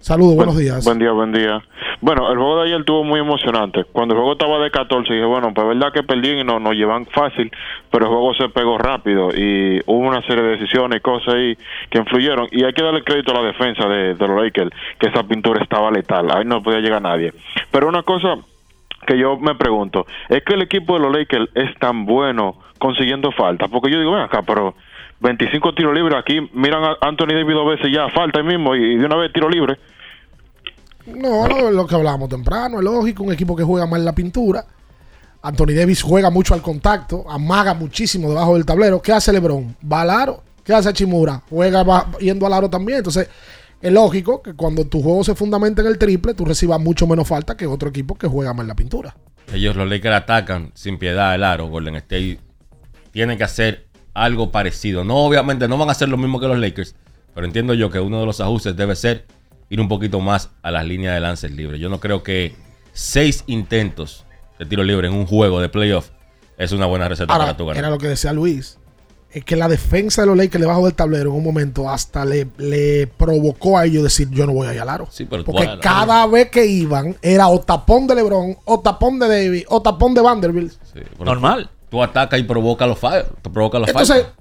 Saludos, 0.00 0.34
buenos 0.34 0.56
días. 0.56 0.82
Buen 0.82 0.98
día, 0.98 1.12
buen 1.12 1.30
día. 1.30 1.62
Bueno, 2.00 2.32
el 2.32 2.38
juego 2.38 2.56
de 2.56 2.68
ayer 2.68 2.80
estuvo 2.80 3.04
muy 3.04 3.20
emocionante. 3.20 3.84
Cuando 3.84 4.14
el 4.14 4.20
juego 4.20 4.32
estaba 4.32 4.58
de 4.58 4.70
14, 4.70 5.12
dije, 5.12 5.26
bueno, 5.26 5.52
pues 5.52 5.66
verdad 5.68 5.92
que 5.92 6.02
perdí 6.02 6.40
y 6.40 6.42
no 6.42 6.58
nos 6.58 6.72
llevan 6.72 7.04
fácil, 7.04 7.52
pero 7.90 8.06
el 8.06 8.10
juego 8.10 8.32
se 8.32 8.48
pegó 8.48 8.78
rápido 8.78 9.28
y 9.28 9.82
hubo 9.84 9.98
una 9.98 10.22
serie 10.22 10.42
de 10.42 10.56
decisiones 10.56 10.98
y 10.98 11.00
cosas 11.02 11.34
ahí 11.34 11.54
que 11.90 11.98
influyeron. 11.98 12.48
Y 12.50 12.64
hay 12.64 12.72
que 12.72 12.82
darle 12.82 13.04
crédito 13.04 13.32
a 13.32 13.42
la 13.42 13.48
defensa 13.48 13.86
de, 13.88 14.14
de 14.14 14.26
los 14.26 14.42
Lakers, 14.42 14.70
que 14.98 15.08
esa 15.08 15.22
pintura 15.24 15.62
estaba 15.62 15.90
letal. 15.90 16.30
Ahí 16.30 16.46
no 16.46 16.62
podía 16.62 16.80
llegar 16.80 17.02
nadie. 17.02 17.34
Pero 17.70 17.86
una 17.86 18.02
cosa 18.02 18.38
que 19.06 19.18
yo 19.18 19.36
me 19.36 19.54
pregunto, 19.54 20.06
es 20.30 20.42
que 20.44 20.54
el 20.54 20.62
equipo 20.62 20.94
de 20.94 21.00
los 21.00 21.14
Lakers 21.14 21.50
es 21.54 21.78
tan 21.78 22.06
bueno 22.06 22.56
consiguiendo 22.78 23.30
falta, 23.32 23.68
porque 23.68 23.90
yo 23.90 23.98
digo, 23.98 24.12
ven 24.12 24.22
acá, 24.22 24.42
pero 24.42 24.74
25 25.20 25.74
tiros 25.74 25.94
libres 25.94 26.18
aquí, 26.18 26.40
miran 26.54 26.82
a 26.82 26.96
Anthony 27.00 27.34
Davis 27.34 27.54
dos 27.54 27.68
veces 27.68 27.92
ya, 27.92 28.08
falta 28.08 28.40
ahí 28.40 28.46
mismo 28.46 28.74
y 28.74 28.96
de 28.96 29.04
una 29.04 29.16
vez 29.16 29.32
tiro 29.32 29.48
libre. 29.48 29.78
No, 31.06 31.46
no, 31.46 31.70
lo 31.70 31.86
que 31.86 31.94
hablábamos 31.94 32.28
temprano, 32.28 32.78
es 32.78 32.84
lógico, 32.84 33.22
un 33.22 33.32
equipo 33.32 33.54
que 33.54 33.62
juega 33.62 33.86
mal 33.86 34.04
la 34.04 34.14
pintura. 34.14 34.64
Anthony 35.42 35.74
Davis 35.74 36.02
juega 36.02 36.30
mucho 36.30 36.54
al 36.54 36.62
contacto, 36.62 37.24
amaga 37.28 37.74
muchísimo 37.74 38.28
debajo 38.28 38.54
del 38.54 38.66
tablero. 38.66 39.00
¿Qué 39.00 39.12
hace 39.12 39.32
LeBron? 39.32 39.76
Va 39.90 40.02
al 40.02 40.10
aro. 40.10 40.42
¿Qué 40.62 40.74
hace 40.74 40.92
Chimura? 40.92 41.42
Juega 41.48 41.82
va 41.82 42.06
yendo 42.20 42.46
al 42.46 42.52
aro 42.52 42.68
también. 42.68 42.98
Entonces, 42.98 43.28
es 43.80 43.92
lógico 43.92 44.42
que 44.42 44.52
cuando 44.54 44.86
tu 44.86 45.02
juego 45.02 45.24
se 45.24 45.34
fundamenta 45.34 45.80
en 45.80 45.88
el 45.88 45.98
triple, 45.98 46.34
tú 46.34 46.44
recibas 46.44 46.78
mucho 46.78 47.06
menos 47.06 47.26
falta 47.26 47.56
que 47.56 47.66
otro 47.66 47.88
equipo 47.88 48.14
que 48.14 48.26
juega 48.26 48.52
mal 48.52 48.66
la 48.66 48.74
pintura. 48.74 49.16
Ellos, 49.52 49.74
los 49.74 49.88
Lakers, 49.88 50.14
atacan 50.16 50.70
sin 50.74 50.98
piedad 50.98 51.34
el 51.34 51.42
aro. 51.42 51.68
Golden 51.68 51.96
State 51.96 52.38
tiene 53.10 53.38
que 53.38 53.44
hacer 53.44 53.86
algo 54.14 54.50
parecido. 54.50 55.04
No, 55.04 55.16
obviamente, 55.18 55.68
no 55.68 55.78
van 55.78 55.88
a 55.88 55.92
hacer 55.92 56.08
lo 56.08 56.16
mismo 56.16 56.40
que 56.40 56.48
los 56.48 56.58
Lakers, 56.58 56.94
pero 57.34 57.46
entiendo 57.46 57.74
yo 57.74 57.90
que 57.90 58.00
uno 58.00 58.20
de 58.20 58.26
los 58.26 58.40
ajustes 58.40 58.76
debe 58.76 58.96
ser 58.96 59.26
ir 59.68 59.80
un 59.80 59.88
poquito 59.88 60.20
más 60.20 60.50
a 60.62 60.70
las 60.70 60.84
líneas 60.84 61.14
de 61.14 61.20
lances 61.20 61.50
libres. 61.52 61.80
Yo 61.80 61.88
no 61.88 62.00
creo 62.00 62.22
que 62.22 62.54
seis 62.92 63.44
intentos 63.46 64.24
de 64.58 64.66
tiro 64.66 64.82
libre 64.82 65.08
en 65.08 65.14
un 65.14 65.26
juego 65.26 65.60
de 65.60 65.68
playoff 65.68 66.10
es 66.58 66.72
una 66.72 66.86
buena 66.86 67.08
receta 67.08 67.32
Ahora, 67.32 67.46
para 67.46 67.56
tu 67.56 67.64
ganar. 67.66 67.78
era 67.78 67.90
lo 67.90 67.98
que 67.98 68.08
decía 68.08 68.32
Luis. 68.32 68.76
Es 69.30 69.44
que 69.44 69.54
la 69.54 69.68
defensa 69.68 70.22
de 70.22 70.26
los 70.26 70.36
Lakers 70.36 70.60
debajo 70.60 70.84
del 70.86 70.94
tablero 70.94 71.30
en 71.30 71.36
un 71.36 71.44
momento 71.44 71.88
hasta 71.88 72.24
le, 72.24 72.48
le 72.58 73.06
provocó 73.06 73.78
a 73.78 73.86
ellos 73.86 74.02
decir 74.02 74.28
yo 74.30 74.44
no 74.44 74.52
voy 74.52 74.66
a 74.66 74.74
ir 74.74 74.80
al 74.80 74.88
aro. 74.88 75.08
pero 75.30 75.44
tú 75.44 75.52
Porque 75.52 75.78
cada 75.80 76.26
vez 76.26 76.50
que 76.50 76.66
iban 76.66 77.16
era 77.22 77.46
o 77.46 77.60
tapón 77.60 78.08
de 78.08 78.16
LeBron, 78.16 78.56
o 78.64 78.80
tapón 78.80 79.20
de 79.20 79.28
Davis, 79.28 79.64
o 79.68 79.80
tapón 79.80 80.14
de 80.14 80.20
Vanderbilt. 80.20 80.72
Normal. 81.20 81.70
Tú 81.90 82.02
atacas 82.02 82.38
y 82.38 82.44
provoca 82.44 82.86
los 82.86 82.98
fallos. 82.98 83.26
Te 83.42 83.50
provoca 83.50 83.78
los 83.78 83.88
Entonces, 83.88 84.22
fallos. 84.22 84.32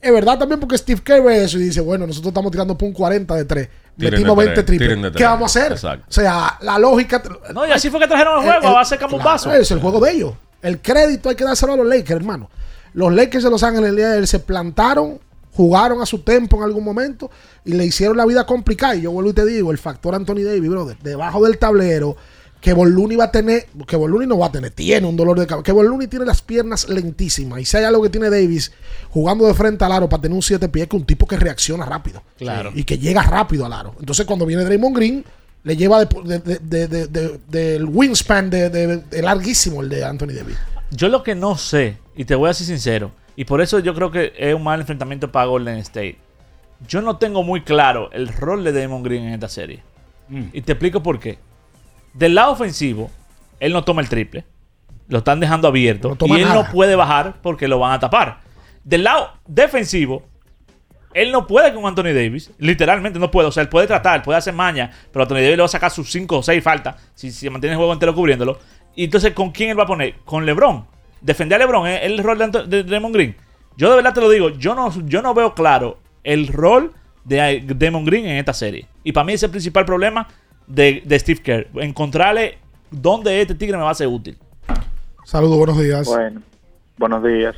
es 0.00 0.12
verdad 0.12 0.38
también 0.38 0.58
porque 0.58 0.78
Steve 0.78 1.00
Kerr 1.04 1.22
ve 1.22 1.44
eso 1.44 1.58
y 1.58 1.64
dice, 1.64 1.80
bueno, 1.80 2.06
nosotros 2.06 2.30
estamos 2.30 2.50
tirando 2.50 2.76
por 2.76 2.88
un 2.88 2.94
40 2.94 3.34
de 3.36 3.44
3. 3.44 3.68
Tiren 3.96 4.12
Metimos 4.12 4.36
de 4.38 4.44
20 4.44 4.62
tres, 4.62 4.78
triples. 4.78 5.12
¿Qué 5.14 5.24
vamos 5.24 5.54
a 5.54 5.60
hacer? 5.60 5.72
Exacto. 5.72 6.06
O 6.08 6.12
sea, 6.12 6.58
la 6.62 6.78
lógica... 6.78 7.22
No, 7.52 7.66
y 7.66 7.70
así 7.70 7.90
fue 7.90 8.00
que 8.00 8.08
trajeron 8.08 8.38
el 8.38 8.50
juego, 8.50 8.68
a 8.68 8.72
base 8.72 8.94
de 8.94 8.98
camuflazo. 8.98 9.50
Claro, 9.50 9.60
es 9.60 9.70
el 9.70 9.80
juego 9.80 10.00
de 10.00 10.12
ellos. 10.12 10.32
El 10.62 10.80
crédito 10.80 11.28
hay 11.28 11.36
que 11.36 11.44
dárselo 11.44 11.74
a 11.74 11.76
los 11.76 11.86
Lakers, 11.86 12.12
hermano. 12.12 12.50
Los 12.94 13.12
Lakers 13.12 13.44
de 13.44 13.50
Los 13.50 13.62
Ángeles 13.62 13.90
el 13.90 13.96
día 13.96 14.08
de 14.08 14.12
ayer 14.14 14.26
se 14.26 14.40
plantaron, 14.40 15.20
jugaron 15.52 16.00
a 16.00 16.06
su 16.06 16.20
tempo 16.20 16.56
en 16.56 16.62
algún 16.62 16.84
momento 16.84 17.30
y 17.64 17.72
le 17.72 17.84
hicieron 17.84 18.16
la 18.16 18.26
vida 18.26 18.46
complicada. 18.46 18.96
Y 18.96 19.02
yo 19.02 19.10
vuelvo 19.10 19.30
y 19.30 19.34
te 19.34 19.44
digo, 19.44 19.70
el 19.70 19.78
factor 19.78 20.14
Anthony 20.14 20.42
Davis, 20.44 20.68
brother, 20.68 20.96
debajo 21.02 21.44
del 21.44 21.58
tablero, 21.58 22.16
que 22.60 22.72
Boluni 22.74 23.16
va 23.16 23.24
a 23.24 23.30
tener, 23.32 23.66
que 23.86 23.96
Boluni 23.96 24.26
no 24.26 24.36
va 24.38 24.46
a 24.48 24.52
tener, 24.52 24.70
tiene 24.70 25.06
un 25.06 25.16
dolor 25.16 25.38
de 25.38 25.46
cabeza, 25.46 25.64
que 25.64 25.72
Boluni 25.72 26.06
tiene 26.08 26.26
las 26.26 26.42
piernas 26.42 26.88
lentísimas. 26.88 27.60
Y 27.60 27.64
si 27.64 27.76
hay 27.78 27.84
algo 27.84 28.02
que 28.02 28.10
tiene 28.10 28.28
Davis 28.28 28.70
jugando 29.10 29.46
de 29.46 29.54
frente 29.54 29.84
al 29.84 29.92
aro 29.92 30.08
para 30.08 30.22
tener 30.22 30.36
un 30.36 30.42
7 30.42 30.68
pies, 30.68 30.86
que 30.88 30.96
un 30.96 31.04
tipo 31.04 31.26
que 31.26 31.36
reacciona 31.36 31.86
rápido. 31.86 32.22
Claro. 32.38 32.70
Y 32.74 32.84
que 32.84 32.98
llega 32.98 33.22
rápido 33.22 33.64
al 33.64 33.72
aro. 33.72 33.94
Entonces 34.00 34.26
cuando 34.26 34.44
viene 34.46 34.64
Draymond 34.64 34.94
Green, 34.96 35.24
le 35.62 35.76
lleva 35.76 36.04
de- 36.04 36.22
de- 36.24 36.38
de- 36.38 36.58
de- 36.58 36.88
de- 36.88 37.06
de- 37.06 37.40
del 37.48 37.84
wingspan 37.86 38.50
de, 38.50 38.68
de- 38.70 38.96
de 38.98 39.22
larguísimo 39.22 39.80
el 39.82 39.88
de 39.88 40.04
Anthony 40.04 40.32
Davis. 40.34 40.56
Yo 40.90 41.08
lo 41.08 41.22
que 41.22 41.34
no 41.34 41.56
sé, 41.56 41.96
y 42.16 42.24
te 42.24 42.34
voy 42.34 42.50
a 42.50 42.54
ser 42.54 42.66
sincero, 42.66 43.12
y 43.36 43.44
por 43.44 43.60
eso 43.60 43.78
yo 43.78 43.94
creo 43.94 44.10
que 44.10 44.32
es 44.36 44.54
un 44.54 44.62
mal 44.64 44.80
enfrentamiento 44.80 45.30
para 45.32 45.46
Golden 45.46 45.76
State. 45.78 46.18
Yo 46.88 47.00
no 47.00 47.16
tengo 47.16 47.42
muy 47.42 47.62
claro 47.62 48.10
el 48.12 48.28
rol 48.28 48.64
de 48.64 48.72
Damon 48.72 49.02
Green 49.02 49.24
en 49.24 49.34
esta 49.34 49.48
serie. 49.48 49.82
Y 50.52 50.62
te 50.62 50.72
explico 50.72 51.02
por 51.02 51.18
qué. 51.20 51.38
Del 52.12 52.34
lado 52.34 52.52
ofensivo, 52.52 53.10
él 53.60 53.72
no 53.72 53.84
toma 53.84 54.02
el 54.02 54.08
triple. 54.08 54.44
Lo 55.08 55.18
están 55.18 55.40
dejando 55.40 55.68
abierto. 55.68 56.16
y 56.26 56.32
él 56.34 56.42
nada. 56.48 56.54
no 56.62 56.70
puede 56.70 56.94
bajar 56.96 57.36
porque 57.42 57.66
lo 57.68 57.78
van 57.78 57.92
a 57.92 57.98
tapar. 58.00 58.40
Del 58.84 59.04
lado 59.04 59.32
defensivo, 59.46 60.26
él 61.14 61.32
no 61.32 61.46
puede 61.46 61.74
con 61.74 61.84
Anthony 61.86 62.12
Davis. 62.14 62.52
Literalmente 62.58 63.18
no 63.18 63.30
puede. 63.30 63.48
O 63.48 63.52
sea, 63.52 63.62
él 63.62 63.68
puede 63.68 63.86
tratar, 63.86 64.22
puede 64.22 64.38
hacer 64.38 64.54
maña. 64.54 64.90
Pero 65.12 65.22
Anthony 65.24 65.36
Davis 65.36 65.50
le 65.50 65.56
va 65.58 65.64
a 65.64 65.68
sacar 65.68 65.90
sus 65.90 66.10
5 66.12 66.38
o 66.38 66.42
6 66.42 66.62
faltas. 66.62 66.96
Si, 67.14 67.30
si 67.32 67.50
mantiene 67.50 67.72
el 67.72 67.78
juego 67.78 67.92
entero 67.92 68.14
cubriéndolo. 68.14 68.58
Y 68.94 69.04
entonces, 69.04 69.32
¿con 69.34 69.50
quién 69.50 69.70
él 69.70 69.78
va 69.78 69.84
a 69.84 69.86
poner? 69.86 70.14
Con 70.24 70.46
LeBron. 70.46 70.86
defender 71.20 71.60
a 71.60 71.64
LeBron 71.66 71.86
es 71.88 72.02
el 72.04 72.18
rol 72.22 72.38
de, 72.38 72.44
Anto- 72.44 72.64
de 72.66 72.82
Draymond 72.84 73.14
Green. 73.14 73.36
Yo 73.76 73.88
de 73.90 73.96
verdad 73.96 74.14
te 74.14 74.20
lo 74.20 74.28
digo, 74.30 74.50
yo 74.50 74.74
no, 74.74 74.92
yo 75.06 75.22
no 75.22 75.32
veo 75.34 75.54
claro 75.54 75.98
el 76.22 76.48
rol 76.48 76.92
de 77.24 77.60
Draymond 77.66 78.06
Green 78.06 78.26
en 78.26 78.36
esta 78.36 78.52
serie. 78.52 78.86
Y 79.04 79.12
para 79.12 79.24
mí 79.24 79.32
ese 79.32 79.46
es 79.46 79.48
el 79.48 79.50
principal 79.52 79.84
problema 79.84 80.28
de, 80.70 81.02
de 81.04 81.18
Steve 81.18 81.40
Kerr. 81.42 81.66
Encontrarle 81.74 82.58
dónde 82.90 83.40
este 83.40 83.54
tigre 83.54 83.76
me 83.76 83.82
va 83.84 83.90
a 83.90 83.94
ser 83.94 84.08
útil. 84.08 84.36
Saludos, 85.24 85.58
buenos 85.58 85.78
días. 85.78 86.06
Bueno, 86.08 86.42
buenos 86.98 87.22
días. 87.22 87.54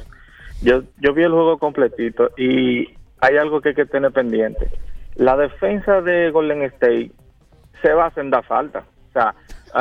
Yo, 0.63 0.83
yo 0.99 1.13
vi 1.15 1.23
el 1.23 1.33
juego 1.33 1.59
completito 1.59 2.31
y 2.37 2.89
hay 3.21 3.37
algo 3.37 3.61
que 3.61 3.71
hay 3.71 3.75
que 3.75 3.87
tener 3.87 4.13
pendiente. 4.13 4.69
La 5.17 5.37
defensa 5.37 6.01
de 6.01 6.31
Golden 6.31 6.63
State 6.63 7.11
se 7.83 7.93
basa 7.93 8.21
en 8.21 8.31
dar 8.31 8.45
falta. 8.45 8.85
O 9.11 9.13
sea, 9.13 9.35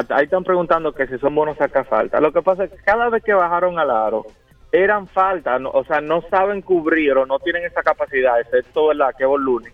ahí 0.10 0.26
están 0.26 0.44
preguntando 0.44 0.94
que 0.94 1.08
si 1.08 1.18
son 1.20 1.36
buenos 1.36 1.58
sacar 1.58 1.86
falta. 1.86 2.20
Lo 2.20 2.32
que 2.34 2.42
pasa 2.42 2.66
es 2.66 2.72
que 2.72 2.78
cada 2.78 3.10
vez 3.10 3.24
que 3.24 3.34
bajaron 3.34 3.78
al 3.80 3.90
aro, 3.92 4.26
eran 4.72 5.08
falta, 5.08 5.60
no- 5.60 5.70
o 5.72 5.84
sea, 5.84 6.02
no 6.02 6.22
saben 6.30 6.62
cubrir 6.62 7.14
o 7.18 7.26
no 7.26 7.40
tienen 7.40 7.64
esa 7.66 7.84
capacidad, 7.84 8.40
excepto 8.40 8.94
la 8.94 9.12
que 9.14 9.24
Looney. 9.24 9.72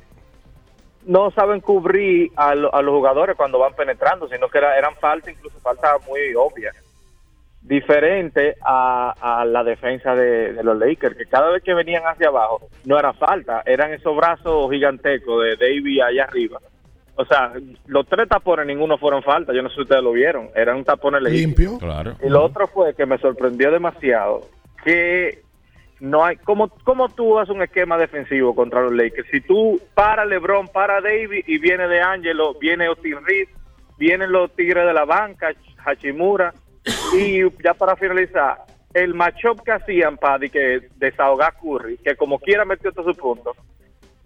No 1.07 1.31
saben 1.31 1.61
cubrir 1.61 2.31
a, 2.35 2.53
lo- 2.53 2.73
a 2.73 2.81
los 2.81 2.93
jugadores 2.93 3.35
cuando 3.35 3.57
van 3.59 3.73
penetrando, 3.73 4.27
sino 4.29 4.47
que 4.49 4.59
era- 4.59 4.77
eran 4.77 4.95
falta, 4.95 5.31
incluso 5.31 5.59
falta 5.59 5.95
muy 6.07 6.35
obvia 6.35 6.71
diferente 7.61 8.55
a, 8.63 9.13
a 9.19 9.43
la 9.45 9.63
defensa 9.63 10.15
de, 10.15 10.53
de 10.53 10.63
los 10.63 10.77
Lakers, 10.77 11.17
que 11.17 11.25
cada 11.25 11.49
vez 11.49 11.61
que 11.63 11.73
venían 11.73 12.03
hacia 12.05 12.29
abajo 12.29 12.61
no 12.85 12.97
era 12.97 13.11
falta, 13.13 13.61
eran 13.65 13.91
esos 13.93 14.15
brazos 14.15 14.71
gigantescos 14.71 15.43
de 15.43 15.55
Davis 15.57 16.01
allá 16.01 16.23
arriba. 16.25 16.59
O 17.15 17.25
sea, 17.25 17.51
los 17.87 18.07
tres 18.07 18.29
tapones, 18.29 18.67
ninguno 18.67 18.97
fueron 18.97 19.23
falta, 19.23 19.51
yo 19.53 19.61
no 19.63 19.69
sé 19.69 19.75
si 19.75 19.81
ustedes 19.81 20.03
lo 20.03 20.11
vieron, 20.11 20.49
eran 20.55 20.77
un 20.77 20.85
tapón 20.85 21.15
Limpio. 21.23 21.77
Claro. 21.79 22.15
Y 22.23 22.29
lo 22.29 22.43
otro 22.43 22.67
fue 22.67 22.93
que 22.93 23.05
me 23.05 23.17
sorprendió 23.17 23.71
demasiado 23.71 24.41
que 24.83 25.41
no 25.99 26.23
hay 26.23 26.37
cómo 26.37 26.69
cómo 26.83 27.09
tú 27.09 27.39
haces 27.39 27.55
un 27.55 27.63
esquema 27.63 27.97
defensivo 27.97 28.53
contra 28.53 28.81
los 28.81 28.93
Lakers 28.93 29.27
si 29.31 29.41
tú 29.41 29.81
para 29.93 30.25
LeBron 30.25 30.67
para 30.67 31.01
Davis 31.01 31.43
y 31.47 31.57
viene 31.57 31.87
de 31.87 32.01
Angelo 32.01 32.53
viene 32.59 32.85
Austin 32.85 33.17
Reed 33.25 33.47
vienen 33.97 34.31
los 34.31 34.55
Tigres 34.55 34.85
de 34.85 34.93
la 34.93 35.05
banca 35.05 35.53
Hachimura 35.83 36.53
y 37.15 37.41
ya 37.63 37.73
para 37.73 37.95
finalizar 37.95 38.57
el 38.93 39.13
matchup 39.13 39.63
que 39.63 39.71
hacían 39.71 40.17
para 40.17 40.39
de 40.39 40.49
que 40.49 40.87
desahogar 40.97 41.55
Curry 41.61 41.97
que 41.97 42.15
como 42.15 42.39
quiera 42.39 42.63
metió 42.63 42.91
todos 42.91 43.15
sus 43.15 43.17
puntos 43.17 43.57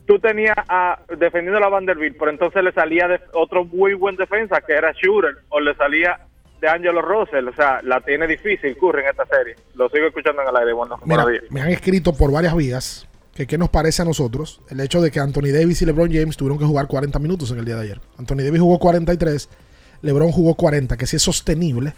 tú 0.06 0.20
tenías 0.20 0.58
a 0.68 1.00
defendiendo 1.18 1.58
a 1.58 1.62
la 1.62 1.70
Vanderbilt 1.70 2.18
pero 2.20 2.32
entonces 2.32 2.64
le 2.64 2.74
salía 2.74 3.08
de 3.08 3.22
otro 3.34 3.64
muy 3.64 3.94
buen 3.94 4.18
defensa 4.18 4.60
que 4.60 4.74
era 4.74 4.92
Shooter 4.92 5.36
o 5.50 5.62
le 5.62 5.74
salía 5.76 6.20
de 6.62 6.70
Angelo 6.70 7.02
Russell 7.02 7.48
o 7.48 7.54
sea 7.54 7.82
la 7.84 8.00
tiene 8.02 8.28
difícil 8.28 8.78
Curry 8.78 9.02
en 9.02 9.10
esta 9.10 9.26
serie 9.26 9.56
lo 9.74 9.90
sigo 9.90 10.06
escuchando 10.06 10.44
en 10.44 10.48
el 10.48 10.56
aire 10.56 10.74
bueno 10.74 11.00
Mira, 11.04 11.26
me 11.50 11.62
han 11.62 11.70
escrito 11.70 12.14
por 12.14 12.32
varias 12.32 12.56
vías 12.56 13.08
que 13.34 13.48
qué 13.48 13.58
nos 13.58 13.70
parece 13.70 14.02
a 14.02 14.06
nosotros 14.06 14.62
el 14.70 14.80
hecho 14.80 15.02
de 15.02 15.12
que 15.12 15.20
Anthony 15.20 15.52
Davis 15.54 15.82
y 15.82 15.86
LeBron 15.86 16.12
James 16.12 16.38
tuvieron 16.38 16.60
que 16.60 16.66
jugar 16.66 16.88
40 16.88 17.18
minutos 17.20 17.52
en 17.52 17.60
el 17.60 17.66
día 17.66 17.76
de 17.76 17.84
ayer. 17.84 18.02
Anthony 18.18 18.44
Davis 18.44 18.60
jugó 18.60 18.78
43, 18.80 19.50
LeBron 20.02 20.32
jugó 20.32 20.56
40, 20.56 20.98
que 20.98 21.08
si 21.08 21.16
es 21.16 21.22
sostenible 21.22 21.94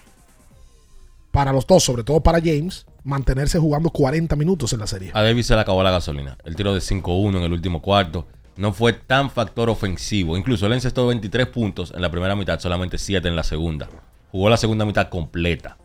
para 1.32 1.52
los 1.52 1.66
dos, 1.66 1.84
sobre 1.84 2.04
todo 2.04 2.22
para 2.22 2.40
James, 2.40 2.86
mantenerse 3.04 3.58
jugando 3.58 3.90
40 3.90 4.36
minutos 4.36 4.74
en 4.74 4.80
la 4.80 4.88
serie. 4.88 5.12
A 5.14 5.24
Davis 5.24 5.48
se 5.48 5.56
le 5.56 5.62
acabó 5.62 5.82
la 5.82 5.92
gasolina. 5.92 6.38
El 6.46 6.56
tiro 6.56 6.74
de 6.74 6.80
5-1 6.80 7.38
en 7.38 7.44
el 7.44 7.54
último 7.54 7.82
cuarto 7.82 8.28
no 8.56 8.72
fue 8.72 8.94
tan 8.94 9.32
factor 9.32 9.70
ofensivo. 9.70 10.38
Incluso 10.38 10.68
él 10.68 10.74
encestó 10.74 11.08
23 11.08 11.48
puntos 11.48 11.92
en 11.96 12.02
la 12.02 12.12
primera 12.12 12.36
mitad, 12.36 12.60
solamente 12.60 13.00
7 13.00 13.28
en 13.28 13.36
la 13.36 13.44
segunda. 13.44 13.90
Jugó 14.34 14.50
la 14.50 14.58
segunda 14.58 14.84
mitad 14.84 15.10
completa. 15.10 15.78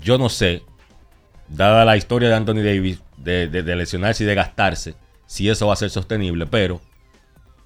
Yo 0.00 0.16
no 0.16 0.30
sé, 0.30 0.62
dada 1.46 1.84
la 1.84 1.96
historia 1.98 2.30
de 2.30 2.34
Anthony 2.34 2.62
Davis, 2.64 3.02
de, 3.18 3.48
de- 3.48 3.76
lesionarse 3.76 4.24
y 4.24 4.26
de 4.26 4.34
gastarse, 4.34 4.94
si 5.26 5.48
eso 5.50 5.66
va 5.66 5.74
a 5.74 5.76
ser 5.76 5.90
sostenible, 5.90 6.46
pero 6.46 6.80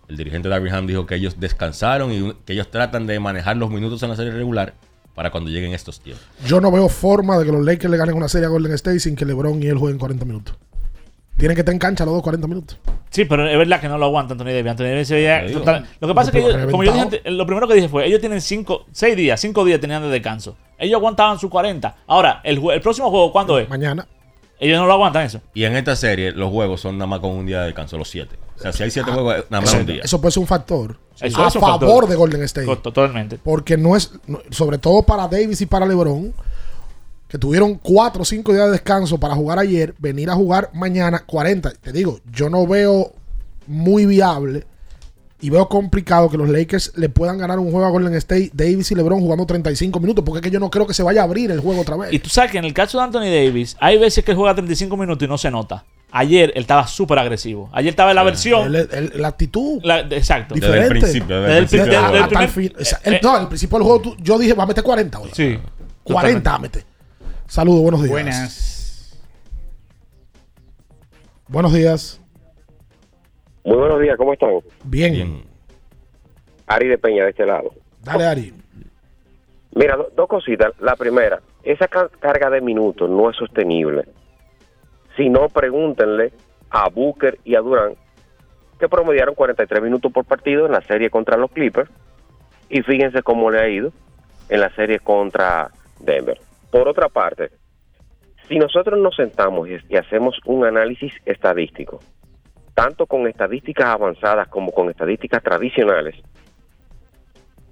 el 0.09 0.17
dirigente 0.17 0.49
Darvin 0.49 0.75
Ham 0.75 0.87
dijo 0.89 1.07
que 1.07 1.15
ellos 1.15 1.39
descansaron 1.39 2.11
y 2.13 2.35
que 2.45 2.55
ellos 2.55 2.71
tratan 2.73 3.07
de 3.07 3.21
manejar 3.21 3.57
los 3.57 3.71
minutos 3.71 4.03
en 4.03 4.11
la 4.11 4.17
serie 4.17 4.33
regular 4.33 4.75
para 5.15 5.31
cuando 5.31 5.49
lleguen 5.49 5.73
estos 5.75 6.01
tiempos. 6.01 6.25
Yo 6.45 6.61
no 6.61 6.73
veo 6.73 6.89
forma 6.89 7.39
de 7.39 7.45
que 7.45 7.53
los 7.53 7.65
Lakers 7.65 7.91
le 7.91 7.97
ganen 7.97 8.17
una 8.17 8.29
serie 8.29 8.47
a 8.47 8.51
Golden 8.51 8.73
State 8.73 8.99
sin 8.99 9.15
que 9.15 9.25
LeBron 9.25 9.63
y 9.63 9.67
él 9.67 9.79
jueguen 9.79 9.99
40 10.01 10.25
minutos. 10.25 10.57
Tienen 11.41 11.55
que 11.57 11.63
estar 11.63 11.73
en 11.73 11.79
cancha 11.79 12.05
los 12.05 12.15
dos 12.15 12.23
40 12.23 12.47
minutos. 12.47 12.79
Sí, 13.11 13.25
pero 13.25 13.49
es 13.49 13.59
verdad 13.59 13.81
que 13.81 13.89
no 13.89 13.99
lo 13.99 14.07
aguanta 14.07 14.35
Anthony 14.35 14.47
Davis. 14.53 14.71
Anthony 14.71 14.85
Davis 14.85 15.09
se 15.09 15.15
veía 15.15 15.53
total- 15.53 15.87
Lo 16.01 16.07
que 16.09 16.15
pasa 16.15 16.29
es 16.31 16.33
que 16.33 16.39
ellos, 16.49 16.71
como 16.71 16.85
yo 16.85 16.93
dije, 16.93 17.23
lo 17.31 17.45
primero 17.47 17.67
que 17.67 17.75
dije 17.75 17.89
fue, 17.89 18.07
ellos 18.07 18.21
tienen 18.21 18.41
cinco, 18.41 18.85
seis 18.93 19.17
días, 19.17 19.41
cinco 19.41 19.65
días 19.65 19.81
tenían 19.81 20.03
de 20.03 20.09
descanso. 20.09 20.57
Ellos 20.79 20.97
aguantaban 20.99 21.39
sus 21.39 21.51
40. 21.51 21.97
Ahora, 22.07 22.41
el, 22.45 22.61
el 22.71 22.81
próximo 22.81 23.11
juego, 23.11 23.33
¿cuándo 23.33 23.59
es? 23.59 23.69
Mañana. 23.69 24.07
Ellos 24.61 24.79
no 24.79 24.87
lo 24.87 24.93
aguantan 24.93 25.25
eso. 25.25 25.41
Y 25.55 25.65
en 25.65 25.75
esta 25.75 25.97
serie, 25.97 26.33
los 26.33 26.51
juegos 26.51 26.83
son 26.83 26.99
nada 26.99 27.07
más 27.07 27.21
con 27.21 27.31
un 27.31 27.47
día 27.47 27.61
de 27.61 27.67
descanso, 27.67 27.97
los 27.97 28.09
7. 28.11 28.37
O 28.57 28.63
sea, 28.63 28.73
si 28.75 28.83
hay 28.83 28.91
7 28.91 29.11
juegos, 29.11 29.37
nada 29.49 29.63
más 29.63 29.71
Eso, 29.71 29.81
un 29.81 29.87
día. 29.87 30.03
eso 30.05 30.21
puede 30.21 30.33
ser 30.33 30.43
un 30.43 30.47
factor 30.47 30.99
Eso 31.19 31.41
a 31.41 31.47
un 31.47 31.51
favor 31.53 31.81
factor. 31.81 32.09
de 32.09 32.15
Golden 32.17 32.43
State. 32.43 32.77
Totalmente. 32.77 33.39
Porque 33.43 33.79
no 33.79 33.97
es, 33.97 34.13
sobre 34.51 34.77
todo 34.77 35.03
para 35.03 35.27
Davis 35.29 35.63
y 35.63 35.67
para 35.67 35.87
LeBron, 35.87 36.35
que 37.31 37.39
tuvieron 37.39 37.77
4 37.77 38.23
o 38.23 38.25
5 38.25 38.53
días 38.53 38.67
de 38.67 38.73
descanso 38.73 39.19
para 39.19 39.35
jugar 39.37 39.59
ayer, 39.61 39.95
venir 39.99 40.29
a 40.31 40.35
jugar 40.35 40.69
mañana 40.75 41.21
40. 41.25 41.71
Te 41.81 41.93
digo, 41.93 42.19
yo 42.33 42.51
no 42.51 42.67
veo 42.67 43.13
muy 43.69 44.05
viable 44.05 44.67
y 45.41 45.49
veo 45.49 45.69
complicado 45.69 46.29
que 46.29 46.37
los 46.37 46.49
Lakers 46.49 46.93
le 46.97 47.09
puedan 47.09 47.39
ganar 47.39 47.59
un 47.61 47.71
juego 47.71 47.87
a 47.87 47.91
Golden 47.91 48.15
State, 48.15 48.51
Davis 48.53 48.91
y 48.91 48.95
LeBron 48.97 49.21
jugando 49.21 49.47
35 49.47 50.01
minutos, 50.01 50.25
porque 50.25 50.39
es 50.39 50.43
que 50.43 50.51
yo 50.51 50.59
no 50.61 50.71
creo 50.71 50.87
que 50.89 50.93
se 50.93 51.03
vaya 51.05 51.21
a 51.21 51.25
abrir 51.25 51.51
el 51.53 51.61
juego 51.61 51.81
otra 51.83 51.97
vez. 51.97 52.13
Y 52.13 52.19
tú 52.19 52.29
sabes 52.29 52.51
que 52.51 52.59
en 52.59 52.65
el 52.65 52.75
caso 52.75 52.99
de 52.99 53.05
Anthony 53.05 53.21
Davis, 53.33 53.77
hay 53.81 53.97
veces 53.97 54.25
que 54.25 54.33
él 54.33 54.37
juega 54.37 54.55
35 54.55 54.97
minutos 54.97 55.25
y 55.25 55.29
no 55.29 55.39
se 55.39 55.51
nota. 55.53 55.85
Ayer 56.13 56.51
él 56.57 56.63
estaba 56.63 56.89
súper 56.89 57.21
agresivo. 57.21 57.71
Ayer 57.73 57.91
estaba 57.91 58.11
en 58.11 58.17
la 58.17 58.25
versión. 58.25 58.75
El- 58.75 58.89
el- 58.91 59.13
la 59.23 59.29
actitud. 59.29 59.81
la- 59.85 60.01
exacto. 60.01 60.57
Diferente. 60.57 60.95
Desde 61.07 61.19
el 61.19 61.25
pri- 61.25 61.29
desde- 61.29 61.63
desde 61.63 61.83
el 61.85 61.95
Hasta 62.05 62.19
el 62.19 62.27
primer- 62.29 62.49
fin- 62.49 62.73
o 62.81 62.85
sea, 62.85 63.01
el- 63.05 63.15
eh, 63.15 63.21
no, 63.23 63.37
al 63.37 63.47
principio 63.49 63.79
del 63.79 63.87
juego 63.87 64.01
tú- 64.03 64.17
yo 64.19 64.37
dije, 64.37 64.53
va 64.55 64.65
a 64.65 64.67
meter 64.67 64.83
40 64.83 65.21
hoy. 65.21 65.31
Sí. 65.33 65.57
40 66.03 66.51
va 66.51 66.57
a 66.57 66.59
meter. 66.59 66.85
Saludos, 67.51 67.83
buenos 67.83 68.01
días. 68.03 68.13
Buenas. 68.13 69.21
Buenos 71.49 71.73
días. 71.73 72.21
Muy 73.65 73.77
buenos 73.77 74.01
días, 74.01 74.17
¿cómo 74.17 74.33
están? 74.33 74.51
Bien. 74.85 75.43
Ari 76.69 76.87
de 76.87 76.97
Peña 76.97 77.25
de 77.25 77.31
este 77.31 77.45
lado. 77.45 77.73
Dale, 78.05 78.25
Ari. 78.25 78.55
Mira, 79.75 79.97
do- 79.97 80.13
dos 80.15 80.29
cositas. 80.29 80.73
La 80.81 80.95
primera, 80.95 81.41
esa 81.65 81.89
ca- 81.89 82.09
carga 82.21 82.51
de 82.51 82.61
minutos 82.61 83.11
no 83.11 83.29
es 83.29 83.37
sostenible. 83.37 84.05
Si 85.17 85.29
no, 85.29 85.49
pregúntenle 85.49 86.33
a 86.71 86.89
Booker 86.89 87.41
y 87.45 87.57
a 87.57 87.61
Durán, 87.61 87.95
que 88.79 88.89
promediaron 88.89 89.35
43 89.35 89.83
minutos 89.83 90.13
por 90.13 90.25
partido 90.25 90.67
en 90.67 90.73
la 90.73 90.83
serie 90.83 91.11
contra 91.11 91.37
los 91.37 91.51
Clippers. 91.51 91.91
Y 92.69 92.83
fíjense 92.83 93.25
cómo 93.25 93.51
le 93.51 93.59
ha 93.61 93.69
ido 93.69 93.93
en 94.49 94.61
la 94.61 94.73
serie 94.77 95.01
contra 95.01 95.73
Denver. 95.99 96.41
Por 96.71 96.87
otra 96.89 97.09
parte, 97.09 97.51
si 98.49 98.59
nosotros 98.59 98.99
nos 98.99 99.17
sentamos 99.17 99.69
y, 99.69 99.97
hacemos 99.97 100.39
un 100.45 100.65
análisis 100.65 101.13
estadístico, 101.25 102.01
tanto 102.75 103.07
con 103.07 103.27
estadísticas 103.27 103.87
avanzadas 103.87 104.49
como 104.49 104.73
con 104.73 104.89
estadísticas 104.91 105.43
tradicionales, 105.43 106.17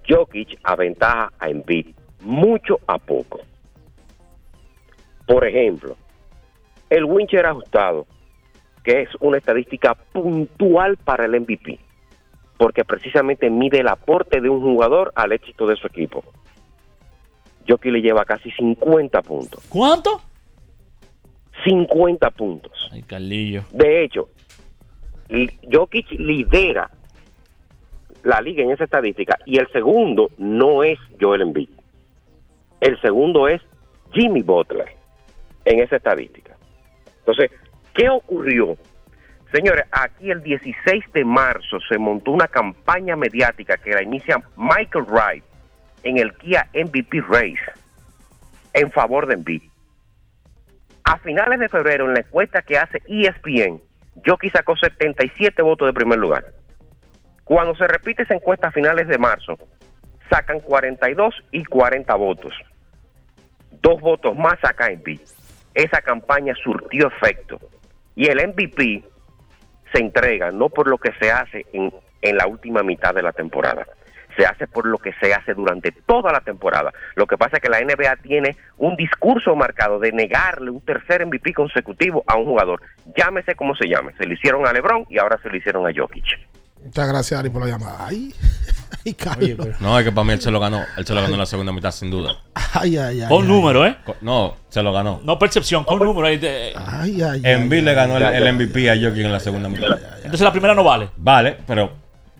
Jokic 0.09 0.59
aventaja 0.65 1.33
a 1.39 1.49
Embiid 1.49 1.95
mucho 2.21 2.81
a 2.87 2.99
poco. 2.99 3.41
Por 5.27 5.47
ejemplo, 5.47 5.97
el 6.91 7.05
Wincher 7.05 7.47
ajustado, 7.47 8.07
que 8.83 9.03
es 9.03 9.11
una 9.21 9.39
estadística 9.39 9.95
puntual 9.95 10.97
para 10.97 11.27
el 11.27 11.41
MVP, 11.41 11.79
porque 12.57 12.85
precisamente 12.85 13.51
mide 13.51 13.81
el 13.81 13.89
aporte 13.89 14.41
de 14.41 14.49
un 14.49 14.61
jugador 14.61 15.13
al 15.15 15.33
éxito 15.33 15.67
de 15.67 15.77
su 15.77 15.87
equipo. 15.87 16.25
Jokic 17.69 17.93
le 17.93 18.01
lleva 18.01 18.25
casi 18.25 18.51
50 18.51 19.23
puntos. 19.23 19.65
¿Cuánto? 19.69 20.21
50 21.65 22.31
puntos. 22.31 22.91
Ay, 22.93 23.03
Carlillo. 23.03 23.65
De 23.73 24.05
hecho, 24.05 24.29
Jokic 25.71 26.11
lidera 26.13 26.91
la 28.25 28.41
liga 28.41 28.63
en 28.63 28.71
esa 28.71 28.85
estadística 28.85 29.39
y 29.45 29.59
el 29.59 29.71
segundo 29.73 30.31
no 30.39 30.83
es 30.83 30.99
Joel 31.21 31.43
Embiid. 31.43 31.69
El 32.81 33.01
segundo 33.01 33.49
es 33.49 33.61
Jimmy 34.13 34.43
Butler 34.43 34.95
en 35.65 35.81
esa 35.81 35.97
estadística. 35.97 36.57
Entonces, 37.21 37.51
¿qué 37.95 38.09
ocurrió? 38.09 38.77
Señores, 39.53 39.85
aquí 39.91 40.31
el 40.31 40.43
16 40.43 41.05
de 41.13 41.25
marzo 41.25 41.79
se 41.89 41.99
montó 41.99 42.33
una 42.33 42.49
campaña 42.49 43.17
mediática 43.17 43.77
que 43.77 43.91
la 43.91 44.03
inicia 44.03 44.43
Michael 44.57 45.05
Wright 45.07 45.45
en 46.03 46.19
el 46.19 46.35
Kia 46.37 46.69
MVP 46.75 47.21
Race 47.29 47.61
en 48.75 48.91
favor 48.93 49.27
de 49.27 49.35
Embiid. 49.35 49.63
A 51.05 51.19
finales 51.19 51.59
de 51.59 51.69
febrero, 51.69 52.07
en 52.07 52.15
la 52.15 52.21
encuesta 52.21 52.63
que 52.63 52.79
hace 52.79 53.03
ESPN, 53.07 53.81
Jokic 54.25 54.53
sacó 54.53 54.77
77 54.77 55.63
votos 55.63 55.89
de 55.89 55.93
primer 55.93 56.19
lugar. 56.19 56.45
Cuando 57.45 57.75
se 57.77 57.87
repite 57.87 58.25
esa 58.25 58.35
encuesta 58.35 58.69
a 58.69 58.73
finales 58.73 59.09
de 59.09 59.17
marzo, 59.17 59.59
sacan 60.31 60.61
42 60.61 61.35
y 61.51 61.65
40 61.65 62.15
votos. 62.15 62.53
Dos 63.81 64.01
votos 64.01 64.37
más 64.37 64.61
saca 64.61 64.91
Embiid. 64.91 65.21
esa 65.75 66.03
campaña 66.03 66.55
surtió 66.63 67.09
efecto. 67.09 67.59
Y 68.15 68.27
el 68.27 68.47
MVP 68.49 69.05
se 69.93 69.99
entrega 69.99 70.51
no 70.51 70.69
por 70.69 70.89
lo 70.89 70.99
que 70.99 71.13
se 71.21 71.31
hace 71.31 71.65
en, 71.73 71.93
en 72.21 72.37
la 72.37 72.47
última 72.47 72.83
mitad 72.83 73.15
de 73.15 73.23
la 73.23 73.33
temporada, 73.33 73.87
se 74.39 74.47
hace 74.47 74.69
por 74.69 74.87
lo 74.87 74.99
que 74.99 75.13
se 75.21 75.35
hace 75.35 75.53
durante 75.55 75.91
toda 75.91 76.31
la 76.33 76.41
temporada. 76.41 76.93
Lo 77.17 77.27
que 77.27 77.37
pasa 77.37 77.57
es 77.57 77.63
que 77.63 77.69
la 77.69 77.81
NBA 77.81 78.17
tiene 78.23 78.57
un 78.77 78.95
discurso 78.95 79.57
marcado 79.57 79.99
de 79.99 80.13
negarle 80.13 80.71
un 80.71 80.81
tercer 80.81 81.27
MVP 81.27 81.53
consecutivo 81.55 82.23
a 82.27 82.37
un 82.37 82.45
jugador. 82.45 82.81
Llámese 83.17 83.57
como 83.57 83.75
se 83.75 83.89
llame. 83.89 84.13
Se 84.17 84.27
lo 84.27 84.33
hicieron 84.35 84.67
a 84.67 84.73
LeBron 84.73 85.07
y 85.11 85.19
ahora 85.19 85.39
se 85.43 85.49
lo 85.49 85.57
hicieron 85.57 85.85
a 85.87 85.91
Jokic. 85.95 86.25
Muchas 86.85 87.09
gracias, 87.09 87.41
Ari, 87.41 87.51
por 87.51 87.63
la 87.67 87.73
llamada. 87.73 87.97
Ay, 88.07 88.33
ay, 89.05 89.15
Carlos. 89.15 89.81
No, 89.81 89.99
es 89.99 90.05
que 90.05 90.13
para 90.13 90.25
mí 90.25 90.33
él 90.35 90.41
se 90.41 90.51
lo 90.53 90.61
ganó. 90.61 90.85
Él 90.97 91.05
se 91.05 91.13
lo 91.13 91.21
ganó 91.21 91.35
en 91.35 91.41
la 91.41 91.47
segunda 91.47 91.73
mitad, 91.73 91.91
sin 91.91 92.09
duda. 92.09 92.31
Ay, 92.55 92.97
ay, 92.97 93.23
ay. 93.23 93.29
Con 93.29 93.43
ay. 93.43 93.49
número, 93.49 93.85
¿eh? 93.85 93.97
No, 94.21 94.55
se 94.69 94.81
lo 94.83 94.93
ganó. 94.93 95.21
No 95.25 95.37
percepción, 95.41 95.83
con 95.83 95.99
número. 95.99 96.29
ahí 96.29 96.39
de- 96.39 96.73
Ay, 96.77 97.21
ay, 97.21 97.41
Embiid 97.43 97.83
le 97.83 97.95
ganó 97.95 98.17
el, 98.17 98.23
el 98.23 98.53
MVP 98.55 98.89
a 98.91 98.95
Jokic 98.95 99.25
en 99.25 99.33
la 99.33 99.41
segunda 99.41 99.69
mitad. 99.69 99.99
Entonces 100.19 100.41
la 100.43 100.53
primera 100.53 100.75
no 100.75 100.85
vale. 100.85 101.09
Vale, 101.17 101.57
pero. 101.67 101.91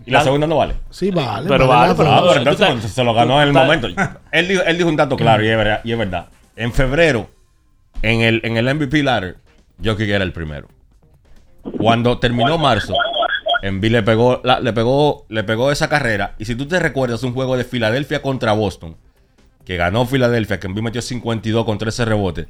¿Y 0.09 0.11
la 0.11 0.19
La- 0.19 0.23
segunda 0.23 0.47
no 0.47 0.57
vale? 0.57 0.73
Sí, 0.89 1.11
vale. 1.11 1.47
Pero 1.47 1.67
vale, 1.67 1.93
pero- 1.95 2.09
Ah, 2.11 2.19
pero 2.21 2.33
tú 2.33 2.37
entonces 2.39 2.53
estás- 2.61 2.67
bueno, 2.75 2.87
se 2.89 3.03
lo 3.03 3.13
ganó 3.13 3.41
en 3.41 3.47
el 3.49 3.53
momento. 3.53 3.87
Él 4.31 4.47
dijo, 4.47 4.63
él 4.63 4.77
dijo 4.77 4.89
un 4.89 4.95
dato 4.95 5.15
claro 5.15 5.43
y 5.43 5.47
es 5.47 5.57
verdad. 5.57 5.81
Y 5.83 5.91
es 5.91 5.97
verdad. 5.97 6.27
En 6.55 6.73
febrero, 6.73 7.29
en 8.01 8.21
el, 8.21 8.41
en 8.43 8.57
el 8.57 8.67
MVP 8.75 9.03
ladder, 9.03 9.37
Jokic 9.83 10.09
era 10.09 10.23
el 10.23 10.33
primero. 10.33 10.67
Cuando 11.77 12.17
terminó 12.19 12.57
marzo, 12.57 12.93
Embiid 13.61 13.91
le 13.91 14.03
pegó, 14.03 14.41
la- 14.43 14.59
le 14.59 14.73
pegó, 14.73 15.25
le 15.29 15.43
pegó 15.43 15.71
esa 15.71 15.89
carrera. 15.89 16.35
Y 16.39 16.45
si 16.45 16.55
tú 16.55 16.67
te 16.67 16.79
recuerdas 16.79 17.23
un 17.23 17.33
juego 17.33 17.57
de 17.57 17.63
Filadelfia 17.63 18.21
contra 18.21 18.53
Boston, 18.53 18.95
que 19.65 19.77
ganó 19.77 20.05
Filadelfia, 20.05 20.59
que 20.59 20.67
Embiid 20.67 20.83
metió 20.83 21.01
52 21.01 21.65
con 21.65 21.77
13 21.77 22.05
rebotes. 22.05 22.47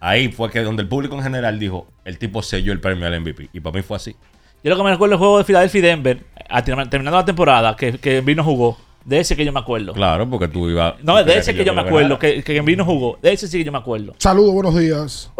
Ahí 0.00 0.28
fue 0.30 0.50
que 0.50 0.62
donde 0.62 0.82
el 0.82 0.88
público 0.88 1.14
en 1.16 1.22
general 1.22 1.58
dijo, 1.58 1.86
el 2.04 2.18
tipo 2.18 2.42
selló 2.42 2.72
el 2.72 2.80
premio 2.80 3.06
al 3.06 3.14
MVP. 3.20 3.48
Y 3.52 3.60
para 3.60 3.76
mí 3.76 3.82
fue 3.82 3.96
así. 3.96 4.14
Yo 4.64 4.70
lo 4.70 4.76
que 4.76 4.82
me 4.84 4.90
recuerdo 4.90 5.14
el 5.14 5.18
juego 5.18 5.38
de 5.38 5.44
Philadelphia 5.44 5.78
y 5.78 5.82
Denver, 5.82 6.20
a- 6.56 6.62
terminando 6.62 7.18
la 7.18 7.24
temporada, 7.24 7.76
que, 7.76 7.98
que 7.98 8.20
vino 8.20 8.44
jugó. 8.44 8.76
De 9.04 9.18
ese 9.18 9.34
que 9.34 9.44
yo 9.44 9.52
me 9.52 9.58
acuerdo. 9.58 9.92
Claro, 9.94 10.30
porque 10.30 10.46
tú 10.46 10.68
ibas. 10.68 11.02
No, 11.02 11.22
de 11.24 11.36
ese 11.38 11.54
que 11.54 11.64
yo 11.64 11.74
me 11.74 11.80
acuerdo, 11.80 12.18
que, 12.20 12.42
que 12.44 12.60
vino 12.60 12.84
jugó. 12.84 13.18
De 13.20 13.32
ese 13.32 13.48
sí 13.48 13.58
que 13.58 13.64
yo 13.64 13.72
me 13.72 13.78
acuerdo. 13.78 14.14
Saludos, 14.18 14.54
buenos 14.54 14.78
días. 14.78 15.32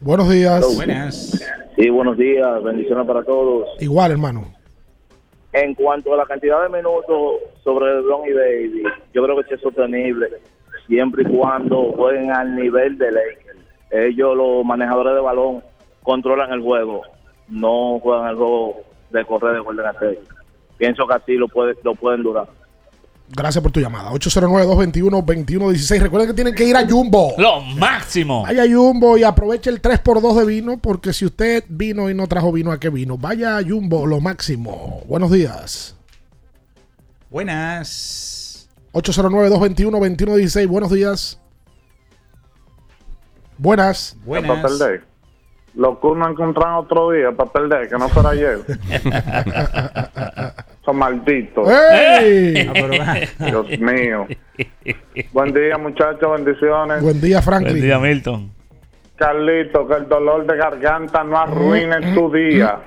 Buenos 0.00 0.28
días. 0.28 0.76
Buenas. 0.76 1.44
Sí, 1.76 1.88
buenos 1.90 2.16
días, 2.18 2.62
bendiciones 2.62 3.06
para 3.06 3.22
todos. 3.24 3.68
Igual, 3.80 4.12
hermano. 4.12 4.52
En 5.52 5.74
cuanto 5.74 6.12
a 6.12 6.16
la 6.18 6.26
cantidad 6.26 6.62
de 6.62 6.68
minutos 6.68 7.36
sobre 7.64 7.86
LeBron 7.94 8.28
y 8.28 8.32
Davis, 8.32 8.82
yo 9.14 9.24
creo 9.24 9.36
que 9.38 9.44
sí 9.48 9.54
es 9.54 9.60
sostenible, 9.60 10.26
siempre 10.86 11.22
y 11.22 11.26
cuando 11.36 11.92
jueguen 11.92 12.30
al 12.32 12.54
nivel 12.54 12.98
de 12.98 13.10
Lakers. 13.10 13.58
Ellos, 13.90 14.36
los 14.36 14.64
manejadores 14.64 15.14
de 15.14 15.20
balón, 15.20 15.62
controlan 16.02 16.52
el 16.52 16.60
juego, 16.60 17.02
no 17.48 17.98
juegan 18.00 18.30
el 18.30 18.36
juego 18.36 18.76
de 19.10 19.24
correr 19.24 19.54
de 19.54 19.60
Golden 19.60 19.86
State. 19.86 20.20
Pienso 20.76 21.06
que 21.06 21.14
así 21.14 21.34
lo, 21.34 21.48
puede, 21.48 21.76
lo 21.82 21.94
pueden 21.94 22.22
durar. 22.22 22.48
Gracias 23.30 23.62
por 23.62 23.70
tu 23.72 23.80
llamada. 23.80 24.10
809-221-2116. 24.12 26.00
Recuerden 26.00 26.28
que 26.28 26.34
tienen 26.34 26.54
que 26.54 26.64
ir 26.64 26.76
a 26.76 26.86
Jumbo. 26.88 27.34
Lo 27.36 27.60
máximo. 27.60 28.42
Vaya 28.42 28.62
a 28.62 28.66
Jumbo 28.66 29.18
y 29.18 29.24
aproveche 29.24 29.68
el 29.68 29.82
3x2 29.82 30.34
de 30.34 30.46
vino, 30.46 30.78
porque 30.78 31.12
si 31.12 31.26
usted 31.26 31.64
vino 31.68 32.08
y 32.08 32.14
no 32.14 32.26
trajo 32.26 32.52
vino, 32.52 32.72
¿a 32.72 32.80
qué 32.80 32.88
vino? 32.88 33.18
Vaya 33.18 33.58
a 33.58 33.62
Jumbo, 33.62 34.06
lo 34.06 34.20
máximo. 34.20 35.02
Buenos 35.06 35.30
días. 35.30 35.94
Buenas. 37.28 38.68
809-221-2116. 38.92 40.66
Buenos 40.66 40.90
días. 40.90 41.38
Buenas. 43.58 44.16
Para 44.26 45.07
perder. 45.74 45.80
Los 45.80 45.98
Kuz 45.98 46.16
no 46.16 46.28
encontraron 46.28 46.84
otro 46.84 47.10
día 47.10 47.32
para 47.32 47.50
perder, 47.50 47.88
que 47.88 47.96
no 47.96 48.08
fuera 48.08 48.30
ayer. 48.30 48.58
Son 50.84 50.96
malditos. 50.96 51.68
¡Ey! 51.68 52.54
Dios 53.38 53.78
mío. 53.78 54.26
Buen 55.32 55.52
día, 55.52 55.78
muchachos. 55.78 56.32
Bendiciones. 56.32 57.02
Buen 57.02 57.20
día, 57.20 57.42
Franklin. 57.42 57.74
Buen 57.74 57.82
día, 57.82 57.98
Milton. 57.98 58.50
Carlito, 59.16 59.86
que 59.88 59.94
el 59.94 60.08
dolor 60.08 60.46
de 60.46 60.56
garganta 60.56 61.24
no 61.24 61.38
arruine 61.38 62.14
tu 62.14 62.32
día. 62.32 62.82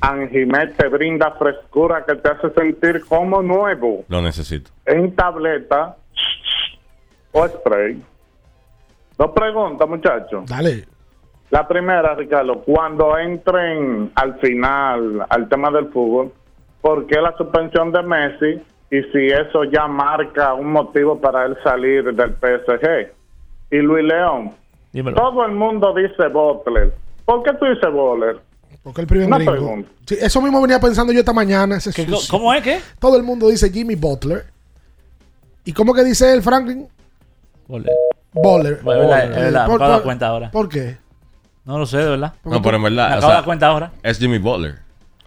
Anjimet 0.00 0.76
te 0.76 0.88
brinda 0.88 1.32
frescura 1.32 2.04
que 2.06 2.14
te 2.14 2.28
hace 2.28 2.50
sentir 2.50 3.04
como 3.06 3.42
nuevo. 3.42 4.04
Lo 4.08 4.22
necesito. 4.22 4.70
En 4.84 5.14
tableta 5.16 5.96
o 7.32 7.48
spray. 7.48 8.00
Dos 9.18 9.30
preguntas, 9.32 9.88
muchachos. 9.88 10.46
Dale. 10.46 10.95
La 11.50 11.66
primera, 11.68 12.14
Ricardo, 12.14 12.60
cuando 12.62 13.16
entren 13.18 14.10
al 14.14 14.38
final 14.40 15.24
al 15.28 15.48
tema 15.48 15.70
del 15.70 15.88
fútbol, 15.90 16.32
¿por 16.80 17.06
qué 17.06 17.20
la 17.20 17.36
suspensión 17.36 17.92
de 17.92 18.02
Messi? 18.02 18.62
Y 18.90 19.02
si 19.12 19.26
eso 19.26 19.64
ya 19.64 19.86
marca 19.86 20.54
un 20.54 20.70
motivo 20.72 21.20
para 21.20 21.44
él 21.46 21.56
salir 21.64 22.04
del 22.14 22.30
PSG. 22.34 23.12
Y 23.70 23.78
Luis 23.78 24.04
León, 24.04 24.52
Dímelo. 24.92 25.16
todo 25.16 25.44
el 25.44 25.52
mundo 25.52 25.92
dice 25.94 26.28
Butler. 26.28 26.92
¿Por 27.24 27.42
qué 27.42 27.52
tú 27.54 27.64
dices 27.66 27.92
Butler? 27.92 28.38
Porque 28.82 29.00
el 29.00 29.06
primer 29.08 29.26
Una 29.26 29.36
gringo. 29.38 29.52
pregunta. 29.52 29.90
Sí, 30.06 30.16
eso 30.20 30.40
mismo 30.40 30.60
venía 30.62 30.78
pensando 30.78 31.12
yo 31.12 31.18
esta 31.20 31.32
mañana. 31.32 31.76
ese 31.76 31.92
¿Qué- 31.92 32.04
sucio. 32.08 32.38
¿Cómo 32.38 32.54
es 32.54 32.62
que? 32.62 32.78
Todo 33.00 33.16
el 33.16 33.24
mundo 33.24 33.48
dice 33.48 33.70
Jimmy 33.70 33.96
Butler. 33.96 34.44
¿Y 35.64 35.72
cómo 35.72 35.92
que 35.92 36.04
dice 36.04 36.32
el 36.32 36.42
Franklin? 36.42 36.86
Butler. 37.66 37.94
Butler. 38.32 38.72
Es 38.74 38.84
verdad, 38.84 39.24
es 39.24 39.30
verdad, 39.36 39.66
me 39.66 39.72
¿Por, 39.72 39.74
acabo 39.76 39.78
de 39.78 39.88
dar 39.88 39.96
por- 39.98 40.02
cuenta 40.04 40.26
ahora. 40.28 40.50
¿Por 40.52 40.68
qué? 40.68 40.96
No 41.66 41.78
lo 41.78 41.84
sé, 41.86 41.98
de 41.98 42.08
verdad. 42.10 42.32
No, 42.44 42.62
pero 42.62 42.76
en 42.78 42.82
verdad. 42.84 43.08
Me 43.10 43.14
acabo 43.16 43.28
de 43.28 43.34
dar 43.34 43.44
cuenta 43.44 43.66
ahora. 43.66 43.92
Es 44.02 44.18
Jimmy 44.18 44.38
Butler. 44.38 44.78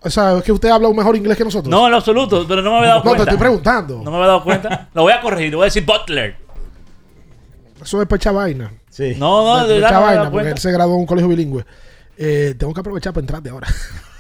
O 0.02 0.10
sea, 0.10 0.38
es 0.38 0.44
que 0.44 0.52
usted 0.54 0.70
habla 0.70 0.88
un 0.88 0.96
mejor 0.96 1.16
inglés 1.18 1.38
que 1.38 1.44
nosotros. 1.44 1.70
No, 1.70 1.86
en 1.86 1.92
lo 1.92 1.98
absoluto, 1.98 2.46
pero 2.48 2.62
no 2.62 2.72
me 2.72 2.78
había 2.78 2.90
dado 2.92 3.00
No, 3.00 3.04
te 3.04 3.08
cuenta. 3.18 3.24
estoy 3.24 3.38
preguntando. 3.38 3.98
No 4.02 4.10
me 4.12 4.18
había 4.18 4.28
dado 4.28 4.44
cuenta. 4.44 4.88
Lo 4.94 5.02
voy 5.04 5.12
a 5.12 5.20
corregir, 5.22 5.54
voy 5.56 5.64
a 5.64 5.66
decir 5.66 5.86
Butler. 5.86 6.38
Eso 7.82 8.02
es 8.02 8.08
pecha 8.08 8.32
vaina. 8.32 8.72
Sí. 8.90 9.16
No, 9.18 9.44
no, 9.46 9.68
de 9.68 9.76
Pecha 9.76 9.88
verdad 9.88 9.96
había 9.96 10.08
vaina, 10.20 10.32
porque 10.32 10.48
él 10.48 10.54
cuenta. 10.54 10.62
se 10.62 10.72
graduó 10.72 10.94
en 10.96 11.00
un 11.02 11.06
colegio 11.06 11.28
bilingüe. 11.30 11.66
Eh, 12.18 12.56
tengo 12.58 12.74
que 12.74 12.80
aprovechar 12.80 13.12
para 13.14 13.22
entrar 13.24 13.42
de 13.44 13.50
ahora. 13.50 13.68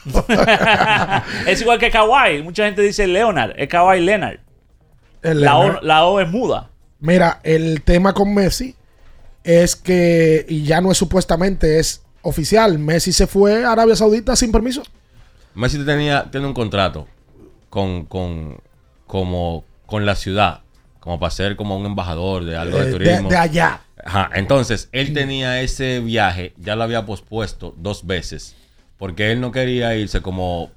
es 1.48 1.62
igual 1.62 1.80
que 1.80 1.90
Kawhi. 1.90 2.44
Mucha 2.44 2.66
gente 2.66 2.82
dice 2.82 3.08
Leonard. 3.08 3.54
Es 3.58 3.68
Kawhi 3.70 4.02
Leonard. 4.02 4.40
El 5.22 5.42
La 5.42 5.58
o, 5.58 5.64
Leonard. 5.64 5.84
la 5.84 6.06
o 6.06 6.20
es 6.20 6.30
muda. 6.30 6.70
Mira, 7.00 7.40
el 7.44 7.82
tema 7.84 8.14
con 8.14 8.34
Messi 8.34 8.76
es 9.44 9.76
que, 9.76 10.46
y 10.50 10.64
ya 10.64 10.82
no 10.82 10.92
es 10.92 10.98
supuestamente, 10.98 11.80
es 11.80 12.04
oficial. 12.30 12.80
Messi 12.80 13.12
se 13.12 13.28
fue 13.28 13.64
a 13.66 13.72
Arabia 13.74 13.96
Saudita 13.96 14.36
sin 14.36 14.52
permiso. 14.52 14.84
Messi 15.56 15.84
tenía, 15.86 16.30
tiene 16.32 16.48
un 16.48 16.54
contrato 16.54 17.08
con, 17.70 18.06
con, 18.06 18.58
como, 19.08 19.66
con 19.86 20.06
la 20.06 20.16
ciudad, 20.16 20.62
como 21.00 21.20
para 21.20 21.32
ser 21.32 21.56
como 21.56 21.78
un 21.78 21.86
embajador 21.86 22.46
de 22.46 22.56
algo 22.56 22.78
Eh, 22.78 22.82
de 22.82 22.86
de, 22.86 22.92
turismo. 22.92 23.30
de 23.30 23.38
allá. 23.38 23.82
Ajá, 24.04 24.30
entonces 24.36 24.88
él 24.94 25.14
tenía 25.14 25.62
ese 25.62 26.00
viaje, 26.00 26.54
ya 26.58 26.76
lo 26.78 26.84
había 26.84 27.06
pospuesto 27.06 27.74
dos 27.78 28.08
veces, 28.08 28.56
porque 28.98 29.32
él 29.32 29.42
no 29.42 29.52
quería 29.52 29.94
irse 29.96 30.22
como 30.22 30.72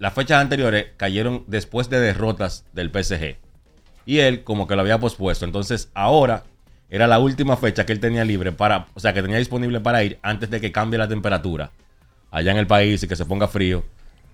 las 0.00 0.12
fechas 0.12 0.40
anteriores 0.40 0.86
cayeron 0.96 1.44
después 1.46 1.88
de 1.88 2.00
derrotas 2.00 2.64
del 2.72 2.90
PSG. 2.90 3.36
Y 4.06 4.18
él 4.18 4.42
como 4.42 4.66
que 4.66 4.74
lo 4.74 4.80
había 4.82 4.98
pospuesto, 4.98 5.44
entonces 5.44 5.88
ahora 5.94 6.44
era 6.90 7.06
la 7.06 7.18
última 7.18 7.56
fecha 7.56 7.84
que 7.86 7.92
él 7.92 8.00
tenía 8.00 8.24
libre 8.24 8.52
para, 8.52 8.86
o 8.94 9.00
sea, 9.00 9.12
que 9.12 9.22
tenía 9.22 9.38
disponible 9.38 9.80
para 9.80 10.02
ir 10.04 10.18
antes 10.22 10.50
de 10.50 10.60
que 10.60 10.70
cambie 10.72 10.98
la 10.98 11.08
temperatura 11.08 11.70
allá 12.30 12.52
en 12.52 12.58
el 12.58 12.66
país 12.66 13.02
y 13.02 13.08
que 13.08 13.16
se 13.16 13.24
ponga 13.24 13.48
frío. 13.48 13.82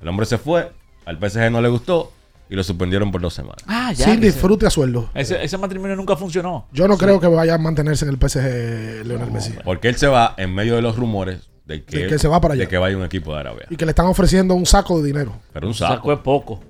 El 0.00 0.08
hombre 0.08 0.26
se 0.26 0.38
fue, 0.38 0.72
al 1.04 1.18
PSG 1.18 1.50
no 1.50 1.60
le 1.60 1.68
gustó 1.68 2.12
y 2.48 2.56
lo 2.56 2.64
suspendieron 2.64 3.12
por 3.12 3.20
dos 3.20 3.32
semanas. 3.34 3.62
Ah, 3.66 3.92
ya. 3.92 4.06
sin 4.06 4.14
se- 4.14 4.20
disfrute 4.20 4.66
a 4.66 4.70
sueldo. 4.70 5.08
Ese, 5.14 5.42
ese 5.42 5.56
matrimonio 5.58 5.94
nunca 5.96 6.16
funcionó. 6.16 6.66
Yo 6.72 6.88
no 6.88 6.96
creo 6.98 7.20
que 7.20 7.28
vaya 7.28 7.54
a 7.54 7.58
mantenerse 7.58 8.04
en 8.06 8.10
el 8.12 8.18
PSG 8.28 9.06
Leonel 9.06 9.30
Messi. 9.30 9.54
Porque 9.64 9.88
él 9.88 9.96
se 9.96 10.06
va 10.08 10.34
en 10.36 10.54
medio 10.54 10.74
de 10.76 10.82
los 10.82 10.96
rumores 10.96 11.48
de 11.66 11.84
que, 11.84 11.98
De 11.98 12.06
que 12.08 12.18
se 12.18 12.26
va 12.26 12.40
para 12.40 12.54
allá. 12.54 12.62
de 12.64 12.68
que 12.68 12.78
vaya 12.78 12.96
un 12.96 13.04
equipo 13.04 13.32
de 13.34 13.40
Arabia. 13.40 13.66
Y 13.70 13.76
que 13.76 13.84
le 13.84 13.90
están 13.90 14.06
ofreciendo 14.06 14.54
un 14.54 14.66
saco 14.66 15.00
de 15.00 15.06
dinero. 15.06 15.32
Pero 15.52 15.68
un 15.68 15.74
Saco 15.74 15.94
saco. 15.94 16.12
es 16.12 16.18
poco. 16.18 16.60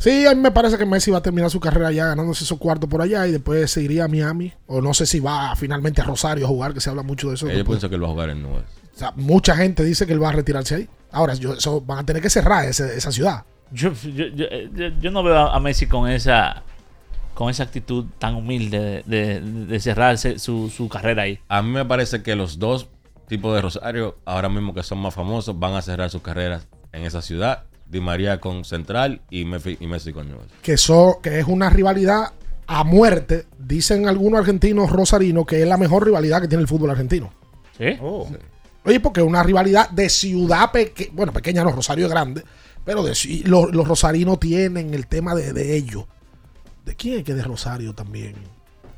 Sí, 0.00 0.26
a 0.26 0.34
mí 0.34 0.40
me 0.40 0.50
parece 0.50 0.78
que 0.78 0.86
Messi 0.86 1.10
va 1.10 1.18
a 1.18 1.22
terminar 1.22 1.50
su 1.50 1.60
carrera 1.60 1.88
allá 1.88 2.06
ganándose 2.06 2.42
esos 2.44 2.58
cuartos 2.58 2.88
por 2.88 3.02
allá 3.02 3.26
y 3.26 3.32
después 3.32 3.70
se 3.70 3.82
iría 3.82 4.04
a 4.04 4.08
Miami. 4.08 4.50
O 4.66 4.80
no 4.80 4.94
sé 4.94 5.04
si 5.04 5.20
va 5.20 5.54
finalmente 5.56 6.00
a 6.00 6.04
Rosario 6.04 6.46
a 6.46 6.48
jugar, 6.48 6.72
que 6.72 6.80
se 6.80 6.88
habla 6.88 7.02
mucho 7.02 7.28
de 7.28 7.34
eso. 7.34 7.46
Yo 7.46 7.52
después. 7.54 7.76
pienso 7.76 7.88
que 7.90 7.96
él 7.96 8.02
va 8.02 8.06
a 8.06 8.10
jugar 8.10 8.30
en 8.30 8.42
nubes. 8.42 8.64
O 8.94 8.98
sea, 8.98 9.12
mucha 9.14 9.54
gente 9.56 9.84
dice 9.84 10.06
que 10.06 10.14
él 10.14 10.22
va 10.22 10.30
a 10.30 10.32
retirarse 10.32 10.74
ahí. 10.74 10.88
Ahora, 11.12 11.34
yo, 11.34 11.52
eso, 11.52 11.82
van 11.82 11.98
a 11.98 12.06
tener 12.06 12.22
que 12.22 12.30
cerrar 12.30 12.64
ese- 12.64 12.96
esa 12.96 13.12
ciudad. 13.12 13.44
Yo, 13.72 13.92
yo, 13.92 14.26
yo, 14.28 14.46
yo- 14.74 14.88
yo 15.00 15.10
no 15.10 15.22
veo 15.22 15.36
a 15.36 15.60
Messi 15.60 15.86
con 15.86 16.08
esa 16.10 16.62
con 17.34 17.48
esa 17.48 17.62
actitud 17.62 18.04
tan 18.18 18.34
humilde 18.34 19.02
de, 19.06 19.40
de, 19.40 19.40
de 19.40 19.80
cerrarse 19.80 20.38
su, 20.38 20.68
su 20.68 20.88
carrera 20.88 21.22
ahí. 21.22 21.38
A 21.48 21.62
mí 21.62 21.70
me 21.70 21.84
parece 21.86 22.22
que 22.22 22.34
los 22.36 22.58
dos 22.58 22.88
tipos 23.28 23.54
de 23.54 23.62
Rosario, 23.62 24.16
ahora 24.26 24.48
mismo 24.50 24.74
que 24.74 24.82
son 24.82 24.98
más 24.98 25.14
famosos, 25.14 25.58
van 25.58 25.74
a 25.74 25.80
cerrar 25.82 26.10
sus 26.10 26.20
carreras 26.20 26.66
en 26.92 27.04
esa 27.04 27.22
ciudad. 27.22 27.64
Di 27.90 28.00
María 28.00 28.40
con 28.40 28.64
Central 28.64 29.20
y 29.30 29.44
Messi, 29.44 29.76
y 29.80 29.86
Messi 29.86 30.12
con 30.12 30.28
Newell's. 30.28 30.52
Que, 30.62 30.74
eso, 30.74 31.18
que 31.22 31.40
es 31.40 31.46
una 31.46 31.70
rivalidad 31.70 32.32
a 32.66 32.84
muerte, 32.84 33.46
dicen 33.58 34.06
algunos 34.06 34.40
argentinos 34.40 34.90
rosarinos 34.90 35.44
que 35.44 35.60
es 35.62 35.66
la 35.68 35.76
mejor 35.76 36.04
rivalidad 36.04 36.40
que 36.40 36.46
tiene 36.48 36.62
el 36.62 36.68
fútbol 36.68 36.90
argentino. 36.90 37.32
¿Sí? 37.76 37.98
Oye, 38.84 39.00
porque 39.00 39.20
es 39.20 39.26
una 39.26 39.42
rivalidad 39.42 39.90
de 39.90 40.08
ciudad 40.08 40.70
pequeña, 40.70 41.10
bueno, 41.14 41.32
pequeña 41.32 41.64
no, 41.64 41.72
Rosario 41.72 42.06
es 42.06 42.10
grande, 42.12 42.44
pero 42.84 43.02
de, 43.02 43.12
los, 43.44 43.74
los 43.74 43.88
rosarinos 43.88 44.38
tienen 44.38 44.94
el 44.94 45.06
tema 45.06 45.34
de, 45.34 45.52
de 45.52 45.76
ellos. 45.76 46.04
¿De 46.84 46.94
quién 46.94 47.18
es 47.18 47.24
que 47.24 47.32
es 47.32 47.36
de 47.38 47.44
Rosario 47.44 47.94
también? 47.94 48.34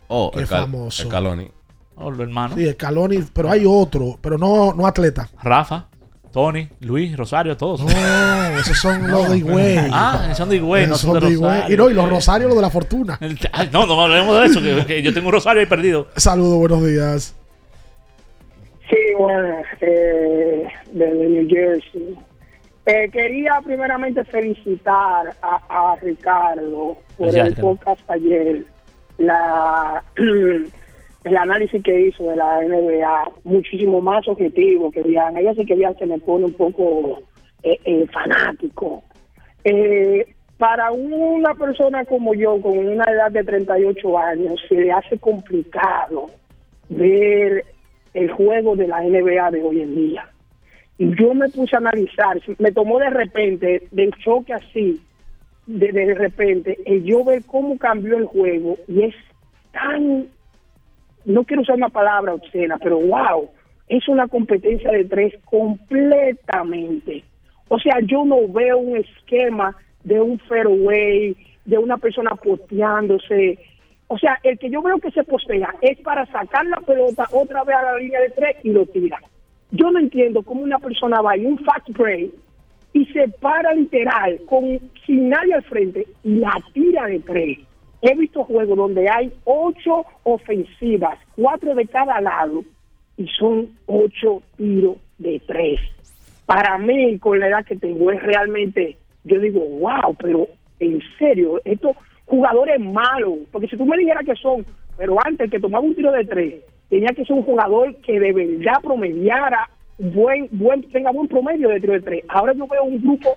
Oh, 0.09 0.31
Qué 0.33 0.41
el, 0.41 0.49
Cal- 0.49 0.61
famoso. 0.63 1.03
el 1.03 1.09
Caloni. 1.09 1.51
Oh, 1.97 2.11
los 2.11 2.21
hermanos. 2.21 2.59
Sí, 2.59 2.71
Scaloni, 2.73 3.25
pero 3.33 3.51
hay 3.51 3.65
otro, 3.67 4.19
pero 4.21 4.39
no, 4.39 4.73
no 4.75 4.87
atleta. 4.87 5.29
Rafa, 5.43 5.89
Tony, 6.33 6.67
Luis, 6.81 7.17
Rosario, 7.17 7.57
todos. 7.57 7.83
No, 7.83 8.59
esos 8.59 8.79
son 8.79 9.07
los 9.11 9.29
de 9.31 9.39
Higüey. 9.39 9.77
Ah, 9.93 10.33
son 10.35 10.49
de 10.49 10.57
Higüey, 10.57 10.87
no 10.87 10.97
son 10.97 11.21
de 11.21 11.31
Higüey. 11.31 11.51
Rosario. 11.51 11.75
Y 11.75 11.79
no, 11.79 11.91
y 11.91 11.95
los 11.95 12.09
Rosarios, 12.09 12.49
los 12.49 12.57
de 12.57 12.63
la 12.63 12.71
fortuna. 12.71 13.19
Ay, 13.53 13.69
no, 13.73 13.87
no 13.87 14.01
hablemos 14.01 14.41
de 14.41 14.47
eso, 14.47 14.63
que, 14.63 14.87
que 14.87 15.03
yo 15.03 15.13
tengo 15.13 15.29
un 15.29 15.35
Rosario 15.35 15.61
ahí 15.61 15.67
perdido. 15.67 16.09
Saludos, 16.17 16.59
buenos 16.59 16.87
días. 16.87 17.37
Sí, 18.89 18.97
bueno, 19.19 19.57
eh, 19.81 20.67
desde 20.93 21.29
New 21.29 21.49
Jersey. 21.49 22.17
Eh, 22.85 23.09
quería 23.13 23.61
primeramente 23.65 24.25
felicitar 24.25 25.37
a, 25.41 25.93
a 25.93 25.97
Ricardo 25.97 26.97
por 27.17 27.31
Gracias, 27.33 27.49
el 27.49 27.55
podcast 27.57 28.11
ayer, 28.11 28.65
la, 29.19 30.03
el 31.25 31.37
análisis 31.37 31.83
que 31.83 32.09
hizo 32.09 32.25
de 32.25 32.37
la 32.37 32.61
NBA, 32.63 33.31
muchísimo 33.45 34.01
más 34.01 34.27
objetivo 34.27 34.91
que 34.91 35.03
Diana. 35.03 35.41
Ella 35.41 35.55
sí 35.55 35.65
que 35.65 35.79
ya 35.79 35.93
se 35.95 36.07
me 36.07 36.19
pone 36.19 36.47
un 36.47 36.55
poco 36.55 37.23
eh, 37.63 37.79
eh, 37.85 38.07
fanático. 38.13 39.03
Eh, 39.65 40.27
para 40.59 40.91
una 40.93 41.55
persona 41.55 42.05
como 42.05 42.35
yo, 42.35 42.61
con 42.61 42.79
una 42.79 43.05
edad 43.05 43.31
de 43.31 43.45
38 43.45 44.19
años, 44.19 44.61
se 44.69 44.77
le 44.77 44.93
hace 44.93 45.19
complicado 45.19 46.31
ver 46.89 47.65
el 48.15 48.31
juego 48.31 48.77
de 48.77 48.89
la 48.89 49.01
NBA 49.01 49.51
de 49.51 49.63
hoy 49.63 49.81
en 49.81 49.95
día. 49.95 50.29
Y 50.99 51.15
yo 51.17 51.35
me 51.35 51.49
puse 51.49 51.75
a 51.75 51.79
analizar, 51.79 52.41
me 52.59 52.71
tomó 52.71 52.99
de 52.99 53.11
repente, 53.11 53.89
del 53.91 54.13
choque 54.23 54.53
así, 54.53 55.01
de, 55.67 55.91
de 55.91 56.15
repente, 56.15 56.79
el 56.85 57.05
yo 57.05 57.25
ver 57.25 57.43
cómo 57.45 57.79
cambió 57.79 58.17
el 58.19 58.27
juego 58.27 58.77
y 58.87 59.05
es 59.05 59.15
tan, 59.73 60.27
no 61.25 61.45
quiero 61.45 61.63
usar 61.63 61.77
una 61.77 61.89
palabra 61.89 62.35
obscena, 62.35 62.79
pero 62.79 62.99
wow, 62.99 63.51
es 63.89 64.09
una 64.09 64.29
competencia 64.29 64.91
de 64.91 65.05
tres 65.05 65.35
completamente. 65.45 67.25
O 67.69 67.79
sea, 67.79 68.01
yo 68.03 68.25
no 68.25 68.49
veo 68.49 68.79
un 68.79 68.97
esquema 68.97 69.77
de 70.05 70.21
un 70.21 70.39
fairway, 70.41 71.37
de 71.65 71.79
una 71.79 71.97
persona 71.97 72.31
poteándose. 72.35 73.59
O 74.09 74.19
sea, 74.19 74.39
el 74.43 74.59
que 74.59 74.71
yo 74.71 74.83
veo 74.83 74.99
que 74.99 75.11
se 75.11 75.25
postea 75.25 75.75
es 75.81 75.99
para 76.01 76.27
sacar 76.27 76.67
la 76.67 76.79
pelota 76.79 77.27
otra 77.33 77.65
vez 77.65 77.77
a 77.77 77.83
la 77.83 77.99
línea 77.99 78.21
de 78.21 78.31
tres 78.31 78.57
y 78.63 78.71
lo 78.71 78.87
tira. 78.87 79.19
Yo 79.71 79.91
no 79.91 79.99
entiendo 79.99 80.43
cómo 80.43 80.63
una 80.63 80.79
persona 80.79 81.23
va 81.23 81.35
en 81.35 81.47
un 81.47 81.59
fast 81.59 81.89
break 81.91 82.31
y 82.93 83.07
se 83.07 83.29
para 83.41 83.73
literal 83.73 84.39
con 84.47 84.79
sin 85.07 85.31
nadie 85.31 85.55
al 85.55 85.63
frente 85.63 86.07
y 86.25 86.35
la 86.37 86.53
tira 86.75 87.07
de 87.07 87.21
tres. 87.21 87.59
He 88.03 88.17
visto 88.17 88.43
juegos 88.45 88.77
donde 88.77 89.09
hay 89.09 89.33
ocho 89.45 90.05
ofensivas, 90.25 91.19
cuatro 91.37 91.73
de 91.75 91.87
cada 91.87 92.21
lado, 92.21 92.65
y 93.17 93.29
son 93.29 93.69
ocho 93.87 94.43
tiros 94.57 94.97
de 95.19 95.41
tres. 95.47 95.81
Para 96.45 96.79
mí, 96.79 97.17
con 97.21 97.39
la 97.39 97.49
edad 97.49 97.65
que 97.65 97.77
tengo, 97.77 98.11
es 98.11 98.21
realmente, 98.21 98.97
yo 99.23 99.39
digo, 99.39 99.61
wow, 99.61 100.17
pero 100.19 100.49
en 100.81 101.01
serio, 101.17 101.61
estos 101.65 101.97
jugadores 102.27 102.81
malos, 102.81 103.39
porque 103.53 103.69
si 103.69 103.77
tú 103.77 103.87
me 103.87 103.97
dijeras 103.97 104.25
que 104.25 104.35
son, 104.35 104.67
pero 104.97 105.17
antes 105.25 105.49
que 105.49 105.61
tomaba 105.61 105.85
un 105.85 105.95
tiro 105.95 106.11
de 106.11 106.25
tres, 106.25 106.55
tenía 106.89 107.11
que 107.15 107.25
ser 107.25 107.37
un 107.37 107.45
jugador 107.45 107.95
que 107.99 108.19
de 108.19 108.33
verdad 108.33 108.81
promediara, 108.83 109.71
buen, 109.99 110.49
buen, 110.51 110.83
tenga 110.91 111.13
buen 111.13 111.29
promedio 111.29 111.69
de 111.69 111.81
tiro 111.81 111.93
de 111.93 112.01
tres. 112.01 112.25
Ahora 112.29 112.53
yo 112.53 112.67
veo 112.67 112.83
un 112.83 113.01
grupo 113.01 113.37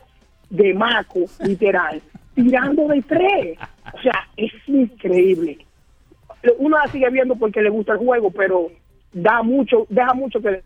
de 0.49 0.73
maco, 0.73 1.19
literal, 1.45 2.01
tirando 2.35 2.87
de 2.87 3.01
tres. 3.01 3.57
O 3.93 4.01
sea, 4.01 4.27
es 4.37 4.51
increíble. 4.67 5.57
Uno 6.59 6.77
la 6.77 6.91
sigue 6.91 7.09
viendo 7.09 7.35
porque 7.35 7.61
le 7.61 7.69
gusta 7.69 7.93
el 7.93 7.99
juego, 7.99 8.29
pero 8.31 8.67
da 9.13 9.41
mucho, 9.41 9.87
deja 9.89 10.13
mucho 10.13 10.39
que 10.41 10.61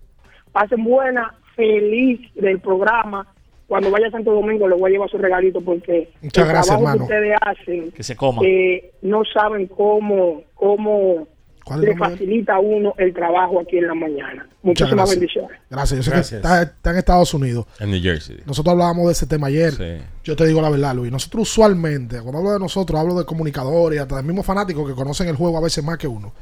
pasen 0.52 0.84
buena, 0.84 1.34
feliz 1.56 2.20
del 2.36 2.60
programa. 2.60 3.28
Cuando 3.68 3.92
vaya 3.92 4.08
a 4.08 4.12
Santo 4.12 4.32
Domingo 4.34 4.68
le 4.68 4.76
voy 4.76 4.90
a 4.90 4.94
llevar 4.94 5.10
su 5.10 5.18
regalito 5.20 5.62
porque 5.62 6.10
Muchas 6.22 6.44
el 6.44 6.50
gracias, 6.52 6.78
trabajo 6.80 6.92
hermano. 6.92 7.08
que 7.08 7.14
ustedes 7.14 7.38
hacen 7.40 7.92
Que 7.92 8.04
se 8.04 8.16
coma. 8.16 8.42
eh, 8.44 8.92
no 9.04 9.24
saben 9.26 9.68
cómo 9.68 10.42
cómo 10.56 11.14
¿Cuál 11.14 11.24
es 11.24 11.39
le 11.78 11.96
facilita 11.96 12.56
a 12.56 12.60
uno 12.60 12.94
el 12.98 13.14
trabajo 13.14 13.60
aquí 13.60 13.78
en 13.78 13.88
la 13.88 13.94
mañana. 13.94 14.48
Muchísimas 14.62 14.96
gracias. 14.96 15.20
bendiciones. 15.20 15.60
Gracias. 15.70 15.98
Yo 15.98 16.04
sé 16.04 16.10
Gracias. 16.12 16.30
que 16.42 16.48
está, 16.48 16.62
está 16.64 16.92
en 16.92 16.98
Estados 16.98 17.34
Unidos. 17.34 17.66
En 17.80 17.92
New 17.92 18.02
Jersey. 18.02 18.38
Nosotros 18.46 18.74
hablábamos 18.74 19.06
de 19.08 19.12
ese 19.14 19.28
tema 19.28 19.48
ayer. 19.48 19.72
Sí. 19.74 20.04
Yo 20.24 20.36
te 20.36 20.46
digo 20.46 20.62
la 20.62 20.70
verdad, 20.70 20.96
Luis. 20.96 21.12
Nosotros 21.12 21.50
usualmente, 21.50 22.20
cuando 22.22 22.40
hablo 22.40 22.52
de 22.54 22.60
nosotros, 22.60 23.00
hablo 23.00 23.18
de 23.18 23.26
comunicadores 23.26 24.00
hasta 24.00 24.18
de 24.18 24.24
mismos 24.24 24.46
fanáticos 24.46 24.88
que 24.88 24.96
conocen 24.96 25.28
el 25.28 25.36
juego 25.36 25.58
a 25.58 25.62
veces 25.62 25.84
más 25.84 25.98
que 25.98 26.08
uno. 26.08 26.34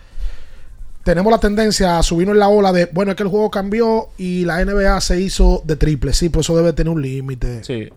Tenemos 1.04 1.32
la 1.32 1.40
tendencia 1.40 2.00
a 2.00 2.04
subirnos 2.04 2.34
en 2.34 2.40
la 2.40 2.50
ola 2.50 2.74
de, 2.74 2.90
bueno, 2.92 3.12
es 3.12 3.18
que 3.18 3.24
el 3.24 3.30
juego 3.30 3.50
cambió 3.50 4.10
y 4.18 4.44
la 4.44 4.64
NBA 4.66 5.00
se 5.00 5.22
hizo 5.22 5.62
de 5.64 5.78
triple. 5.78 6.12
Sí, 6.12 6.28
pues 6.28 6.46
eso 6.46 6.58
debe 6.58 6.74
tener 6.74 6.92
un 6.92 7.02
límite. 7.02 7.64
Sí. 7.64 7.88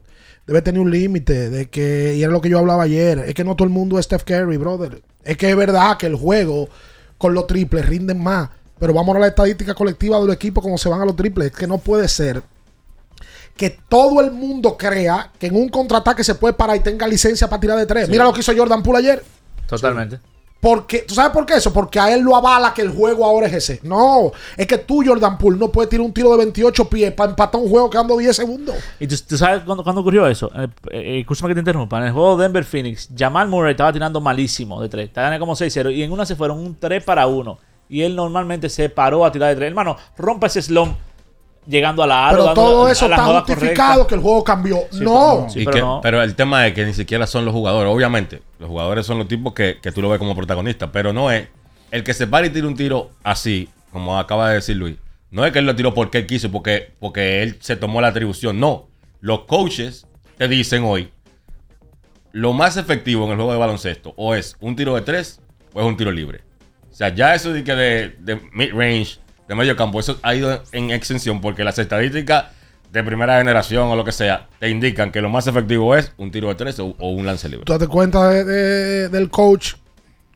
Debe 0.47 0.62
tener 0.62 0.81
un 0.81 0.90
límite 0.93 1.51
de 1.51 1.69
que, 1.69 2.15
y 2.16 2.23
era 2.23 2.31
lo 2.31 2.40
que 2.40 2.48
yo 2.48 2.59
hablaba 2.59 2.85
ayer, 2.85 3.19
es 3.20 3.35
que 3.35 3.43
no 3.43 3.57
todo 3.57 3.66
el 3.66 3.74
mundo 3.74 3.98
es 3.98 4.05
Steph 4.05 4.23
Curry, 4.23 4.57
brother. 4.59 5.02
Es 5.24 5.36
que 5.36 5.51
es 5.51 5.57
verdad 5.57 5.97
que 5.97 6.07
el 6.07 6.15
juego 6.15 6.69
con 7.20 7.34
los 7.34 7.47
triples 7.47 7.84
rinden 7.84 8.18
más, 8.18 8.48
pero 8.78 8.94
vamos 8.94 9.14
a 9.14 9.18
la 9.18 9.26
estadística 9.26 9.74
colectiva 9.74 10.18
del 10.18 10.30
equipo 10.30 10.62
como 10.62 10.78
se 10.78 10.88
van 10.88 11.02
a 11.02 11.05
los 11.05 11.14
triples. 11.14 11.48
Es 11.48 11.52
que 11.52 11.66
no 11.66 11.76
puede 11.76 12.09
ser 12.09 12.42
que 13.55 13.78
todo 13.90 14.22
el 14.22 14.30
mundo 14.30 14.78
crea 14.78 15.30
que 15.38 15.48
en 15.48 15.56
un 15.56 15.68
contraataque 15.68 16.24
se 16.24 16.34
puede 16.34 16.55
parar 16.55 16.76
y 16.76 16.80
tenga 16.80 17.06
licencia 17.06 17.47
para 17.47 17.60
tirar 17.60 17.76
de 17.76 17.84
tres. 17.84 18.06
Sí. 18.06 18.12
Mira 18.12 18.24
lo 18.24 18.32
que 18.32 18.40
hizo 18.40 18.56
Jordan 18.56 18.82
Poole 18.82 19.01
ayer. 19.01 19.22
Totalmente. 19.66 20.18
Porque, 20.61 20.99
¿Tú 21.01 21.15
sabes 21.15 21.32
por 21.32 21.47
qué 21.47 21.55
eso? 21.55 21.73
Porque 21.73 21.99
a 21.99 22.15
él 22.15 22.20
lo 22.20 22.37
avala 22.37 22.74
que 22.74 22.82
el 22.82 22.91
juego 22.91 23.24
ahora 23.24 23.47
es 23.47 23.55
ese. 23.55 23.81
No, 23.82 24.31
es 24.57 24.66
que 24.66 24.77
tú, 24.77 25.03
Jordan 25.05 25.39
Poole, 25.39 25.59
no 25.59 25.73
puedes 25.73 25.89
tirar 25.89 26.05
un 26.05 26.12
tiro 26.12 26.31
de 26.32 26.37
28 26.37 26.89
pies 26.89 27.12
para 27.12 27.31
empatar 27.31 27.59
un 27.61 27.70
juego 27.70 27.89
quedando 27.89 28.16
10 28.19 28.37
segundos. 28.37 28.77
¿Y 28.99 29.07
tú, 29.07 29.39
sabes 29.39 29.62
cuándo, 29.65 29.82
cuándo 29.82 30.03
ocurrió 30.03 30.27
eso? 30.27 30.51
Eh, 30.55 30.69
eh, 30.93 31.27
que 31.27 31.55
te 31.55 31.61
interrumpa. 31.61 31.99
En 31.99 32.05
el 32.05 32.12
juego 32.12 32.37
Denver-Phoenix, 32.37 33.09
Jamal 33.16 33.49
Murray 33.49 33.70
estaba 33.70 33.93
tirando 33.93 34.20
malísimo 34.20 34.82
de 34.82 34.91
3. 34.91 35.09
Estaba 35.09 35.39
como 35.39 35.55
6-0. 35.55 35.95
Y 35.95 36.03
en 36.03 36.12
una 36.12 36.27
se 36.27 36.37
fueron 36.37 36.59
un 36.59 36.77
3 36.78 37.03
para 37.05 37.27
1. 37.27 37.59
Y 37.89 38.03
él 38.03 38.15
normalmente 38.15 38.69
se 38.69 38.91
paró 38.91 39.24
a 39.24 39.32
tirar 39.32 39.49
de 39.49 39.57
3. 39.57 39.69
Hermano, 39.69 39.97
rompe 40.19 40.47
ese 40.47 40.61
slump 40.61 40.97
llegando 41.66 42.03
a 42.03 42.07
la 42.07 42.28
aro. 42.28 42.37
Pero 42.37 42.45
dando 42.47 42.62
todo 42.62 42.89
eso 42.89 43.07
está 43.07 43.24
justificado 43.24 43.93
correcta. 43.93 44.09
que 44.09 44.15
el 44.16 44.20
juego 44.20 44.45
cambió. 44.45 44.78
Sí, 44.91 45.01
no. 45.01 45.47
Y 45.55 45.66
que- 45.66 45.85
pero 46.03 46.23
el 46.23 46.35
tema 46.35 46.66
es 46.66 46.74
que 46.74 46.85
ni 46.85 46.93
siquiera 46.95 47.27
son 47.27 47.45
los 47.45 47.53
jugadores. 47.55 47.93
Obviamente, 47.93 48.43
los 48.59 48.69
jugadores 48.69 49.07
son 49.07 49.19
los 49.19 49.28
tipos 49.28 49.53
que, 49.55 49.78
que 49.81 49.93
tú 49.93 50.03
lo 50.03 50.09
ves 50.09 50.19
como 50.19 50.35
protagonistas, 50.35 50.91
pero 50.93 51.12
no 51.12 51.31
es 51.31 51.49
el 51.91 52.03
que 52.05 52.15
se 52.15 52.27
para 52.27 52.47
y 52.47 52.51
tira 52.51 52.66
un 52.66 52.74
tiro 52.77 53.11
así, 53.23 53.69
como 53.93 54.19
acaba 54.19 54.49
de 54.49 54.57
decir 54.57 54.77
Luis. 54.77 54.97
No 55.31 55.45
es 55.47 55.53
que 55.53 55.61
él 55.61 55.66
lo 55.66 55.77
tiró 55.77 55.95
porque 55.95 56.19
él 56.19 56.27
quiso, 56.27 56.51
porque, 56.51 56.93
porque 56.99 57.43
él 57.43 57.57
se 57.61 57.77
tomó 57.77 58.01
la 58.01 58.09
atribución. 58.09 58.59
No. 58.59 58.89
Los 59.20 59.41
coaches 59.45 60.07
te 60.39 60.49
dicen 60.49 60.82
hoy 60.85 61.11
lo 62.32 62.53
más 62.53 62.77
efectivo 62.77 63.24
en 63.24 63.31
el 63.32 63.37
juego 63.37 63.53
de 63.53 63.59
baloncesto 63.59 64.12
o 64.16 64.35
es 64.35 64.57
un 64.61 64.77
tiro 64.77 64.95
de 64.95 65.03
tres 65.03 65.41
o 65.73 65.81
es 65.81 65.87
un 65.87 65.97
tiro 65.97 66.11
libre. 66.12 66.41
O 66.91 66.95
sea, 66.95 67.15
ya 67.15 67.35
eso 67.35 67.53
de 67.53 67.62
que 67.65 67.74
de, 67.74 68.09
de 68.19 68.37
mid-range, 68.53 69.19
de 69.51 69.56
medio 69.56 69.74
campo, 69.77 69.98
eso 70.01 70.16
ha 70.22 70.35
ido 70.35 70.62
en 70.72 70.90
extensión 70.93 71.40
porque 71.40 71.64
las 71.64 71.77
estadísticas 71.78 72.44
de 72.93 73.02
primera 73.05 73.36
generación 73.39 73.89
o 73.89 73.97
lo 73.97 74.05
que 74.05 74.12
sea 74.12 74.48
te 74.60 74.68
indican 74.70 75.10
que 75.12 75.20
lo 75.20 75.28
más 75.28 75.47
efectivo 75.48 75.94
es 75.97 76.12
un 76.18 76.31
tiro 76.31 76.48
de 76.48 76.55
tres 76.55 76.78
o, 76.78 76.94
o 76.98 77.10
un 77.10 77.27
lance 77.27 77.48
libre. 77.48 77.64
¿Tú 77.66 77.77
te 77.77 77.86
cuenta 77.89 78.28
de- 78.28 78.44
de- 78.44 79.09
del 79.09 79.28
coach 79.28 79.74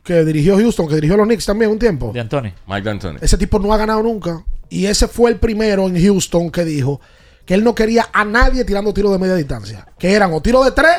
que 0.03 0.23
dirigió 0.25 0.57
Houston, 0.57 0.87
que 0.87 0.95
dirigió 0.95 1.15
los 1.17 1.25
Knicks 1.27 1.45
también 1.45 1.71
un 1.71 1.79
tiempo? 1.79 2.11
De 2.13 2.19
Anthony. 2.19 2.51
Mike 2.67 2.81
D'Antoni. 2.83 3.17
Ese 3.21 3.37
tipo 3.37 3.57
no 3.57 3.73
ha 3.73 3.77
ganado 3.77 4.03
nunca. 4.03 4.43
Y 4.69 4.85
ese 4.85 5.07
fue 5.07 5.31
el 5.31 5.37
primero 5.37 5.87
en 5.87 5.99
Houston 6.01 6.49
que 6.51 6.65
dijo 6.65 6.99
que 7.45 7.53
él 7.53 7.63
no 7.63 7.73
quería 7.73 8.07
a 8.11 8.25
nadie 8.25 8.65
tirando 8.65 8.93
tiros 8.93 9.11
de 9.13 9.19
media 9.19 9.35
distancia. 9.35 9.87
Que 9.97 10.13
eran 10.13 10.33
o 10.33 10.41
tiro 10.41 10.63
de 10.63 10.71
tres 10.71 10.95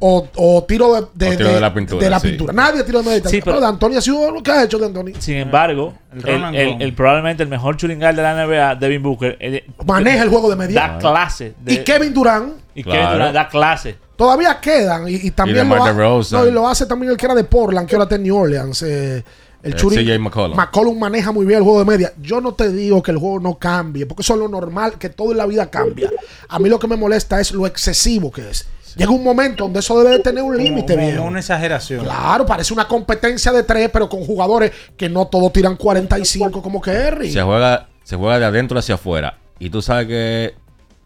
o, 0.00 0.28
o 0.36 0.64
tiro 0.64 0.94
de, 0.94 1.00
de- 1.14 1.34
O 1.34 1.36
tiro 1.36 1.48
de- 1.48 1.54
de 1.54 1.60
la 1.60 1.74
pintura, 1.74 2.04
de 2.04 2.10
la 2.10 2.20
sí. 2.20 2.28
pintura. 2.28 2.52
Nadie 2.52 2.84
tiro 2.84 3.02
de 3.02 3.14
distancia. 3.14 3.30
Sí, 3.30 3.42
pero- 3.44 3.56
pero 3.56 3.60
de 3.66 3.72
Antonio 3.72 3.98
ha 3.98 4.02
sido 4.02 4.30
lo 4.30 4.42
que 4.42 4.50
ha 4.52 4.62
hecho 4.64 4.78
de 4.78 4.86
Antonio. 4.86 5.14
Sin 5.18 5.36
embargo, 5.36 5.94
El 6.24 6.80
el, 6.82 6.94
probablemente 6.94 7.42
el 7.42 7.48
mejor 7.48 7.76
shooting 7.76 7.98
guard 7.98 8.16
de 8.16 8.22
la 8.22 8.34
NBA, 8.46 8.74
Devin 8.76 9.02
Booker, 9.02 9.36
eh, 9.40 9.64
Maneja 9.86 10.22
el 10.22 10.28
juego 10.28 10.48
de 10.50 10.56
media. 10.56 10.80
Da 10.80 10.98
clase. 10.98 11.54
de- 11.60 11.74
y 11.74 11.78
Kevin 11.84 12.14
Durant 12.14 12.54
y 12.74 12.82
Kevin 12.84 13.08
Durant 13.12 13.34
da 13.34 13.48
clase. 13.48 13.96
todavía 14.16 14.58
quedan. 14.60 15.08
Y, 15.08 15.14
y 15.16 15.30
también 15.32 15.58
DeMar 15.68 15.78
lo, 15.78 15.84
ha- 15.84 16.22
no, 16.32 16.46
y 16.46 16.50
lo 16.52 16.68
hace 16.68 16.86
también 16.86 17.10
el 17.12 17.16
que 17.18 17.26
era 17.26 17.34
de 17.34 17.44
Portland, 17.44 17.88
que 17.88 17.96
ahora 17.96 18.04
está 18.04 18.16
en 18.16 18.22
New 18.22 18.36
Orleans. 18.36 18.82
eh, 18.82 19.22
el 19.60 19.72
Eh, 19.72 19.76
CJ 19.76 20.18
McCollum. 20.20 20.56
McCollum 20.56 20.96
maneja 20.96 21.32
muy 21.32 21.44
bien 21.44 21.58
el 21.58 21.64
juego 21.64 21.80
de 21.80 21.84
media. 21.84 22.12
Yo 22.22 22.40
no 22.40 22.54
te 22.54 22.70
digo 22.70 23.02
que 23.02 23.10
el 23.10 23.18
juego 23.18 23.40
no 23.40 23.58
cambie, 23.58 24.06
porque 24.06 24.22
eso 24.22 24.34
es 24.34 24.38
lo 24.38 24.46
normal, 24.46 24.94
que 25.00 25.08
todo 25.08 25.32
en 25.32 25.38
la 25.38 25.46
vida 25.46 25.68
cambia. 25.68 26.08
A 26.48 26.60
mí 26.60 26.68
lo 26.68 26.78
que 26.78 26.86
me 26.86 26.94
molesta 26.96 27.40
es 27.40 27.50
lo 27.50 27.66
excesivo 27.66 28.30
que 28.30 28.48
es. 28.48 28.68
Llega 28.98 29.12
un 29.12 29.22
momento 29.22 29.62
donde 29.62 29.78
eso 29.78 29.96
debe 30.02 30.16
de 30.16 30.22
tener 30.24 30.42
un 30.42 30.56
límite, 30.56 30.96
viejo. 30.96 31.22
una 31.22 31.38
exageración. 31.38 32.04
Claro, 32.04 32.44
parece 32.44 32.74
una 32.74 32.88
competencia 32.88 33.52
de 33.52 33.62
tres, 33.62 33.90
pero 33.92 34.08
con 34.08 34.24
jugadores 34.24 34.72
que 34.96 35.08
no 35.08 35.28
todos 35.28 35.52
tiran 35.52 35.76
45 35.76 36.60
como 36.60 36.80
Kerry. 36.80 37.30
Se 37.30 37.40
juega, 37.40 37.86
se 38.02 38.16
juega 38.16 38.40
de 38.40 38.46
adentro 38.46 38.76
hacia 38.76 38.96
afuera. 38.96 39.38
Y 39.60 39.70
tú 39.70 39.80
sabes 39.82 40.08
que 40.08 40.54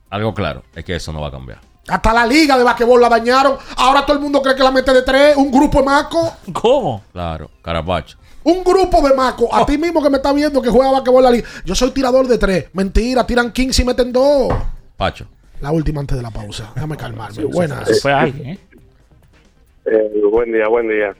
algo 0.08 0.32
claro 0.32 0.62
es 0.74 0.86
que 0.86 0.96
eso 0.96 1.12
no 1.12 1.20
va 1.20 1.28
a 1.28 1.30
cambiar. 1.32 1.60
Hasta 1.86 2.14
la 2.14 2.24
liga 2.24 2.56
de 2.56 2.64
basquetbol 2.64 2.98
la 2.98 3.10
dañaron. 3.10 3.58
Ahora 3.76 4.06
todo 4.06 4.16
el 4.16 4.22
mundo 4.22 4.40
cree 4.40 4.56
que 4.56 4.62
la 4.62 4.70
mete 4.70 4.94
de 4.94 5.02
tres. 5.02 5.36
Un 5.36 5.50
grupo 5.52 5.80
de 5.80 5.84
maco. 5.84 6.34
¿Cómo? 6.50 7.02
Claro, 7.12 7.50
carapacho. 7.60 8.16
Un 8.44 8.64
grupo 8.64 9.06
de 9.06 9.14
maco. 9.14 9.54
A 9.54 9.66
ti 9.66 9.76
mismo 9.76 10.02
que 10.02 10.08
me 10.08 10.16
está 10.16 10.32
viendo 10.32 10.62
que 10.62 10.70
juega 10.70 10.90
basquetbol 10.92 11.22
la 11.24 11.30
liga. 11.30 11.46
Yo 11.66 11.74
soy 11.74 11.90
tirador 11.90 12.26
de 12.26 12.38
tres. 12.38 12.70
Mentira, 12.72 13.26
tiran 13.26 13.52
15 13.52 13.82
y 13.82 13.84
meten 13.84 14.10
dos. 14.14 14.50
Pacho. 14.96 15.26
La 15.62 15.70
última 15.72 16.00
antes 16.00 16.16
de 16.16 16.22
la 16.22 16.30
pausa. 16.30 16.72
Déjame 16.74 16.96
calmarme. 16.96 17.44
Buenas. 17.44 18.04
Alguien, 18.04 18.48
¿eh? 18.50 18.58
Eh, 19.86 20.20
buen 20.30 20.52
día, 20.52 20.68
buen 20.68 20.88
día. 20.88 21.14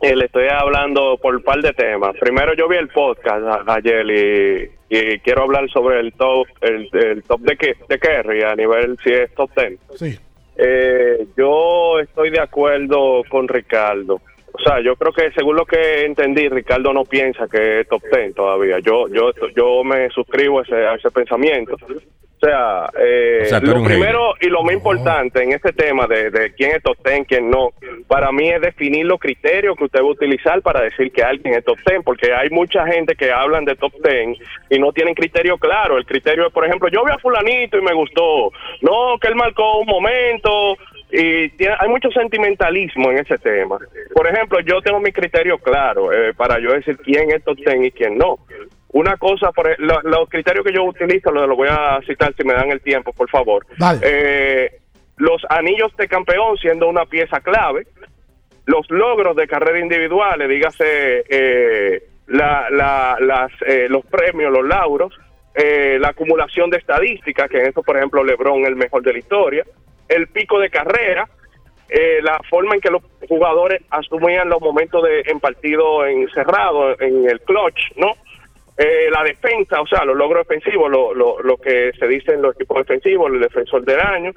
Eh, 0.00 0.16
le 0.16 0.24
estoy 0.26 0.46
hablando 0.48 1.16
por 1.22 1.36
un 1.36 1.42
par 1.42 1.60
de 1.62 1.72
temas. 1.72 2.16
Primero, 2.20 2.54
yo 2.54 2.68
vi 2.68 2.76
el 2.76 2.88
podcast 2.88 3.44
a- 3.68 3.74
ayer 3.74 4.04
y, 4.10 4.96
y 4.96 5.18
quiero 5.20 5.42
hablar 5.44 5.68
sobre 5.70 6.00
el 6.00 6.12
top 6.14 6.46
el, 6.60 6.88
el 6.92 7.22
top 7.22 7.40
de, 7.42 7.56
Ke- 7.56 7.76
de 7.88 7.98
Kerry 7.98 8.42
a 8.42 8.54
nivel 8.56 8.96
si 9.02 9.10
es 9.12 9.32
top 9.34 9.50
10. 9.56 9.78
Sí. 9.96 10.18
Eh, 10.56 11.26
yo 11.36 12.00
estoy 12.00 12.30
de 12.30 12.40
acuerdo 12.40 13.22
con 13.28 13.46
Ricardo. 13.46 14.20
O 14.54 14.58
sea, 14.62 14.80
yo 14.82 14.96
creo 14.96 15.12
que 15.12 15.30
según 15.32 15.56
lo 15.56 15.64
que 15.64 16.04
entendí, 16.04 16.48
Ricardo 16.48 16.92
no 16.92 17.04
piensa 17.04 17.46
que 17.48 17.80
es 17.80 17.88
top 17.88 18.02
10 18.12 18.34
todavía. 18.34 18.80
Yo 18.80 19.06
yo 19.08 19.30
yo 19.56 19.82
me 19.84 20.08
suscribo 20.10 20.58
a 20.58 20.62
ese, 20.62 20.74
a 20.74 20.94
ese 20.94 21.10
pensamiento. 21.12 21.76
O 22.42 22.46
sea, 22.46 22.90
eh, 22.98 23.42
O 23.42 23.44
sea, 23.44 23.58
eres 23.58 23.68
lo 23.68 23.74
primero 23.84 24.34
y 24.40 24.48
lo 24.48 24.64
más 24.64 24.74
importante 24.74 25.44
en 25.44 25.52
este 25.52 25.72
tema 25.72 26.08
de, 26.08 26.28
de 26.30 26.52
quién 26.54 26.72
es 26.72 26.82
top 26.82 26.96
10, 27.04 27.26
quién 27.28 27.48
no, 27.48 27.68
para 28.08 28.32
mí 28.32 28.48
es 28.50 28.60
definir 28.60 29.06
los 29.06 29.20
criterios 29.20 29.76
que 29.76 29.84
usted 29.84 30.00
va 30.00 30.06
a 30.06 30.10
utilizar 30.10 30.60
para 30.60 30.80
decir 30.80 31.12
que 31.12 31.22
alguien 31.22 31.54
es 31.54 31.64
top 31.64 31.78
10, 31.86 32.00
porque 32.04 32.34
hay 32.34 32.50
mucha 32.50 32.84
gente 32.86 33.14
que 33.14 33.30
hablan 33.30 33.64
de 33.64 33.76
top 33.76 33.92
10 34.02 34.38
y 34.70 34.78
no 34.80 34.92
tienen 34.92 35.14
criterio 35.14 35.56
claro. 35.56 35.98
El 35.98 36.04
criterio 36.04 36.48
es, 36.48 36.52
por 36.52 36.64
ejemplo, 36.66 36.88
yo 36.88 37.04
vi 37.04 37.12
a 37.12 37.18
fulanito 37.18 37.78
y 37.78 37.82
me 37.82 37.94
gustó. 37.94 38.50
No, 38.80 39.18
que 39.20 39.28
él 39.28 39.36
marcó 39.36 39.78
un 39.78 39.86
momento 39.86 40.76
y 41.12 41.48
tiene- 41.50 41.76
hay 41.78 41.88
mucho 41.88 42.10
sentimentalismo 42.10 43.10
en 43.12 43.18
ese 43.18 43.38
tema. 43.38 43.78
Por 44.14 44.26
ejemplo, 44.26 44.58
yo 44.60 44.80
tengo 44.82 44.98
mi 44.98 45.12
criterio 45.12 45.58
claro 45.58 46.12
eh, 46.12 46.34
para 46.34 46.58
yo 46.58 46.72
decir 46.72 46.96
quién 47.04 47.30
es 47.30 47.44
top 47.44 47.56
10 47.58 47.84
y 47.84 47.90
quién 47.92 48.18
no. 48.18 48.38
Una 48.92 49.16
cosa, 49.16 49.50
por, 49.52 49.68
e- 49.68 49.76
lo- 49.78 50.02
los 50.02 50.28
criterios 50.28 50.64
que 50.64 50.72
yo 50.72 50.84
utilizo, 50.84 51.30
lo, 51.30 51.46
lo 51.46 51.56
voy 51.56 51.68
a 51.70 51.98
citar 52.06 52.34
si 52.36 52.44
me 52.44 52.52
dan 52.54 52.70
el 52.70 52.80
tiempo, 52.80 53.12
por 53.12 53.28
favor. 53.30 53.66
Eh, 54.02 54.70
los 55.16 55.42
anillos 55.48 55.94
de 55.96 56.08
campeón 56.08 56.56
siendo 56.58 56.88
una 56.88 57.06
pieza 57.06 57.40
clave, 57.40 57.86
los 58.66 58.88
logros 58.90 59.34
de 59.36 59.46
carrera 59.48 59.78
individuales, 59.80 60.48
dígase 60.48 61.24
eh, 61.28 62.02
la- 62.28 62.68
la- 62.70 63.16
las, 63.20 63.50
eh, 63.66 63.86
los 63.88 64.04
premios, 64.06 64.52
los 64.52 64.66
lauros, 64.66 65.12
eh, 65.54 65.98
la 66.00 66.08
acumulación 66.08 66.70
de 66.70 66.78
estadísticas, 66.78 67.48
que 67.50 67.58
en 67.60 67.66
esto, 67.66 67.82
por 67.82 67.96
ejemplo, 67.96 68.22
LeBron 68.24 68.64
el 68.66 68.76
mejor 68.76 69.02
de 69.02 69.12
la 69.14 69.18
historia, 69.18 69.64
el 70.08 70.28
pico 70.28 70.58
de 70.58 70.70
carrera, 70.70 71.28
eh, 71.88 72.20
la 72.22 72.40
forma 72.48 72.74
en 72.74 72.80
que 72.80 72.90
los 72.90 73.02
jugadores 73.28 73.82
asumían 73.90 74.48
los 74.48 74.60
momentos 74.62 75.02
de 75.02 75.22
en 75.26 75.40
partido 75.40 76.06
encerrado, 76.06 76.98
en 77.00 77.28
el 77.28 77.40
clutch, 77.40 77.80
¿no? 77.96 78.12
Eh, 78.84 79.08
la 79.12 79.22
defensa, 79.22 79.80
o 79.80 79.86
sea, 79.86 80.04
los 80.04 80.16
logros 80.16 80.44
defensivos, 80.44 80.90
lo, 80.90 81.14
lo, 81.14 81.40
lo 81.40 81.56
que 81.56 81.92
se 81.96 82.08
dice 82.08 82.32
en 82.32 82.42
los 82.42 82.56
equipos 82.56 82.78
defensivos, 82.78 83.30
el 83.32 83.38
defensor 83.38 83.84
del 83.84 84.00
año, 84.00 84.32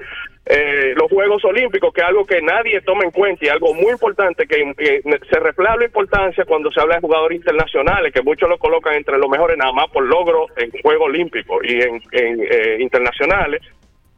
eh, 0.46 0.94
los 0.96 1.10
Juegos 1.10 1.44
Olímpicos, 1.46 1.92
que 1.92 2.02
es 2.02 2.08
algo 2.08 2.28
que 2.28 2.44
nadie 2.44 2.80
toma 2.82 3.06
en 3.06 3.10
cuenta 3.10 3.44
y 3.44 3.50
algo 3.50 3.74
muy 3.74 3.94
importante 3.94 4.46
que, 4.46 5.02
se 5.32 5.40
refleja 5.40 5.78
la 5.78 5.86
importancia 5.86 6.46
cuando 6.46 6.72
se 6.72 6.80
habla 6.80 6.96
de 6.96 7.02
jugadores 7.02 7.38
internacionales, 7.38 8.14
que 8.14 8.22
muchos 8.22 8.48
lo 8.48 8.60
colocan 8.60 8.94
entre 8.94 9.18
los 9.18 9.28
mejores 9.28 9.58
nada 9.58 9.72
más 9.72 9.90
por 9.90 10.06
logros 10.06 10.52
en 10.58 10.70
Juegos 10.80 11.08
Olímpicos 11.08 11.58
y 11.64 11.82
en, 11.82 11.96
en, 12.12 12.40
eh, 12.42 12.78
internacionales, 12.82 13.64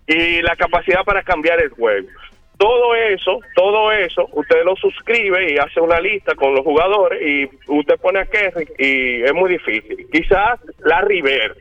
y 0.08 0.41
la 0.41 0.58
capacidad 0.58 1.06
para 1.06 1.24
cambiar 1.24 1.62
el 1.62 1.70
juego. 1.70 2.10
Todo 2.58 2.96
eso, 2.96 3.40
todo 3.56 3.92
eso, 3.92 4.28
usted 4.32 4.64
lo 4.64 4.76
suscribe 4.76 5.54
y 5.54 5.58
hace 5.58 5.80
una 5.80 6.00
lista 6.00 6.34
con 6.34 6.56
los 6.56 6.64
jugadores 6.64 7.22
y 7.22 7.46
usted 7.68 8.00
pone 8.00 8.20
a 8.20 8.26
Kerry 8.26 8.68
y 8.80 9.22
es 9.22 9.34
muy 9.34 9.52
difícil. 9.52 10.08
Quizás 10.12 10.60
la 10.80 11.02
River. 11.02 11.56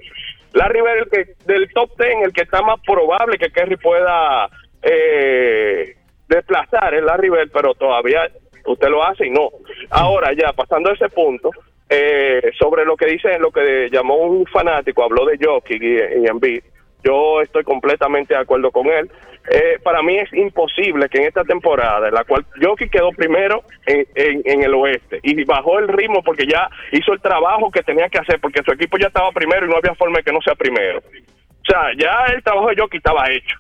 La 0.54 0.68
River 0.68 0.98
el 0.98 1.10
que, 1.10 1.34
del 1.44 1.70
top 1.74 1.90
10, 1.98 2.24
el 2.24 2.32
que 2.32 2.42
está 2.42 2.62
más 2.62 2.80
probable 2.80 3.36
que 3.36 3.50
Kerry 3.50 3.76
pueda 3.76 4.48
eh, 4.82 5.96
desplazar 6.28 6.94
es 6.94 7.04
la 7.04 7.18
River, 7.18 7.50
pero 7.52 7.74
todavía 7.74 8.30
usted 8.64 8.88
lo 8.88 9.04
hace 9.04 9.26
y 9.26 9.30
no. 9.30 9.50
Ahora 9.90 10.32
ya, 10.32 10.54
pasando 10.54 10.90
a 10.90 10.94
ese 10.94 11.10
punto, 11.10 11.50
eh, 11.90 12.52
sobre 12.58 12.86
lo 12.86 12.96
que 12.96 13.06
dice, 13.06 13.38
lo 13.38 13.50
que 13.50 13.90
llamó 13.92 14.16
un 14.16 14.46
fanático, 14.46 15.04
habló 15.04 15.26
de 15.26 15.38
Jockey 15.40 15.78
y, 15.78 16.22
y 16.22 16.26
Embiid, 16.26 16.62
yo 17.04 17.40
estoy 17.40 17.62
completamente 17.62 18.34
de 18.34 18.40
acuerdo 18.40 18.70
con 18.72 18.86
él. 18.86 19.10
Eh, 19.48 19.78
para 19.82 20.02
mí 20.02 20.18
es 20.18 20.32
imposible 20.32 21.08
que 21.08 21.18
en 21.18 21.24
esta 21.28 21.44
temporada, 21.44 22.08
en 22.08 22.14
la 22.14 22.24
cual 22.24 22.44
Jockey 22.60 22.88
quedó 22.88 23.10
primero 23.12 23.62
en, 23.86 24.06
en- 24.14 24.62
el 24.62 24.74
oeste 24.74 25.20
y 25.22 25.44
bajó 25.44 25.78
el 25.78 25.88
ritmo 25.88 26.22
porque 26.22 26.46
ya 26.46 26.68
hizo 26.92 27.12
el 27.12 27.20
trabajo 27.20 27.70
que 27.70 27.82
tenía 27.82 28.08
que 28.08 28.18
hacer, 28.18 28.40
porque 28.40 28.62
su 28.64 28.72
equipo 28.72 28.96
ya 28.98 29.06
estaba 29.08 29.30
primero 29.30 29.66
y 29.66 29.68
no 29.68 29.76
había 29.76 29.94
forma 29.94 30.18
de 30.18 30.24
que 30.24 30.32
no 30.32 30.40
sea 30.40 30.54
primero. 30.54 30.98
O 30.98 31.64
sea, 31.68 31.90
ya 31.96 32.32
el 32.34 32.42
trabajo 32.42 32.68
de 32.70 32.76
Jockey 32.76 32.98
estaba 32.98 33.30
hecho. 33.30 33.56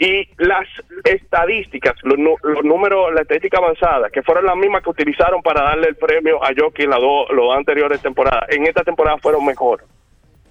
Y 0.00 0.28
las 0.38 0.66
estadísticas, 1.04 1.94
los, 2.02 2.16
los 2.42 2.64
números, 2.64 3.12
la 3.14 3.22
estadística 3.22 3.58
avanzada, 3.58 4.10
que 4.10 4.22
fueron 4.22 4.46
las 4.46 4.56
mismas 4.56 4.82
que 4.82 4.90
utilizaron 4.90 5.42
para 5.42 5.62
darle 5.62 5.88
el 5.88 5.96
premio 5.96 6.42
a 6.42 6.50
Jockey 6.56 6.84
en 6.84 6.90
las 6.90 7.00
dos 7.00 7.28
anteriores 7.56 8.00
temporadas, 8.00 8.44
en 8.50 8.64
esta 8.66 8.82
temporada 8.84 9.18
fueron 9.18 9.44
mejor 9.44 9.82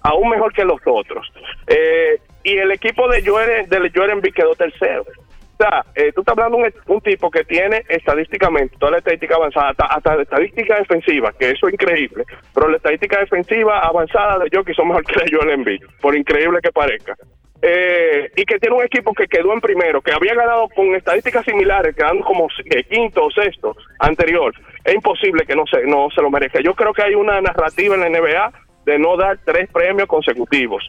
aún 0.00 0.28
mejor 0.30 0.52
que 0.52 0.64
los 0.64 0.80
otros. 0.86 1.26
Eh, 1.66 2.18
y 2.48 2.58
el 2.58 2.72
equipo 2.72 3.08
de 3.08 3.22
Joel, 3.24 3.68
de 3.68 3.90
Joel 3.94 4.10
Embiid 4.10 4.32
quedó 4.32 4.54
tercero. 4.54 5.02
O 5.02 5.64
sea, 5.64 5.84
eh, 5.96 6.12
tú 6.14 6.20
estás 6.20 6.38
hablando 6.38 6.58
de 6.58 6.72
un, 6.86 6.94
un 6.94 7.00
tipo 7.00 7.30
que 7.30 7.44
tiene 7.44 7.82
estadísticamente 7.88 8.76
toda 8.78 8.92
la 8.92 8.98
estadística 8.98 9.34
avanzada, 9.34 9.70
hasta, 9.70 9.86
hasta 9.86 10.16
la 10.16 10.22
estadística 10.22 10.76
defensiva, 10.76 11.32
que 11.38 11.50
eso 11.50 11.66
es 11.66 11.74
increíble, 11.74 12.24
pero 12.54 12.68
la 12.68 12.76
estadística 12.76 13.18
defensiva 13.18 13.80
avanzada 13.80 14.38
de 14.38 14.56
Jokic 14.56 14.76
son 14.76 14.88
mejor 14.88 15.04
que 15.04 15.16
la 15.16 15.24
de 15.24 15.36
Joel 15.36 15.50
Embiid, 15.50 15.82
por 16.00 16.16
increíble 16.16 16.60
que 16.62 16.70
parezca. 16.70 17.16
Eh, 17.60 18.30
y 18.36 18.44
que 18.44 18.60
tiene 18.60 18.76
un 18.76 18.84
equipo 18.84 19.12
que 19.12 19.26
quedó 19.26 19.52
en 19.52 19.60
primero, 19.60 20.00
que 20.00 20.12
había 20.12 20.32
ganado 20.32 20.68
con 20.68 20.94
estadísticas 20.94 21.44
similares, 21.44 21.96
quedando 21.96 22.24
como 22.24 22.46
eh, 22.70 22.84
quinto 22.84 23.24
o 23.24 23.30
sexto 23.32 23.76
anterior. 23.98 24.54
Es 24.84 24.94
imposible 24.94 25.44
que 25.44 25.56
no 25.56 25.64
se, 25.66 25.82
no 25.84 26.08
se 26.14 26.22
lo 26.22 26.30
merezca. 26.30 26.60
Yo 26.62 26.74
creo 26.74 26.92
que 26.92 27.02
hay 27.02 27.16
una 27.16 27.40
narrativa 27.40 27.96
en 27.96 28.00
la 28.02 28.08
NBA 28.10 28.52
de 28.86 28.98
no 29.00 29.16
dar 29.16 29.38
tres 29.44 29.68
premios 29.70 30.06
consecutivos. 30.06 30.88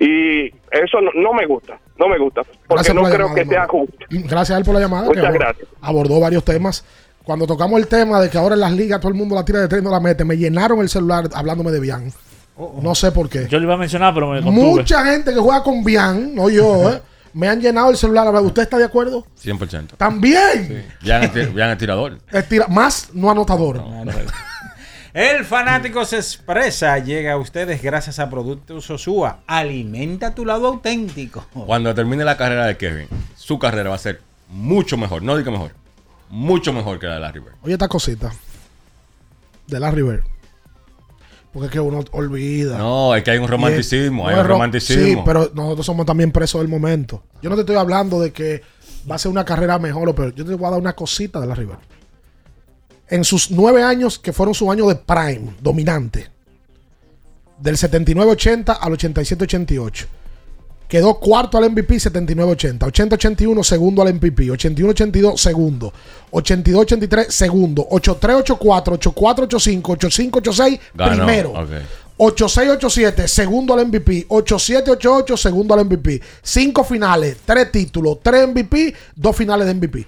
Y 0.00 0.46
eso 0.70 1.00
no, 1.02 1.10
no 1.14 1.32
me 1.34 1.44
gusta, 1.46 1.78
no 1.98 2.08
me 2.08 2.18
gusta, 2.18 2.42
porque 2.42 2.66
Gracias 2.68 2.94
no 2.94 3.00
por 3.02 3.10
creo 3.10 3.26
llamada, 3.26 3.42
que 3.44 3.48
sea 3.50 3.66
justo. 3.66 3.96
Gracias 4.10 4.50
a 4.50 4.58
él 4.58 4.64
por 4.64 4.74
la 4.74 4.80
llamada. 4.80 5.06
Muchas 5.06 5.32
que 5.32 5.38
gracias. 5.38 5.68
Abordó 5.80 6.20
varios 6.20 6.44
temas. 6.44 6.84
Cuando 7.24 7.46
tocamos 7.46 7.78
el 7.80 7.88
tema 7.88 8.20
de 8.20 8.30
que 8.30 8.38
ahora 8.38 8.54
en 8.54 8.60
las 8.60 8.72
ligas 8.72 9.00
todo 9.00 9.10
el 9.10 9.18
mundo 9.18 9.34
la 9.34 9.44
tira 9.44 9.60
de 9.60 9.68
tres 9.68 9.82
y 9.82 9.84
no 9.84 9.90
la 9.90 10.00
mete, 10.00 10.24
me 10.24 10.36
llenaron 10.36 10.80
el 10.80 10.88
celular 10.88 11.28
hablándome 11.34 11.72
de 11.72 11.80
Bian. 11.80 12.12
No 12.82 12.94
sé 12.94 13.12
por 13.12 13.28
qué. 13.28 13.46
Yo 13.48 13.58
le 13.58 13.64
iba 13.64 13.74
a 13.74 13.76
mencionar, 13.76 14.14
pero 14.14 14.30
me 14.30 14.40
contuve. 14.42 14.64
Mucha 14.64 15.04
gente 15.04 15.32
que 15.34 15.38
juega 15.38 15.62
con 15.62 15.84
Bian, 15.84 16.34
no 16.34 16.48
yo, 16.48 16.90
¿eh? 16.92 17.02
me 17.34 17.48
han 17.48 17.60
llenado 17.60 17.90
el 17.90 17.96
celular. 17.96 18.26
¿Usted 18.42 18.62
está 18.62 18.78
de 18.78 18.84
acuerdo? 18.84 19.26
100%. 19.42 19.96
También. 19.96 20.86
Ya 21.02 21.22
en 21.22 21.60
el 21.60 21.76
tirador. 21.76 22.18
Estira- 22.32 22.68
más 22.68 23.10
no 23.12 23.30
anotador. 23.30 23.82
El 25.14 25.44
fanático 25.44 26.04
se 26.04 26.16
expresa. 26.16 26.98
Llega 26.98 27.32
a 27.32 27.36
ustedes 27.38 27.82
gracias 27.82 28.18
a 28.18 28.28
Productos 28.28 28.84
Sosúa. 28.84 29.40
Alimenta 29.46 30.34
tu 30.34 30.44
lado 30.44 30.66
auténtico. 30.66 31.46
Cuando 31.66 31.94
termine 31.94 32.24
la 32.24 32.36
carrera 32.36 32.66
de 32.66 32.76
Kevin, 32.76 33.08
su 33.34 33.58
carrera 33.58 33.90
va 33.90 33.96
a 33.96 33.98
ser 33.98 34.20
mucho 34.48 34.96
mejor. 34.96 35.22
No 35.22 35.36
diga 35.36 35.50
mejor. 35.50 35.72
Mucho 36.30 36.72
mejor 36.72 36.98
que 36.98 37.06
la 37.06 37.14
de 37.14 37.20
Larry 37.20 37.40
Bird. 37.40 37.54
Oye, 37.62 37.72
esta 37.72 37.88
cosita 37.88 38.32
de 39.66 39.80
la 39.80 39.90
River. 39.90 40.22
Porque 41.52 41.66
es 41.66 41.72
que 41.72 41.80
uno 41.80 42.04
olvida. 42.12 42.76
No, 42.76 43.14
es 43.14 43.22
que 43.22 43.30
hay 43.30 43.38
un 43.38 43.48
romanticismo. 43.48 44.28
Hay 44.28 44.38
un 44.38 44.46
romanticismo. 44.46 45.04
Sí, 45.04 45.18
pero 45.24 45.50
nosotros 45.54 45.86
somos 45.86 46.04
también 46.04 46.30
presos 46.30 46.60
del 46.60 46.68
momento. 46.68 47.22
Yo 47.40 47.48
no 47.48 47.56
te 47.56 47.62
estoy 47.62 47.76
hablando 47.76 48.20
de 48.20 48.32
que 48.32 48.62
va 49.10 49.14
a 49.14 49.18
ser 49.18 49.30
una 49.30 49.44
carrera 49.44 49.78
mejor 49.78 50.08
o 50.10 50.14
peor. 50.14 50.34
Yo 50.34 50.44
te 50.44 50.54
voy 50.54 50.66
a 50.66 50.70
dar 50.70 50.80
una 50.80 50.92
cosita 50.92 51.40
de 51.40 51.46
la 51.46 51.54
River. 51.54 51.78
En 53.10 53.24
sus 53.24 53.50
nueve 53.50 53.82
años, 53.82 54.18
que 54.18 54.32
fueron 54.32 54.54
su 54.54 54.70
año 54.70 54.86
de 54.86 54.96
prime, 54.96 55.54
dominante, 55.60 56.28
del 57.58 57.76
79-80 57.76 58.78
al 58.80 58.92
87-88, 58.92 60.06
quedó 60.86 61.18
cuarto 61.18 61.58
al 61.58 61.70
MVP 61.70 61.96
79-80, 61.96 62.78
80-81 62.78 63.62
segundo 63.64 64.02
al 64.02 64.14
MVP, 64.14 64.48
81-82 64.48 65.36
segundo, 65.36 65.92
82-83 66.32 67.30
segundo, 67.30 67.88
83-84, 67.90 68.58
84-85, 68.98 69.82
85-86 69.82 70.80
Ganó, 70.94 71.16
primero. 71.26 71.50
ok. 71.52 71.70
8687, 72.20 73.28
segundo 73.28 73.74
al 73.74 73.86
MVP. 73.86 74.26
8788, 74.28 75.36
segundo 75.36 75.74
al 75.74 75.84
MVP. 75.84 76.20
Cinco 76.42 76.82
finales, 76.82 77.36
tres 77.44 77.70
títulos, 77.70 78.18
tres 78.22 78.48
MVP, 78.48 78.92
dos 79.14 79.36
finales 79.36 79.68
de 79.68 79.74
MVP. 79.74 80.06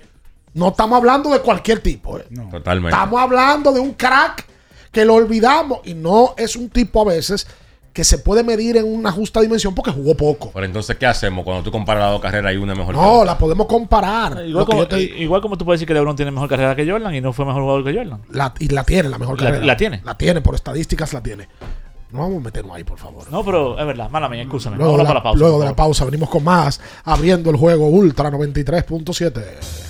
No 0.55 0.69
estamos 0.69 0.97
hablando 0.97 1.31
de 1.31 1.41
cualquier 1.41 1.81
tipo. 1.81 2.19
¿eh? 2.19 2.27
Totalmente. 2.51 2.97
Estamos 2.97 3.21
hablando 3.21 3.73
de 3.73 3.81
un 3.81 3.93
crack 3.95 4.47
que 4.91 5.05
lo 5.05 5.15
olvidamos 5.15 5.81
y 5.85 5.95
no 5.95 6.35
es 6.37 6.57
un 6.57 6.69
tipo 6.69 7.03
a 7.03 7.05
veces 7.13 7.47
que 7.93 8.05
se 8.05 8.19
puede 8.19 8.45
medir 8.45 8.77
en 8.77 8.85
una 8.93 9.11
justa 9.11 9.41
dimensión 9.41 9.75
porque 9.75 9.91
jugó 9.91 10.15
poco. 10.17 10.51
Pero 10.55 10.65
entonces, 10.65 10.97
¿qué 10.97 11.07
hacemos 11.07 11.45
cuando 11.45 11.63
tú 11.65 11.73
comparas 11.73 12.03
las 12.05 12.13
dos 12.13 12.21
carreras 12.21 12.53
y 12.55 12.57
una 12.57 12.75
mejor 12.75 12.95
No, 12.95 13.13
otra? 13.15 13.33
la 13.33 13.39
podemos 13.39 13.67
comparar. 13.67 14.45
Igual 14.47 14.65
como, 14.65 14.79
yo 14.83 14.89
te- 14.89 15.01
igual 15.03 15.41
como 15.41 15.57
tú 15.59 15.65
puedes 15.65 15.81
decir 15.81 15.89
que 15.89 15.95
LeBron 15.95 16.15
tiene 16.17 16.31
mejor 16.31 16.49
carrera 16.49 16.77
que 16.77 16.89
Jordan 16.89 17.15
y 17.15 17.21
no 17.21 17.33
fue 17.33 17.45
mejor 17.47 17.63
jugador 17.63 17.85
que 17.85 17.93
Jordan. 17.95 18.23
la, 18.31 18.55
y 18.61 18.69
la 18.69 18.85
tiene, 18.85 19.09
la 19.09 19.19
mejor 19.19 19.41
La- 19.41 19.47
carrera. 19.51 19.67
la 19.67 19.77
tiene. 19.77 20.01
La 20.05 20.17
tiene, 20.17 20.41
por 20.41 20.55
estadísticas 20.55 21.13
la 21.13 21.21
tiene. 21.23 21.49
No 22.13 22.21
vamos 22.21 22.39
a 22.39 22.41
meternos 22.41 22.75
ahí, 22.77 22.83
por 22.83 22.99
favor. 22.99 23.31
No, 23.31 23.45
pero 23.45 23.79
es 23.79 23.87
verdad, 23.87 24.11
mala 24.11 24.29
mía, 24.29 24.43
escúchame. 24.43 24.77
Luego, 24.77 24.93
de 24.97 25.05
para 25.05 25.11
la, 25.11 25.15
la 25.15 25.23
pausa. 25.23 25.39
luego 25.39 25.61
de 25.61 25.65
la 25.67 25.77
pausa 25.77 26.05
venimos 26.05 26.29
con 26.29 26.43
más, 26.43 26.81
abriendo 27.05 27.51
el 27.51 27.57
juego 27.57 27.87
Ultra 27.87 28.31
93.7. 28.31 29.45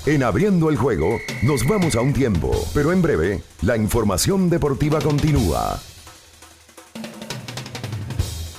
En 0.06 0.22
abriendo 0.22 0.68
el 0.68 0.76
juego, 0.76 1.18
nos 1.42 1.66
vamos 1.66 1.94
a 1.97 2.02
un 2.02 2.12
tiempo, 2.12 2.51
pero 2.74 2.92
en 2.92 3.01
breve, 3.01 3.42
la 3.62 3.76
información 3.76 4.51
deportiva 4.51 5.01
continúa. 5.01 5.80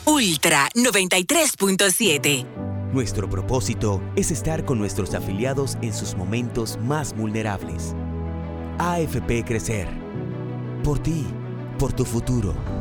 Ultra 0.06 0.68
93.7. 0.76 2.46
Nuestro 2.92 3.30
propósito 3.30 4.02
es 4.16 4.32
estar 4.32 4.66
con 4.66 4.78
nuestros 4.80 5.14
afiliados 5.14 5.78
en 5.82 5.94
sus 5.94 6.16
momentos 6.16 6.78
más 6.82 7.16
vulnerables. 7.16 7.96
AFP 8.80 9.46
Crecer. 9.46 9.88
Por 10.84 11.00
ti, 11.00 11.26
por 11.78 11.94
tu 11.94 12.04
futuro. 12.04 12.81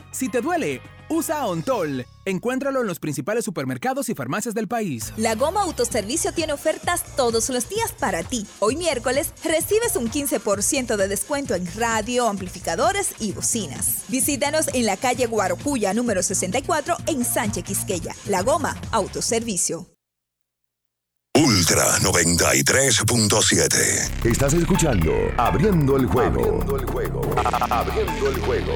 Si 0.11 0.29
te 0.29 0.41
duele, 0.41 0.81
usa 1.09 1.45
Ontol. 1.45 2.05
Encuéntralo 2.25 2.81
en 2.81 2.87
los 2.87 2.99
principales 2.99 3.45
supermercados 3.45 4.09
y 4.09 4.13
farmacias 4.13 4.53
del 4.53 4.67
país. 4.67 5.13
La 5.17 5.33
Goma 5.35 5.61
Autoservicio 5.61 6.33
tiene 6.33 6.51
ofertas 6.53 7.03
todos 7.15 7.49
los 7.49 7.69
días 7.69 7.93
para 7.93 8.21
ti. 8.23 8.45
Hoy 8.59 8.75
miércoles 8.75 9.33
recibes 9.43 9.95
un 9.95 10.11
15% 10.11 10.97
de 10.97 11.07
descuento 11.07 11.55
en 11.55 11.65
radio, 11.75 12.27
amplificadores 12.27 13.15
y 13.19 13.31
bocinas. 13.31 14.03
Visítanos 14.09 14.67
en 14.73 14.85
la 14.85 14.97
calle 14.97 15.25
Guarocuya 15.27 15.93
número 15.93 16.21
64 16.21 16.97
en 17.07 17.23
Sánchez 17.25 17.63
Quisqueya. 17.63 18.13
La 18.25 18.41
Goma 18.43 18.75
Autoservicio. 18.91 19.87
Ultra 21.33 21.97
93.7. 21.99 24.25
Estás 24.29 24.53
escuchando 24.53 25.13
Abriendo 25.37 25.95
el 25.95 26.05
juego. 26.05 26.41
Abriendo 26.41 26.75
el 26.75 26.85
juego. 26.85 27.21
Abriendo 27.69 28.29
el 28.29 28.37
juego. 28.41 28.75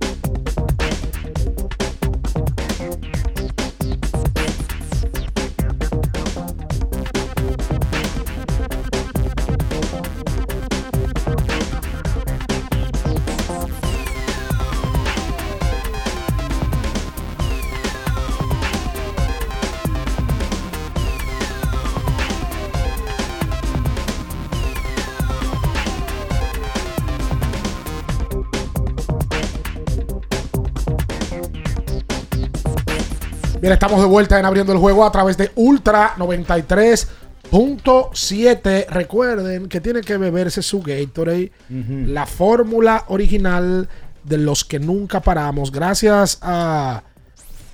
Bien, 33.61 33.71
estamos 33.73 34.01
de 34.01 34.07
vuelta 34.07 34.39
en 34.39 34.45
abriendo 34.45 34.73
el 34.73 34.79
juego 34.79 35.05
a 35.05 35.11
través 35.11 35.37
de 35.37 35.51
Ultra 35.53 36.15
93.7. 36.17 38.87
Recuerden 38.87 39.69
que 39.69 39.79
tiene 39.79 40.01
que 40.01 40.17
beberse 40.17 40.63
su 40.63 40.81
Gatorade, 40.81 41.51
la 41.69 42.25
fórmula 42.25 43.05
original 43.09 43.87
de 44.23 44.39
los 44.39 44.65
que 44.65 44.79
nunca 44.79 45.19
paramos. 45.19 45.71
Gracias 45.71 46.39
a 46.41 47.03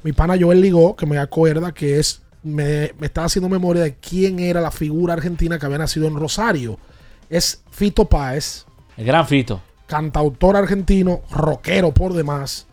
mi 0.03 0.11
pana 0.11 0.35
Joel 0.37 0.59
Ligó, 0.59 0.97
que 0.97 1.05
me 1.05 1.17
acuerda 1.17 1.71
que 1.71 1.99
es 1.99 2.21
me, 2.43 2.91
me 2.99 3.05
estaba 3.05 3.27
haciendo 3.27 3.47
memoria 3.47 3.83
de 3.83 3.95
quién 3.95 4.39
era 4.39 4.59
la 4.59 4.71
figura 4.71 5.13
argentina 5.13 5.57
que 5.57 5.67
había 5.67 5.77
nacido 5.77 6.07
en 6.07 6.17
Rosario. 6.17 6.77
Es 7.29 7.63
Fito 7.71 8.03
Páez. 8.03 8.65
El 8.97 9.05
gran 9.05 9.25
Fito. 9.25 9.61
Cantautor 9.87 10.57
argentino, 10.57 11.21
rockero 11.31 11.93
por 11.93 12.11
demás, 12.11 12.67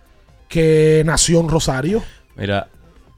que 0.49 1.05
nació 1.07 1.39
en 1.39 1.49
Rosario. 1.49 2.03
Mira, 2.35 2.70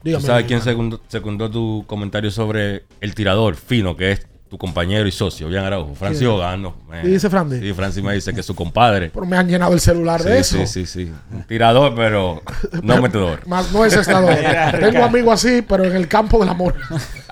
Dígame, 0.03 0.21
¿tú 0.21 0.27
sabes 0.27 0.45
quién 0.45 0.61
secundó, 0.61 1.01
secundó 1.07 1.49
tu 1.49 1.83
comentario 1.87 2.29
sobre 2.31 2.83
el 3.01 3.15
tirador 3.15 3.55
fino, 3.55 3.95
que 3.97 4.11
es 4.13 4.27
tu 4.49 4.57
compañero 4.57 5.05
y 5.05 5.11
socio, 5.11 5.49
Bian 5.49 5.65
Araujo? 5.65 5.93
Francis. 5.95 6.25
Ogando. 6.25 6.73
¿Qué 7.01 7.07
dice 7.09 7.29
Francis? 7.29 7.59
Sí, 7.61 7.73
Francis 7.73 8.01
me 8.03 8.13
dice 8.13 8.33
que 8.33 8.39
es 8.39 8.45
su 8.45 8.55
compadre. 8.55 9.09
Pero 9.13 9.25
me 9.25 9.35
han 9.35 9.49
llenado 9.49 9.73
el 9.73 9.81
celular 9.81 10.23
de 10.23 10.41
Sí, 10.43 10.57
eso. 10.57 10.65
sí, 10.71 10.85
sí, 10.85 11.05
sí. 11.05 11.11
Tirador, 11.49 11.93
pero 11.95 12.41
no 12.81 13.01
metedor. 13.01 13.45
Más 13.45 13.73
no 13.73 13.83
es 13.83 13.93
estador. 13.93 14.33
Tengo 14.79 15.03
amigos 15.03 15.33
así, 15.43 15.61
pero 15.67 15.83
en 15.83 15.95
el 15.97 16.07
campo 16.07 16.39
del 16.39 16.47
amor. 16.49 16.75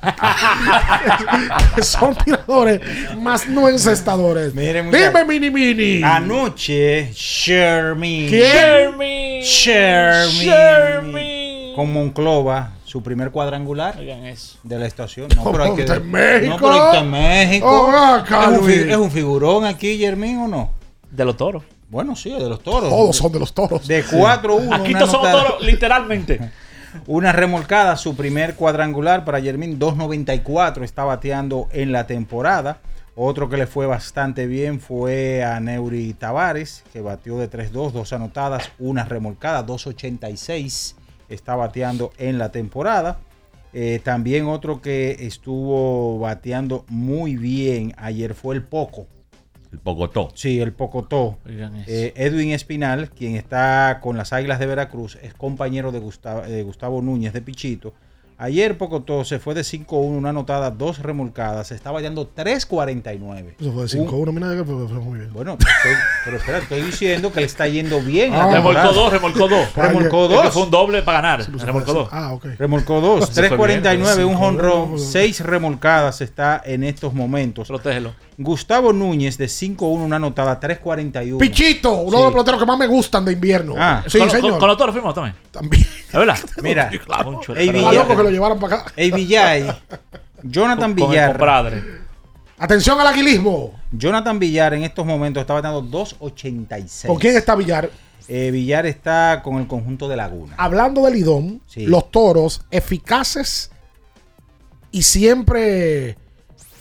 Son 1.81 2.13
tiradores, 2.15 2.81
más 3.17 3.47
no 3.47 3.69
encestadores. 3.69 4.53
Dime, 4.53 5.25
mini 5.25 5.49
mini. 5.49 6.03
Anoche, 6.03 7.11
Shermy. 7.13 8.27
¿Quién? 8.29 9.41
Shermy. 9.41 11.44
Con 11.75 11.91
Monclova, 11.91 12.71
su 12.85 13.03
primer 13.03 13.31
cuadrangular 13.31 13.95
de 13.97 14.79
la 14.79 14.85
estación. 14.85 15.27
No, 15.35 15.51
pero 15.51 15.63
hay 15.65 15.75
que. 15.75 15.81
¿Está 15.81 15.95
en 15.97 16.09
México? 16.09 16.53
No, 16.53 16.57
pero 16.57 16.85
está 16.85 16.99
en 16.99 17.11
México. 17.11 17.67
Oh, 17.67 17.91
acá, 17.91 18.45
es, 18.53 18.59
un, 18.59 18.69
es 19.05 19.13
figurón 19.13 19.65
aquí, 19.65 19.97
Germín, 19.97 20.37
o 20.37 20.47
no? 20.47 20.71
De 21.11 21.25
los 21.25 21.35
toros. 21.35 21.63
Bueno, 21.89 22.15
sí, 22.15 22.31
de 22.31 22.47
los 22.47 22.61
toros. 22.61 22.89
Todos 22.89 23.15
son 23.15 23.31
de 23.31 23.39
los 23.39 23.53
toros. 23.53 23.87
De 23.87 24.05
4-1. 24.05 24.73
Aquí 24.73 24.93
todos 24.93 25.11
somos 25.11 25.31
toros, 25.31 25.61
literalmente. 25.63 26.51
Una 27.07 27.33
remolcada, 27.33 27.97
su 27.97 28.15
primer 28.15 28.55
cuadrangular 28.55 29.25
para 29.25 29.39
Yermín, 29.39 29.77
2.94 29.77 30.83
está 30.83 31.03
bateando 31.03 31.67
en 31.73 31.91
la 31.91 32.07
temporada. 32.07 32.79
Otro 33.17 33.49
que 33.49 33.57
le 33.57 33.67
fue 33.67 33.85
bastante 33.85 34.47
bien 34.47 34.79
fue 34.79 35.43
a 35.43 35.59
Neuri 35.59 36.13
Tavares, 36.13 36.83
que 36.93 37.01
batió 37.01 37.37
de 37.37 37.49
3-2, 37.49 37.91
dos 37.91 38.13
anotadas, 38.13 38.71
una 38.79 39.03
remolcada, 39.03 39.65
2.86 39.65 40.95
está 41.29 41.55
bateando 41.55 42.11
en 42.17 42.37
la 42.37 42.51
temporada. 42.51 43.19
Eh, 43.73 43.99
también 44.03 44.45
otro 44.45 44.81
que 44.81 45.17
estuvo 45.19 46.17
bateando 46.19 46.85
muy 46.87 47.35
bien 47.35 47.93
ayer 47.97 48.33
fue 48.33 48.55
el 48.55 48.63
Poco. 48.63 49.07
El 49.71 49.79
Pocotó. 49.79 50.29
Sí, 50.33 50.61
el 50.61 50.71
Pocotó. 50.71 51.37
Eh, 51.45 52.13
Edwin 52.15 52.51
Espinal, 52.51 53.09
quien 53.09 53.35
está 53.35 53.99
con 54.01 54.15
las 54.15 54.31
Águilas 54.31 54.59
de 54.59 54.67
Veracruz, 54.67 55.17
es 55.21 55.33
compañero 55.33 55.91
de 55.91 55.99
Gustavo, 55.99 56.43
de 56.43 56.63
Gustavo 56.63 57.01
Núñez 57.01 57.33
de 57.33 57.41
Pichito. 57.41 57.93
Ayer 58.37 58.77
Pocotó 58.77 59.23
se 59.23 59.39
fue 59.39 59.53
de 59.53 59.61
5-1, 59.61 60.17
una 60.17 60.29
anotada, 60.31 60.69
dos 60.69 60.99
remolcadas, 60.99 61.71
está 61.71 61.91
bateando 61.91 62.29
3.49. 62.35 63.55
Eso 63.59 63.71
fue 63.71 63.85
de 63.87 63.99
Un- 64.01 64.07
5-1, 64.09 64.31
mira 64.33 64.55
que 64.57 64.63
fue, 64.65 64.75
muy 64.75 65.19
bien. 65.19 65.31
Bueno, 65.31 65.53
estoy- 65.53 65.95
pero 66.25 66.37
espera, 66.37 66.57
estoy 66.57 66.81
diciendo 66.81 67.31
que 67.31 67.39
le 67.39 67.45
está 67.45 67.65
yendo 67.67 68.01
bien. 68.01 68.33
Ah. 68.33 68.49
remolcó 68.51 68.91
dos, 68.93 69.13
remolcó 69.13 69.47
dos. 69.47 69.73
Remolcó 69.75 70.27
que 70.27 70.35
dos. 70.35 70.53
fue 70.53 70.63
un 70.63 70.71
doble 70.71 71.01
para 71.01 71.21
ganar. 71.21 71.49
remolcó 71.49 71.93
dos. 71.93 72.09
Ah, 72.11 72.33
ok. 72.33 72.45
Remolcó 72.57 72.99
dos, 72.99 73.29
Se 73.29 73.47
fue 73.47 73.67
bien, 73.67 73.81
3.49, 73.83 74.25
un 74.25 74.35
honrón, 74.35 74.99
seis 74.99 75.39
remolcadas 75.39 76.19
está 76.19 76.61
en 76.65 76.83
estos 76.83 77.13
momentos. 77.13 77.69
Protégelo. 77.69 78.13
Gustavo 78.37 78.91
Núñez 78.91 79.37
de 79.37 79.45
5-1, 79.45 79.81
una 80.03 80.17
anotada, 80.17 80.59
3.41. 80.59 81.37
Pichito, 81.37 81.93
uno 81.93 82.11
Sí. 82.11 82.17
de 82.17 82.23
los 82.23 82.31
peloteros 82.33 82.59
que 82.59 82.65
más 82.65 82.77
me 82.77 82.87
gustan 82.87 83.23
de 83.25 83.31
invierno. 83.33 83.75
Ah. 83.77 84.03
sí, 84.07 84.19
con, 84.19 84.29
señor. 84.29 84.51
Con, 84.51 84.59
con 84.59 84.67
los 84.69 84.77
toros 84.77 84.93
fuimos 84.93 85.13
también. 85.13 85.35
También. 85.51 85.83
¿Es 85.83 86.11
verdad? 86.13 86.37
Mira, 86.61 86.89
Villar. 86.89 87.93
loco 87.93 88.17
que 88.17 88.23
lo 88.23 88.29
llevaran 88.29 88.59
para 88.59 88.75
acá. 88.75 88.93
Ey 88.95 89.11
Villay, 89.11 89.67
Jonathan 90.43 90.93
con 90.95 91.09
Villar. 91.09 91.31
compadre. 91.37 91.83
Atención 92.57 92.99
al 92.99 93.07
aguilismo. 93.07 93.73
Jonathan 93.91 94.39
Villar 94.39 94.73
en 94.73 94.83
estos 94.83 95.05
momentos 95.05 95.41
está 95.41 95.53
bateando 95.53 95.81
2.86. 95.83 97.07
¿Con 97.07 97.17
quién 97.17 97.35
está 97.35 97.55
Villar? 97.55 97.89
Eh, 98.27 98.49
Villar 98.51 98.85
está 98.85 99.41
con 99.43 99.57
el 99.57 99.67
conjunto 99.67 100.07
de 100.07 100.15
Laguna. 100.15 100.55
Hablando 100.57 101.03
del 101.03 101.13
Lidón, 101.13 101.61
Sí. 101.67 101.85
los 101.85 102.09
toros 102.11 102.61
eficaces 102.71 103.71
y 104.91 105.03
siempre 105.03 106.17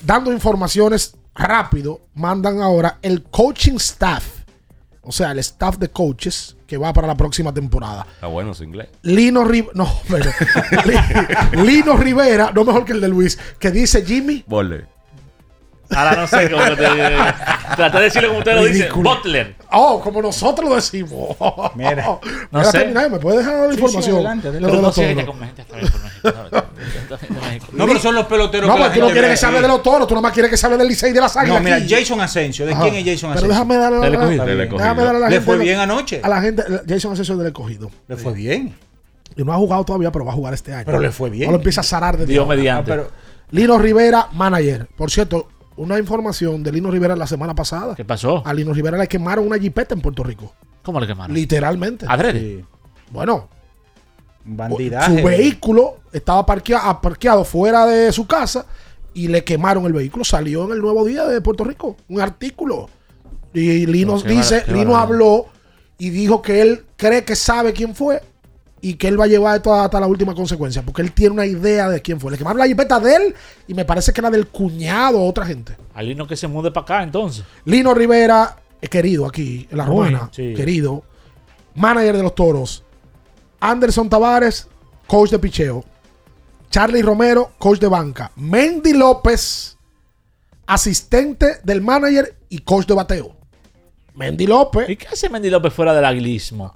dando 0.03 0.33
informaciones 0.33 1.17
rápido, 1.35 2.03
mandan 2.15 2.61
ahora 2.61 2.99
el 3.03 3.23
coaching 3.25 3.77
staff, 3.77 4.25
o 5.03 5.13
sea, 5.13 5.33
el 5.33 5.39
staff 5.41 5.77
de 5.79 5.89
coaches 5.89 6.57
que 6.67 6.77
va 6.77 6.93
para 6.93 7.07
la 7.07 7.17
próxima 7.17 7.53
temporada. 7.53 8.07
Está 8.15 8.27
bueno 8.27 8.55
su 8.55 8.65
inglés. 8.65 8.89
Lino 9.03 9.45
Rivera, 9.45 9.73
no, 9.75 9.89
pero, 10.09 10.31
Lino 11.65 11.97
Rivera, 11.97 12.53
no 12.55 12.65
mejor 12.65 12.85
que 12.85 12.93
el 12.93 13.01
de 13.01 13.09
Luis, 13.09 13.39
que 13.59 13.71
dice 13.71 14.05
Jimmy. 14.05 14.45
Ahora 15.91 16.17
no 16.17 16.27
sé 16.27 16.51
cómo 16.51 16.63
te. 16.65 17.77
Traté 17.77 17.99
de 17.99 18.05
decirlo 18.05 18.29
como 18.29 18.39
usted 18.41 18.55
lo 18.55 18.65
dice. 18.65 18.89
Butler. 18.91 19.55
oh, 19.73 20.01
como 20.01 20.23
nosotros 20.23 20.69
lo 20.69 20.77
decimos. 20.77 21.37
Mira, 21.75 21.97
no 22.07 22.21
Mira, 22.53 22.65
sé. 22.65 22.79
terminar, 22.79 23.11
¿me 23.11 23.19
puedes 23.19 23.41
dejar 23.45 23.55
la 23.55 23.65
Sí, 23.67 23.75
sí, 23.77 23.81
información? 23.81 24.15
adelante, 24.17 24.49
adelante. 24.49 24.77
Pero 24.77 24.83
no 27.73 27.87
pero 27.87 27.99
son 27.99 28.15
los 28.15 28.27
peloteros 28.27 28.69
No, 28.69 28.77
porque 28.77 28.99
tú 28.99 29.07
no 29.07 29.11
quieres 29.13 29.31
que 29.31 29.37
se 29.37 29.47
hable 29.47 29.61
de 29.61 29.69
los 29.69 29.83
toros, 29.83 30.07
tú 30.07 30.15
nada 30.15 30.23
más 30.23 30.33
quieres 30.33 30.51
que 30.51 30.57
se 30.57 30.67
hable 30.67 30.79
del 30.79 30.89
Licey 30.89 31.11
y 31.11 31.13
de 31.13 31.21
las 31.21 31.37
águilas. 31.37 31.59
No, 31.59 31.65
mira, 31.65 31.77
aquí. 31.77 31.89
Jason 31.95 32.21
Asensio. 32.21 32.67
¿De 32.67 32.73
Ajá. 32.73 32.83
quién 32.83 32.95
es 32.97 33.05
Jason 33.05 33.31
Pero 33.35 33.47
Asensio? 33.47 33.49
déjame 33.49 33.77
darle 33.77 33.97
Del 33.99 34.05
a 34.05 34.09
la, 34.09 34.15
escogido. 34.25 34.45
Del 34.47 34.59
déjame 34.71 35.03
darle 35.05 35.17
a 35.19 35.21
la 35.21 35.29
Le 35.29 35.35
gente. 35.37 35.47
fue 35.47 35.59
bien 35.59 35.79
anoche. 35.81 36.21
A 36.23 36.29
la 36.29 36.41
gente, 36.41 36.63
Jason 36.89 37.13
Asensio 37.13 37.37
del 37.37 37.47
escogido. 37.49 37.91
Le 38.09 38.17
fue 38.17 38.33
bien. 38.33 38.75
Y 39.37 39.43
no 39.43 39.53
ha 39.53 39.57
jugado 39.57 39.85
todavía, 39.85 40.13
pero 40.13 40.25
va 40.25 40.33
a 40.33 40.35
jugar 40.35 40.55
este 40.55 40.73
año. 40.73 40.85
Pero 40.87 41.01
le 41.01 41.11
fue 41.11 41.31
bien. 41.31 41.47
No 41.47 41.53
lo 41.53 41.59
empieza 41.59 41.81
a 41.81 41.85
zarar 41.85 42.17
de 42.17 42.27
Dios 42.27 42.47
mediante. 42.47 42.93
Ah, 42.93 42.95
pero 42.97 43.11
Lino 43.51 43.79
Rivera, 43.79 44.29
manager. 44.33 44.87
Por 44.97 45.11
cierto, 45.11 45.49
una 45.77 45.99
información 45.99 46.63
de 46.63 46.73
Lino 46.73 46.91
Rivera 46.91 47.17
la 47.17 47.27
semana 47.27 47.55
pasada. 47.55 47.95
¿Qué 47.95 48.05
pasó? 48.05 48.43
A 48.47 48.55
Lino 48.55 48.73
Rivera 48.73 48.97
le 48.99 49.09
quemaron 49.09 49.47
una 49.47 49.59
jipeta 49.59 49.95
en 49.95 50.01
Puerto 50.01 50.23
Rico. 50.23 50.53
¿Cómo 50.83 51.01
le 51.01 51.07
quemaron? 51.07 51.35
Literalmente. 51.35 52.07
¿Adrede? 52.09 52.41
sí, 52.41 52.65
Bueno, 53.11 53.49
un 54.47 54.57
bandidaje. 54.57 55.19
su 55.21 55.27
vehículo 55.27 55.97
estaba 56.13 56.45
parquea- 56.47 57.01
parqueado 57.01 57.45
fuera 57.45 57.87
de 57.87 58.13
su 58.13 58.27
casa 58.27 58.67
y 59.15 59.29
le 59.29 59.43
quemaron 59.45 59.87
el 59.87 59.93
vehículo. 59.93 60.25
Salió 60.25 60.65
en 60.67 60.73
el 60.73 60.81
Nuevo 60.81 61.05
Día 61.05 61.25
de 61.27 61.41
Puerto 61.41 61.65
Rico 61.65 61.97
un 62.09 62.21
artículo. 62.21 62.89
Y 63.53 63.87
Lino 63.87 64.21
dice, 64.21 64.65
Lino 64.69 64.97
habló 64.97 65.47
y 65.97 66.11
dijo 66.11 66.43
que 66.43 66.61
él 66.61 66.85
cree 66.97 67.25
que 67.25 67.37
sabe 67.37 67.73
quién 67.73 67.95
fue 67.95 68.21
y 68.85 68.97
que 68.97 69.09
él 69.09 69.19
va 69.19 69.25
a 69.25 69.29
llevar 69.29 69.57
esto 69.57 69.73
hasta 69.73 69.99
la 69.99 70.07
última 70.07 70.35
consecuencia, 70.35 70.83
porque 70.83 71.01
él 71.01 71.13
tiene 71.13 71.33
una 71.33 71.47
idea 71.47 71.89
de 71.89 72.03
quién 72.03 72.21
fue. 72.21 72.31
Le 72.31 72.37
quemaron 72.37 72.59
la 72.59 72.67
jipeta 72.67 73.01
de 73.01 73.17
él 73.17 73.35
y 73.67 73.73
me 73.73 73.87
parece 73.87 74.13
que 74.13 74.21
era 74.21 74.31
del 74.31 74.49
cuñado 74.49 75.21
o 75.21 75.27
otra 75.27 75.47
gente. 75.47 75.75
Alino 75.95 76.27
que 76.27 76.37
se 76.37 76.49
mude 76.49 76.71
para 76.71 76.85
acá 76.85 77.03
entonces. 77.03 77.47
Lino 77.65 77.95
Rivera, 77.95 78.59
eh, 78.83 78.89
querido 78.89 79.25
aquí 79.25 79.67
en 79.71 79.79
la 79.79 79.87
romana, 79.87 80.29
sí. 80.33 80.53
querido, 80.53 81.03
manager 81.75 82.19
de 82.19 82.23
los 82.25 82.35
toros. 82.35 82.85
Anderson 83.59 84.11
Tavares, 84.11 84.69
coach 85.07 85.31
de 85.31 85.39
picheo. 85.39 85.83
Charlie 86.69 87.01
Romero, 87.01 87.53
coach 87.57 87.79
de 87.79 87.89
banca. 87.89 88.33
Mendy 88.37 88.93
López, 88.93 89.79
asistente 90.67 91.61
del 91.65 91.81
manager 91.81 92.37
y 92.51 92.59
coach 92.59 92.85
de 92.85 92.93
bateo. 92.93 93.35
Mendy 94.15 94.47
López. 94.47 94.91
¿Y 94.91 94.97
qué 94.97 95.09
hace 95.09 95.31
Mendy 95.31 95.49
López 95.49 95.73
fuera 95.73 95.95
del 95.95 96.05
aguilismo? 96.05 96.75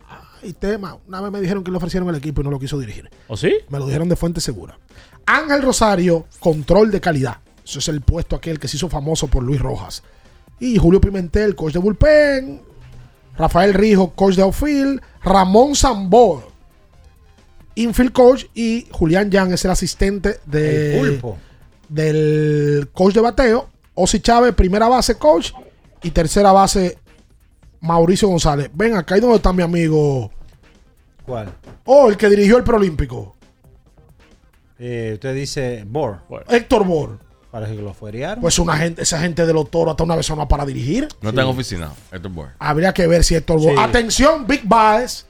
Y 0.48 0.54
tema, 0.54 0.96
una 1.06 1.20
vez 1.20 1.30
me 1.30 1.42
dijeron 1.42 1.62
que 1.62 1.70
le 1.70 1.76
ofrecieron 1.76 2.08
el 2.08 2.16
equipo 2.16 2.40
y 2.40 2.44
no 2.44 2.50
lo 2.50 2.58
quiso 2.58 2.78
dirigir. 2.78 3.10
¿O 3.26 3.36
sí? 3.36 3.52
Me 3.68 3.78
lo 3.78 3.84
dijeron 3.84 4.08
de 4.08 4.16
fuente 4.16 4.40
segura. 4.40 4.78
Ángel 5.26 5.60
Rosario, 5.60 6.24
control 6.40 6.90
de 6.90 7.02
calidad. 7.02 7.36
Eso 7.62 7.80
es 7.80 7.88
el 7.88 8.00
puesto 8.00 8.34
aquel 8.34 8.58
que 8.58 8.66
se 8.66 8.78
hizo 8.78 8.88
famoso 8.88 9.28
por 9.28 9.42
Luis 9.42 9.60
Rojas. 9.60 10.02
Y 10.58 10.78
Julio 10.78 11.02
Pimentel, 11.02 11.54
coach 11.54 11.74
de 11.74 11.80
bullpen. 11.80 12.62
Rafael 13.36 13.74
Rijo, 13.74 14.14
coach 14.14 14.36
de 14.36 14.42
outfield. 14.42 15.02
Ramón 15.22 15.76
Zambor, 15.76 16.48
infield 17.74 18.12
coach. 18.12 18.46
Y 18.54 18.86
Julián 18.90 19.30
Yang 19.30 19.52
es 19.52 19.64
el 19.66 19.70
asistente 19.70 20.40
de, 20.46 20.98
El 20.98 21.22
del 21.90 22.88
coach 22.94 23.12
de 23.12 23.20
bateo. 23.20 23.68
Osi 23.92 24.20
Chávez, 24.20 24.54
primera 24.54 24.88
base 24.88 25.16
coach. 25.16 25.52
Y 26.02 26.10
tercera 26.10 26.52
base 26.52 26.96
Mauricio 27.82 28.28
González. 28.28 28.70
Ven 28.72 28.96
acá, 28.96 29.18
¿y 29.18 29.20
dónde 29.20 29.36
está 29.36 29.52
mi 29.52 29.62
amigo? 29.62 30.30
¿Cuál? 31.28 31.52
Oh, 31.84 32.09
el 32.09 32.16
que 32.16 32.28
dirigió 32.28 32.56
el 32.56 32.64
preolímpico. 32.64 33.36
Eh, 34.78 35.12
usted 35.14 35.34
dice 35.34 35.84
Bor. 35.86 36.20
Héctor 36.48 36.84
Bor. 36.84 37.18
Parece 37.50 37.76
que 37.76 37.82
lo 37.82 37.94
fuerearon. 37.94 38.40
Pues 38.42 38.59
una 38.59 38.76
gente, 38.76 39.02
esa 39.02 39.18
gente 39.20 39.46
de 39.46 39.52
los 39.52 39.70
toros 39.70 39.92
hasta 39.92 40.05
una 40.05 40.16
vez 40.16 40.28
no 40.30 40.46
para 40.48 40.64
dirigir. 40.66 41.09
No 41.22 41.30
está 41.30 41.42
en 41.42 41.48
oficina, 41.48 41.90
Héctor 42.12 42.30
Boer. 42.32 42.50
Habría 42.59 42.92
que 42.92 43.06
ver 43.06 43.24
si 43.24 43.34
Héctor 43.34 43.59
Bor. 43.60 43.72
Sí. 43.72 43.76
Atención, 43.78 44.46
Big 44.46 44.62
Baez. 44.64 45.26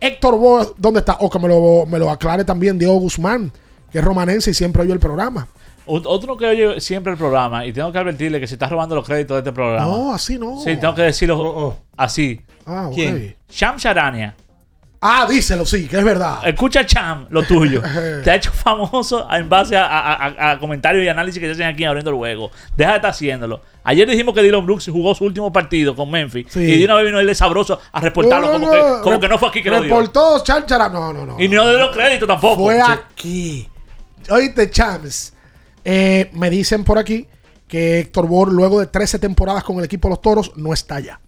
Héctor 0.00 0.38
Bor, 0.38 0.74
¿dónde 0.76 1.00
está? 1.00 1.16
O 1.20 1.30
que 1.30 1.38
me 1.38 1.48
lo, 1.48 1.86
me 1.86 1.98
lo 1.98 2.10
aclare 2.10 2.44
también 2.44 2.78
Diego 2.78 2.94
Guzmán, 2.96 3.50
que 3.90 3.98
es 3.98 4.04
romanense 4.04 4.50
y 4.50 4.54
siempre 4.54 4.82
oyó 4.82 4.92
el 4.92 5.00
programa. 5.00 5.48
Ot- 5.86 6.04
Otro 6.06 6.36
que 6.36 6.46
oye 6.46 6.80
siempre 6.80 7.12
el 7.12 7.18
programa 7.18 7.64
y 7.66 7.72
tengo 7.72 7.90
que 7.90 7.98
advertirle 7.98 8.38
que 8.40 8.46
se 8.46 8.54
está 8.54 8.68
robando 8.68 8.94
los 8.94 9.06
créditos 9.06 9.34
de 9.36 9.38
este 9.38 9.52
programa. 9.52 9.84
No, 9.86 10.12
así 10.14 10.38
no. 10.38 10.60
Sí, 10.60 10.76
tengo 10.76 10.94
que 10.94 11.02
decirlo 11.02 11.38
Oh, 11.40 11.66
oh. 11.68 11.76
así. 11.96 12.40
Ah, 12.66 12.88
ok. 12.88 12.94
¿Quién? 12.94 13.36
Sham 13.48 13.76
Sharania. 13.78 14.34
Ah, 15.06 15.26
díselo, 15.28 15.66
sí, 15.66 15.86
que 15.86 15.98
es 15.98 16.04
verdad. 16.04 16.38
Escucha 16.46 16.86
Cham, 16.86 17.26
lo 17.28 17.42
tuyo. 17.42 17.82
Te 18.24 18.30
ha 18.30 18.36
hecho 18.36 18.50
famoso 18.50 19.30
en 19.30 19.48
base 19.50 19.76
a, 19.76 19.84
a- 19.84 20.14
a- 20.28 20.50
a 20.52 20.58
comentarios 20.58 21.04
y 21.04 21.08
análisis 21.08 21.38
que 21.38 21.46
se 21.46 21.52
hacen 21.52 21.66
aquí 21.66 21.84
abriendo 21.84 22.10
el 22.10 22.16
juego. 22.16 22.50
Deja 22.74 22.92
de 22.92 22.96
estar 22.96 23.10
haciéndolo. 23.10 23.60
Ayer 23.84 24.08
dijimos 24.08 24.34
que 24.34 24.42
Dylan 24.42 24.64
Brooks 24.64 24.88
jugó 24.90 25.14
su 25.14 25.24
último 25.26 25.52
partido 25.52 25.94
con 25.94 26.10
Memphis. 26.10 26.46
Sí. 26.48 26.60
Y 26.60 26.78
de 26.78 26.84
una 26.86 26.94
vez 26.94 27.04
vino 27.04 27.20
él 27.20 27.26
de 27.26 27.34
sabroso 27.34 27.78
a 27.92 28.00
reportarlo 28.00 28.46
No, 28.46 28.52
no, 28.54 28.60
como, 28.60 28.72
que, 28.72 28.78
no. 28.78 29.00
como 29.02 29.14
Re- 29.16 29.20
que 29.20 29.28
no 29.28 29.38
fue 29.38 29.48
aquí 29.50 29.62
que 29.62 29.68
lo 29.68 29.76
dio. 29.82 29.84
Reportó 29.94 30.42
Chanchara. 30.42 30.88
No, 30.88 31.12
no, 31.12 31.26
no. 31.26 31.38
Y 31.38 31.48
no 31.48 31.66
de 31.66 31.78
los 31.78 31.94
créditos 31.94 32.26
tampoco. 32.26 32.64
Fue 32.64 32.76
Sí. 32.76 32.82
aquí. 32.90 33.68
Oíste, 34.30 34.70
Chams. 34.70 35.34
Eh, 35.84 36.30
me 36.32 36.48
dicen 36.48 36.82
por 36.82 36.96
aquí 36.96 37.26
que 37.68 37.98
Héctor 38.00 38.26
Bor, 38.26 38.50
luego 38.50 38.80
de 38.80 38.86
13 38.86 39.18
temporadas 39.18 39.64
con 39.64 39.76
el 39.78 39.84
equipo 39.84 40.08
de 40.08 40.12
los 40.12 40.22
toros, 40.22 40.52
no 40.56 40.72
está 40.72 40.98
ya. 41.00 41.20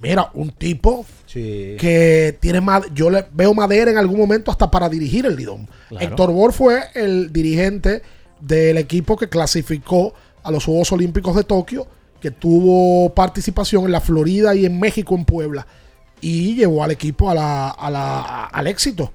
Mira, 0.00 0.30
un 0.34 0.50
tipo 0.50 1.06
Sí. 1.26 1.76
que 1.78 2.36
tiene 2.40 2.60
más. 2.60 2.82
Yo 2.94 3.08
le 3.10 3.24
veo 3.32 3.54
madera 3.54 3.90
en 3.90 3.98
algún 3.98 4.18
momento 4.18 4.50
hasta 4.50 4.70
para 4.70 4.88
dirigir 4.88 5.24
el 5.26 5.36
Lidón. 5.36 5.68
Claro. 5.88 6.04
Héctor 6.06 6.30
Bor 6.32 6.52
fue 6.52 6.80
el 6.94 7.32
dirigente 7.32 8.02
del 8.40 8.76
equipo 8.78 9.16
que 9.16 9.28
clasificó 9.28 10.12
a 10.42 10.50
los 10.50 10.64
Juegos 10.66 10.92
Olímpicos 10.92 11.34
de 11.34 11.44
Tokio, 11.44 11.86
que 12.20 12.30
tuvo 12.30 13.12
participación 13.14 13.84
en 13.86 13.92
la 13.92 14.00
Florida 14.00 14.54
y 14.54 14.66
en 14.66 14.78
México, 14.78 15.14
en 15.14 15.24
Puebla, 15.24 15.66
y 16.20 16.54
llevó 16.54 16.84
al 16.84 16.90
equipo 16.90 17.30
a 17.30 17.34
la- 17.34 17.70
a 17.70 17.90
la- 17.90 18.44
al 18.46 18.66
éxito. 18.66 19.12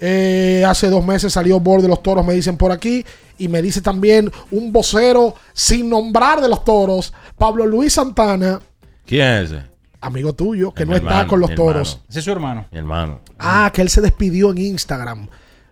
Eh, 0.00 0.64
hace 0.66 0.88
dos 0.88 1.04
meses 1.06 1.32
salió 1.32 1.60
Bor 1.60 1.80
de 1.80 1.88
los 1.88 2.02
Toros, 2.02 2.26
me 2.26 2.34
dicen 2.34 2.56
por 2.56 2.72
aquí, 2.72 3.04
y 3.38 3.48
me 3.48 3.62
dice 3.62 3.80
también 3.80 4.30
un 4.50 4.72
vocero 4.72 5.34
sin 5.52 5.88
nombrar 5.88 6.40
de 6.40 6.48
los 6.48 6.64
Toros, 6.64 7.14
Pablo 7.38 7.64
Luis 7.66 7.92
Santana. 7.94 8.60
¿Quién 9.06 9.26
es 9.26 9.50
ese? 9.52 9.73
Amigo 10.04 10.32
tuyo, 10.34 10.72
que 10.72 10.84
Mi 10.86 10.90
no 10.90 10.96
está 10.96 11.26
con 11.26 11.40
los 11.40 11.54
toros. 11.54 11.92
hermano. 11.94 12.06
Ese 12.10 12.18
es 12.18 12.24
su 12.24 12.30
hermano. 12.32 12.66
Mi 12.70 12.78
hermano. 12.78 13.20
Ah, 13.38 13.70
que 13.74 13.82
él 13.82 13.88
se 13.88 14.00
despidió 14.00 14.50
en 14.50 14.58
Instagram. 14.58 15.28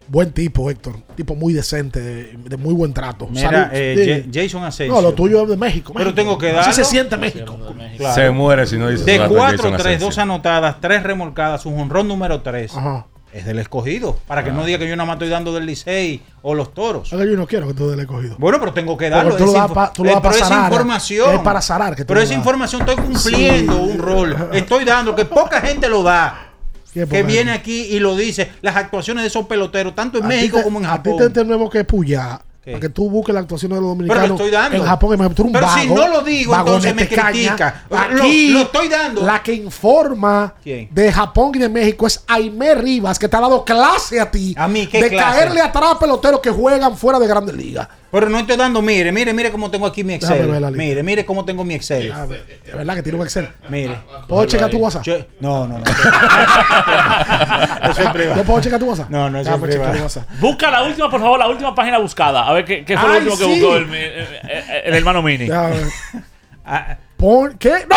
Buen 0.09 0.33
tipo, 0.33 0.69
Héctor. 0.69 0.97
Tipo 1.15 1.35
muy 1.37 1.53
decente, 1.55 2.01
de, 2.01 2.37
de 2.37 2.57
muy 2.57 2.75
buen 2.75 2.93
trato. 2.93 3.29
Mira, 3.31 3.71
eh, 3.73 4.29
Jason 4.33 4.65
Asensio. 4.65 4.93
No, 4.95 5.01
lo 5.01 5.15
tuyo 5.15 5.43
es 5.45 5.49
de 5.49 5.57
México. 5.57 5.93
Pero 5.95 6.07
México. 6.07 6.15
tengo 6.23 6.39
que 6.39 6.49
Así 6.49 6.57
darlo. 6.57 6.73
se 6.73 6.85
siente 6.85 7.17
México. 7.17 7.57
Claro. 7.97 8.15
Se 8.15 8.31
muere 8.31 8.67
si 8.67 8.77
no 8.79 8.89
dice 8.89 9.05
De 9.05 9.15
su 9.17 9.23
dato, 9.23 9.35
4 9.35 9.57
Jason 9.57 9.73
3, 9.75 9.81
Asensio. 9.87 10.07
2 10.09 10.19
anotadas, 10.19 10.81
3 10.81 11.03
remolcadas, 11.05 11.65
un 11.67 11.79
honrón 11.79 12.09
número 12.09 12.43
3. 12.43 12.77
Ajá. 12.77 13.07
Es 13.33 13.47
del 13.47 13.59
escogido. 13.61 14.19
Para 14.27 14.45
que 14.45 14.51
Ah. 14.51 14.53
no 14.53 14.65
diga 14.65 14.79
que 14.79 14.87
yo 14.89 14.95
nada 14.95 15.07
más 15.07 15.15
estoy 15.15 15.31
dando 15.31 15.55
del 15.55 15.65
Licey 15.65 16.23
o 16.43 16.55
los 16.55 16.75
toros. 16.75 17.11
Es 17.13 17.19
que 17.19 17.31
yo 17.31 17.37
no 17.37 17.47
quiero 17.47 17.67
que 17.69 17.75
tú 17.75 17.87
des 17.87 17.95
el 17.95 18.01
escogido. 18.01 18.37
Bueno, 18.39 18.59
pero 18.61 18.73
tengo 18.75 18.97
que 18.97 19.09
darlo. 19.09 19.37
tú 19.37 19.47
lo 19.47 19.69
pa- 19.73 19.93
tú 19.93 20.05
lo 20.05 20.11
eh, 20.11 20.15
pa 20.15 20.21
pero 20.31 20.35
esa 20.45 20.65
información. 20.65 21.35
Es 21.35 21.41
para 21.41 21.63
que 21.97 22.03
tú 22.05 22.09
Pero 22.09 22.21
esa 22.21 22.35
información 22.35 22.83
estoy 22.83 22.97
cumpliendo 22.97 23.73
Sí. 23.75 23.81
un 23.91 23.99
rol. 23.99 24.37
Estoy 24.53 24.85
dando 24.85 25.15
que 25.17 25.25
poca 25.25 25.61
gente 25.63 25.89
lo 25.89 26.03
da. 26.03 26.49
¿Qué 26.93 27.07
Que 27.07 27.23
viene 27.23 27.53
aquí 27.53 27.85
y 27.85 28.01
lo 28.01 28.15
dice. 28.15 28.51
Las 28.61 28.77
actuaciones 28.77 29.23
de 29.23 29.29
esos 29.29 29.47
peloteros, 29.47 29.95
tanto 29.95 30.19
en 30.19 30.25
A 30.25 30.29
México 30.29 30.59
te- 30.59 30.65
como 30.65 30.79
en 30.81 30.85
A 30.85 31.03
ti 31.03 31.09
Japón. 31.11 31.19
te 31.27 31.31
tenemos 31.31 31.71
que 31.71 31.85
puyar. 31.85 32.43
Para 32.65 32.79
que 32.79 32.89
tú 32.89 33.11
busques 33.11 33.35
la 33.35 33.41
actuación 33.41 33.71
de 33.73 33.81
los 33.81 33.83
Pero 33.83 33.89
dominicanos. 33.89 34.29
lo 34.29 34.35
estoy 34.37 34.51
dando. 34.53 34.77
En 34.79 34.85
Japón, 34.85 35.13
en 35.21 35.35
tú 35.35 35.43
eres 35.43 35.47
un 35.47 35.53
Pero 35.53 35.69
si 35.71 35.89
vago, 35.89 35.95
no 35.97 36.09
lo 36.09 36.21
digo, 36.23 36.55
entonces 36.57 36.95
me 36.95 37.03
vagonete 37.05 37.15
caña. 37.17 37.31
critica. 37.31 37.85
Lo- 37.91 37.99
Aquí, 37.99 38.49
lo 38.51 38.61
estoy 38.61 38.89
dando. 38.89 39.23
La 39.23 39.43
que 39.43 39.53
informa 39.53 40.55
¿Quién? 40.63 40.89
de 40.93 41.13
Japón 41.13 41.53
y 41.57 41.59
de 41.59 41.69
México 41.69 42.07
es 42.07 42.23
Aimé 42.29 42.75
Rivas, 42.77 43.19
que 43.19 43.29
te 43.29 43.37
ha 43.37 43.41
dado 43.41 43.65
clase 43.65 44.21
a 44.21 44.31
ti. 44.31 44.55
¿A 44.57 44.69
mí 44.69 44.87
qué 44.87 45.03
De 45.03 45.09
clase? 45.11 45.25
caerle 45.39 45.61
atrás 45.61 45.93
a 45.93 45.99
peloteros 45.99 46.39
que 46.41 46.51
juegan 46.51 46.97
fuera 46.97 47.19
de 47.19 47.27
grandes 47.27 47.57
ligas. 47.57 47.89
Pero 48.13 48.29
no 48.29 48.39
estoy 48.39 48.57
dando, 48.59 48.83
mire, 48.83 49.11
mire, 49.11 49.33
mire 49.33 49.51
cómo 49.51 49.71
tengo 49.71 49.87
aquí 49.87 50.05
mi 50.05 50.19
Déjame 50.19 50.41
ver 50.41 50.47
la 50.49 50.57
Excel. 50.69 50.73
lista. 50.73 50.83
Mire, 50.85 51.03
mire 51.03 51.25
cómo 51.25 51.45
tengo 51.47 51.65
mi 51.65 51.75
Excel. 51.75 52.13
De 52.29 52.73
verdad 52.75 52.95
que 52.97 53.03
tiene 53.03 53.19
un 53.19 53.25
Excel. 53.25 53.49
Mire. 53.71 53.97
¿Puedo 54.29 54.45
checar 54.45 54.69
tu 54.71 54.77
WhatsApp? 54.79 55.03
Yo- 55.03 55.19
no, 55.41 55.67
no, 55.67 55.79
no. 55.79 55.85
Eso 57.91 58.03
es 58.03 58.09
privado. 58.11 58.37
¿Yo 58.37 58.45
puedo 58.45 58.61
checar 58.61 58.79
tu 58.79 58.89
WhatsApp? 58.89 59.11
No, 59.11 59.31
no, 59.31 59.39
eso 59.41 59.51
Déjame 59.51 59.69
es 59.69 59.75
checar 59.75 59.91
privado. 59.93 59.97
tu 59.97 60.03
WhatsApp. 60.21 60.41
Busca 60.41 60.71
la 60.71 60.83
última, 60.85 61.11
por 61.11 61.21
favor, 61.21 61.39
la 61.39 61.49
última 61.49 61.75
página 61.75 61.99
buscada. 61.99 62.47
A 62.47 62.53
ver 62.53 62.65
qué, 62.65 62.85
qué 62.85 62.97
fue 62.99 63.09
lo 63.09 63.15
Ay, 63.15 63.21
último 63.27 63.39
que 63.39 63.45
sí. 63.45 63.61
buscó 63.61 63.77
el, 63.77 63.87
mi- 63.87 63.97
eh, 63.97 64.41
eh, 64.49 64.83
el 64.85 64.95
hermano 64.95 65.23
Mini. 65.23 65.47
Déjame 65.47 65.71
ver. 65.77 65.87
Ah, 66.65 66.97
Pon- 67.17 67.57
¿Qué? 67.59 67.73
¡No! 67.91 67.97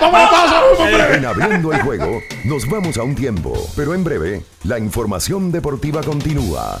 ¡No 0.00 0.12
me 0.12 0.22
lo 0.24 0.30
pases, 0.30 0.58
hombre! 0.78 1.14
En 1.16 1.26
abriendo 1.26 1.72
el 1.72 1.82
juego, 1.82 2.20
nos 2.44 2.68
vamos 2.68 2.96
a 2.98 3.02
un 3.02 3.16
tiempo, 3.16 3.52
pero 3.74 3.94
en 3.94 4.04
breve, 4.04 4.42
la 4.62 4.78
información 4.78 5.50
deportiva 5.50 6.00
continúa. 6.02 6.80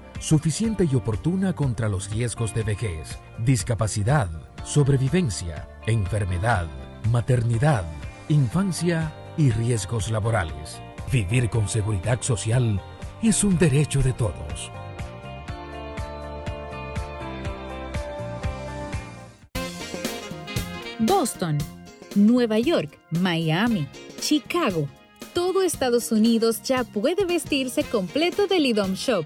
suficiente 0.21 0.87
y 0.89 0.95
oportuna 0.95 1.53
contra 1.53 1.89
los 1.89 2.11
riesgos 2.11 2.53
de 2.53 2.63
vejez, 2.63 3.17
discapacidad, 3.39 4.29
sobrevivencia, 4.63 5.67
enfermedad, 5.87 6.67
maternidad, 7.11 7.83
infancia 8.29 9.11
y 9.35 9.49
riesgos 9.49 10.11
laborales. 10.11 10.79
Vivir 11.11 11.49
con 11.49 11.67
seguridad 11.67 12.21
social 12.21 12.79
es 13.23 13.43
un 13.43 13.57
derecho 13.57 14.01
de 14.03 14.13
todos. 14.13 14.71
Boston, 20.99 21.57
Nueva 22.15 22.59
York, 22.59 22.95
Miami, 23.09 23.87
Chicago. 24.19 24.87
Todo 25.33 25.63
Estados 25.63 26.11
Unidos 26.11 26.61
ya 26.61 26.83
puede 26.83 27.25
vestirse 27.25 27.83
completo 27.83 28.45
del 28.45 28.67
IDOM 28.67 28.93
Shop. 28.93 29.25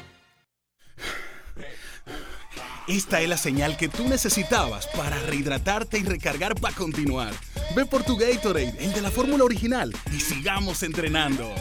Esta 2.87 3.21
es 3.21 3.29
la 3.29 3.37
señal 3.37 3.77
que 3.77 3.89
tú 3.89 4.07
necesitabas 4.07 4.87
para 4.87 5.19
rehidratarte 5.19 5.99
y 5.99 6.03
recargar 6.03 6.55
para 6.55 6.75
continuar. 6.75 7.31
Ve 7.75 7.85
por 7.85 8.03
tu 8.03 8.17
Gatorade, 8.17 8.73
el 8.79 8.91
de 8.91 9.01
la 9.01 9.11
fórmula 9.11 9.43
original, 9.43 9.93
y 10.11 10.19
sigamos 10.19 10.81
entrenando. 10.81 11.53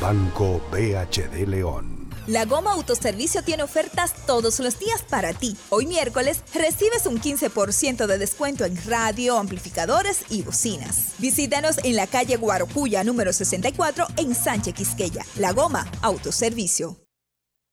Banco 0.00 0.60
BHD 0.72 1.46
León. 1.46 2.00
La 2.26 2.44
Goma 2.44 2.72
Autoservicio 2.72 3.42
tiene 3.42 3.62
ofertas 3.62 4.14
todos 4.26 4.60
los 4.60 4.78
días 4.78 5.02
para 5.02 5.32
ti. 5.32 5.56
Hoy 5.68 5.86
miércoles 5.86 6.42
recibes 6.54 7.06
un 7.06 7.20
15% 7.20 8.06
de 8.06 8.18
descuento 8.18 8.64
en 8.64 8.78
radio, 8.86 9.38
amplificadores 9.38 10.22
y 10.30 10.42
bocinas. 10.42 11.14
Visítanos 11.18 11.78
en 11.84 11.96
la 11.96 12.06
calle 12.06 12.36
Guarocuya 12.36 13.04
número 13.04 13.32
64 13.32 14.06
en 14.16 14.34
Sánchez 14.34 14.74
Quisqueya. 14.74 15.24
La 15.36 15.52
Goma 15.52 15.86
Autoservicio. 16.02 16.96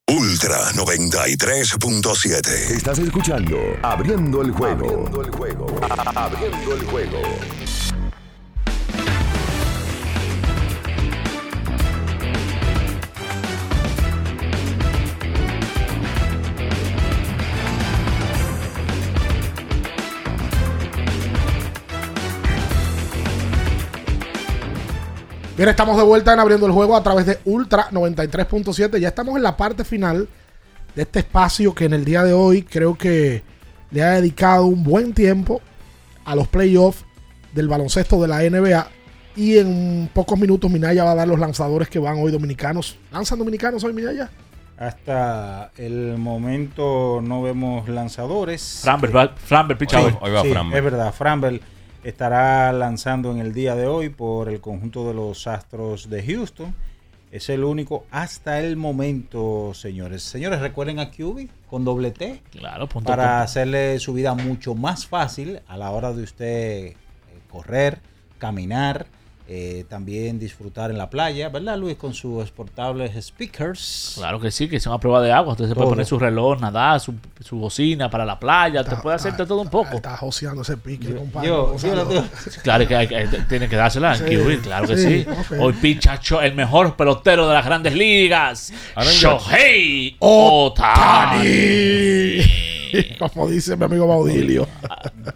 Ultra 0.10 0.72
93.7. 0.72 2.78
Estás 2.78 2.98
escuchando 3.00 3.58
Abriendo 3.84 4.42
el 4.42 4.52
juego. 4.52 4.86
Abriendo 4.86 5.22
el 5.22 5.32
juego. 5.32 5.66
Abriendo 6.16 6.76
el 6.76 6.86
juego. 6.86 7.20
Bien, 25.58 25.70
estamos 25.70 25.98
de 25.98 26.04
vuelta 26.04 26.34
en 26.34 26.40
abriendo 26.40 26.68
el 26.68 26.72
juego 26.72 26.96
a 26.96 27.02
través 27.02 27.26
de 27.26 27.40
Ultra 27.46 27.90
93.7. 27.90 29.00
Ya 29.00 29.08
estamos 29.08 29.36
en 29.38 29.44
la 29.44 29.58
parte 29.58 29.84
final 29.84 30.28
de 30.96 31.02
este 31.02 31.20
espacio 31.20 31.74
que 31.74 31.86
en 31.86 31.94
el 31.94 32.06
día 32.06 32.24
de 32.24 32.34
hoy 32.34 32.62
creo 32.62 32.96
que 32.96 33.42
le 33.90 34.04
ha 34.04 34.12
dedicado 34.12 34.66
un 34.66 34.84
buen 34.84 35.14
tiempo 35.14 35.62
a 36.26 36.36
los 36.36 36.48
playoffs 36.48 37.06
del 37.54 37.68
baloncesto 37.68 38.22
de 38.22 38.28
la 38.28 38.42
NBA. 38.44 38.88
Y 39.36 39.58
en 39.58 40.10
pocos 40.14 40.38
minutos 40.40 40.70
Minaya 40.70 41.04
va 41.04 41.12
a 41.12 41.16
dar 41.16 41.28
los 41.28 41.40
lanzadores 41.40 41.90
que 41.90 41.98
van 42.00 42.18
hoy 42.20 42.32
dominicanos. 42.32 42.98
¿Lanzan 43.12 43.40
dominicanos 43.40 43.84
hoy, 43.84 43.94
Minaya? 43.94 44.30
Hasta 44.78 45.72
el 45.78 46.18
momento 46.20 47.20
no 47.24 47.42
vemos 47.42 47.90
lanzadores. 47.90 48.80
Framber, 48.84 49.16
va- 49.16 49.34
Framber. 49.36 49.78
Hoy 50.22 50.32
va 50.32 50.42
sí, 50.44 50.52
Framber. 50.52 50.78
Es 50.78 50.84
verdad, 50.84 51.12
Framber 51.14 51.62
estará 52.10 52.72
lanzando 52.72 53.32
en 53.32 53.40
el 53.40 53.54
día 53.54 53.76
de 53.76 53.86
hoy 53.86 54.08
por 54.08 54.48
el 54.48 54.62
conjunto 54.62 55.06
de 55.08 55.14
los 55.14 55.46
Astros 55.46 56.10
de 56.10 56.24
Houston. 56.24 56.74
Es 57.34 57.50
el 57.50 57.66
único 57.66 58.06
hasta 58.12 58.62
el 58.62 58.78
momento, 58.78 59.74
señores. 59.74 60.24
Señores, 60.24 60.62
recuerden 60.62 61.00
a 61.00 61.12
QB 61.12 61.50
con 61.70 61.84
doble 61.84 62.12
T 62.12 62.42
Claro, 62.52 62.88
punto 62.88 63.08
para 63.08 63.42
hacerle 63.42 64.00
su 64.00 64.14
vida 64.14 64.34
mucho 64.34 64.74
más 64.74 65.06
fácil 65.06 65.60
a 65.68 65.76
la 65.76 65.92
hora 65.92 66.14
de 66.14 66.24
usted 66.24 66.48
eh, 66.48 66.96
correr, 67.52 68.00
caminar, 68.38 69.08
eh, 69.50 69.86
también 69.88 70.40
disfrutar 70.40 70.92
en 70.92 70.98
la 70.98 71.10
playa, 71.10 71.48
¿verdad, 71.50 71.78
Luis? 71.78 71.96
Con 71.96 72.14
sus 72.14 72.52
portables 72.52 73.12
speakers. 73.26 74.14
Claro 74.16 74.40
que 74.42 74.52
sí, 74.52 74.68
que 74.68 74.78
son 74.80 74.94
a 74.94 75.00
prueba 75.00 75.22
de 75.22 75.32
agua. 75.32 75.54
Usted 75.54 75.70
se 75.70 75.76
puede 75.76 75.88
poner 75.90 76.06
su 76.06 76.20
reloj, 76.20 76.60
nadar, 76.60 77.00
su, 77.00 77.14
su 77.40 77.58
bocina 77.58 78.10
para 78.10 78.26
la 78.26 78.38
playa. 78.40 78.82
Usted 78.82 78.98
puede 78.98 79.16
hacerte 79.16 79.46
todo 79.46 79.62
un 79.62 79.70
poco. 79.70 79.96
Está 79.96 80.18
joseando 80.18 80.64
ese 80.64 80.76
pique, 80.78 81.16
compadre. 81.16 81.48
yo- 81.48 81.76
Claro 82.64 82.88
que 82.88 82.96
hay, 82.96 83.08
que- 83.08 83.28
tiene 83.48 83.70
que 83.70 83.76
dársela 83.78 84.16
Sí, 84.16 84.24
en 84.28 84.44
QB, 84.44 84.62
claro 84.64 84.88
que 84.88 84.98
sí. 84.98 85.26
Hoy 85.60 85.74
picha 85.74 86.20
el 86.44 86.54
mejor 86.54 86.96
pelotero 86.98 87.48
de 87.48 87.54
las 87.54 87.66
grandes 87.66 87.94
ligas, 87.96 88.74
Shohei 89.02 90.18
Otani. 90.20 91.48
Como 93.20 93.50
dice 93.50 93.76
mi 93.76 93.86
amigo 93.86 94.08
Baudilio. 94.08 94.68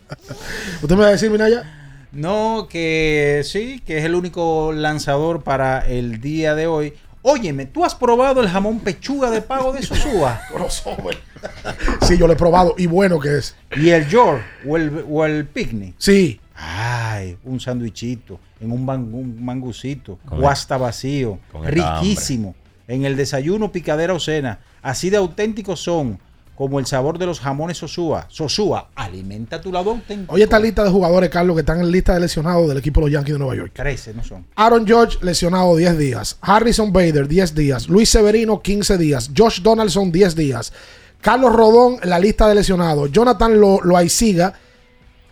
¿Usted 0.81 0.95
me 0.95 1.01
va 1.03 1.07
a 1.07 1.11
decir, 1.11 1.29
Minaya? 1.29 1.77
No, 2.11 2.67
que 2.69 3.41
sí, 3.45 3.81
que 3.85 3.97
es 3.99 4.05
el 4.05 4.15
único 4.15 4.71
lanzador 4.73 5.43
para 5.43 5.79
el 5.79 6.19
día 6.21 6.55
de 6.55 6.67
hoy. 6.67 6.93
Óyeme, 7.23 7.67
¿tú 7.67 7.85
has 7.85 7.93
probado 7.95 8.41
el 8.41 8.49
jamón 8.49 8.79
pechuga 8.79 9.29
de 9.29 9.41
pago 9.41 9.71
de 9.71 9.81
Sosúa? 9.83 10.41
Sí, 12.01 12.17
yo 12.17 12.27
lo 12.27 12.33
he 12.33 12.35
probado 12.35 12.75
y 12.77 12.87
bueno 12.87 13.19
que 13.19 13.37
es. 13.37 13.55
¿Y 13.75 13.89
el 13.89 14.07
York 14.07 14.41
o 14.67 14.77
el, 14.77 15.05
o 15.09 15.25
el 15.25 15.45
picnic? 15.47 15.95
Sí. 15.97 16.39
Ay, 16.55 17.37
un 17.43 17.59
sándwichito, 17.59 18.39
en 18.59 18.71
un, 18.71 18.85
man- 18.85 19.09
un 19.13 19.43
mangucito, 19.43 20.19
Con 20.25 20.43
o 20.43 20.49
hasta 20.49 20.77
vacío, 20.77 21.39
riquísimo. 21.63 22.53
En 22.87 23.05
el 23.05 23.15
desayuno 23.15 23.71
picadera 23.71 24.13
o 24.13 24.19
cena, 24.19 24.59
así 24.81 25.09
de 25.09 25.17
auténticos 25.17 25.79
son 25.79 26.19
como 26.61 26.77
el 26.77 26.85
sabor 26.85 27.17
de 27.17 27.25
los 27.25 27.39
jamones 27.39 27.79
Sosúa. 27.79 28.27
Sosúa, 28.29 28.89
alimenta 28.93 29.59
tu 29.59 29.71
lado 29.71 29.89
auténtico. 29.89 30.35
Oye, 30.35 30.43
esta 30.43 30.59
lista 30.59 30.83
de 30.83 30.91
jugadores, 30.91 31.31
Carlos, 31.31 31.55
que 31.55 31.61
están 31.61 31.79
en 31.79 31.89
lista 31.89 32.13
de 32.13 32.19
lesionados 32.19 32.69
del 32.69 32.77
equipo 32.77 32.99
de 32.99 33.07
los 33.07 33.13
Yankees 33.13 33.33
de 33.33 33.39
Nueva 33.39 33.55
York. 33.55 33.71
13, 33.73 34.13
no 34.13 34.23
son. 34.23 34.45
Aaron 34.55 34.85
George, 34.85 35.17
lesionado 35.23 35.75
10 35.75 35.97
días. 35.97 36.37
Harrison 36.39 36.93
Bader, 36.93 37.27
10 37.27 37.55
días. 37.55 37.89
Luis 37.89 38.09
Severino, 38.09 38.61
15 38.61 38.99
días. 38.99 39.31
Josh 39.35 39.63
Donaldson, 39.63 40.11
10 40.11 40.35
días. 40.35 40.71
Carlos 41.19 41.51
Rodón, 41.51 41.97
en 42.03 42.11
la 42.11 42.19
lista 42.19 42.47
de 42.47 42.53
lesionados. 42.53 43.11
Jonathan 43.11 43.59
Lo 43.59 43.81
Loaiziga, 43.81 44.53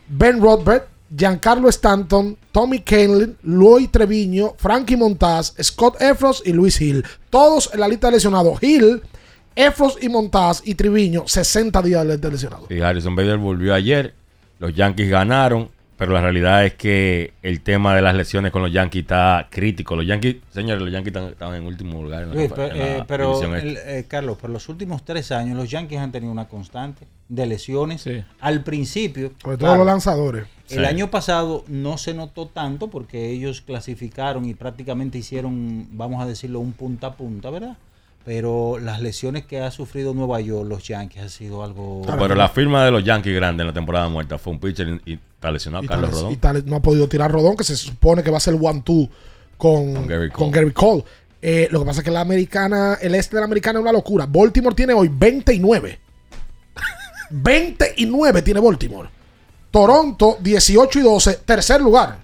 Ben 0.08 0.42
Rothbard, 0.42 0.86
Giancarlo 1.16 1.70
Stanton, 1.70 2.38
Tommy 2.52 2.80
Kenlin, 2.80 3.38
Lloyd 3.44 3.90
Treviño, 3.90 4.56
Frankie 4.58 4.98
Montaz, 4.98 5.54
Scott 5.62 6.02
Efros 6.02 6.42
y 6.44 6.54
Luis 6.54 6.82
Hill. 6.82 7.06
Todos 7.30 7.70
en 7.72 7.82
la 7.82 7.88
lista 7.88 8.08
de 8.08 8.14
lesionados. 8.14 8.64
Hill, 8.64 9.04
Efros 9.56 9.98
y 10.02 10.10
Montaz 10.10 10.62
y 10.66 10.76
Triviño, 10.76 11.24
60 11.28 11.82
días 11.82 12.22
de 12.22 12.32
lesionados. 12.32 12.66
Sí, 12.70 12.80
Harrison 12.80 13.16
Bader 13.16 13.38
volvió 13.38 13.74
ayer. 13.74 14.14
Los 14.60 14.74
Yankees 14.76 15.10
ganaron. 15.10 15.70
Pero 15.98 16.14
la 16.14 16.22
realidad 16.22 16.66
es 16.66 16.76
que 16.76 17.34
el 17.44 17.60
tema 17.60 17.94
de 17.94 18.02
las 18.02 18.16
lesiones 18.16 18.54
con 18.54 18.62
los 18.62 18.72
Yankees 18.72 19.02
está 19.02 19.48
crítico. 19.50 19.98
Los 19.98 20.08
Yankees, 20.08 20.38
señores, 20.50 20.82
los 20.82 20.94
Yankees 20.94 21.14
están, 21.14 21.26
están 21.32 21.54
en 21.56 21.66
último 21.68 22.02
lugar 22.02 22.24
en 22.24 22.30
la, 22.30 22.36
confer- 22.36 22.48
pero, 22.56 22.72
en 22.72 22.78
la 22.80 22.86
eh, 23.00 23.04
pero, 23.06 23.28
división 23.28 23.56
el- 23.56 23.76
este. 23.76 24.00
eh, 24.00 24.06
Carlos, 24.08 24.38
por 24.38 24.50
los 24.50 24.70
últimos 24.70 25.04
tres 25.04 25.34
años 25.34 25.58
los 25.58 25.70
Yankees 25.70 26.00
han 26.00 26.14
tenido 26.14 26.32
una 26.32 26.48
constante 26.48 27.06
de 27.28 27.46
lesiones. 27.46 28.06
Al 28.40 28.64
principio, 28.64 29.34
Sobre 29.44 29.58
todo 29.58 29.66
claro, 29.68 29.78
los 29.80 29.88
lanzadores. 29.88 30.46
el 30.70 30.86
año 30.86 31.12
pasado 31.12 31.66
no 31.68 31.98
se 31.98 32.14
notó 32.14 32.46
tanto 32.48 32.88
porque 32.90 33.30
ellos 33.32 33.60
clasificaron 33.60 34.46
y 34.46 34.54
prácticamente 34.54 35.18
hicieron, 35.18 35.86
vamos 35.92 36.24
a 36.24 36.26
decirlo, 36.26 36.62
un 36.62 36.72
punta 36.72 37.08
a 37.08 37.14
punta, 37.16 37.50
¿verdad? 37.50 37.76
Pero 38.26 38.78
las 38.80 39.02
lesiones 39.02 39.46
que 39.46 39.62
ha 39.62 39.72
sufrido 39.72 40.14
Nueva 40.14 40.40
York, 40.42 40.68
los 40.68 40.84
Yankees, 40.88 41.24
ha 41.24 41.30
sido 41.30 41.64
algo... 41.64 42.02
Pero 42.20 42.36
la 42.36 42.50
firma 42.50 42.84
de 42.86 42.92
los 42.92 43.04
Yankees 43.04 43.34
grande 43.36 43.64
en 43.64 43.68
la 43.68 43.74
temporada 43.74 44.08
muerta 44.10 44.38
fue 44.38 44.54
un 44.54 44.60
pitcher 44.60 44.88
y, 45.06 45.14
y 45.14 45.20
está 45.36 45.50
lesionado 45.52 45.84
Y 45.84 45.88
Carlos 45.88 46.10
tal- 46.12 46.20
Rodón. 46.20 46.34
y 46.34 46.38
tal- 46.38 46.66
no 46.66 46.76
ha 46.76 46.82
podido 46.82 47.08
tirar 47.08 47.32
Rodón, 47.32 47.56
que 47.58 47.64
se 47.64 47.76
supone 47.76 48.22
que 48.22 48.30
va 48.30 48.38
a 48.38 48.42
ser 48.42 48.56
one-two 48.60 49.10
con, 49.58 49.94
Con 49.96 50.08
Gary 50.08 50.30
con 50.30 50.50
Cole. 50.52 50.62
Gary 50.62 50.74
Cole. 50.74 51.04
Eh, 51.42 51.68
lo 51.72 51.80
que 51.80 51.86
pasa 51.86 52.02
es 52.02 52.04
que 52.06 52.12
la 52.12 52.22
americana, 52.22 52.98
el 53.02 53.16
este 53.16 53.36
de 53.38 53.42
la 53.42 53.46
americana 53.46 53.80
es 53.80 53.84
una 53.84 53.94
locura. 53.94 54.26
Baltimore 54.28 54.76
tiene 54.76 54.94
hoy 54.94 55.10
29. 55.12 56.00
29 57.32 58.42
tiene 58.44 58.60
Baltimore. 58.60 59.10
Toronto 59.72 60.38
18 60.42 61.00
y 61.00 61.02
12, 61.04 61.34
tercer 61.46 61.80
lugar. 61.82 62.18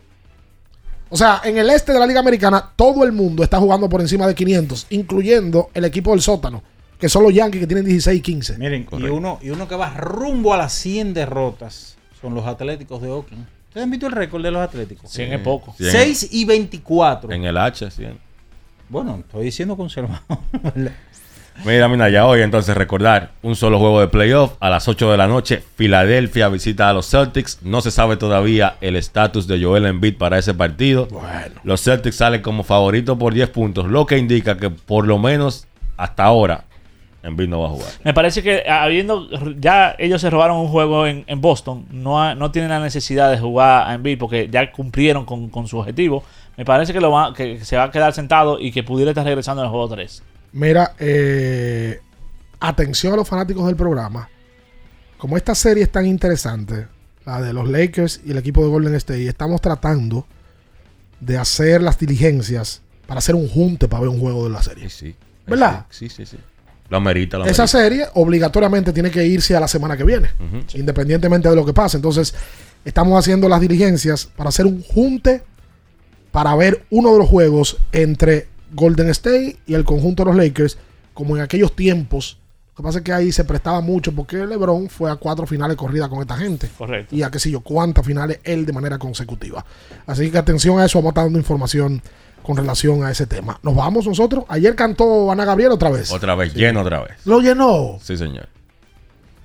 O 1.15 1.17
sea, 1.17 1.39
en 1.45 1.57
el 1.57 1.69
este 1.69 1.93
de 1.93 1.99
la 1.99 2.05
Liga 2.05 2.19
Americana, 2.19 2.71
todo 2.75 3.05
el 3.05 3.13
mundo 3.13 3.41
está 3.41 3.57
jugando 3.57 3.87
por 3.87 4.01
encima 4.01 4.27
de 4.27 4.35
500, 4.35 4.87
incluyendo 4.89 5.69
el 5.73 5.85
equipo 5.85 6.11
del 6.11 6.19
sótano, 6.19 6.61
que 6.99 7.07
son 7.07 7.23
los 7.23 7.33
Yankees 7.33 7.61
que 7.61 7.67
tienen 7.67 7.85
16 7.85 8.19
y 8.19 8.21
15. 8.21 8.57
Miren, 8.57 8.85
y 8.91 9.03
uno, 9.03 9.39
y 9.41 9.49
uno 9.49 9.65
que 9.65 9.77
va 9.77 9.91
rumbo 9.91 10.53
a 10.53 10.57
las 10.57 10.73
100 10.73 11.13
derrotas 11.13 11.95
son 12.19 12.35
los 12.35 12.45
Atléticos 12.45 13.01
de 13.01 13.07
Oakland. 13.11 13.47
¿Ustedes 13.69 13.85
han 13.85 13.91
visto 13.91 14.07
el 14.07 14.11
récord 14.11 14.43
de 14.43 14.51
los 14.51 14.61
Atléticos? 14.61 15.09
100 15.09 15.31
es 15.31 15.39
poco. 15.39 15.73
6 15.79 16.27
y 16.33 16.43
24. 16.43 17.31
En 17.31 17.45
el 17.45 17.55
H, 17.55 17.89
sí. 17.91 18.03
Bueno, 18.89 19.19
estoy 19.25 19.45
diciendo 19.45 19.77
conservador. 19.77 20.19
Mira, 21.63 21.87
mira, 21.87 22.09
ya 22.09 22.25
hoy 22.27 22.41
entonces 22.41 22.75
recordar 22.75 23.31
un 23.41 23.55
solo 23.55 23.79
juego 23.79 23.99
de 24.01 24.07
playoff 24.07 24.53
a 24.59 24.69
las 24.69 24.87
8 24.87 25.09
de 25.11 25.17
la 25.17 25.27
noche. 25.27 25.63
Filadelfia 25.75 26.49
visita 26.49 26.89
a 26.89 26.93
los 26.93 27.09
Celtics. 27.09 27.59
No 27.63 27.81
se 27.81 27.91
sabe 27.91 28.17
todavía 28.17 28.75
el 28.81 28.95
estatus 28.95 29.47
de 29.47 29.63
Joel 29.63 29.85
Embiid 29.85 30.17
para 30.17 30.37
ese 30.37 30.53
partido. 30.53 31.07
Los 31.63 31.81
Celtics 31.81 32.17
salen 32.17 32.41
como 32.41 32.63
favoritos 32.63 33.17
por 33.17 33.33
10 33.33 33.49
puntos, 33.49 33.85
lo 33.85 34.05
que 34.05 34.17
indica 34.17 34.57
que 34.57 34.69
por 34.69 35.07
lo 35.07 35.17
menos 35.17 35.65
hasta 35.97 36.23
ahora 36.25 36.65
Embiid 37.23 37.47
no 37.47 37.61
va 37.61 37.67
a 37.67 37.69
jugar. 37.71 37.87
Me 38.03 38.13
parece 38.13 38.43
que 38.43 38.69
habiendo 38.69 39.27
ya 39.57 39.95
ellos 39.97 40.21
se 40.21 40.29
robaron 40.29 40.57
un 40.57 40.67
juego 40.67 41.07
en, 41.07 41.23
en 41.25 41.41
Boston, 41.41 41.85
no, 41.89 42.21
ha- 42.21 42.35
no 42.35 42.51
tienen 42.51 42.69
la 42.69 42.79
necesidad 42.79 43.31
de 43.31 43.39
jugar 43.39 43.87
a 43.89 43.93
Embiid 43.95 44.19
porque 44.19 44.47
ya 44.51 44.71
cumplieron 44.71 45.25
con, 45.25 45.49
con 45.49 45.67
su 45.67 45.79
objetivo. 45.79 46.23
Me 46.57 46.65
parece 46.65 46.93
que, 46.93 47.01
lo 47.01 47.11
va, 47.11 47.33
que 47.33 47.63
se 47.65 47.75
va 47.77 47.83
a 47.85 47.91
quedar 47.91 48.13
sentado 48.13 48.59
y 48.59 48.71
que 48.71 48.83
pudiera 48.83 49.11
estar 49.11 49.25
regresando 49.25 49.61
en 49.63 49.65
el 49.65 49.71
juego 49.71 49.87
3. 49.89 50.21
Mira, 50.55 50.95
eh, 50.99 51.99
atención 52.61 53.11
a 53.11 53.17
los 53.17 53.27
fanáticos 53.27 53.65
del 53.65 53.75
programa. 53.75 54.29
Como 55.17 55.35
esta 55.35 55.53
serie 55.53 55.83
es 55.83 55.91
tan 55.91 56.05
interesante, 56.05 56.87
la 57.25 57.41
de 57.41 57.51
los 57.51 57.67
Lakers 57.67 58.21
y 58.25 58.31
el 58.31 58.37
equipo 58.37 58.63
de 58.63 58.69
Golden 58.69 58.95
State, 58.95 59.27
estamos 59.27 59.59
tratando 59.59 60.25
de 61.19 61.37
hacer 61.37 61.81
las 61.81 61.99
diligencias 61.99 62.81
para 63.05 63.17
hacer 63.17 63.35
un 63.35 63.49
junte 63.49 63.89
para 63.89 63.99
ver 63.99 64.09
un 64.09 64.19
juego 64.21 64.45
de 64.45 64.51
la 64.51 64.63
serie. 64.63 64.89
Sí, 64.89 65.13
¿Verdad? 65.45 65.87
Sí, 65.89 66.07
sí, 66.07 66.25
sí. 66.25 66.37
Lo 66.87 66.97
amerita, 66.97 67.37
lo 67.37 67.45
Esa 67.45 67.67
serie 67.67 68.05
obligatoriamente 68.13 68.93
tiene 68.93 69.11
que 69.11 69.25
irse 69.25 69.57
a 69.57 69.59
la 69.59 69.67
semana 69.67 69.97
que 69.97 70.05
viene, 70.05 70.29
independientemente 70.75 71.49
de 71.49 71.55
lo 71.55 71.65
que 71.65 71.73
pase. 71.73 71.97
Entonces, 71.97 72.33
estamos 72.85 73.19
haciendo 73.19 73.49
las 73.49 73.59
diligencias 73.59 74.25
para 74.25 74.49
hacer 74.49 74.65
un 74.65 74.81
junte 74.83 75.43
para 76.31 76.55
ver 76.55 76.85
uno 76.91 77.11
de 77.11 77.19
los 77.19 77.27
juegos 77.27 77.77
entre 77.91 78.54
Golden 78.75 79.09
State 79.09 79.57
y 79.65 79.73
el 79.73 79.83
conjunto 79.83 80.23
de 80.23 80.29
los 80.31 80.37
Lakers, 80.37 80.77
como 81.13 81.35
en 81.35 81.41
aquellos 81.41 81.75
tiempos. 81.75 82.37
Lo 82.71 82.77
que 82.77 82.83
pasa 82.83 82.97
es 82.97 83.03
que 83.05 83.13
ahí 83.13 83.31
se 83.31 83.45
prestaba 83.45 83.79
mucho 83.79 84.11
porque 84.11 84.35
LeBron 84.45 84.89
fue 84.89 85.09
a 85.09 85.15
cuatro 85.15 85.47
finales 85.47 85.77
corridas 85.77 86.09
con 86.09 86.19
esta 86.19 86.35
gente. 86.35 86.69
Correcto. 86.77 87.15
Y 87.15 87.23
a 87.23 87.31
qué 87.31 87.39
sé 87.39 87.49
yo, 87.49 87.61
cuántas 87.61 88.05
finales 88.05 88.39
él 88.43 88.65
de 88.65 88.73
manera 88.73 88.99
consecutiva. 88.99 89.65
Así 90.05 90.29
que 90.29 90.37
atención 90.37 90.77
a 90.79 90.85
eso, 90.85 90.97
vamos 90.99 91.09
a 91.09 91.11
estar 91.11 91.23
dando 91.23 91.39
información 91.39 92.01
con 92.43 92.57
relación 92.57 93.03
a 93.05 93.11
ese 93.11 93.25
tema. 93.27 93.57
Nos 93.63 93.73
vamos 93.75 94.05
nosotros. 94.05 94.43
Ayer 94.49 94.75
cantó 94.75 95.31
Ana 95.31 95.45
Gabriel 95.45 95.71
otra 95.71 95.89
vez. 95.89 96.11
Otra 96.11 96.35
vez, 96.35 96.53
lleno 96.53 96.81
otra 96.81 97.01
vez. 97.03 97.13
Lo 97.25 97.39
llenó. 97.39 97.97
Sí, 98.01 98.17
señor. 98.17 98.49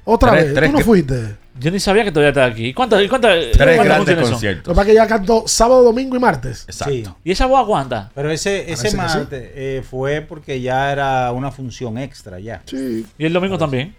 Otra 0.04 0.32
Tres- 0.32 0.44
vez. 0.46 0.54
tres 0.54 0.70
Tú 0.72 0.78
no 0.78 0.84
fuiste. 0.84 1.36
Yo 1.60 1.70
ni 1.70 1.78
sabía 1.78 2.04
que 2.04 2.10
todavía 2.10 2.30
estaba 2.30 2.46
aquí. 2.46 2.68
¿Y 2.68 2.74
¿Cuántas 2.74 3.06
cuántas 3.08 3.34
Tres 3.52 3.54
grandes 3.76 3.96
funciones 3.96 4.24
son? 4.24 4.32
conciertos. 4.32 4.66
Lo 4.66 4.72
que 4.72 4.76
pasa 4.76 4.82
es 4.82 4.86
que 4.88 4.94
ya 4.94 5.06
cantó 5.06 5.44
sábado, 5.46 5.82
domingo 5.82 6.16
y 6.16 6.18
martes. 6.18 6.64
Exacto. 6.66 7.16
¿Y 7.22 7.30
esa 7.32 7.46
voz 7.46 7.60
aguanta? 7.60 8.10
Pero 8.14 8.30
ese, 8.30 8.70
ese 8.72 8.90
sí. 8.90 8.96
martes 8.96 9.50
eh, 9.54 9.82
fue 9.88 10.20
porque 10.22 10.60
ya 10.60 10.90
era 10.90 11.30
una 11.32 11.50
función 11.50 11.98
extra 11.98 12.38
ya. 12.40 12.62
Sí. 12.64 13.06
¿Y 13.18 13.26
el 13.26 13.32
domingo 13.32 13.58
también? 13.58 13.94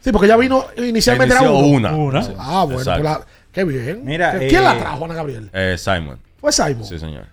Sí, 0.00 0.12
porque 0.12 0.28
ya 0.28 0.36
vino 0.36 0.66
inicialmente 0.76 1.34
era 1.34 1.50
una. 1.50 1.92
Una. 1.94 2.20
Ah, 2.38 2.64
bueno, 2.64 2.82
pues 2.84 2.86
la- 2.86 3.26
qué 3.52 3.64
bien. 3.64 4.04
Mira, 4.04 4.38
¿Quién 4.38 4.60
eh, 4.60 4.64
la 4.64 4.78
trajo, 4.78 5.04
Ana 5.04 5.14
Gabriel? 5.14 5.50
Eh, 5.52 5.76
Simon. 5.78 6.18
Fue 6.40 6.52
Simon. 6.52 6.84
Sí, 6.84 6.98
señor. 6.98 7.26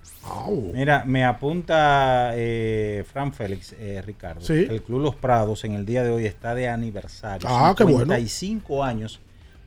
Mira, 0.74 1.04
me 1.06 1.24
apunta 1.26 2.32
eh, 2.34 3.04
Fran 3.12 3.34
Félix, 3.34 3.76
eh, 3.78 4.02
Ricardo. 4.06 4.42
Sí. 4.42 4.68
El 4.70 4.82
Club 4.82 5.02
Los 5.02 5.16
Prados 5.16 5.64
en 5.66 5.74
el 5.74 5.86
día 5.86 6.04
de 6.04 6.12
hoy 6.12 6.26
está 6.26 6.56
de 6.56 6.70
aniversario. 6.70 7.48
Ah, 7.50 7.74
qué 7.78 7.84
bueno. 7.84 8.00
55 8.00 8.84
años, 8.84 9.20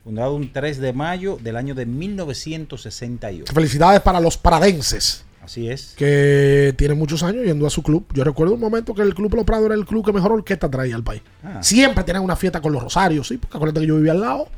fundado 0.07 0.37
un 0.37 0.53
3 0.53 0.79
de 0.79 0.93
mayo 0.93 1.37
del 1.43 1.57
año 1.57 1.75
de 1.75 1.85
1968. 1.85 3.53
Felicidades 3.53 4.01
para 4.03 4.21
los 4.21 4.39
paradenses. 4.39 5.25
Así 5.43 5.69
es. 5.69 5.95
que 5.97 6.75
tiene 6.77 6.95
muchos 6.95 7.25
años 7.25 7.45
yendo 7.45 7.67
a 7.67 7.71
su 7.71 7.83
club. 7.83 8.05
Yo 8.13 8.23
recuerdo 8.23 8.55
un 8.55 8.61
momento 8.61 8.95
que 8.95 9.03
el 9.03 9.17
Club 9.17 9.35
Los 9.35 9.45
Prados 9.45 9.67
era 9.67 9.75
el 9.75 9.85
club 9.85 10.05
que 10.05 10.13
mejor 10.13 10.31
orquesta 10.31 10.71
traía 10.71 10.95
al 10.95 11.03
país. 11.03 11.23
Ah. 11.43 11.61
Siempre 11.61 12.05
tenían 12.05 12.23
una 12.23 12.37
fiesta 12.37 12.61
con 12.61 12.73
los 12.73 12.83
Rosarios, 12.85 13.27
¿sí? 13.27 13.37
Porque 13.37 13.57
acuérdate 13.57 13.81
que 13.81 13.87
yo 13.87 13.97
vivía 13.97 14.13
al 14.13 14.21
lado. 14.21 14.49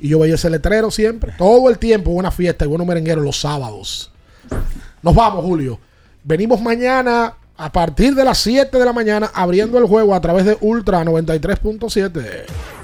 Y 0.00 0.08
yo 0.08 0.18
veía 0.18 0.36
ese 0.36 0.48
letrero 0.48 0.90
siempre. 0.90 1.34
Todo 1.36 1.68
el 1.68 1.78
tiempo 1.78 2.10
buena 2.10 2.30
fiesta 2.30 2.64
y 2.64 2.68
buenos 2.68 2.86
merengueros 2.86 3.22
los 3.22 3.38
sábados. 3.38 4.10
Nos 5.02 5.14
vamos, 5.14 5.44
Julio. 5.44 5.78
Venimos 6.22 6.62
mañana 6.62 7.34
a 7.58 7.72
partir 7.72 8.14
de 8.14 8.24
las 8.24 8.38
7 8.38 8.78
de 8.78 8.84
la 8.84 8.92
mañana 8.94 9.30
abriendo 9.34 9.76
el 9.76 9.84
juego 9.84 10.14
a 10.14 10.20
través 10.22 10.46
de 10.46 10.56
Ultra 10.60 11.04
93.7. 11.04 12.83